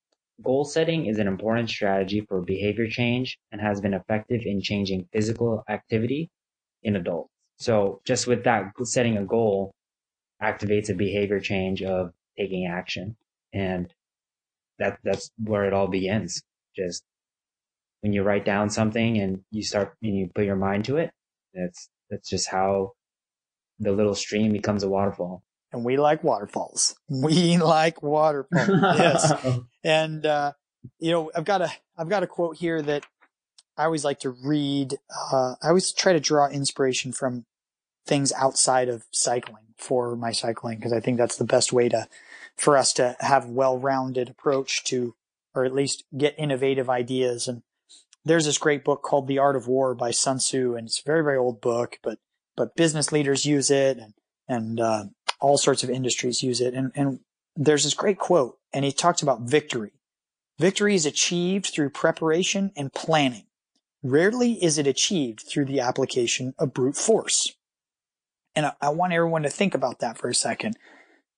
goal 0.42 0.66
setting 0.66 1.06
is 1.06 1.20
an 1.20 1.28
important 1.28 1.70
strategy 1.70 2.26
for 2.28 2.42
behavior 2.42 2.88
change 2.88 3.38
and 3.52 3.62
has 3.62 3.82
been 3.82 3.94
effective 3.94 4.42
in 4.46 4.62
changing 4.62 5.08
physical 5.12 5.64
activity 5.70 6.30
in 6.82 6.96
adults. 6.96 7.30
So 7.58 8.02
just 8.06 8.28
with 8.28 8.44
that 8.46 8.72
setting 8.84 9.18
a 9.18 9.26
goal 9.26 9.74
activates 10.44 10.90
a 10.90 10.94
behavior 10.94 11.40
change 11.40 11.82
of 11.82 12.14
taking 12.38 12.66
action. 12.66 13.16
And 13.54 13.94
that, 14.80 15.00
that's 15.04 15.32
where 15.38 15.66
it 15.66 15.74
all 15.74 15.88
begins. 15.88 16.42
Just 16.76 17.04
when 18.02 18.14
you 18.14 18.24
write 18.24 18.46
down 18.46 18.70
something 18.70 19.18
and 19.20 19.44
you 19.52 19.64
start 19.64 19.96
and 20.02 20.18
you 20.18 20.30
put 20.34 20.46
your 20.46 20.56
mind 20.56 20.86
to 20.86 20.98
it, 20.98 21.12
that's, 21.54 21.90
that's 22.10 22.30
just 22.30 22.50
how 22.50 22.94
the 23.80 23.92
little 23.92 24.16
stream 24.16 24.52
becomes 24.52 24.84
a 24.84 24.90
waterfall 24.90 25.44
and 25.74 25.84
we 25.84 25.98
like 25.98 26.24
waterfalls. 26.24 26.96
We 27.10 27.58
like 27.58 28.02
waterfalls. 28.02 28.70
yes. 28.70 29.34
And, 29.86 30.26
uh, 30.26 30.54
you 31.00 31.12
know, 31.12 31.30
I've 31.36 31.44
got 31.44 31.62
a, 31.62 31.70
I've 31.98 32.08
got 32.08 32.24
a 32.24 32.28
quote 32.28 32.56
here 32.56 32.82
that 32.82 33.04
I 33.76 33.84
always 33.84 34.06
like 34.06 34.20
to 34.20 34.30
read. 34.30 34.94
Uh, 35.34 35.56
I 35.62 35.68
always 35.68 35.92
try 35.92 36.14
to 36.14 36.22
draw 36.22 36.48
inspiration 36.48 37.12
from 37.12 37.46
things 38.06 38.32
outside 38.34 38.90
of 38.90 39.06
cycling 39.12 39.74
for 39.78 40.16
my 40.16 40.32
cycling 40.32 40.78
because 40.78 40.94
I 40.94 41.00
think 41.00 41.18
that's 41.18 41.38
the 41.38 41.44
best 41.44 41.74
way 41.74 41.90
to, 41.90 42.08
for 42.56 42.78
us 42.78 42.94
to 42.94 43.16
have 43.20 43.50
well-rounded 43.50 44.30
approach 44.30 44.84
to, 44.86 45.16
or 45.54 45.66
at 45.66 45.74
least 45.74 46.04
get 46.16 46.36
innovative 46.38 46.90
ideas. 46.90 47.48
And 47.48 47.64
there's 48.26 48.46
this 48.46 48.58
great 48.58 48.84
book 48.84 49.02
called 49.02 49.28
The 49.28 49.40
Art 49.40 49.56
of 49.56 49.68
War 49.68 49.94
by 49.96 50.12
Sun 50.12 50.38
Tzu, 50.38 50.76
and 50.76 50.88
it's 50.88 51.00
a 51.00 51.06
very, 51.06 51.24
very 51.24 51.38
old 51.38 51.62
book, 51.62 52.00
but, 52.04 52.20
but 52.56 52.76
business 52.76 53.12
leaders 53.12 53.46
use 53.46 53.70
it 53.70 53.98
and, 53.98 54.14
and, 54.48 54.80
uh, 54.80 55.04
all 55.40 55.58
sorts 55.58 55.84
of 55.84 55.90
industries 55.90 56.42
use 56.42 56.62
it. 56.62 56.74
And, 56.74 56.92
and 56.96 57.20
there's 57.56 57.84
this 57.84 57.94
great 57.94 58.18
quote, 58.18 58.58
and 58.72 58.86
he 58.86 58.92
talks 58.94 59.22
about 59.22 59.42
victory. 59.42 59.92
Victory 60.58 60.96
is 60.96 61.06
achieved 61.06 61.68
through 61.68 61.90
preparation 61.90 62.72
and 62.78 62.94
planning. 62.94 63.46
Rarely 64.02 64.64
is 64.64 64.78
it 64.78 64.88
achieved 64.88 65.42
through 65.42 65.66
the 65.66 65.82
application 65.82 66.54
of 66.58 66.74
brute 66.74 66.96
force. 66.96 67.54
And 68.56 68.68
I, 68.68 68.74
I 68.82 68.90
want 68.90 69.14
everyone 69.14 69.44
to 69.44 69.50
think 69.50 69.74
about 69.74 70.00
that 70.00 70.18
for 70.18 70.30
a 70.30 70.36
second. 70.36 70.78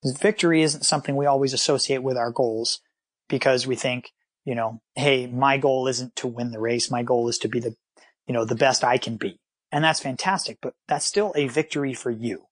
Victory 0.03 0.61
isn't 0.61 0.85
something 0.85 1.15
we 1.15 1.25
always 1.25 1.53
associate 1.53 2.03
with 2.03 2.17
our 2.17 2.31
goals 2.31 2.81
because 3.27 3.65
we 3.65 3.75
think, 3.75 4.11
you 4.43 4.53
know, 4.53 4.81
hey, 4.95 5.27
my 5.27 5.57
goal 5.57 5.87
isn't 5.87 6.15
to 6.17 6.27
win 6.27 6.51
the 6.51 6.59
race. 6.59 6.91
My 6.91 7.03
goal 7.03 7.27
is 7.27 7.37
to 7.39 7.47
be 7.47 7.59
the, 7.59 7.75
you 8.27 8.33
know, 8.33 8.45
the 8.45 8.55
best 8.55 8.83
I 8.83 8.97
can 8.97 9.17
be. 9.17 9.39
And 9.71 9.83
that's 9.83 9.99
fantastic, 9.99 10.59
but 10.61 10.73
that's 10.87 11.05
still 11.05 11.33
a 11.35 11.47
victory 11.47 11.93
for 11.93 12.11
you. 12.11 12.45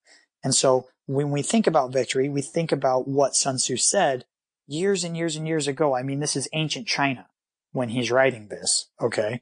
And 0.43 0.53
so 0.55 0.87
when 1.05 1.31
we 1.31 1.41
think 1.41 1.67
about 1.67 1.93
victory, 1.93 2.27
we 2.29 2.41
think 2.41 2.71
about 2.71 3.07
what 3.07 3.35
Sun 3.35 3.57
Tzu 3.57 3.77
said 3.77 4.25
years 4.67 5.03
and 5.03 5.15
years 5.15 5.35
and 5.35 5.47
years 5.47 5.67
ago. 5.67 5.95
I 5.95 6.03
mean, 6.03 6.19
this 6.19 6.35
is 6.35 6.49
ancient 6.53 6.87
China 6.87 7.27
when 7.71 7.89
he's 7.89 8.11
writing 8.11 8.47
this. 8.47 8.89
Okay. 9.01 9.41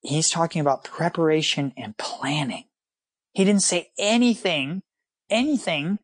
He's 0.00 0.30
talking 0.30 0.60
about 0.60 0.84
preparation 0.84 1.72
and 1.76 1.96
planning. 1.96 2.64
He 3.34 3.44
didn't 3.44 3.62
say 3.62 3.90
anything, 3.98 4.82
anything 5.28 5.98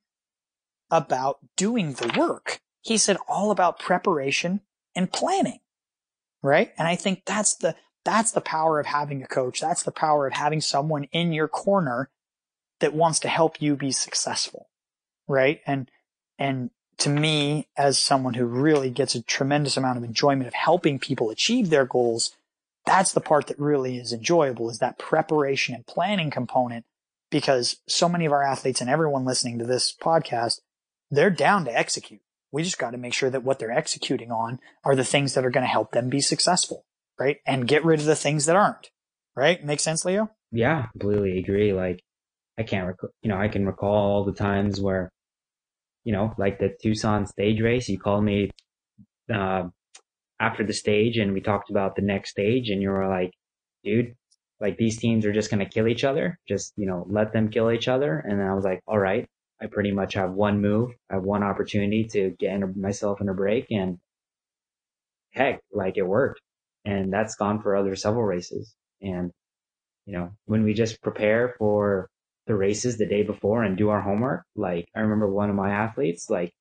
about 0.90 1.38
doing 1.56 1.94
the 1.94 2.12
work. 2.18 2.60
He 2.82 2.98
said 2.98 3.16
all 3.28 3.50
about 3.50 3.78
preparation 3.78 4.60
and 4.96 5.12
planning. 5.12 5.60
Right. 6.42 6.72
And 6.76 6.88
I 6.88 6.96
think 6.96 7.22
that's 7.24 7.54
the, 7.54 7.76
that's 8.04 8.32
the 8.32 8.40
power 8.40 8.80
of 8.80 8.86
having 8.86 9.22
a 9.22 9.28
coach. 9.28 9.60
That's 9.60 9.84
the 9.84 9.92
power 9.92 10.26
of 10.26 10.32
having 10.32 10.60
someone 10.60 11.04
in 11.12 11.32
your 11.32 11.48
corner 11.48 12.10
that 12.80 12.94
wants 12.94 13.20
to 13.20 13.28
help 13.28 13.62
you 13.62 13.76
be 13.76 13.92
successful. 13.92 14.68
Right. 15.28 15.60
And, 15.66 15.90
and 16.38 16.70
to 16.98 17.10
me, 17.10 17.68
as 17.76 17.98
someone 17.98 18.34
who 18.34 18.46
really 18.46 18.90
gets 18.90 19.14
a 19.14 19.22
tremendous 19.22 19.76
amount 19.76 19.98
of 19.98 20.04
enjoyment 20.04 20.48
of 20.48 20.54
helping 20.54 20.98
people 20.98 21.30
achieve 21.30 21.70
their 21.70 21.84
goals, 21.84 22.34
that's 22.86 23.12
the 23.12 23.20
part 23.20 23.46
that 23.46 23.58
really 23.60 23.98
is 23.98 24.12
enjoyable 24.12 24.68
is 24.70 24.78
that 24.78 24.98
preparation 24.98 25.74
and 25.74 25.86
planning 25.86 26.30
component 26.30 26.84
because 27.30 27.76
so 27.88 28.08
many 28.08 28.26
of 28.26 28.32
our 28.32 28.42
athletes 28.42 28.80
and 28.80 28.90
everyone 28.90 29.24
listening 29.24 29.58
to 29.58 29.64
this 29.64 29.94
podcast, 29.94 30.60
they're 31.10 31.30
down 31.30 31.64
to 31.64 31.76
execute. 31.76 32.20
We 32.52 32.62
just 32.62 32.78
got 32.78 32.90
to 32.90 32.98
make 32.98 33.14
sure 33.14 33.30
that 33.30 33.44
what 33.44 33.58
they're 33.58 33.70
executing 33.70 34.32
on 34.32 34.58
are 34.84 34.96
the 34.96 35.04
things 35.04 35.34
that 35.34 35.44
are 35.44 35.50
going 35.50 35.64
to 35.64 35.70
help 35.70 35.92
them 35.92 36.08
be 36.08 36.20
successful, 36.20 36.84
right? 37.18 37.38
And 37.46 37.68
get 37.68 37.84
rid 37.84 38.00
of 38.00 38.06
the 38.06 38.16
things 38.16 38.46
that 38.46 38.56
aren't, 38.56 38.90
right? 39.36 39.64
Make 39.64 39.80
sense, 39.80 40.04
Leo? 40.04 40.30
Yeah, 40.50 40.86
completely 40.92 41.38
agree. 41.38 41.72
Like 41.72 42.00
I 42.58 42.64
can't, 42.64 42.88
rec- 42.88 43.12
you 43.22 43.30
know, 43.30 43.38
I 43.38 43.48
can 43.48 43.66
recall 43.66 43.94
all 43.94 44.24
the 44.24 44.32
times 44.32 44.80
where, 44.80 45.10
you 46.02 46.12
know, 46.12 46.34
like 46.38 46.58
the 46.58 46.74
Tucson 46.82 47.26
stage 47.26 47.60
race, 47.60 47.88
you 47.88 47.98
called 47.98 48.24
me, 48.24 48.50
uh, 49.32 49.68
after 50.40 50.64
the 50.64 50.72
stage 50.72 51.18
and 51.18 51.32
we 51.32 51.40
talked 51.40 51.70
about 51.70 51.94
the 51.94 52.02
next 52.02 52.30
stage 52.30 52.70
and 52.70 52.82
you 52.82 52.88
were 52.90 53.08
like, 53.08 53.30
dude, 53.84 54.14
like 54.60 54.76
these 54.76 54.98
teams 54.98 55.24
are 55.26 55.32
just 55.32 55.50
going 55.50 55.64
to 55.64 55.70
kill 55.70 55.88
each 55.88 56.04
other. 56.04 56.38
Just, 56.48 56.72
you 56.76 56.86
know, 56.86 57.06
let 57.08 57.32
them 57.32 57.48
kill 57.48 57.70
each 57.70 57.88
other. 57.88 58.18
And 58.18 58.38
then 58.38 58.46
I 58.46 58.54
was 58.54 58.64
like, 58.64 58.80
all 58.86 58.98
right, 58.98 59.26
I 59.60 59.66
pretty 59.66 59.92
much 59.92 60.14
have 60.14 60.32
one 60.32 60.60
move. 60.60 60.90
I 61.10 61.14
have 61.14 61.22
one 61.24 61.42
opportunity 61.42 62.04
to 62.12 62.30
get 62.38 62.58
myself 62.76 63.20
in 63.20 63.28
a 63.28 63.34
break 63.34 63.66
and 63.70 63.98
heck, 65.32 65.60
like 65.72 65.96
it 65.96 66.02
worked. 66.02 66.40
And 66.84 67.12
that's 67.12 67.36
gone 67.36 67.62
for 67.62 67.76
other 67.76 67.96
several 67.96 68.24
races. 68.24 68.74
And, 69.02 69.30
you 70.06 70.14
know, 70.14 70.30
when 70.46 70.64
we 70.64 70.74
just 70.74 71.02
prepare 71.02 71.54
for 71.58 72.08
the 72.50 72.56
races 72.56 72.98
the 72.98 73.06
day 73.06 73.22
before 73.22 73.62
and 73.62 73.76
do 73.76 73.90
our 73.90 74.00
homework. 74.00 74.42
Like 74.56 74.88
I 74.96 75.00
remember 75.00 75.30
one 75.30 75.50
of 75.50 75.56
my 75.56 75.70
athletes, 75.70 76.28
like 76.28 76.52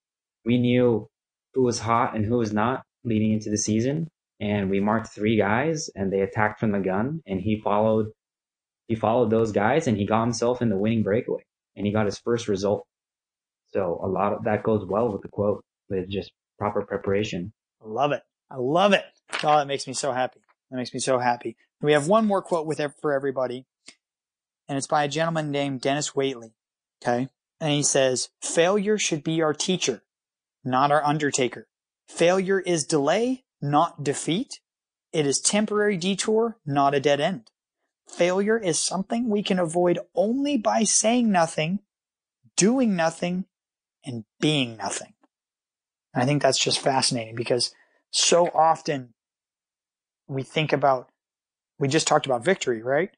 we 0.45 0.59
knew 0.59 1.07
who 1.55 1.63
was 1.63 1.79
hot 1.79 2.15
and 2.15 2.23
who 2.23 2.37
was 2.37 2.53
not 2.53 2.83
leading 3.03 3.31
into 3.33 3.49
the 3.49 3.57
season. 3.57 4.07
And 4.39 4.69
we 4.69 4.79
marked 4.79 5.07
three 5.07 5.37
guys 5.37 5.89
and 5.95 6.11
they 6.11 6.21
attacked 6.21 6.59
from 6.59 6.71
the 6.71 6.79
gun 6.79 7.21
and 7.27 7.41
he 7.41 7.59
followed, 7.61 8.07
he 8.87 8.95
followed 8.95 9.29
those 9.29 9.51
guys 9.51 9.87
and 9.87 9.97
he 9.97 10.05
got 10.05 10.21
himself 10.21 10.61
in 10.61 10.69
the 10.69 10.77
winning 10.77 11.03
breakaway 11.03 11.43
and 11.75 11.85
he 11.85 11.91
got 11.91 12.05
his 12.05 12.19
first 12.19 12.47
result. 12.47 12.85
So 13.73 13.99
a 14.03 14.07
lot 14.07 14.33
of 14.33 14.45
that 14.45 14.63
goes 14.63 14.85
well 14.87 15.11
with 15.11 15.21
the 15.21 15.27
quote 15.27 15.63
with 15.89 16.09
just 16.09 16.31
proper 16.57 16.83
preparation. 16.83 17.51
I 17.83 17.87
love 17.87 18.11
it. 18.11 18.23
I 18.49 18.55
love 18.57 18.93
it. 18.93 19.03
Oh, 19.43 19.57
that 19.57 19.67
makes 19.67 19.87
me 19.87 19.93
so 19.93 20.11
happy. 20.11 20.39
That 20.71 20.77
makes 20.77 20.93
me 20.93 20.99
so 20.99 21.19
happy. 21.19 21.57
We 21.81 21.93
have 21.93 22.07
one 22.07 22.25
more 22.25 22.41
quote 22.41 22.65
with 22.65 22.81
for 23.01 23.13
everybody 23.13 23.65
and 24.69 24.77
it's 24.77 24.87
by 24.87 25.03
a 25.03 25.09
gentleman 25.09 25.51
named 25.51 25.81
Dennis 25.81 26.11
Waitley. 26.11 26.51
Okay. 27.03 27.27
And 27.59 27.71
he 27.71 27.83
says, 27.83 28.29
failure 28.41 28.97
should 28.97 29.23
be 29.23 29.41
our 29.41 29.53
teacher, 29.53 30.03
not 30.63 30.91
our 30.91 31.03
undertaker. 31.03 31.67
Failure 32.07 32.59
is 32.59 32.85
delay, 32.85 33.43
not 33.61 34.03
defeat. 34.03 34.59
It 35.11 35.25
is 35.25 35.39
temporary 35.39 35.97
detour, 35.97 36.57
not 36.65 36.93
a 36.93 36.99
dead 36.99 37.19
end. 37.19 37.51
Failure 38.07 38.57
is 38.57 38.79
something 38.79 39.29
we 39.29 39.43
can 39.43 39.59
avoid 39.59 39.99
only 40.15 40.57
by 40.57 40.83
saying 40.83 41.31
nothing, 41.31 41.79
doing 42.55 42.95
nothing, 42.95 43.45
and 44.05 44.25
being 44.39 44.77
nothing. 44.77 45.13
And 46.13 46.23
I 46.23 46.25
think 46.25 46.41
that's 46.41 46.57
just 46.57 46.79
fascinating 46.79 47.35
because 47.35 47.73
so 48.11 48.47
often 48.47 49.13
we 50.27 50.43
think 50.43 50.73
about, 50.73 51.09
we 51.77 51.87
just 51.87 52.07
talked 52.07 52.25
about 52.25 52.43
victory, 52.43 52.81
right? 52.81 53.11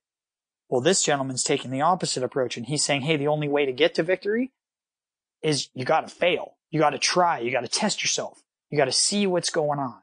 Well, 0.70 0.82
this 0.82 1.04
gentleman's 1.04 1.44
taking 1.44 1.72
the 1.72 1.82
opposite 1.82 2.24
approach 2.24 2.58
and 2.58 2.66
he's 2.66 2.84
saying, 2.84 3.02
Hey, 3.02 3.18
the 3.18 3.28
only 3.28 3.48
way 3.48 3.66
to 3.66 3.74
get 3.74 3.96
to 3.96 4.04
victory 4.04 4.52
is 5.42 5.70
you 5.74 5.86
got 5.86 6.08
to 6.08 6.14
fail. 6.14 6.56
You 6.70 6.80
got 6.80 6.92
to 6.92 7.00
try. 7.00 7.40
You 7.40 7.52
got 7.52 7.62
to 7.62 7.68
test 7.68 8.02
yourself. 8.02 8.42
You 8.70 8.78
got 8.78 8.86
to 8.86 8.92
see 8.92 9.28
what's 9.28 9.50
going 9.50 9.80
on, 9.80 10.02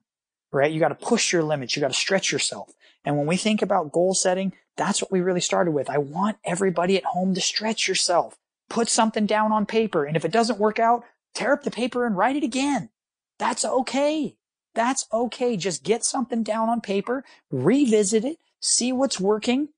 right? 0.52 0.70
You 0.70 0.80
got 0.80 0.88
to 0.88 0.94
push 0.94 1.32
your 1.32 1.42
limits. 1.42 1.76
You 1.76 1.80
got 1.80 1.88
to 1.88 1.94
stretch 1.94 2.32
yourself. 2.32 2.72
And 3.04 3.16
when 3.16 3.26
we 3.26 3.36
think 3.36 3.62
about 3.62 3.92
goal 3.92 4.14
setting, 4.14 4.52
that's 4.76 5.02
what 5.02 5.12
we 5.12 5.20
really 5.20 5.40
started 5.40 5.72
with. 5.72 5.90
I 5.90 5.98
want 5.98 6.38
everybody 6.44 6.96
at 6.96 7.04
home 7.04 7.34
to 7.34 7.40
stretch 7.40 7.88
yourself. 7.88 8.38
Put 8.68 8.88
something 8.88 9.26
down 9.26 9.52
on 9.52 9.66
paper. 9.66 10.04
And 10.04 10.16
if 10.16 10.24
it 10.24 10.32
doesn't 10.32 10.58
work 10.58 10.78
out, 10.78 11.04
tear 11.34 11.52
up 11.52 11.62
the 11.62 11.70
paper 11.70 12.06
and 12.06 12.16
write 12.16 12.36
it 12.36 12.44
again. 12.44 12.90
That's 13.38 13.64
okay. 13.64 14.36
That's 14.74 15.06
okay. 15.12 15.56
Just 15.56 15.82
get 15.82 16.04
something 16.04 16.42
down 16.42 16.68
on 16.68 16.80
paper, 16.80 17.24
revisit 17.50 18.24
it, 18.24 18.38
see 18.60 18.92
what's 18.92 19.18
working, 19.18 19.70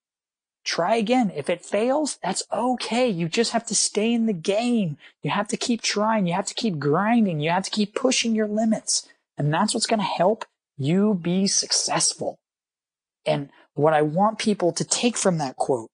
try 0.64 0.97
again. 0.97 1.33
If 1.35 1.49
it 1.49 1.64
fails, 1.64 2.18
that's 2.23 2.43
okay. 2.53 3.09
You 3.09 3.29
just 3.29 3.53
have 3.53 3.66
to 3.66 3.75
stay 3.75 4.12
in 4.12 4.27
the 4.27 4.33
game. 4.33 4.99
You 5.23 5.31
have 5.31 5.49
to 5.49 5.57
keep 5.57 5.83
trying. 5.83 6.27
You 6.27 6.35
have 6.35 6.47
to 6.47 6.55
keep 6.55 6.79
grinding. 6.79 7.41
You 7.41 7.51
have 7.51 7.64
to 7.64 7.71
keep 7.71 7.95
pushing 7.95 8.35
your 8.35 8.49
limits. 8.49 9.09
And 9.39 9.53
that's 9.53 9.73
what's 9.73 9.87
going 9.87 10.01
to 10.01 10.05
help 10.05 10.45
you 10.81 11.14
be 11.14 11.47
successful. 11.47 12.39
And 13.26 13.51
what 13.74 13.93
I 13.93 14.03
want 14.03 14.39
people 14.39 14.72
to 14.72 14.85
take 14.85 15.16
from 15.16 15.37
that 15.39 15.57
quote, 15.57 15.91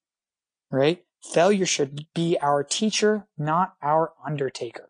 right? 0.70 1.02
Failure 1.32 1.66
should 1.66 2.06
be 2.14 2.38
our 2.40 2.62
teacher, 2.62 3.26
not 3.36 3.74
our 3.82 4.12
undertaker. 4.24 4.88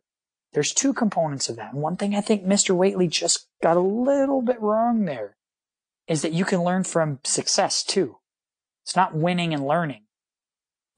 There's 0.52 0.74
two 0.74 0.92
components 0.92 1.48
of 1.48 1.56
that. 1.56 1.72
And 1.72 1.82
one 1.82 1.96
thing 1.96 2.14
I 2.14 2.20
think 2.20 2.44
Mr. 2.44 2.76
Waitley 2.76 3.08
just 3.08 3.48
got 3.62 3.76
a 3.76 3.80
little 3.80 4.42
bit 4.42 4.60
wrong 4.60 5.06
there 5.06 5.36
is 6.06 6.22
that 6.22 6.32
you 6.32 6.44
can 6.44 6.62
learn 6.62 6.84
from 6.84 7.20
success 7.24 7.82
too. 7.82 8.18
It's 8.84 8.96
not 8.96 9.14
winning 9.14 9.54
and 9.54 9.66
learning. 9.66 10.04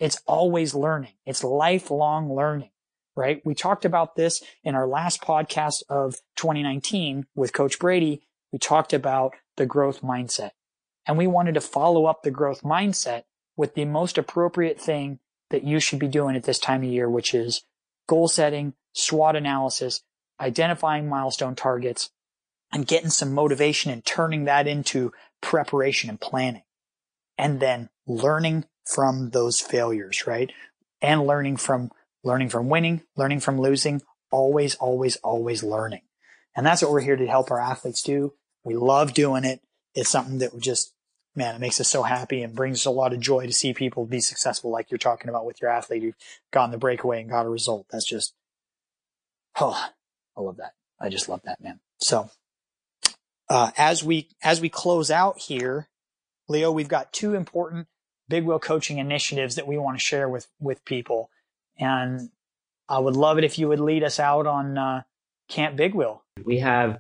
It's 0.01 0.21
always 0.27 0.75
learning. 0.75 1.15
It's 1.25 1.43
lifelong 1.43 2.35
learning, 2.35 2.71
right? 3.17 3.41
We 3.45 3.55
talked 3.55 3.85
about 3.85 4.17
this 4.17 4.43
in 4.63 4.75
our 4.75 4.87
last 4.87 5.23
podcast 5.23 5.83
of 5.89 6.17
2019 6.37 7.27
with 7.35 7.53
Coach 7.53 7.79
Brady. 7.79 8.28
We 8.53 8.59
talked 8.59 8.93
about 8.93 9.35
the 9.57 9.67
growth 9.67 10.01
mindset 10.03 10.51
and 11.07 11.17
we 11.19 11.27
wanted 11.27 11.55
to 11.55 11.61
follow 11.61 12.07
up 12.07 12.23
the 12.23 12.31
growth 12.31 12.63
mindset 12.63 13.25
with 13.57 13.75
the 13.75 13.85
most 13.85 14.19
appropriate 14.19 14.81
thing 14.81 15.19
that 15.51 15.65
you 15.65 15.81
should 15.81 15.99
be 15.99 16.09
doing 16.09 16.37
at 16.37 16.45
this 16.45 16.59
time 16.59 16.83
of 16.83 16.91
year, 16.91 17.09
which 17.09 17.35
is 17.35 17.63
goal 18.07 18.29
setting, 18.29 18.75
SWOT 18.93 19.37
analysis, 19.37 20.03
identifying 20.41 21.09
milestone 21.09 21.55
targets, 21.55 22.11
and 22.73 22.87
getting 22.87 23.11
some 23.11 23.33
motivation 23.33 23.91
and 23.91 24.05
turning 24.05 24.45
that 24.45 24.67
into 24.67 25.13
preparation 25.41 26.11
and 26.11 26.21
planning. 26.21 26.63
And 27.37 27.61
then 27.61 27.89
learning 28.07 28.67
from 28.85 29.31
those 29.31 29.61
failures, 29.61 30.27
right? 30.27 30.53
And 31.01 31.27
learning 31.27 31.57
from, 31.57 31.91
learning 32.25 32.51
from 32.51 32.69
winning, 32.69 33.03
learning 33.17 33.41
from 33.41 33.61
losing, 33.61 34.03
always, 34.31 34.75
always, 34.77 35.17
always 35.17 35.63
learning. 35.63 36.03
And 36.57 36.67
that's 36.67 36.83
what 36.83 36.91
we're 36.91 37.01
here 37.01 37.17
to 37.17 37.27
help 37.27 37.51
our 37.51 37.61
athletes 37.61 38.03
do. 38.03 38.35
We 38.65 38.75
love 38.75 39.15
doing 39.15 39.45
it. 39.45 39.61
It's 39.95 40.11
something 40.11 40.39
that 40.39 40.59
just 40.61 40.93
man, 41.39 41.55
it 41.55 41.61
makes 41.61 41.81
us 41.81 41.89
so 41.89 42.03
happy 42.03 42.43
and 42.43 42.55
brings 42.55 42.85
a 42.85 42.91
lot 42.91 43.13
of 43.13 43.21
joy 43.21 43.47
to 43.47 43.53
see 43.53 43.73
people 43.73 44.05
be 44.05 44.21
successful 44.21 44.71
like 44.71 44.91
you're 44.91 44.99
talking 44.99 45.29
about 45.29 45.47
with 45.47 45.63
your 45.63 45.71
athlete 45.71 46.03
who've 46.03 46.17
gotten 46.51 46.73
the 46.73 46.79
breakaway 46.79 47.21
and 47.21 47.31
got 47.31 47.47
a 47.47 47.49
result. 47.49 47.87
That's 47.91 48.05
just, 48.05 48.35
oh, 49.61 49.91
I 50.37 50.41
love 50.41 50.57
that. 50.57 50.73
I 51.01 51.09
just 51.09 51.29
love 51.29 51.41
that, 51.45 51.63
man. 51.63 51.79
So, 52.01 52.31
uh, 53.49 53.71
as 53.79 54.03
we, 54.03 54.29
as 54.43 54.61
we 54.61 54.69
close 54.69 55.11
out 55.11 55.39
here, 55.39 55.89
Leo, 56.49 56.73
we've 56.73 56.89
got 56.89 57.13
two 57.13 57.35
important 57.35 57.87
big 58.29 58.45
wheel 58.45 58.59
coaching 58.59 58.99
initiatives 58.99 59.55
that 59.55 59.67
we 59.67 59.79
want 59.79 59.97
to 59.97 60.05
share 60.05 60.29
with, 60.29 60.49
with 60.61 60.85
people. 60.85 61.31
And 61.79 62.31
I 62.89 62.99
would 62.99 63.17
love 63.17 63.39
it 63.39 63.45
if 63.45 63.59
you 63.59 63.69
would 63.69 63.81
lead 63.81 64.03
us 64.03 64.19
out 64.19 64.47
on, 64.47 64.77
uh, 64.77 65.03
Camp 65.49 65.77
Big 65.77 65.95
Wheel. 65.95 66.25
We 66.45 66.59
have 66.59 66.99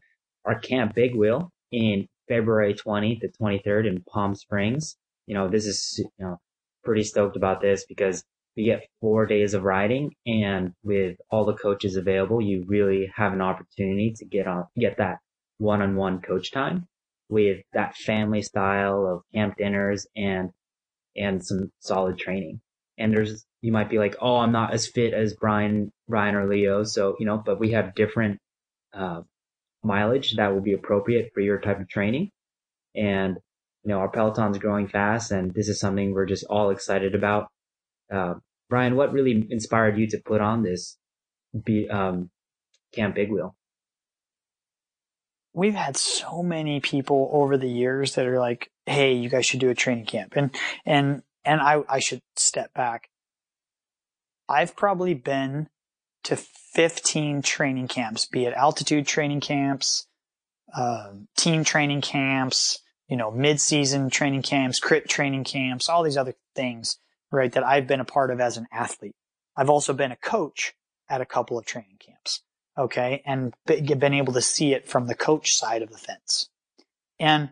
our 0.49 0.59
Camp 0.59 0.94
Big 0.94 1.14
Wheel 1.14 1.53
in 1.70 2.09
February 2.26 2.74
20th 2.74 3.20
to 3.20 3.28
23rd 3.40 3.86
in 3.86 4.03
Palm 4.03 4.34
Springs. 4.34 4.96
You 5.26 5.34
know, 5.34 5.49
this 5.49 5.66
is, 5.66 5.99
you 5.99 6.24
know, 6.24 6.38
pretty 6.84 7.03
stoked 7.03 7.36
about 7.36 7.61
this 7.61 7.84
because 7.86 8.24
we 8.57 8.64
get 8.64 8.88
four 9.01 9.26
days 9.26 9.53
of 9.53 9.62
riding 9.62 10.11
and 10.26 10.72
with 10.82 11.18
all 11.30 11.44
the 11.44 11.55
coaches 11.55 11.96
available, 11.96 12.40
you 12.40 12.64
really 12.66 13.12
have 13.14 13.34
an 13.34 13.42
opportunity 13.42 14.14
to 14.16 14.24
get 14.24 14.46
on, 14.46 14.64
get 14.76 14.96
that 14.96 15.18
one-on-one 15.59 16.22
coach 16.22 16.51
time 16.51 16.86
with 17.28 17.61
that 17.74 17.94
family 17.94 18.40
style 18.40 19.07
of 19.07 19.22
camp 19.34 19.55
dinners 19.59 20.07
and, 20.16 20.51
and 21.14 21.44
some 21.44 21.70
solid 21.80 22.18
training. 22.18 22.61
And 22.96 23.12
there's, 23.12 23.44
you 23.61 23.70
might 23.70 23.90
be 23.90 23.99
like, 23.99 24.16
Oh, 24.20 24.38
I'm 24.38 24.53
not 24.53 24.72
as 24.72 24.86
fit 24.86 25.12
as 25.12 25.34
Brian, 25.34 25.92
Brian 26.09 26.34
or 26.34 26.49
Leo. 26.49 26.84
So, 26.84 27.16
you 27.20 27.26
know, 27.26 27.36
but 27.44 27.61
we 27.61 27.72
have 27.72 27.94
different, 27.94 28.38
uh, 28.94 29.20
mileage 29.83 30.37
that 30.37 30.53
will 30.53 30.61
be 30.61 30.72
appropriate 30.72 31.31
for 31.35 31.41
your 31.41 31.59
type 31.59 31.81
of 31.81 31.89
training. 31.89 32.31
And, 32.95 33.37
you 33.85 33.91
know, 33.91 33.99
our 33.99 34.09
Peloton's 34.09 34.59
growing 34.59 34.89
fast 34.89 35.31
and 35.31 35.53
this 35.55 35.68
is 35.68 35.81
something 35.81 36.12
we're 36.12 36.26
just 36.26 36.45
all 36.45 36.70
excited 36.70 37.14
about. 37.14 37.49
Uh, 38.12 38.35
Brian, 38.68 38.97
what 38.97 39.12
really 39.12 39.47
inspired 39.51 39.99
you 39.99 40.07
to 40.09 40.18
put 40.24 40.41
on 40.41 40.62
this 40.62 40.97
be, 41.64 41.89
um, 41.89 42.31
Camp 42.93 43.14
Big 43.14 43.31
Wheel? 43.31 43.55
We've 45.55 45.74
had 45.74 45.97
so 45.97 46.43
many 46.43 46.81
people 46.81 47.31
over 47.33 47.57
the 47.57 47.68
years 47.68 48.14
that 48.14 48.26
are 48.26 48.39
like, 48.39 48.70
Hey, 48.87 49.14
you 49.14 49.29
guys 49.29 49.47
should 49.47 49.61
do 49.61 49.70
a 49.70 49.74
training 49.74 50.07
camp. 50.07 50.35
And, 50.37 50.55
and, 50.85 51.22
and 51.45 51.61
I, 51.61 51.83
I 51.89 51.99
should 51.99 52.22
step 52.37 52.72
back. 52.74 53.09
I've 54.49 54.76
probably 54.76 55.14
been 55.14 55.68
to 56.24 56.37
15 56.79 57.43
training 57.43 57.89
camps, 57.89 58.26
be 58.26 58.45
it 58.45 58.55
altitude 58.55 59.05
training 59.05 59.41
camps, 59.41 60.07
uh, 60.72 61.11
team 61.37 61.64
training 61.64 62.01
camps, 62.01 62.79
you 63.09 63.16
know, 63.16 63.33
mid-season 63.33 64.11
training 64.11 64.43
camps, 64.43 64.79
crit 64.79 65.09
training 65.09 65.43
camps, 65.43 65.89
all 65.89 66.05
these 66.05 66.16
other 66.16 66.37
things, 66.55 67.01
right, 67.33 67.51
that 67.51 67.64
I've 67.64 67.89
been 67.89 67.99
a 67.99 68.05
part 68.05 68.31
of 68.31 68.41
as 68.41 68.57
an 68.57 68.68
athlete. 68.70 69.16
I've 69.57 69.70
also 69.70 69.93
been 69.93 70.12
a 70.12 70.16
coach 70.16 70.72
at 71.09 71.20
a 71.20 71.26
couple 71.26 71.59
of 71.59 71.66
training 71.66 71.99
camps. 71.99 72.45
Okay. 72.79 73.24
And 73.26 73.55
been 73.66 74.14
able 74.14 74.35
to 74.35 74.41
see 74.41 74.72
it 74.72 74.87
from 74.87 75.09
the 75.09 75.16
coach 75.16 75.57
side 75.57 75.83
of 75.83 75.91
the 75.91 75.99
fence. 75.99 76.49
And 77.18 77.51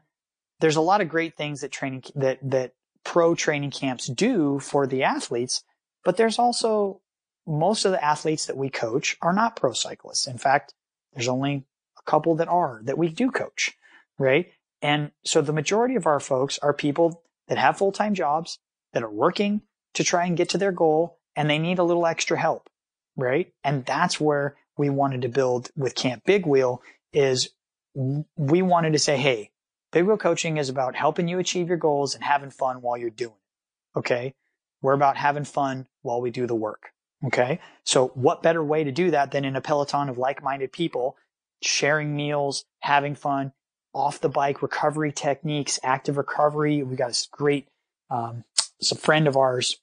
there's 0.60 0.76
a 0.76 0.80
lot 0.80 1.00
of 1.00 1.08
great 1.08 1.36
things 1.36 1.62
that 1.62 1.72
training, 1.72 2.04
that, 2.14 2.38
that 2.48 2.74
pro 3.02 3.34
training 3.34 3.72
camps 3.72 4.06
do 4.06 4.60
for 4.60 4.86
the 4.86 5.02
athletes, 5.02 5.64
but 6.04 6.16
there's 6.16 6.38
also 6.38 7.00
most 7.46 7.84
of 7.84 7.92
the 7.92 8.04
athletes 8.04 8.46
that 8.46 8.56
we 8.56 8.68
coach 8.68 9.16
are 9.22 9.32
not 9.32 9.56
pro 9.56 9.72
cyclists. 9.72 10.26
In 10.26 10.38
fact, 10.38 10.74
there's 11.12 11.28
only 11.28 11.64
a 11.98 12.10
couple 12.10 12.34
that 12.36 12.48
are 12.48 12.80
that 12.84 12.98
we 12.98 13.08
do 13.08 13.30
coach, 13.30 13.72
right? 14.18 14.52
And 14.82 15.12
so 15.24 15.40
the 15.40 15.52
majority 15.52 15.94
of 15.94 16.06
our 16.06 16.20
folks 16.20 16.58
are 16.58 16.72
people 16.72 17.22
that 17.48 17.58
have 17.58 17.78
full-time 17.78 18.14
jobs 18.14 18.58
that 18.92 19.02
are 19.02 19.10
working 19.10 19.62
to 19.94 20.04
try 20.04 20.26
and 20.26 20.36
get 20.36 20.50
to 20.50 20.58
their 20.58 20.72
goal 20.72 21.18
and 21.34 21.48
they 21.48 21.58
need 21.58 21.78
a 21.78 21.84
little 21.84 22.06
extra 22.06 22.38
help, 22.38 22.68
right? 23.16 23.52
And 23.62 23.84
that's 23.84 24.20
where 24.20 24.56
we 24.76 24.90
wanted 24.90 25.22
to 25.22 25.28
build 25.28 25.70
with 25.76 25.94
Camp 25.94 26.24
Big 26.24 26.46
Wheel 26.46 26.82
is 27.12 27.50
we 27.94 28.62
wanted 28.62 28.92
to 28.92 28.98
say, 28.98 29.16
Hey, 29.16 29.50
Big 29.92 30.04
Wheel 30.04 30.18
coaching 30.18 30.58
is 30.58 30.68
about 30.68 30.94
helping 30.94 31.28
you 31.28 31.38
achieve 31.38 31.68
your 31.68 31.78
goals 31.78 32.14
and 32.14 32.22
having 32.22 32.50
fun 32.50 32.82
while 32.82 32.96
you're 32.96 33.10
doing 33.10 33.32
it. 33.32 33.98
Okay. 33.98 34.34
We're 34.82 34.92
about 34.92 35.16
having 35.16 35.44
fun 35.44 35.86
while 36.02 36.20
we 36.20 36.30
do 36.30 36.46
the 36.46 36.54
work. 36.54 36.90
Okay. 37.24 37.60
So 37.84 38.08
what 38.08 38.42
better 38.42 38.62
way 38.62 38.84
to 38.84 38.92
do 38.92 39.10
that 39.10 39.30
than 39.30 39.44
in 39.44 39.56
a 39.56 39.60
peloton 39.60 40.08
of 40.08 40.18
like-minded 40.18 40.72
people 40.72 41.16
sharing 41.62 42.14
meals, 42.14 42.64
having 42.80 43.14
fun, 43.14 43.52
off 43.94 44.20
the 44.20 44.28
bike 44.28 44.60
recovery 44.60 45.10
techniques, 45.10 45.80
active 45.82 46.18
recovery. 46.18 46.82
We 46.82 46.96
got 46.96 47.08
this 47.08 47.26
great, 47.30 47.66
um, 48.10 48.44
it's 48.78 48.92
a 48.92 48.96
friend 48.96 49.26
of 49.26 49.36
ours, 49.36 49.80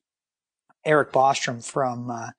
Eric 0.85 1.11
Bostrom 1.11 1.65
from, 1.65 2.11
uh, 2.11 2.29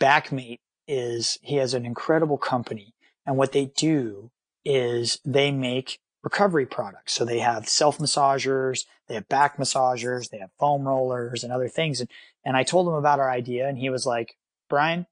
Backmate 0.00 0.60
is 0.86 1.38
he 1.42 1.56
has 1.56 1.74
an 1.74 1.84
incredible 1.86 2.38
company 2.38 2.94
and 3.26 3.36
what 3.36 3.52
they 3.52 3.66
do 3.76 4.30
is 4.64 5.18
they 5.24 5.50
make 5.50 5.98
recovery 6.22 6.66
products. 6.66 7.12
So 7.12 7.24
they 7.24 7.38
have 7.38 7.68
self 7.68 7.98
massagers, 7.98 8.84
they 9.08 9.14
have 9.14 9.28
back 9.28 9.56
massagers, 9.56 10.30
they 10.30 10.38
have 10.38 10.50
foam 10.58 10.86
rollers 10.86 11.44
and 11.44 11.52
other 11.52 11.68
things. 11.68 12.00
And, 12.00 12.10
and 12.44 12.56
I 12.56 12.62
told 12.62 12.88
him 12.88 12.94
about 12.94 13.20
our 13.20 13.30
idea 13.30 13.68
and 13.68 13.78
he 13.78 13.90
was 13.90 14.06
like, 14.06 14.36
Brian, 14.74 15.06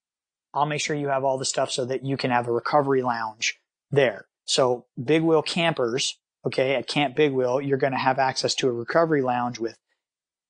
I'll 0.53 0.67
make 0.67 0.81
sure 0.81 0.97
you 0.97 1.07
have 1.07 1.23
all 1.23 1.39
the 1.39 1.45
stuff 1.45 1.71
so 1.71 1.85
that 1.85 2.05
you 2.05 2.17
can 2.17 2.33
have 2.33 2.49
a 2.49 2.53
recovery 2.53 3.01
lounge 3.01 3.61
there. 3.93 4.27
So 4.45 4.87
big 5.03 5.23
wheel 5.23 5.41
campers, 5.41 6.19
okay, 6.45 6.75
at 6.75 6.89
Camp 6.89 7.15
Big 7.15 7.31
Wheel, 7.31 7.61
you're 7.61 7.79
going 7.79 7.93
to 7.93 7.99
have 7.99 8.19
access 8.19 8.57
to 8.57 8.69
a 8.69 8.73
recovery 8.73 9.23
lounge 9.23 9.61
with 9.61 9.79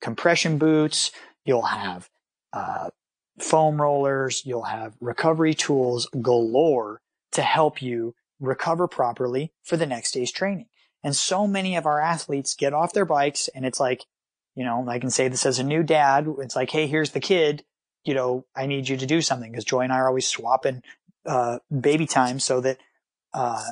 compression 0.01 0.57
boots. 0.57 1.11
You'll 1.45 1.67
have, 1.67 2.09
uh, 2.55 2.89
foam 3.39 3.83
rollers. 3.83 4.47
You'll 4.47 4.63
have 4.63 4.95
recovery 4.99 5.53
tools 5.53 6.09
galore 6.23 7.03
to 7.33 7.43
help 7.43 7.83
you 7.83 8.15
recover 8.41 8.89
properly 8.89 9.53
for 9.63 9.77
the 9.77 9.85
next 9.85 10.13
day's 10.13 10.33
training. 10.33 10.69
And 11.05 11.15
so 11.15 11.47
many 11.47 11.77
of 11.77 11.85
our 11.85 12.01
athletes 12.01 12.55
get 12.55 12.73
off 12.73 12.95
their 12.95 13.05
bikes 13.05 13.49
and 13.49 13.67
it's 13.67 13.79
like, 13.79 14.07
you 14.55 14.65
know, 14.65 14.89
I 14.89 14.99
can 14.99 15.11
say 15.11 15.29
this 15.29 15.45
as 15.45 15.59
a 15.59 15.65
new 15.65 15.83
dad. 15.83 16.27
It's 16.39 16.57
like, 16.57 16.71
Hey, 16.71 16.87
here's 16.87 17.11
the 17.11 17.21
kid 17.21 17.63
you 18.05 18.15
know, 18.15 18.45
I 18.57 18.67
need 18.67 18.89
you 18.89 18.97
to 18.97 19.07
do 19.07 19.21
something 19.23 19.51
because 19.51 19.65
Joy 19.65 19.81
and 19.81 19.93
I 19.93 19.99
are 19.99 20.09
always 20.09 20.27
swapping, 20.27 20.83
uh, 21.27 21.59
baby 21.71 22.07
time 22.07 22.41
so 22.41 22.61
that, 22.61 22.79
uh, 23.33 23.65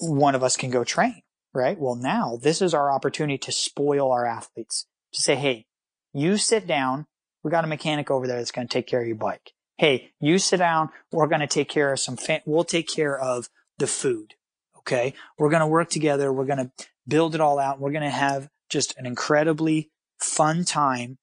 one 0.00 0.34
of 0.34 0.42
us 0.42 0.56
can 0.56 0.70
go 0.70 0.84
train. 0.84 1.22
right? 1.52 1.78
Well, 1.78 1.94
now 1.94 2.36
this 2.42 2.60
is 2.60 2.74
our 2.74 2.90
opportunity 2.90 3.38
to 3.38 3.52
spoil 3.52 4.10
our 4.10 4.26
athletes 4.26 4.86
to 5.12 5.22
say, 5.22 5.36
Hey, 5.36 5.66
you 6.12 6.36
sit 6.36 6.66
down. 6.66 7.06
We 7.44 7.50
got 7.50 7.64
a 7.64 7.68
mechanic 7.68 8.10
over 8.10 8.26
there 8.26 8.38
that's 8.38 8.50
going 8.50 8.66
to 8.66 8.72
take 8.72 8.86
care 8.88 9.00
of 9.00 9.06
your 9.06 9.16
bike. 9.16 9.52
Hey, 9.76 10.12
you 10.20 10.38
sit 10.38 10.56
down. 10.56 10.90
We're 11.12 11.26
going 11.28 11.42
to 11.42 11.46
take 11.46 11.68
care 11.68 11.92
of 11.92 12.00
some, 12.00 12.16
fa- 12.16 12.42
we'll 12.44 12.64
take 12.64 12.88
care 12.88 13.16
of 13.18 13.48
the 13.78 13.86
food. 13.86 14.34
Okay. 14.78 15.14
We're 15.38 15.50
going 15.50 15.60
to 15.60 15.66
work 15.66 15.90
together. 15.90 16.32
We're 16.32 16.44
going 16.44 16.58
to 16.58 16.70
build 17.06 17.34
it 17.34 17.40
all 17.40 17.58
out. 17.58 17.78
We're 17.80 17.92
going 17.92 18.02
to 18.02 18.10
have 18.10 18.48
just 18.68 18.96
an 18.98 19.06
incredibly 19.06 19.90
fun 20.18 20.64
time 20.64 21.18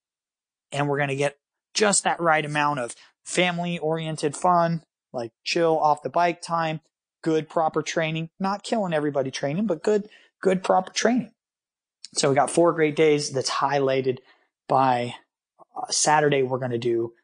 and 0.70 0.88
we're 0.88 0.98
going 0.98 1.08
to 1.10 1.16
get 1.16 1.36
just 1.74 2.04
that 2.04 2.20
right 2.20 2.44
amount 2.44 2.80
of 2.80 2.94
family 3.24 3.78
oriented 3.78 4.36
fun, 4.36 4.82
like 5.12 5.32
chill 5.44 5.78
off 5.78 6.02
the 6.02 6.10
bike 6.10 6.42
time, 6.42 6.80
good 7.22 7.48
proper 7.48 7.82
training, 7.82 8.30
not 8.38 8.62
killing 8.62 8.92
everybody 8.92 9.30
training, 9.30 9.66
but 9.66 9.82
good, 9.82 10.08
good 10.40 10.62
proper 10.62 10.92
training. 10.92 11.32
So 12.14 12.28
we 12.28 12.34
got 12.34 12.50
four 12.50 12.72
great 12.72 12.96
days 12.96 13.30
that's 13.30 13.50
highlighted 13.50 14.18
by 14.68 15.14
uh, 15.76 15.90
Saturday. 15.90 16.42
We're 16.42 16.58
going 16.58 16.72
to 16.72 16.78
do 16.78 17.14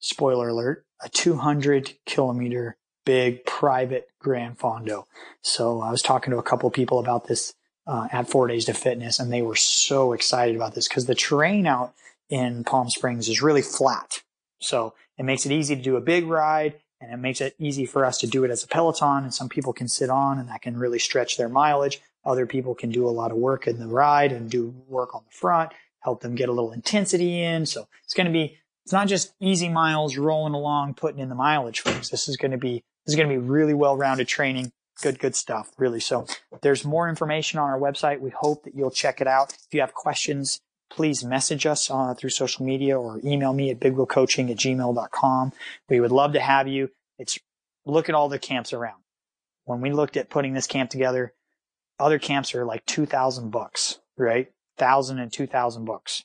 spoiler 0.00 0.48
alert, 0.48 0.84
a 1.02 1.08
200 1.08 1.94
kilometer 2.06 2.76
big 3.04 3.44
private 3.44 4.08
Grand 4.18 4.58
Fondo. 4.58 5.04
So 5.42 5.80
I 5.80 5.90
was 5.90 6.02
talking 6.02 6.32
to 6.32 6.38
a 6.38 6.42
couple 6.42 6.70
people 6.70 6.98
about 6.98 7.26
this 7.26 7.54
uh, 7.86 8.08
at 8.12 8.28
Four 8.28 8.48
Days 8.48 8.66
to 8.66 8.74
Fitness, 8.74 9.18
and 9.18 9.32
they 9.32 9.42
were 9.42 9.56
so 9.56 10.12
excited 10.12 10.56
about 10.56 10.74
this 10.74 10.88
because 10.88 11.06
the 11.06 11.14
terrain 11.14 11.66
out 11.66 11.94
in 12.30 12.64
Palm 12.64 12.88
Springs 12.88 13.28
is 13.28 13.42
really 13.42 13.62
flat. 13.62 14.22
So 14.60 14.94
it 15.18 15.24
makes 15.24 15.44
it 15.44 15.52
easy 15.52 15.76
to 15.76 15.82
do 15.82 15.96
a 15.96 16.00
big 16.00 16.26
ride 16.26 16.76
and 17.00 17.12
it 17.12 17.16
makes 17.18 17.40
it 17.40 17.54
easy 17.58 17.84
for 17.84 18.04
us 18.04 18.18
to 18.18 18.26
do 18.26 18.44
it 18.44 18.50
as 18.50 18.62
a 18.62 18.68
Peloton. 18.68 19.24
And 19.24 19.34
some 19.34 19.48
people 19.48 19.72
can 19.72 19.88
sit 19.88 20.08
on 20.08 20.38
and 20.38 20.48
that 20.48 20.62
can 20.62 20.76
really 20.76 20.98
stretch 20.98 21.36
their 21.36 21.48
mileage. 21.48 22.00
Other 22.24 22.46
people 22.46 22.74
can 22.74 22.90
do 22.90 23.08
a 23.08 23.10
lot 23.10 23.30
of 23.30 23.38
work 23.38 23.66
in 23.66 23.78
the 23.78 23.86
ride 23.86 24.32
and 24.32 24.50
do 24.50 24.74
work 24.86 25.14
on 25.14 25.22
the 25.24 25.34
front, 25.34 25.72
help 26.00 26.20
them 26.20 26.34
get 26.34 26.48
a 26.48 26.52
little 26.52 26.72
intensity 26.72 27.42
in. 27.42 27.66
So 27.66 27.88
it's 28.04 28.14
going 28.14 28.26
to 28.26 28.32
be, 28.32 28.58
it's 28.84 28.92
not 28.92 29.08
just 29.08 29.32
easy 29.40 29.68
miles 29.68 30.16
rolling 30.16 30.54
along, 30.54 30.94
putting 30.94 31.20
in 31.20 31.28
the 31.28 31.34
mileage, 31.34 31.80
folks. 31.80 32.10
This 32.10 32.28
is 32.28 32.36
going 32.36 32.50
to 32.52 32.58
be, 32.58 32.82
this 33.06 33.14
is 33.14 33.16
going 33.16 33.28
to 33.28 33.34
be 33.34 33.38
really 33.38 33.74
well-rounded 33.74 34.28
training. 34.28 34.70
Good, 35.02 35.18
good 35.18 35.34
stuff, 35.34 35.70
really. 35.78 36.00
So 36.00 36.26
there's 36.60 36.84
more 36.84 37.08
information 37.08 37.58
on 37.58 37.70
our 37.70 37.78
website. 37.78 38.20
We 38.20 38.30
hope 38.30 38.64
that 38.64 38.74
you'll 38.74 38.90
check 38.90 39.22
it 39.22 39.26
out. 39.26 39.54
If 39.54 39.72
you 39.72 39.80
have 39.80 39.94
questions, 39.94 40.60
please 40.90 41.24
message 41.24 41.66
us 41.66 41.90
uh, 41.90 42.14
through 42.14 42.30
social 42.30 42.66
media 42.66 42.98
or 42.98 43.20
email 43.24 43.52
me 43.52 43.70
at 43.70 43.80
bigwheelcoaching 43.80 44.50
at 44.50 44.56
gmail.com. 44.56 45.52
We 45.88 46.00
would 46.00 46.12
love 46.12 46.32
to 46.34 46.40
have 46.40 46.68
you. 46.68 46.90
It's 47.18 47.38
look 47.86 48.08
at 48.08 48.14
all 48.14 48.28
the 48.28 48.38
camps 48.38 48.72
around. 48.72 49.00
When 49.64 49.80
we 49.80 49.92
looked 49.92 50.16
at 50.16 50.30
putting 50.30 50.52
this 50.54 50.66
camp 50.66 50.90
together, 50.90 51.32
other 51.98 52.18
camps 52.18 52.54
are 52.54 52.64
like 52.64 52.84
2000 52.86 53.50
bucks, 53.50 54.00
right? 54.18 54.50
Thousand 54.76 55.18
and 55.18 55.32
two 55.32 55.46
thousand 55.46 55.84
bucks. 55.84 56.24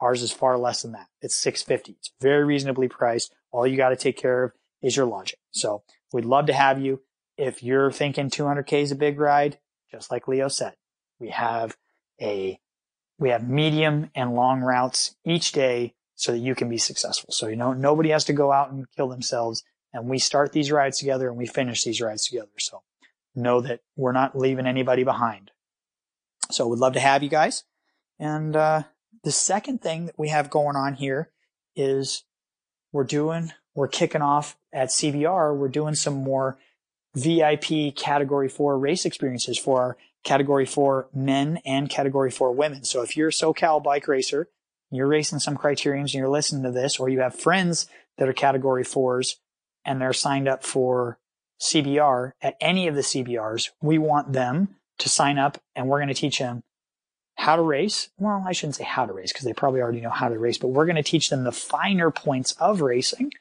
Ours 0.00 0.22
is 0.22 0.32
far 0.32 0.58
less 0.58 0.82
than 0.82 0.92
that. 0.92 1.06
It's 1.20 1.36
650. 1.36 1.92
It's 1.92 2.10
very 2.20 2.44
reasonably 2.44 2.88
priced. 2.88 3.32
All 3.52 3.66
you 3.66 3.76
got 3.76 3.90
to 3.90 3.96
take 3.96 4.16
care 4.16 4.44
of 4.44 4.52
is 4.82 4.96
your 4.96 5.06
lodging. 5.06 5.38
So 5.52 5.84
we'd 6.12 6.24
love 6.24 6.46
to 6.46 6.52
have 6.52 6.80
you. 6.80 7.02
If 7.38 7.62
you're 7.62 7.92
thinking 7.92 8.28
200k 8.28 8.82
is 8.82 8.90
a 8.90 8.96
big 8.96 9.20
ride, 9.20 9.58
just 9.92 10.10
like 10.10 10.26
Leo 10.26 10.48
said, 10.48 10.74
we 11.20 11.28
have 11.30 11.76
a 12.20 12.58
we 13.22 13.30
have 13.30 13.48
medium 13.48 14.10
and 14.14 14.34
long 14.34 14.60
routes 14.60 15.14
each 15.24 15.52
day 15.52 15.94
so 16.16 16.32
that 16.32 16.38
you 16.38 16.56
can 16.56 16.68
be 16.68 16.76
successful. 16.76 17.30
So, 17.32 17.46
you 17.46 17.56
know, 17.56 17.72
nobody 17.72 18.10
has 18.10 18.24
to 18.24 18.32
go 18.32 18.50
out 18.50 18.72
and 18.72 18.84
kill 18.96 19.08
themselves. 19.08 19.62
And 19.92 20.08
we 20.08 20.18
start 20.18 20.52
these 20.52 20.72
rides 20.72 20.98
together 20.98 21.28
and 21.28 21.36
we 21.36 21.46
finish 21.46 21.84
these 21.84 22.00
rides 22.00 22.26
together. 22.26 22.50
So 22.58 22.82
know 23.34 23.60
that 23.60 23.80
we're 23.96 24.12
not 24.12 24.36
leaving 24.36 24.66
anybody 24.66 25.04
behind. 25.04 25.52
So 26.50 26.66
we'd 26.66 26.80
love 26.80 26.94
to 26.94 27.00
have 27.00 27.22
you 27.22 27.28
guys. 27.28 27.64
And, 28.18 28.56
uh, 28.56 28.82
the 29.22 29.32
second 29.32 29.80
thing 29.80 30.06
that 30.06 30.18
we 30.18 30.28
have 30.30 30.50
going 30.50 30.74
on 30.74 30.94
here 30.94 31.30
is 31.76 32.24
we're 32.90 33.04
doing, 33.04 33.52
we're 33.74 33.88
kicking 33.88 34.20
off 34.20 34.58
at 34.72 34.88
CBR. 34.88 35.56
We're 35.56 35.68
doing 35.68 35.94
some 35.94 36.14
more 36.14 36.58
VIP 37.14 37.94
category 37.94 38.48
four 38.48 38.76
race 38.78 39.04
experiences 39.04 39.58
for 39.58 39.80
our 39.80 39.96
category 40.24 40.66
four 40.66 41.08
men 41.14 41.58
and 41.64 41.90
category 41.90 42.30
four 42.30 42.52
women. 42.52 42.84
So 42.84 43.02
if 43.02 43.16
you're 43.16 43.28
a 43.28 43.32
SoCal 43.32 43.82
bike 43.82 44.08
racer, 44.08 44.48
you're 44.90 45.06
racing 45.06 45.38
some 45.38 45.56
criteriums 45.56 46.00
and 46.00 46.14
you're 46.14 46.28
listening 46.28 46.62
to 46.64 46.70
this, 46.70 46.98
or 46.98 47.08
you 47.08 47.20
have 47.20 47.34
friends 47.34 47.86
that 48.18 48.28
are 48.28 48.34
category 48.34 48.84
fours 48.84 49.36
and 49.84 50.00
they're 50.00 50.12
signed 50.12 50.48
up 50.48 50.62
for 50.62 51.18
CBR 51.60 52.32
at 52.42 52.56
any 52.60 52.88
of 52.88 52.94
the 52.94 53.00
CBRs, 53.00 53.70
we 53.80 53.98
want 53.98 54.32
them 54.32 54.76
to 54.98 55.08
sign 55.08 55.38
up 55.38 55.58
and 55.74 55.88
we're 55.88 55.98
going 55.98 56.08
to 56.08 56.14
teach 56.14 56.38
them 56.38 56.62
how 57.36 57.56
to 57.56 57.62
race. 57.62 58.10
Well, 58.18 58.44
I 58.46 58.52
shouldn't 58.52 58.76
say 58.76 58.84
how 58.84 59.06
to 59.06 59.12
race 59.12 59.32
because 59.32 59.44
they 59.44 59.52
probably 59.52 59.80
already 59.80 60.00
know 60.00 60.10
how 60.10 60.28
to 60.28 60.38
race, 60.38 60.58
but 60.58 60.68
we're 60.68 60.86
going 60.86 60.96
to 60.96 61.02
teach 61.02 61.30
them 61.30 61.44
the 61.44 61.52
finer 61.52 62.10
points 62.10 62.52
of 62.52 62.82
racing. 62.82 63.32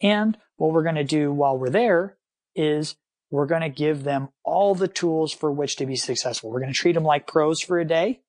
And 0.00 0.36
what 0.56 0.72
we're 0.72 0.82
going 0.82 0.96
to 0.96 1.04
do 1.04 1.32
while 1.32 1.56
we're 1.56 1.70
there 1.70 2.16
is 2.54 2.96
we're 3.30 3.46
going 3.46 3.62
to 3.62 3.68
give 3.68 4.04
them 4.04 4.28
all 4.44 4.74
the 4.74 4.88
tools 4.88 5.32
for 5.32 5.50
which 5.52 5.76
to 5.76 5.86
be 5.86 5.96
successful. 5.96 6.50
We're 6.50 6.60
going 6.60 6.72
to 6.72 6.78
treat 6.78 6.92
them 6.92 7.04
like 7.04 7.26
pros 7.26 7.60
for 7.60 7.78
a 7.78 7.84
day. 7.84 8.20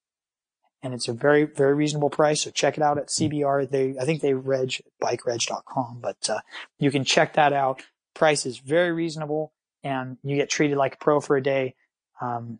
And 0.82 0.94
it's 0.94 1.08
a 1.08 1.14
very, 1.14 1.44
very 1.44 1.74
reasonable 1.74 2.10
price. 2.10 2.42
So 2.42 2.52
check 2.52 2.78
it 2.78 2.84
out 2.84 2.98
at 2.98 3.08
CBR. 3.08 3.70
They, 3.70 3.96
I 4.00 4.06
think 4.06 4.22
they 4.22 4.34
reg 4.34 4.82
bikereg.com, 5.02 6.00
but 6.02 6.30
uh, 6.30 6.40
you 6.78 6.90
can 6.90 7.04
check 7.04 7.34
that 7.34 7.52
out. 7.52 7.84
Price 8.14 8.46
is 8.46 8.60
very 8.60 8.92
reasonable 8.92 9.54
and 9.84 10.18
you 10.24 10.36
get 10.36 10.50
treated 10.50 10.78
like 10.78 10.96
a 10.96 10.98
pro 10.98 11.20
for 11.20 11.36
a 11.38 11.44
day. 11.44 11.76
Um, 12.22 12.60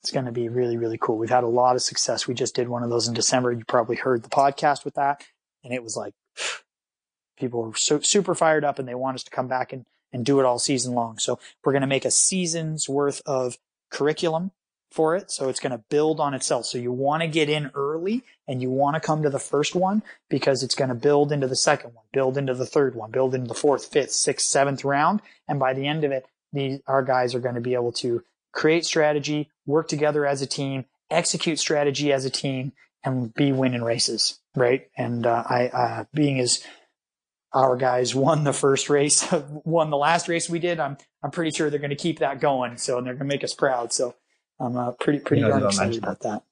it's 0.00 0.12
going 0.12 0.26
to 0.26 0.32
be 0.32 0.48
really, 0.48 0.76
really 0.76 0.98
cool. 1.00 1.18
We've 1.18 1.30
had 1.30 1.44
a 1.44 1.48
lot 1.48 1.74
of 1.74 1.82
success. 1.82 2.28
We 2.28 2.34
just 2.34 2.54
did 2.54 2.68
one 2.68 2.84
of 2.84 2.90
those 2.90 3.08
in 3.08 3.14
December. 3.14 3.52
You 3.52 3.64
probably 3.64 3.96
heard 3.96 4.22
the 4.22 4.28
podcast 4.28 4.84
with 4.84 4.94
that. 4.94 5.24
And 5.64 5.72
it 5.72 5.82
was 5.82 5.96
like, 5.96 6.14
people 7.38 7.62
were 7.62 7.74
so, 7.74 8.00
super 8.00 8.34
fired 8.34 8.64
up 8.64 8.78
and 8.78 8.86
they 8.86 8.94
want 8.94 9.16
us 9.16 9.24
to 9.24 9.30
come 9.30 9.48
back 9.48 9.72
and 9.72 9.84
and 10.12 10.24
do 10.24 10.40
it 10.40 10.46
all 10.46 10.58
season 10.58 10.94
long. 10.94 11.18
So 11.18 11.38
we're 11.64 11.72
going 11.72 11.82
to 11.82 11.86
make 11.86 12.04
a 12.04 12.10
season's 12.10 12.88
worth 12.88 13.22
of 13.26 13.58
curriculum 13.90 14.52
for 14.90 15.16
it. 15.16 15.30
So 15.30 15.48
it's 15.48 15.60
going 15.60 15.72
to 15.72 15.84
build 15.90 16.20
on 16.20 16.34
itself. 16.34 16.66
So 16.66 16.78
you 16.78 16.92
want 16.92 17.22
to 17.22 17.28
get 17.28 17.50
in 17.50 17.70
early 17.74 18.22
and 18.48 18.62
you 18.62 18.70
want 18.70 18.94
to 18.94 19.00
come 19.00 19.22
to 19.22 19.30
the 19.30 19.38
first 19.38 19.74
one 19.74 20.02
because 20.30 20.62
it's 20.62 20.74
going 20.74 20.88
to 20.88 20.94
build 20.94 21.32
into 21.32 21.46
the 21.46 21.56
second 21.56 21.94
one, 21.94 22.04
build 22.12 22.38
into 22.38 22.54
the 22.54 22.66
third 22.66 22.94
one, 22.94 23.10
build 23.10 23.34
into 23.34 23.48
the 23.48 23.54
fourth, 23.54 23.86
fifth, 23.86 24.12
sixth, 24.12 24.46
seventh 24.46 24.84
round. 24.84 25.20
And 25.48 25.58
by 25.58 25.74
the 25.74 25.86
end 25.86 26.04
of 26.04 26.12
it, 26.12 26.26
these, 26.52 26.80
our 26.86 27.02
guys 27.02 27.34
are 27.34 27.40
going 27.40 27.56
to 27.56 27.60
be 27.60 27.74
able 27.74 27.92
to 27.92 28.22
create 28.52 28.86
strategy, 28.86 29.50
work 29.66 29.88
together 29.88 30.24
as 30.24 30.40
a 30.40 30.46
team, 30.46 30.86
execute 31.10 31.58
strategy 31.58 32.12
as 32.12 32.24
a 32.24 32.30
team 32.30 32.72
and 33.04 33.34
be 33.34 33.52
winning 33.52 33.82
races. 33.82 34.38
Right. 34.54 34.88
And, 34.96 35.26
uh, 35.26 35.44
I, 35.46 35.68
uh, 35.68 36.04
being 36.14 36.40
as 36.40 36.64
our 37.56 37.74
guys 37.76 38.14
won 38.14 38.44
the 38.44 38.52
first 38.52 38.90
race, 38.90 39.26
won 39.64 39.88
the 39.90 39.96
last 39.96 40.28
race 40.28 40.48
we 40.48 40.58
did. 40.58 40.78
I'm 40.78 40.98
I'm 41.22 41.30
pretty 41.30 41.50
sure 41.50 41.70
they're 41.70 41.80
going 41.80 41.90
to 41.90 41.96
keep 41.96 42.18
that 42.18 42.38
going. 42.38 42.76
So 42.76 42.94
they're 42.96 43.14
going 43.14 43.18
to 43.18 43.24
make 43.24 43.42
us 43.42 43.54
proud. 43.54 43.92
So 43.92 44.14
I'm 44.60 44.76
uh, 44.76 44.92
pretty 44.92 45.20
pretty 45.20 45.42
darn 45.42 45.64
excited 45.64 46.02
about 46.02 46.20
that. 46.20 46.42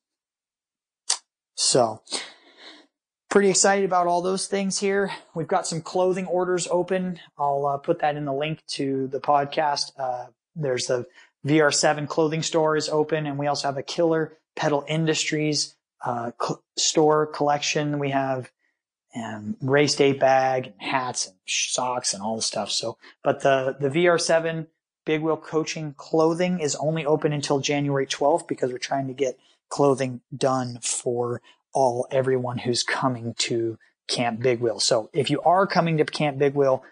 So 1.57 2.01
pretty 3.29 3.51
excited 3.51 3.85
about 3.85 4.07
all 4.07 4.23
those 4.23 4.47
things 4.47 4.79
here. 4.79 5.13
We've 5.35 5.47
got 5.47 5.67
some 5.67 5.83
clothing 5.83 6.27
orders 6.27 6.67
open. 6.71 7.21
I'll 7.37 7.67
uh, 7.67 7.77
put 7.77 8.01
that 8.01 8.17
in 8.17 8.25
the 8.25 8.33
link 8.33 8.65
to 8.69 9.07
the 9.09 9.21
podcast. 9.21 9.93
Uh, 9.99 10.27
there's 10.57 10.87
the 10.87 11.07
VR7 11.47 12.09
clothing 12.09 12.43
store 12.43 12.77
is 12.77 12.89
open, 12.89 13.27
and 13.27 13.39
we 13.39 13.47
also 13.47 13.69
have 13.69 13.77
a 13.77 13.83
Killer 13.83 14.39
Pedal 14.57 14.85
Industries 14.89 15.75
uh, 16.03 16.31
cl- 16.41 16.63
store 16.77 17.27
collection. 17.27 17.99
We 17.99 18.11
have 18.11 18.51
and 19.15 19.57
race 19.61 19.95
day 19.95 20.13
bag, 20.13 20.67
and 20.67 20.75
hats 20.79 21.27
and 21.27 21.37
socks 21.47 22.13
and 22.13 22.23
all 22.23 22.37
the 22.37 22.43
stuff. 22.43 22.71
So, 22.71 22.99
but 23.23 23.43
the, 23.43 23.77
the 23.79 23.89
VR7 23.89 24.67
big 25.05 25.23
wheel 25.23 25.37
coaching 25.37 25.95
clothing 25.97 26.61
is 26.61 26.75
only 26.77 27.07
open 27.07 27.33
until 27.33 27.61
January 27.61 28.07
12th 28.07 28.49
because 28.49 28.73
we're 28.73 28.79
trying 28.79 29.07
to 29.07 29.15
get 29.15 29.39
clothing 29.69 30.21
done 30.37 30.79
for 30.83 31.41
all 31.73 32.07
everyone 32.11 32.59
who's 32.59 32.83
coming 32.83 33.35
to 33.39 33.79
Camp 34.09 34.41
Big 34.41 34.61
Wheel. 34.61 34.81
So 34.81 35.11
if 35.13 35.31
you 35.31 35.41
are 35.43 35.67
coming 35.67 35.97
to 35.99 36.05
Camp 36.05 36.39
Big 36.39 36.55
Wheel, 36.55 36.83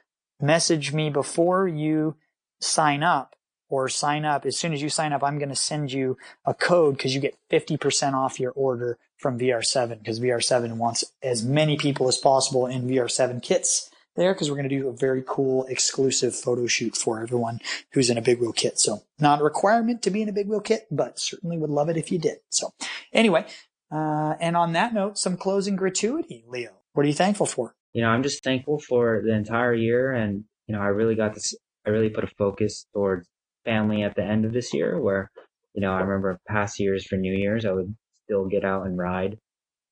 message 0.41 0.93
me 0.93 1.11
before 1.11 1.69
you 1.69 2.17
sign 2.61 3.03
up 3.03 3.37
or 3.69 3.89
sign 3.89 4.25
up. 4.25 4.45
As 4.45 4.59
soon 4.59 4.73
as 4.73 4.83
you 4.83 4.89
sign 4.89 5.13
up, 5.13 5.23
I'm 5.23 5.39
going 5.39 5.49
to 5.49 5.57
send 5.57 5.93
you 5.93 6.19
a 6.45 6.55
code 6.55 6.97
because 6.97 7.15
you 7.15 7.21
get 7.21 7.39
50% 7.51 8.15
off 8.15 8.41
your 8.41 8.53
order 8.53 8.99
from 9.23 9.39
VR7 9.39 10.01
because 10.01 10.21
VR7 10.21 10.77
wants 10.77 11.05
as 11.23 11.45
many 11.45 11.77
people 11.77 12.09
as 12.09 12.19
possible 12.19 12.67
in 12.67 12.89
VR7 12.89 13.43
kits 13.43 13.89
there 14.17 14.35
because 14.35 14.51
we're 14.51 14.57
going 14.57 14.69
to 14.69 14.77
do 14.77 14.89
a 14.89 14.93
very 14.93 15.23
cool 15.27 15.65
exclusive 15.67 16.35
photo 16.35 16.67
shoot 16.67 16.97
for 16.97 17.23
everyone 17.23 17.61
who's 17.93 18.11
in 18.11 18.19
a 18.19 18.23
big 18.23 18.41
wheel 18.41 18.53
kit. 18.53 18.79
So 18.79 19.03
not 19.19 19.41
a 19.41 19.45
requirement 19.45 20.03
to 20.03 20.11
be 20.11 20.23
in 20.23 20.29
a 20.29 20.33
big 20.33 20.49
wheel 20.49 20.61
kit, 20.61 20.87
but 20.91 21.19
certainly 21.19 21.57
would 21.57 21.71
love 21.71 21.89
it 21.89 21.97
if 21.97 22.13
you 22.13 22.19
did. 22.19 22.39
So 22.51 22.75
anyway, 23.13 23.47
uh, 23.91 24.35
and 24.41 24.57
on 24.57 24.73
that 24.73 24.93
note, 24.93 25.19
some 25.19 25.37
closing 25.37 25.77
gratuity, 25.77 26.45
Leo. 26.47 26.73
What 26.93 27.05
are 27.05 27.09
you 27.09 27.15
thankful 27.15 27.47
for? 27.47 27.75
You 27.95 28.03
know, 28.03 28.09
I'm 28.09 28.23
just 28.23 28.43
thankful 28.43 28.81
for 28.81 29.23
the 29.25 29.33
entire 29.33 29.75
year 29.75 30.13
and, 30.13 30.45
you 30.67 30.75
know, 30.75 30.83
I 30.83 30.89
really 30.89 31.15
got 31.15 31.35
this, 31.35 31.55
I 31.87 31.91
really 31.91 32.11
put 32.11 32.25
a 32.25 32.31
focus 32.39 32.87
towards 32.93 33.27
family 33.65 34.03
at 34.03 34.15
the 34.15 34.25
end 34.25 34.45
of 34.45 34.53
this 34.53 34.75
year 34.75 35.01
where 35.01 35.31
You 35.75 35.81
know, 35.81 35.93
I 35.93 36.01
remember 36.01 36.39
past 36.47 36.79
years 36.79 37.07
for 37.07 37.17
New 37.17 37.33
Year's, 37.33 37.65
I 37.65 37.73
would 37.73 37.97
still 38.33 38.47
get 38.47 38.65
out 38.65 38.87
and 38.87 38.99
ride. 38.99 39.39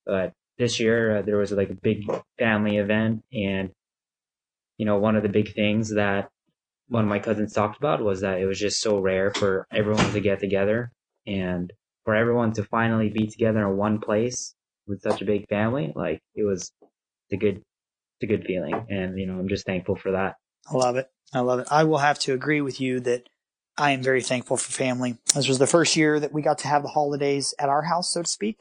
But 0.06 0.32
this 0.58 0.80
year, 0.80 1.18
uh, 1.18 1.22
there 1.22 1.36
was 1.36 1.52
like 1.52 1.70
a 1.70 1.74
big 1.74 2.10
family 2.38 2.78
event. 2.78 3.22
And, 3.32 3.70
you 4.78 4.86
know, 4.86 4.98
one 4.98 5.16
of 5.16 5.22
the 5.22 5.28
big 5.28 5.54
things 5.54 5.94
that 5.94 6.30
one 6.88 7.04
of 7.04 7.10
my 7.10 7.18
cousins 7.18 7.52
talked 7.52 7.76
about 7.76 8.02
was 8.02 8.22
that 8.22 8.40
it 8.40 8.46
was 8.46 8.58
just 8.58 8.80
so 8.80 8.98
rare 8.98 9.30
for 9.30 9.66
everyone 9.72 10.12
to 10.12 10.20
get 10.20 10.40
together 10.40 10.90
and 11.26 11.72
for 12.04 12.14
everyone 12.14 12.52
to 12.54 12.64
finally 12.64 13.10
be 13.10 13.26
together 13.26 13.60
in 13.60 13.76
one 13.76 14.00
place 14.00 14.54
with 14.86 15.02
such 15.02 15.20
a 15.20 15.26
big 15.26 15.46
family. 15.48 15.92
Like 15.94 16.20
it 16.34 16.44
was 16.44 16.72
a 17.30 17.36
good, 17.36 17.62
a 18.22 18.26
good 18.26 18.44
feeling. 18.44 18.86
And, 18.88 19.18
you 19.18 19.26
know, 19.26 19.38
I'm 19.38 19.48
just 19.48 19.66
thankful 19.66 19.96
for 19.96 20.12
that. 20.12 20.36
I 20.70 20.76
love 20.76 20.96
it. 20.96 21.08
I 21.32 21.40
love 21.40 21.60
it. 21.60 21.68
I 21.70 21.84
will 21.84 21.98
have 21.98 22.18
to 22.20 22.32
agree 22.32 22.60
with 22.60 22.80
you 22.80 23.00
that 23.00 23.28
I 23.80 23.92
am 23.92 24.02
very 24.02 24.20
thankful 24.20 24.58
for 24.58 24.70
family. 24.70 25.16
This 25.34 25.48
was 25.48 25.58
the 25.58 25.66
first 25.66 25.96
year 25.96 26.20
that 26.20 26.34
we 26.34 26.42
got 26.42 26.58
to 26.58 26.68
have 26.68 26.82
the 26.82 26.90
holidays 26.90 27.54
at 27.58 27.70
our 27.70 27.80
house, 27.80 28.12
so 28.12 28.20
to 28.20 28.28
speak. 28.28 28.58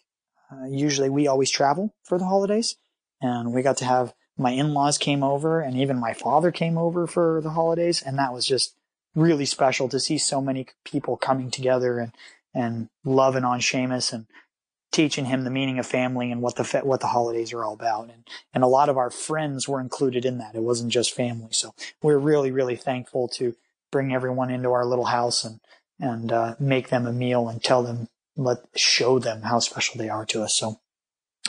Uh, 0.50 0.68
usually 0.70 1.10
we 1.10 1.28
always 1.28 1.52
travel 1.52 1.94
for 2.04 2.18
the 2.18 2.26
holidays 2.26 2.78
and 3.22 3.54
we 3.54 3.62
got 3.62 3.76
to 3.78 3.86
have 3.86 4.14
my 4.38 4.52
in-laws 4.52 4.98
came 4.98 5.22
over 5.22 5.60
and 5.60 5.76
even 5.76 6.00
my 6.00 6.14
father 6.14 6.52
came 6.52 6.78
over 6.78 7.06
for 7.06 7.41
the 7.41 7.50
holidays. 7.50 8.02
And 8.02 8.18
that 8.18 8.32
was 8.32 8.46
just 8.46 8.78
really 9.14 9.44
special 9.44 9.90
to 9.90 10.00
see 10.00 10.18
so 10.18 10.40
many 10.40 10.68
people 10.86 11.18
coming 11.18 11.52
together 11.52 12.00
and, 12.00 12.14
and 12.54 12.88
loving 13.04 13.44
on 13.44 13.60
Seamus 13.60 14.14
and 14.14 14.26
teaching 14.94 15.26
him 15.26 15.44
the 15.44 15.52
meaning 15.52 15.80
of 15.80 15.86
family 15.86 16.32
and 16.32 16.41
what 16.41 16.56
the, 16.56 16.64
what 16.86 17.02
the 17.02 17.08
holidays 17.08 17.52
are 17.52 17.66
all 17.66 17.74
about. 17.74 18.06
And, 18.06 18.26
and 18.54 18.64
a 18.64 18.68
lot 18.68 18.88
of 18.88 18.98
our 18.98 19.10
friends 19.10 19.68
were 19.68 19.82
included 19.82 20.24
in 20.24 20.38
that. 20.38 20.56
It 20.56 20.64
wasn't 20.64 20.94
just 20.94 21.14
family. 21.14 21.50
So 21.52 21.76
we're 22.02 22.18
really, 22.18 22.52
really 22.52 22.78
thankful 22.78 23.28
to 23.34 23.54
bring 23.91 24.14
everyone 24.14 24.52
into 24.52 24.72
our 24.72 24.86
little 24.86 25.06
house 25.06 25.44
and, 25.44 25.60
and, 25.99 26.32
uh, 26.32 26.56
make 26.60 26.90
them 26.90 27.06
a 27.06 27.14
meal 27.14 27.48
and 27.49 27.64
tell 27.64 27.84
them, 27.84 28.07
let, 28.36 28.57
show 28.76 29.20
them 29.20 29.41
how 29.41 29.60
special 29.60 29.98
they 29.98 30.10
are 30.10 30.26
to 30.28 30.41
us. 30.44 30.53
So 30.53 30.80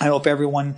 I 0.01 0.07
hope 0.07 0.27
everyone 0.27 0.77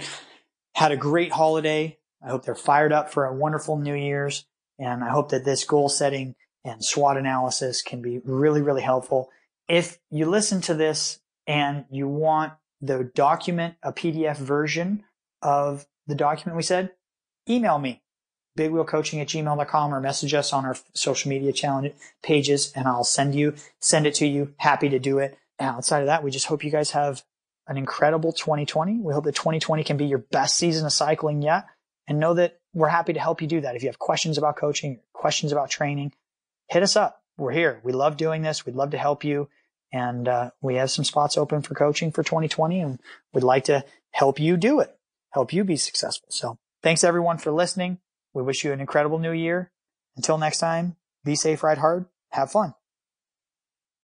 had 0.74 0.92
a 0.92 0.96
great 0.96 1.32
holiday. 1.32 1.98
I 2.24 2.30
hope 2.30 2.44
they're 2.44 2.54
fired 2.54 2.92
up 2.92 3.12
for 3.12 3.24
a 3.24 3.34
wonderful 3.34 3.76
New 3.76 3.94
Year's. 3.94 4.44
And 4.78 5.04
I 5.04 5.10
hope 5.10 5.30
that 5.30 5.44
this 5.44 5.64
goal 5.64 5.88
setting 5.88 6.34
and 6.64 6.84
SWOT 6.84 7.16
analysis 7.16 7.82
can 7.82 8.02
be 8.02 8.20
really, 8.24 8.62
really 8.62 8.82
helpful. 8.82 9.30
If 9.68 9.98
you 10.10 10.26
listen 10.26 10.60
to 10.62 10.74
this 10.74 11.20
and 11.46 11.84
you 11.90 12.08
want 12.08 12.54
the 12.80 13.04
document, 13.14 13.76
a 13.82 13.92
PDF 13.92 14.36
version 14.36 15.04
of 15.40 15.86
the 16.06 16.14
document 16.14 16.56
we 16.56 16.62
said, 16.62 16.90
email 17.48 17.78
me, 17.78 18.02
bigwheelcoaching 18.56 19.20
at 19.20 19.28
gmail.com 19.28 19.94
or 19.94 20.00
message 20.00 20.34
us 20.34 20.52
on 20.52 20.64
our 20.64 20.76
social 20.94 21.28
media 21.28 21.52
challenge 21.52 21.92
pages 22.22 22.72
and 22.76 22.86
I'll 22.86 23.04
send 23.04 23.34
you, 23.34 23.54
send 23.80 24.06
it 24.06 24.14
to 24.16 24.26
you. 24.26 24.54
Happy 24.58 24.88
to 24.88 24.98
do 24.98 25.18
it. 25.18 25.38
And 25.58 25.70
outside 25.70 26.00
of 26.00 26.06
that, 26.06 26.22
we 26.22 26.30
just 26.30 26.46
hope 26.46 26.64
you 26.64 26.70
guys 26.70 26.90
have 26.90 27.22
an 27.66 27.76
incredible 27.76 28.32
2020. 28.32 28.98
We 28.98 29.14
hope 29.14 29.24
that 29.24 29.34
2020 29.34 29.84
can 29.84 29.96
be 29.96 30.06
your 30.06 30.18
best 30.18 30.56
season 30.56 30.86
of 30.86 30.92
cycling 30.92 31.42
yet 31.42 31.66
and 32.08 32.18
know 32.18 32.34
that 32.34 32.58
we're 32.74 32.88
happy 32.88 33.12
to 33.12 33.20
help 33.20 33.40
you 33.40 33.48
do 33.48 33.60
that. 33.60 33.76
If 33.76 33.82
you 33.82 33.88
have 33.88 33.98
questions 33.98 34.38
about 34.38 34.56
coaching, 34.56 35.00
questions 35.12 35.52
about 35.52 35.70
training, 35.70 36.12
hit 36.68 36.82
us 36.82 36.96
up. 36.96 37.22
We're 37.36 37.52
here. 37.52 37.80
We 37.84 37.92
love 37.92 38.16
doing 38.16 38.42
this. 38.42 38.66
We'd 38.66 38.76
love 38.76 38.90
to 38.90 38.98
help 38.98 39.24
you. 39.24 39.48
And 39.92 40.26
uh, 40.26 40.50
we 40.60 40.76
have 40.76 40.90
some 40.90 41.04
spots 41.04 41.36
open 41.36 41.62
for 41.62 41.74
coaching 41.74 42.12
for 42.12 42.22
2020 42.22 42.80
and 42.80 43.00
we'd 43.32 43.44
like 43.44 43.64
to 43.64 43.84
help 44.10 44.40
you 44.40 44.56
do 44.56 44.80
it, 44.80 44.96
help 45.30 45.52
you 45.52 45.64
be 45.64 45.76
successful. 45.76 46.28
So 46.30 46.58
thanks 46.82 47.04
everyone 47.04 47.38
for 47.38 47.50
listening. 47.50 47.98
We 48.34 48.42
wish 48.42 48.64
you 48.64 48.72
an 48.72 48.80
incredible 48.80 49.18
new 49.18 49.32
year. 49.32 49.72
Until 50.16 50.38
next 50.38 50.58
time, 50.58 50.96
be 51.24 51.34
safe, 51.34 51.62
ride 51.62 51.78
hard, 51.78 52.06
have 52.30 52.50
fun. 52.50 52.74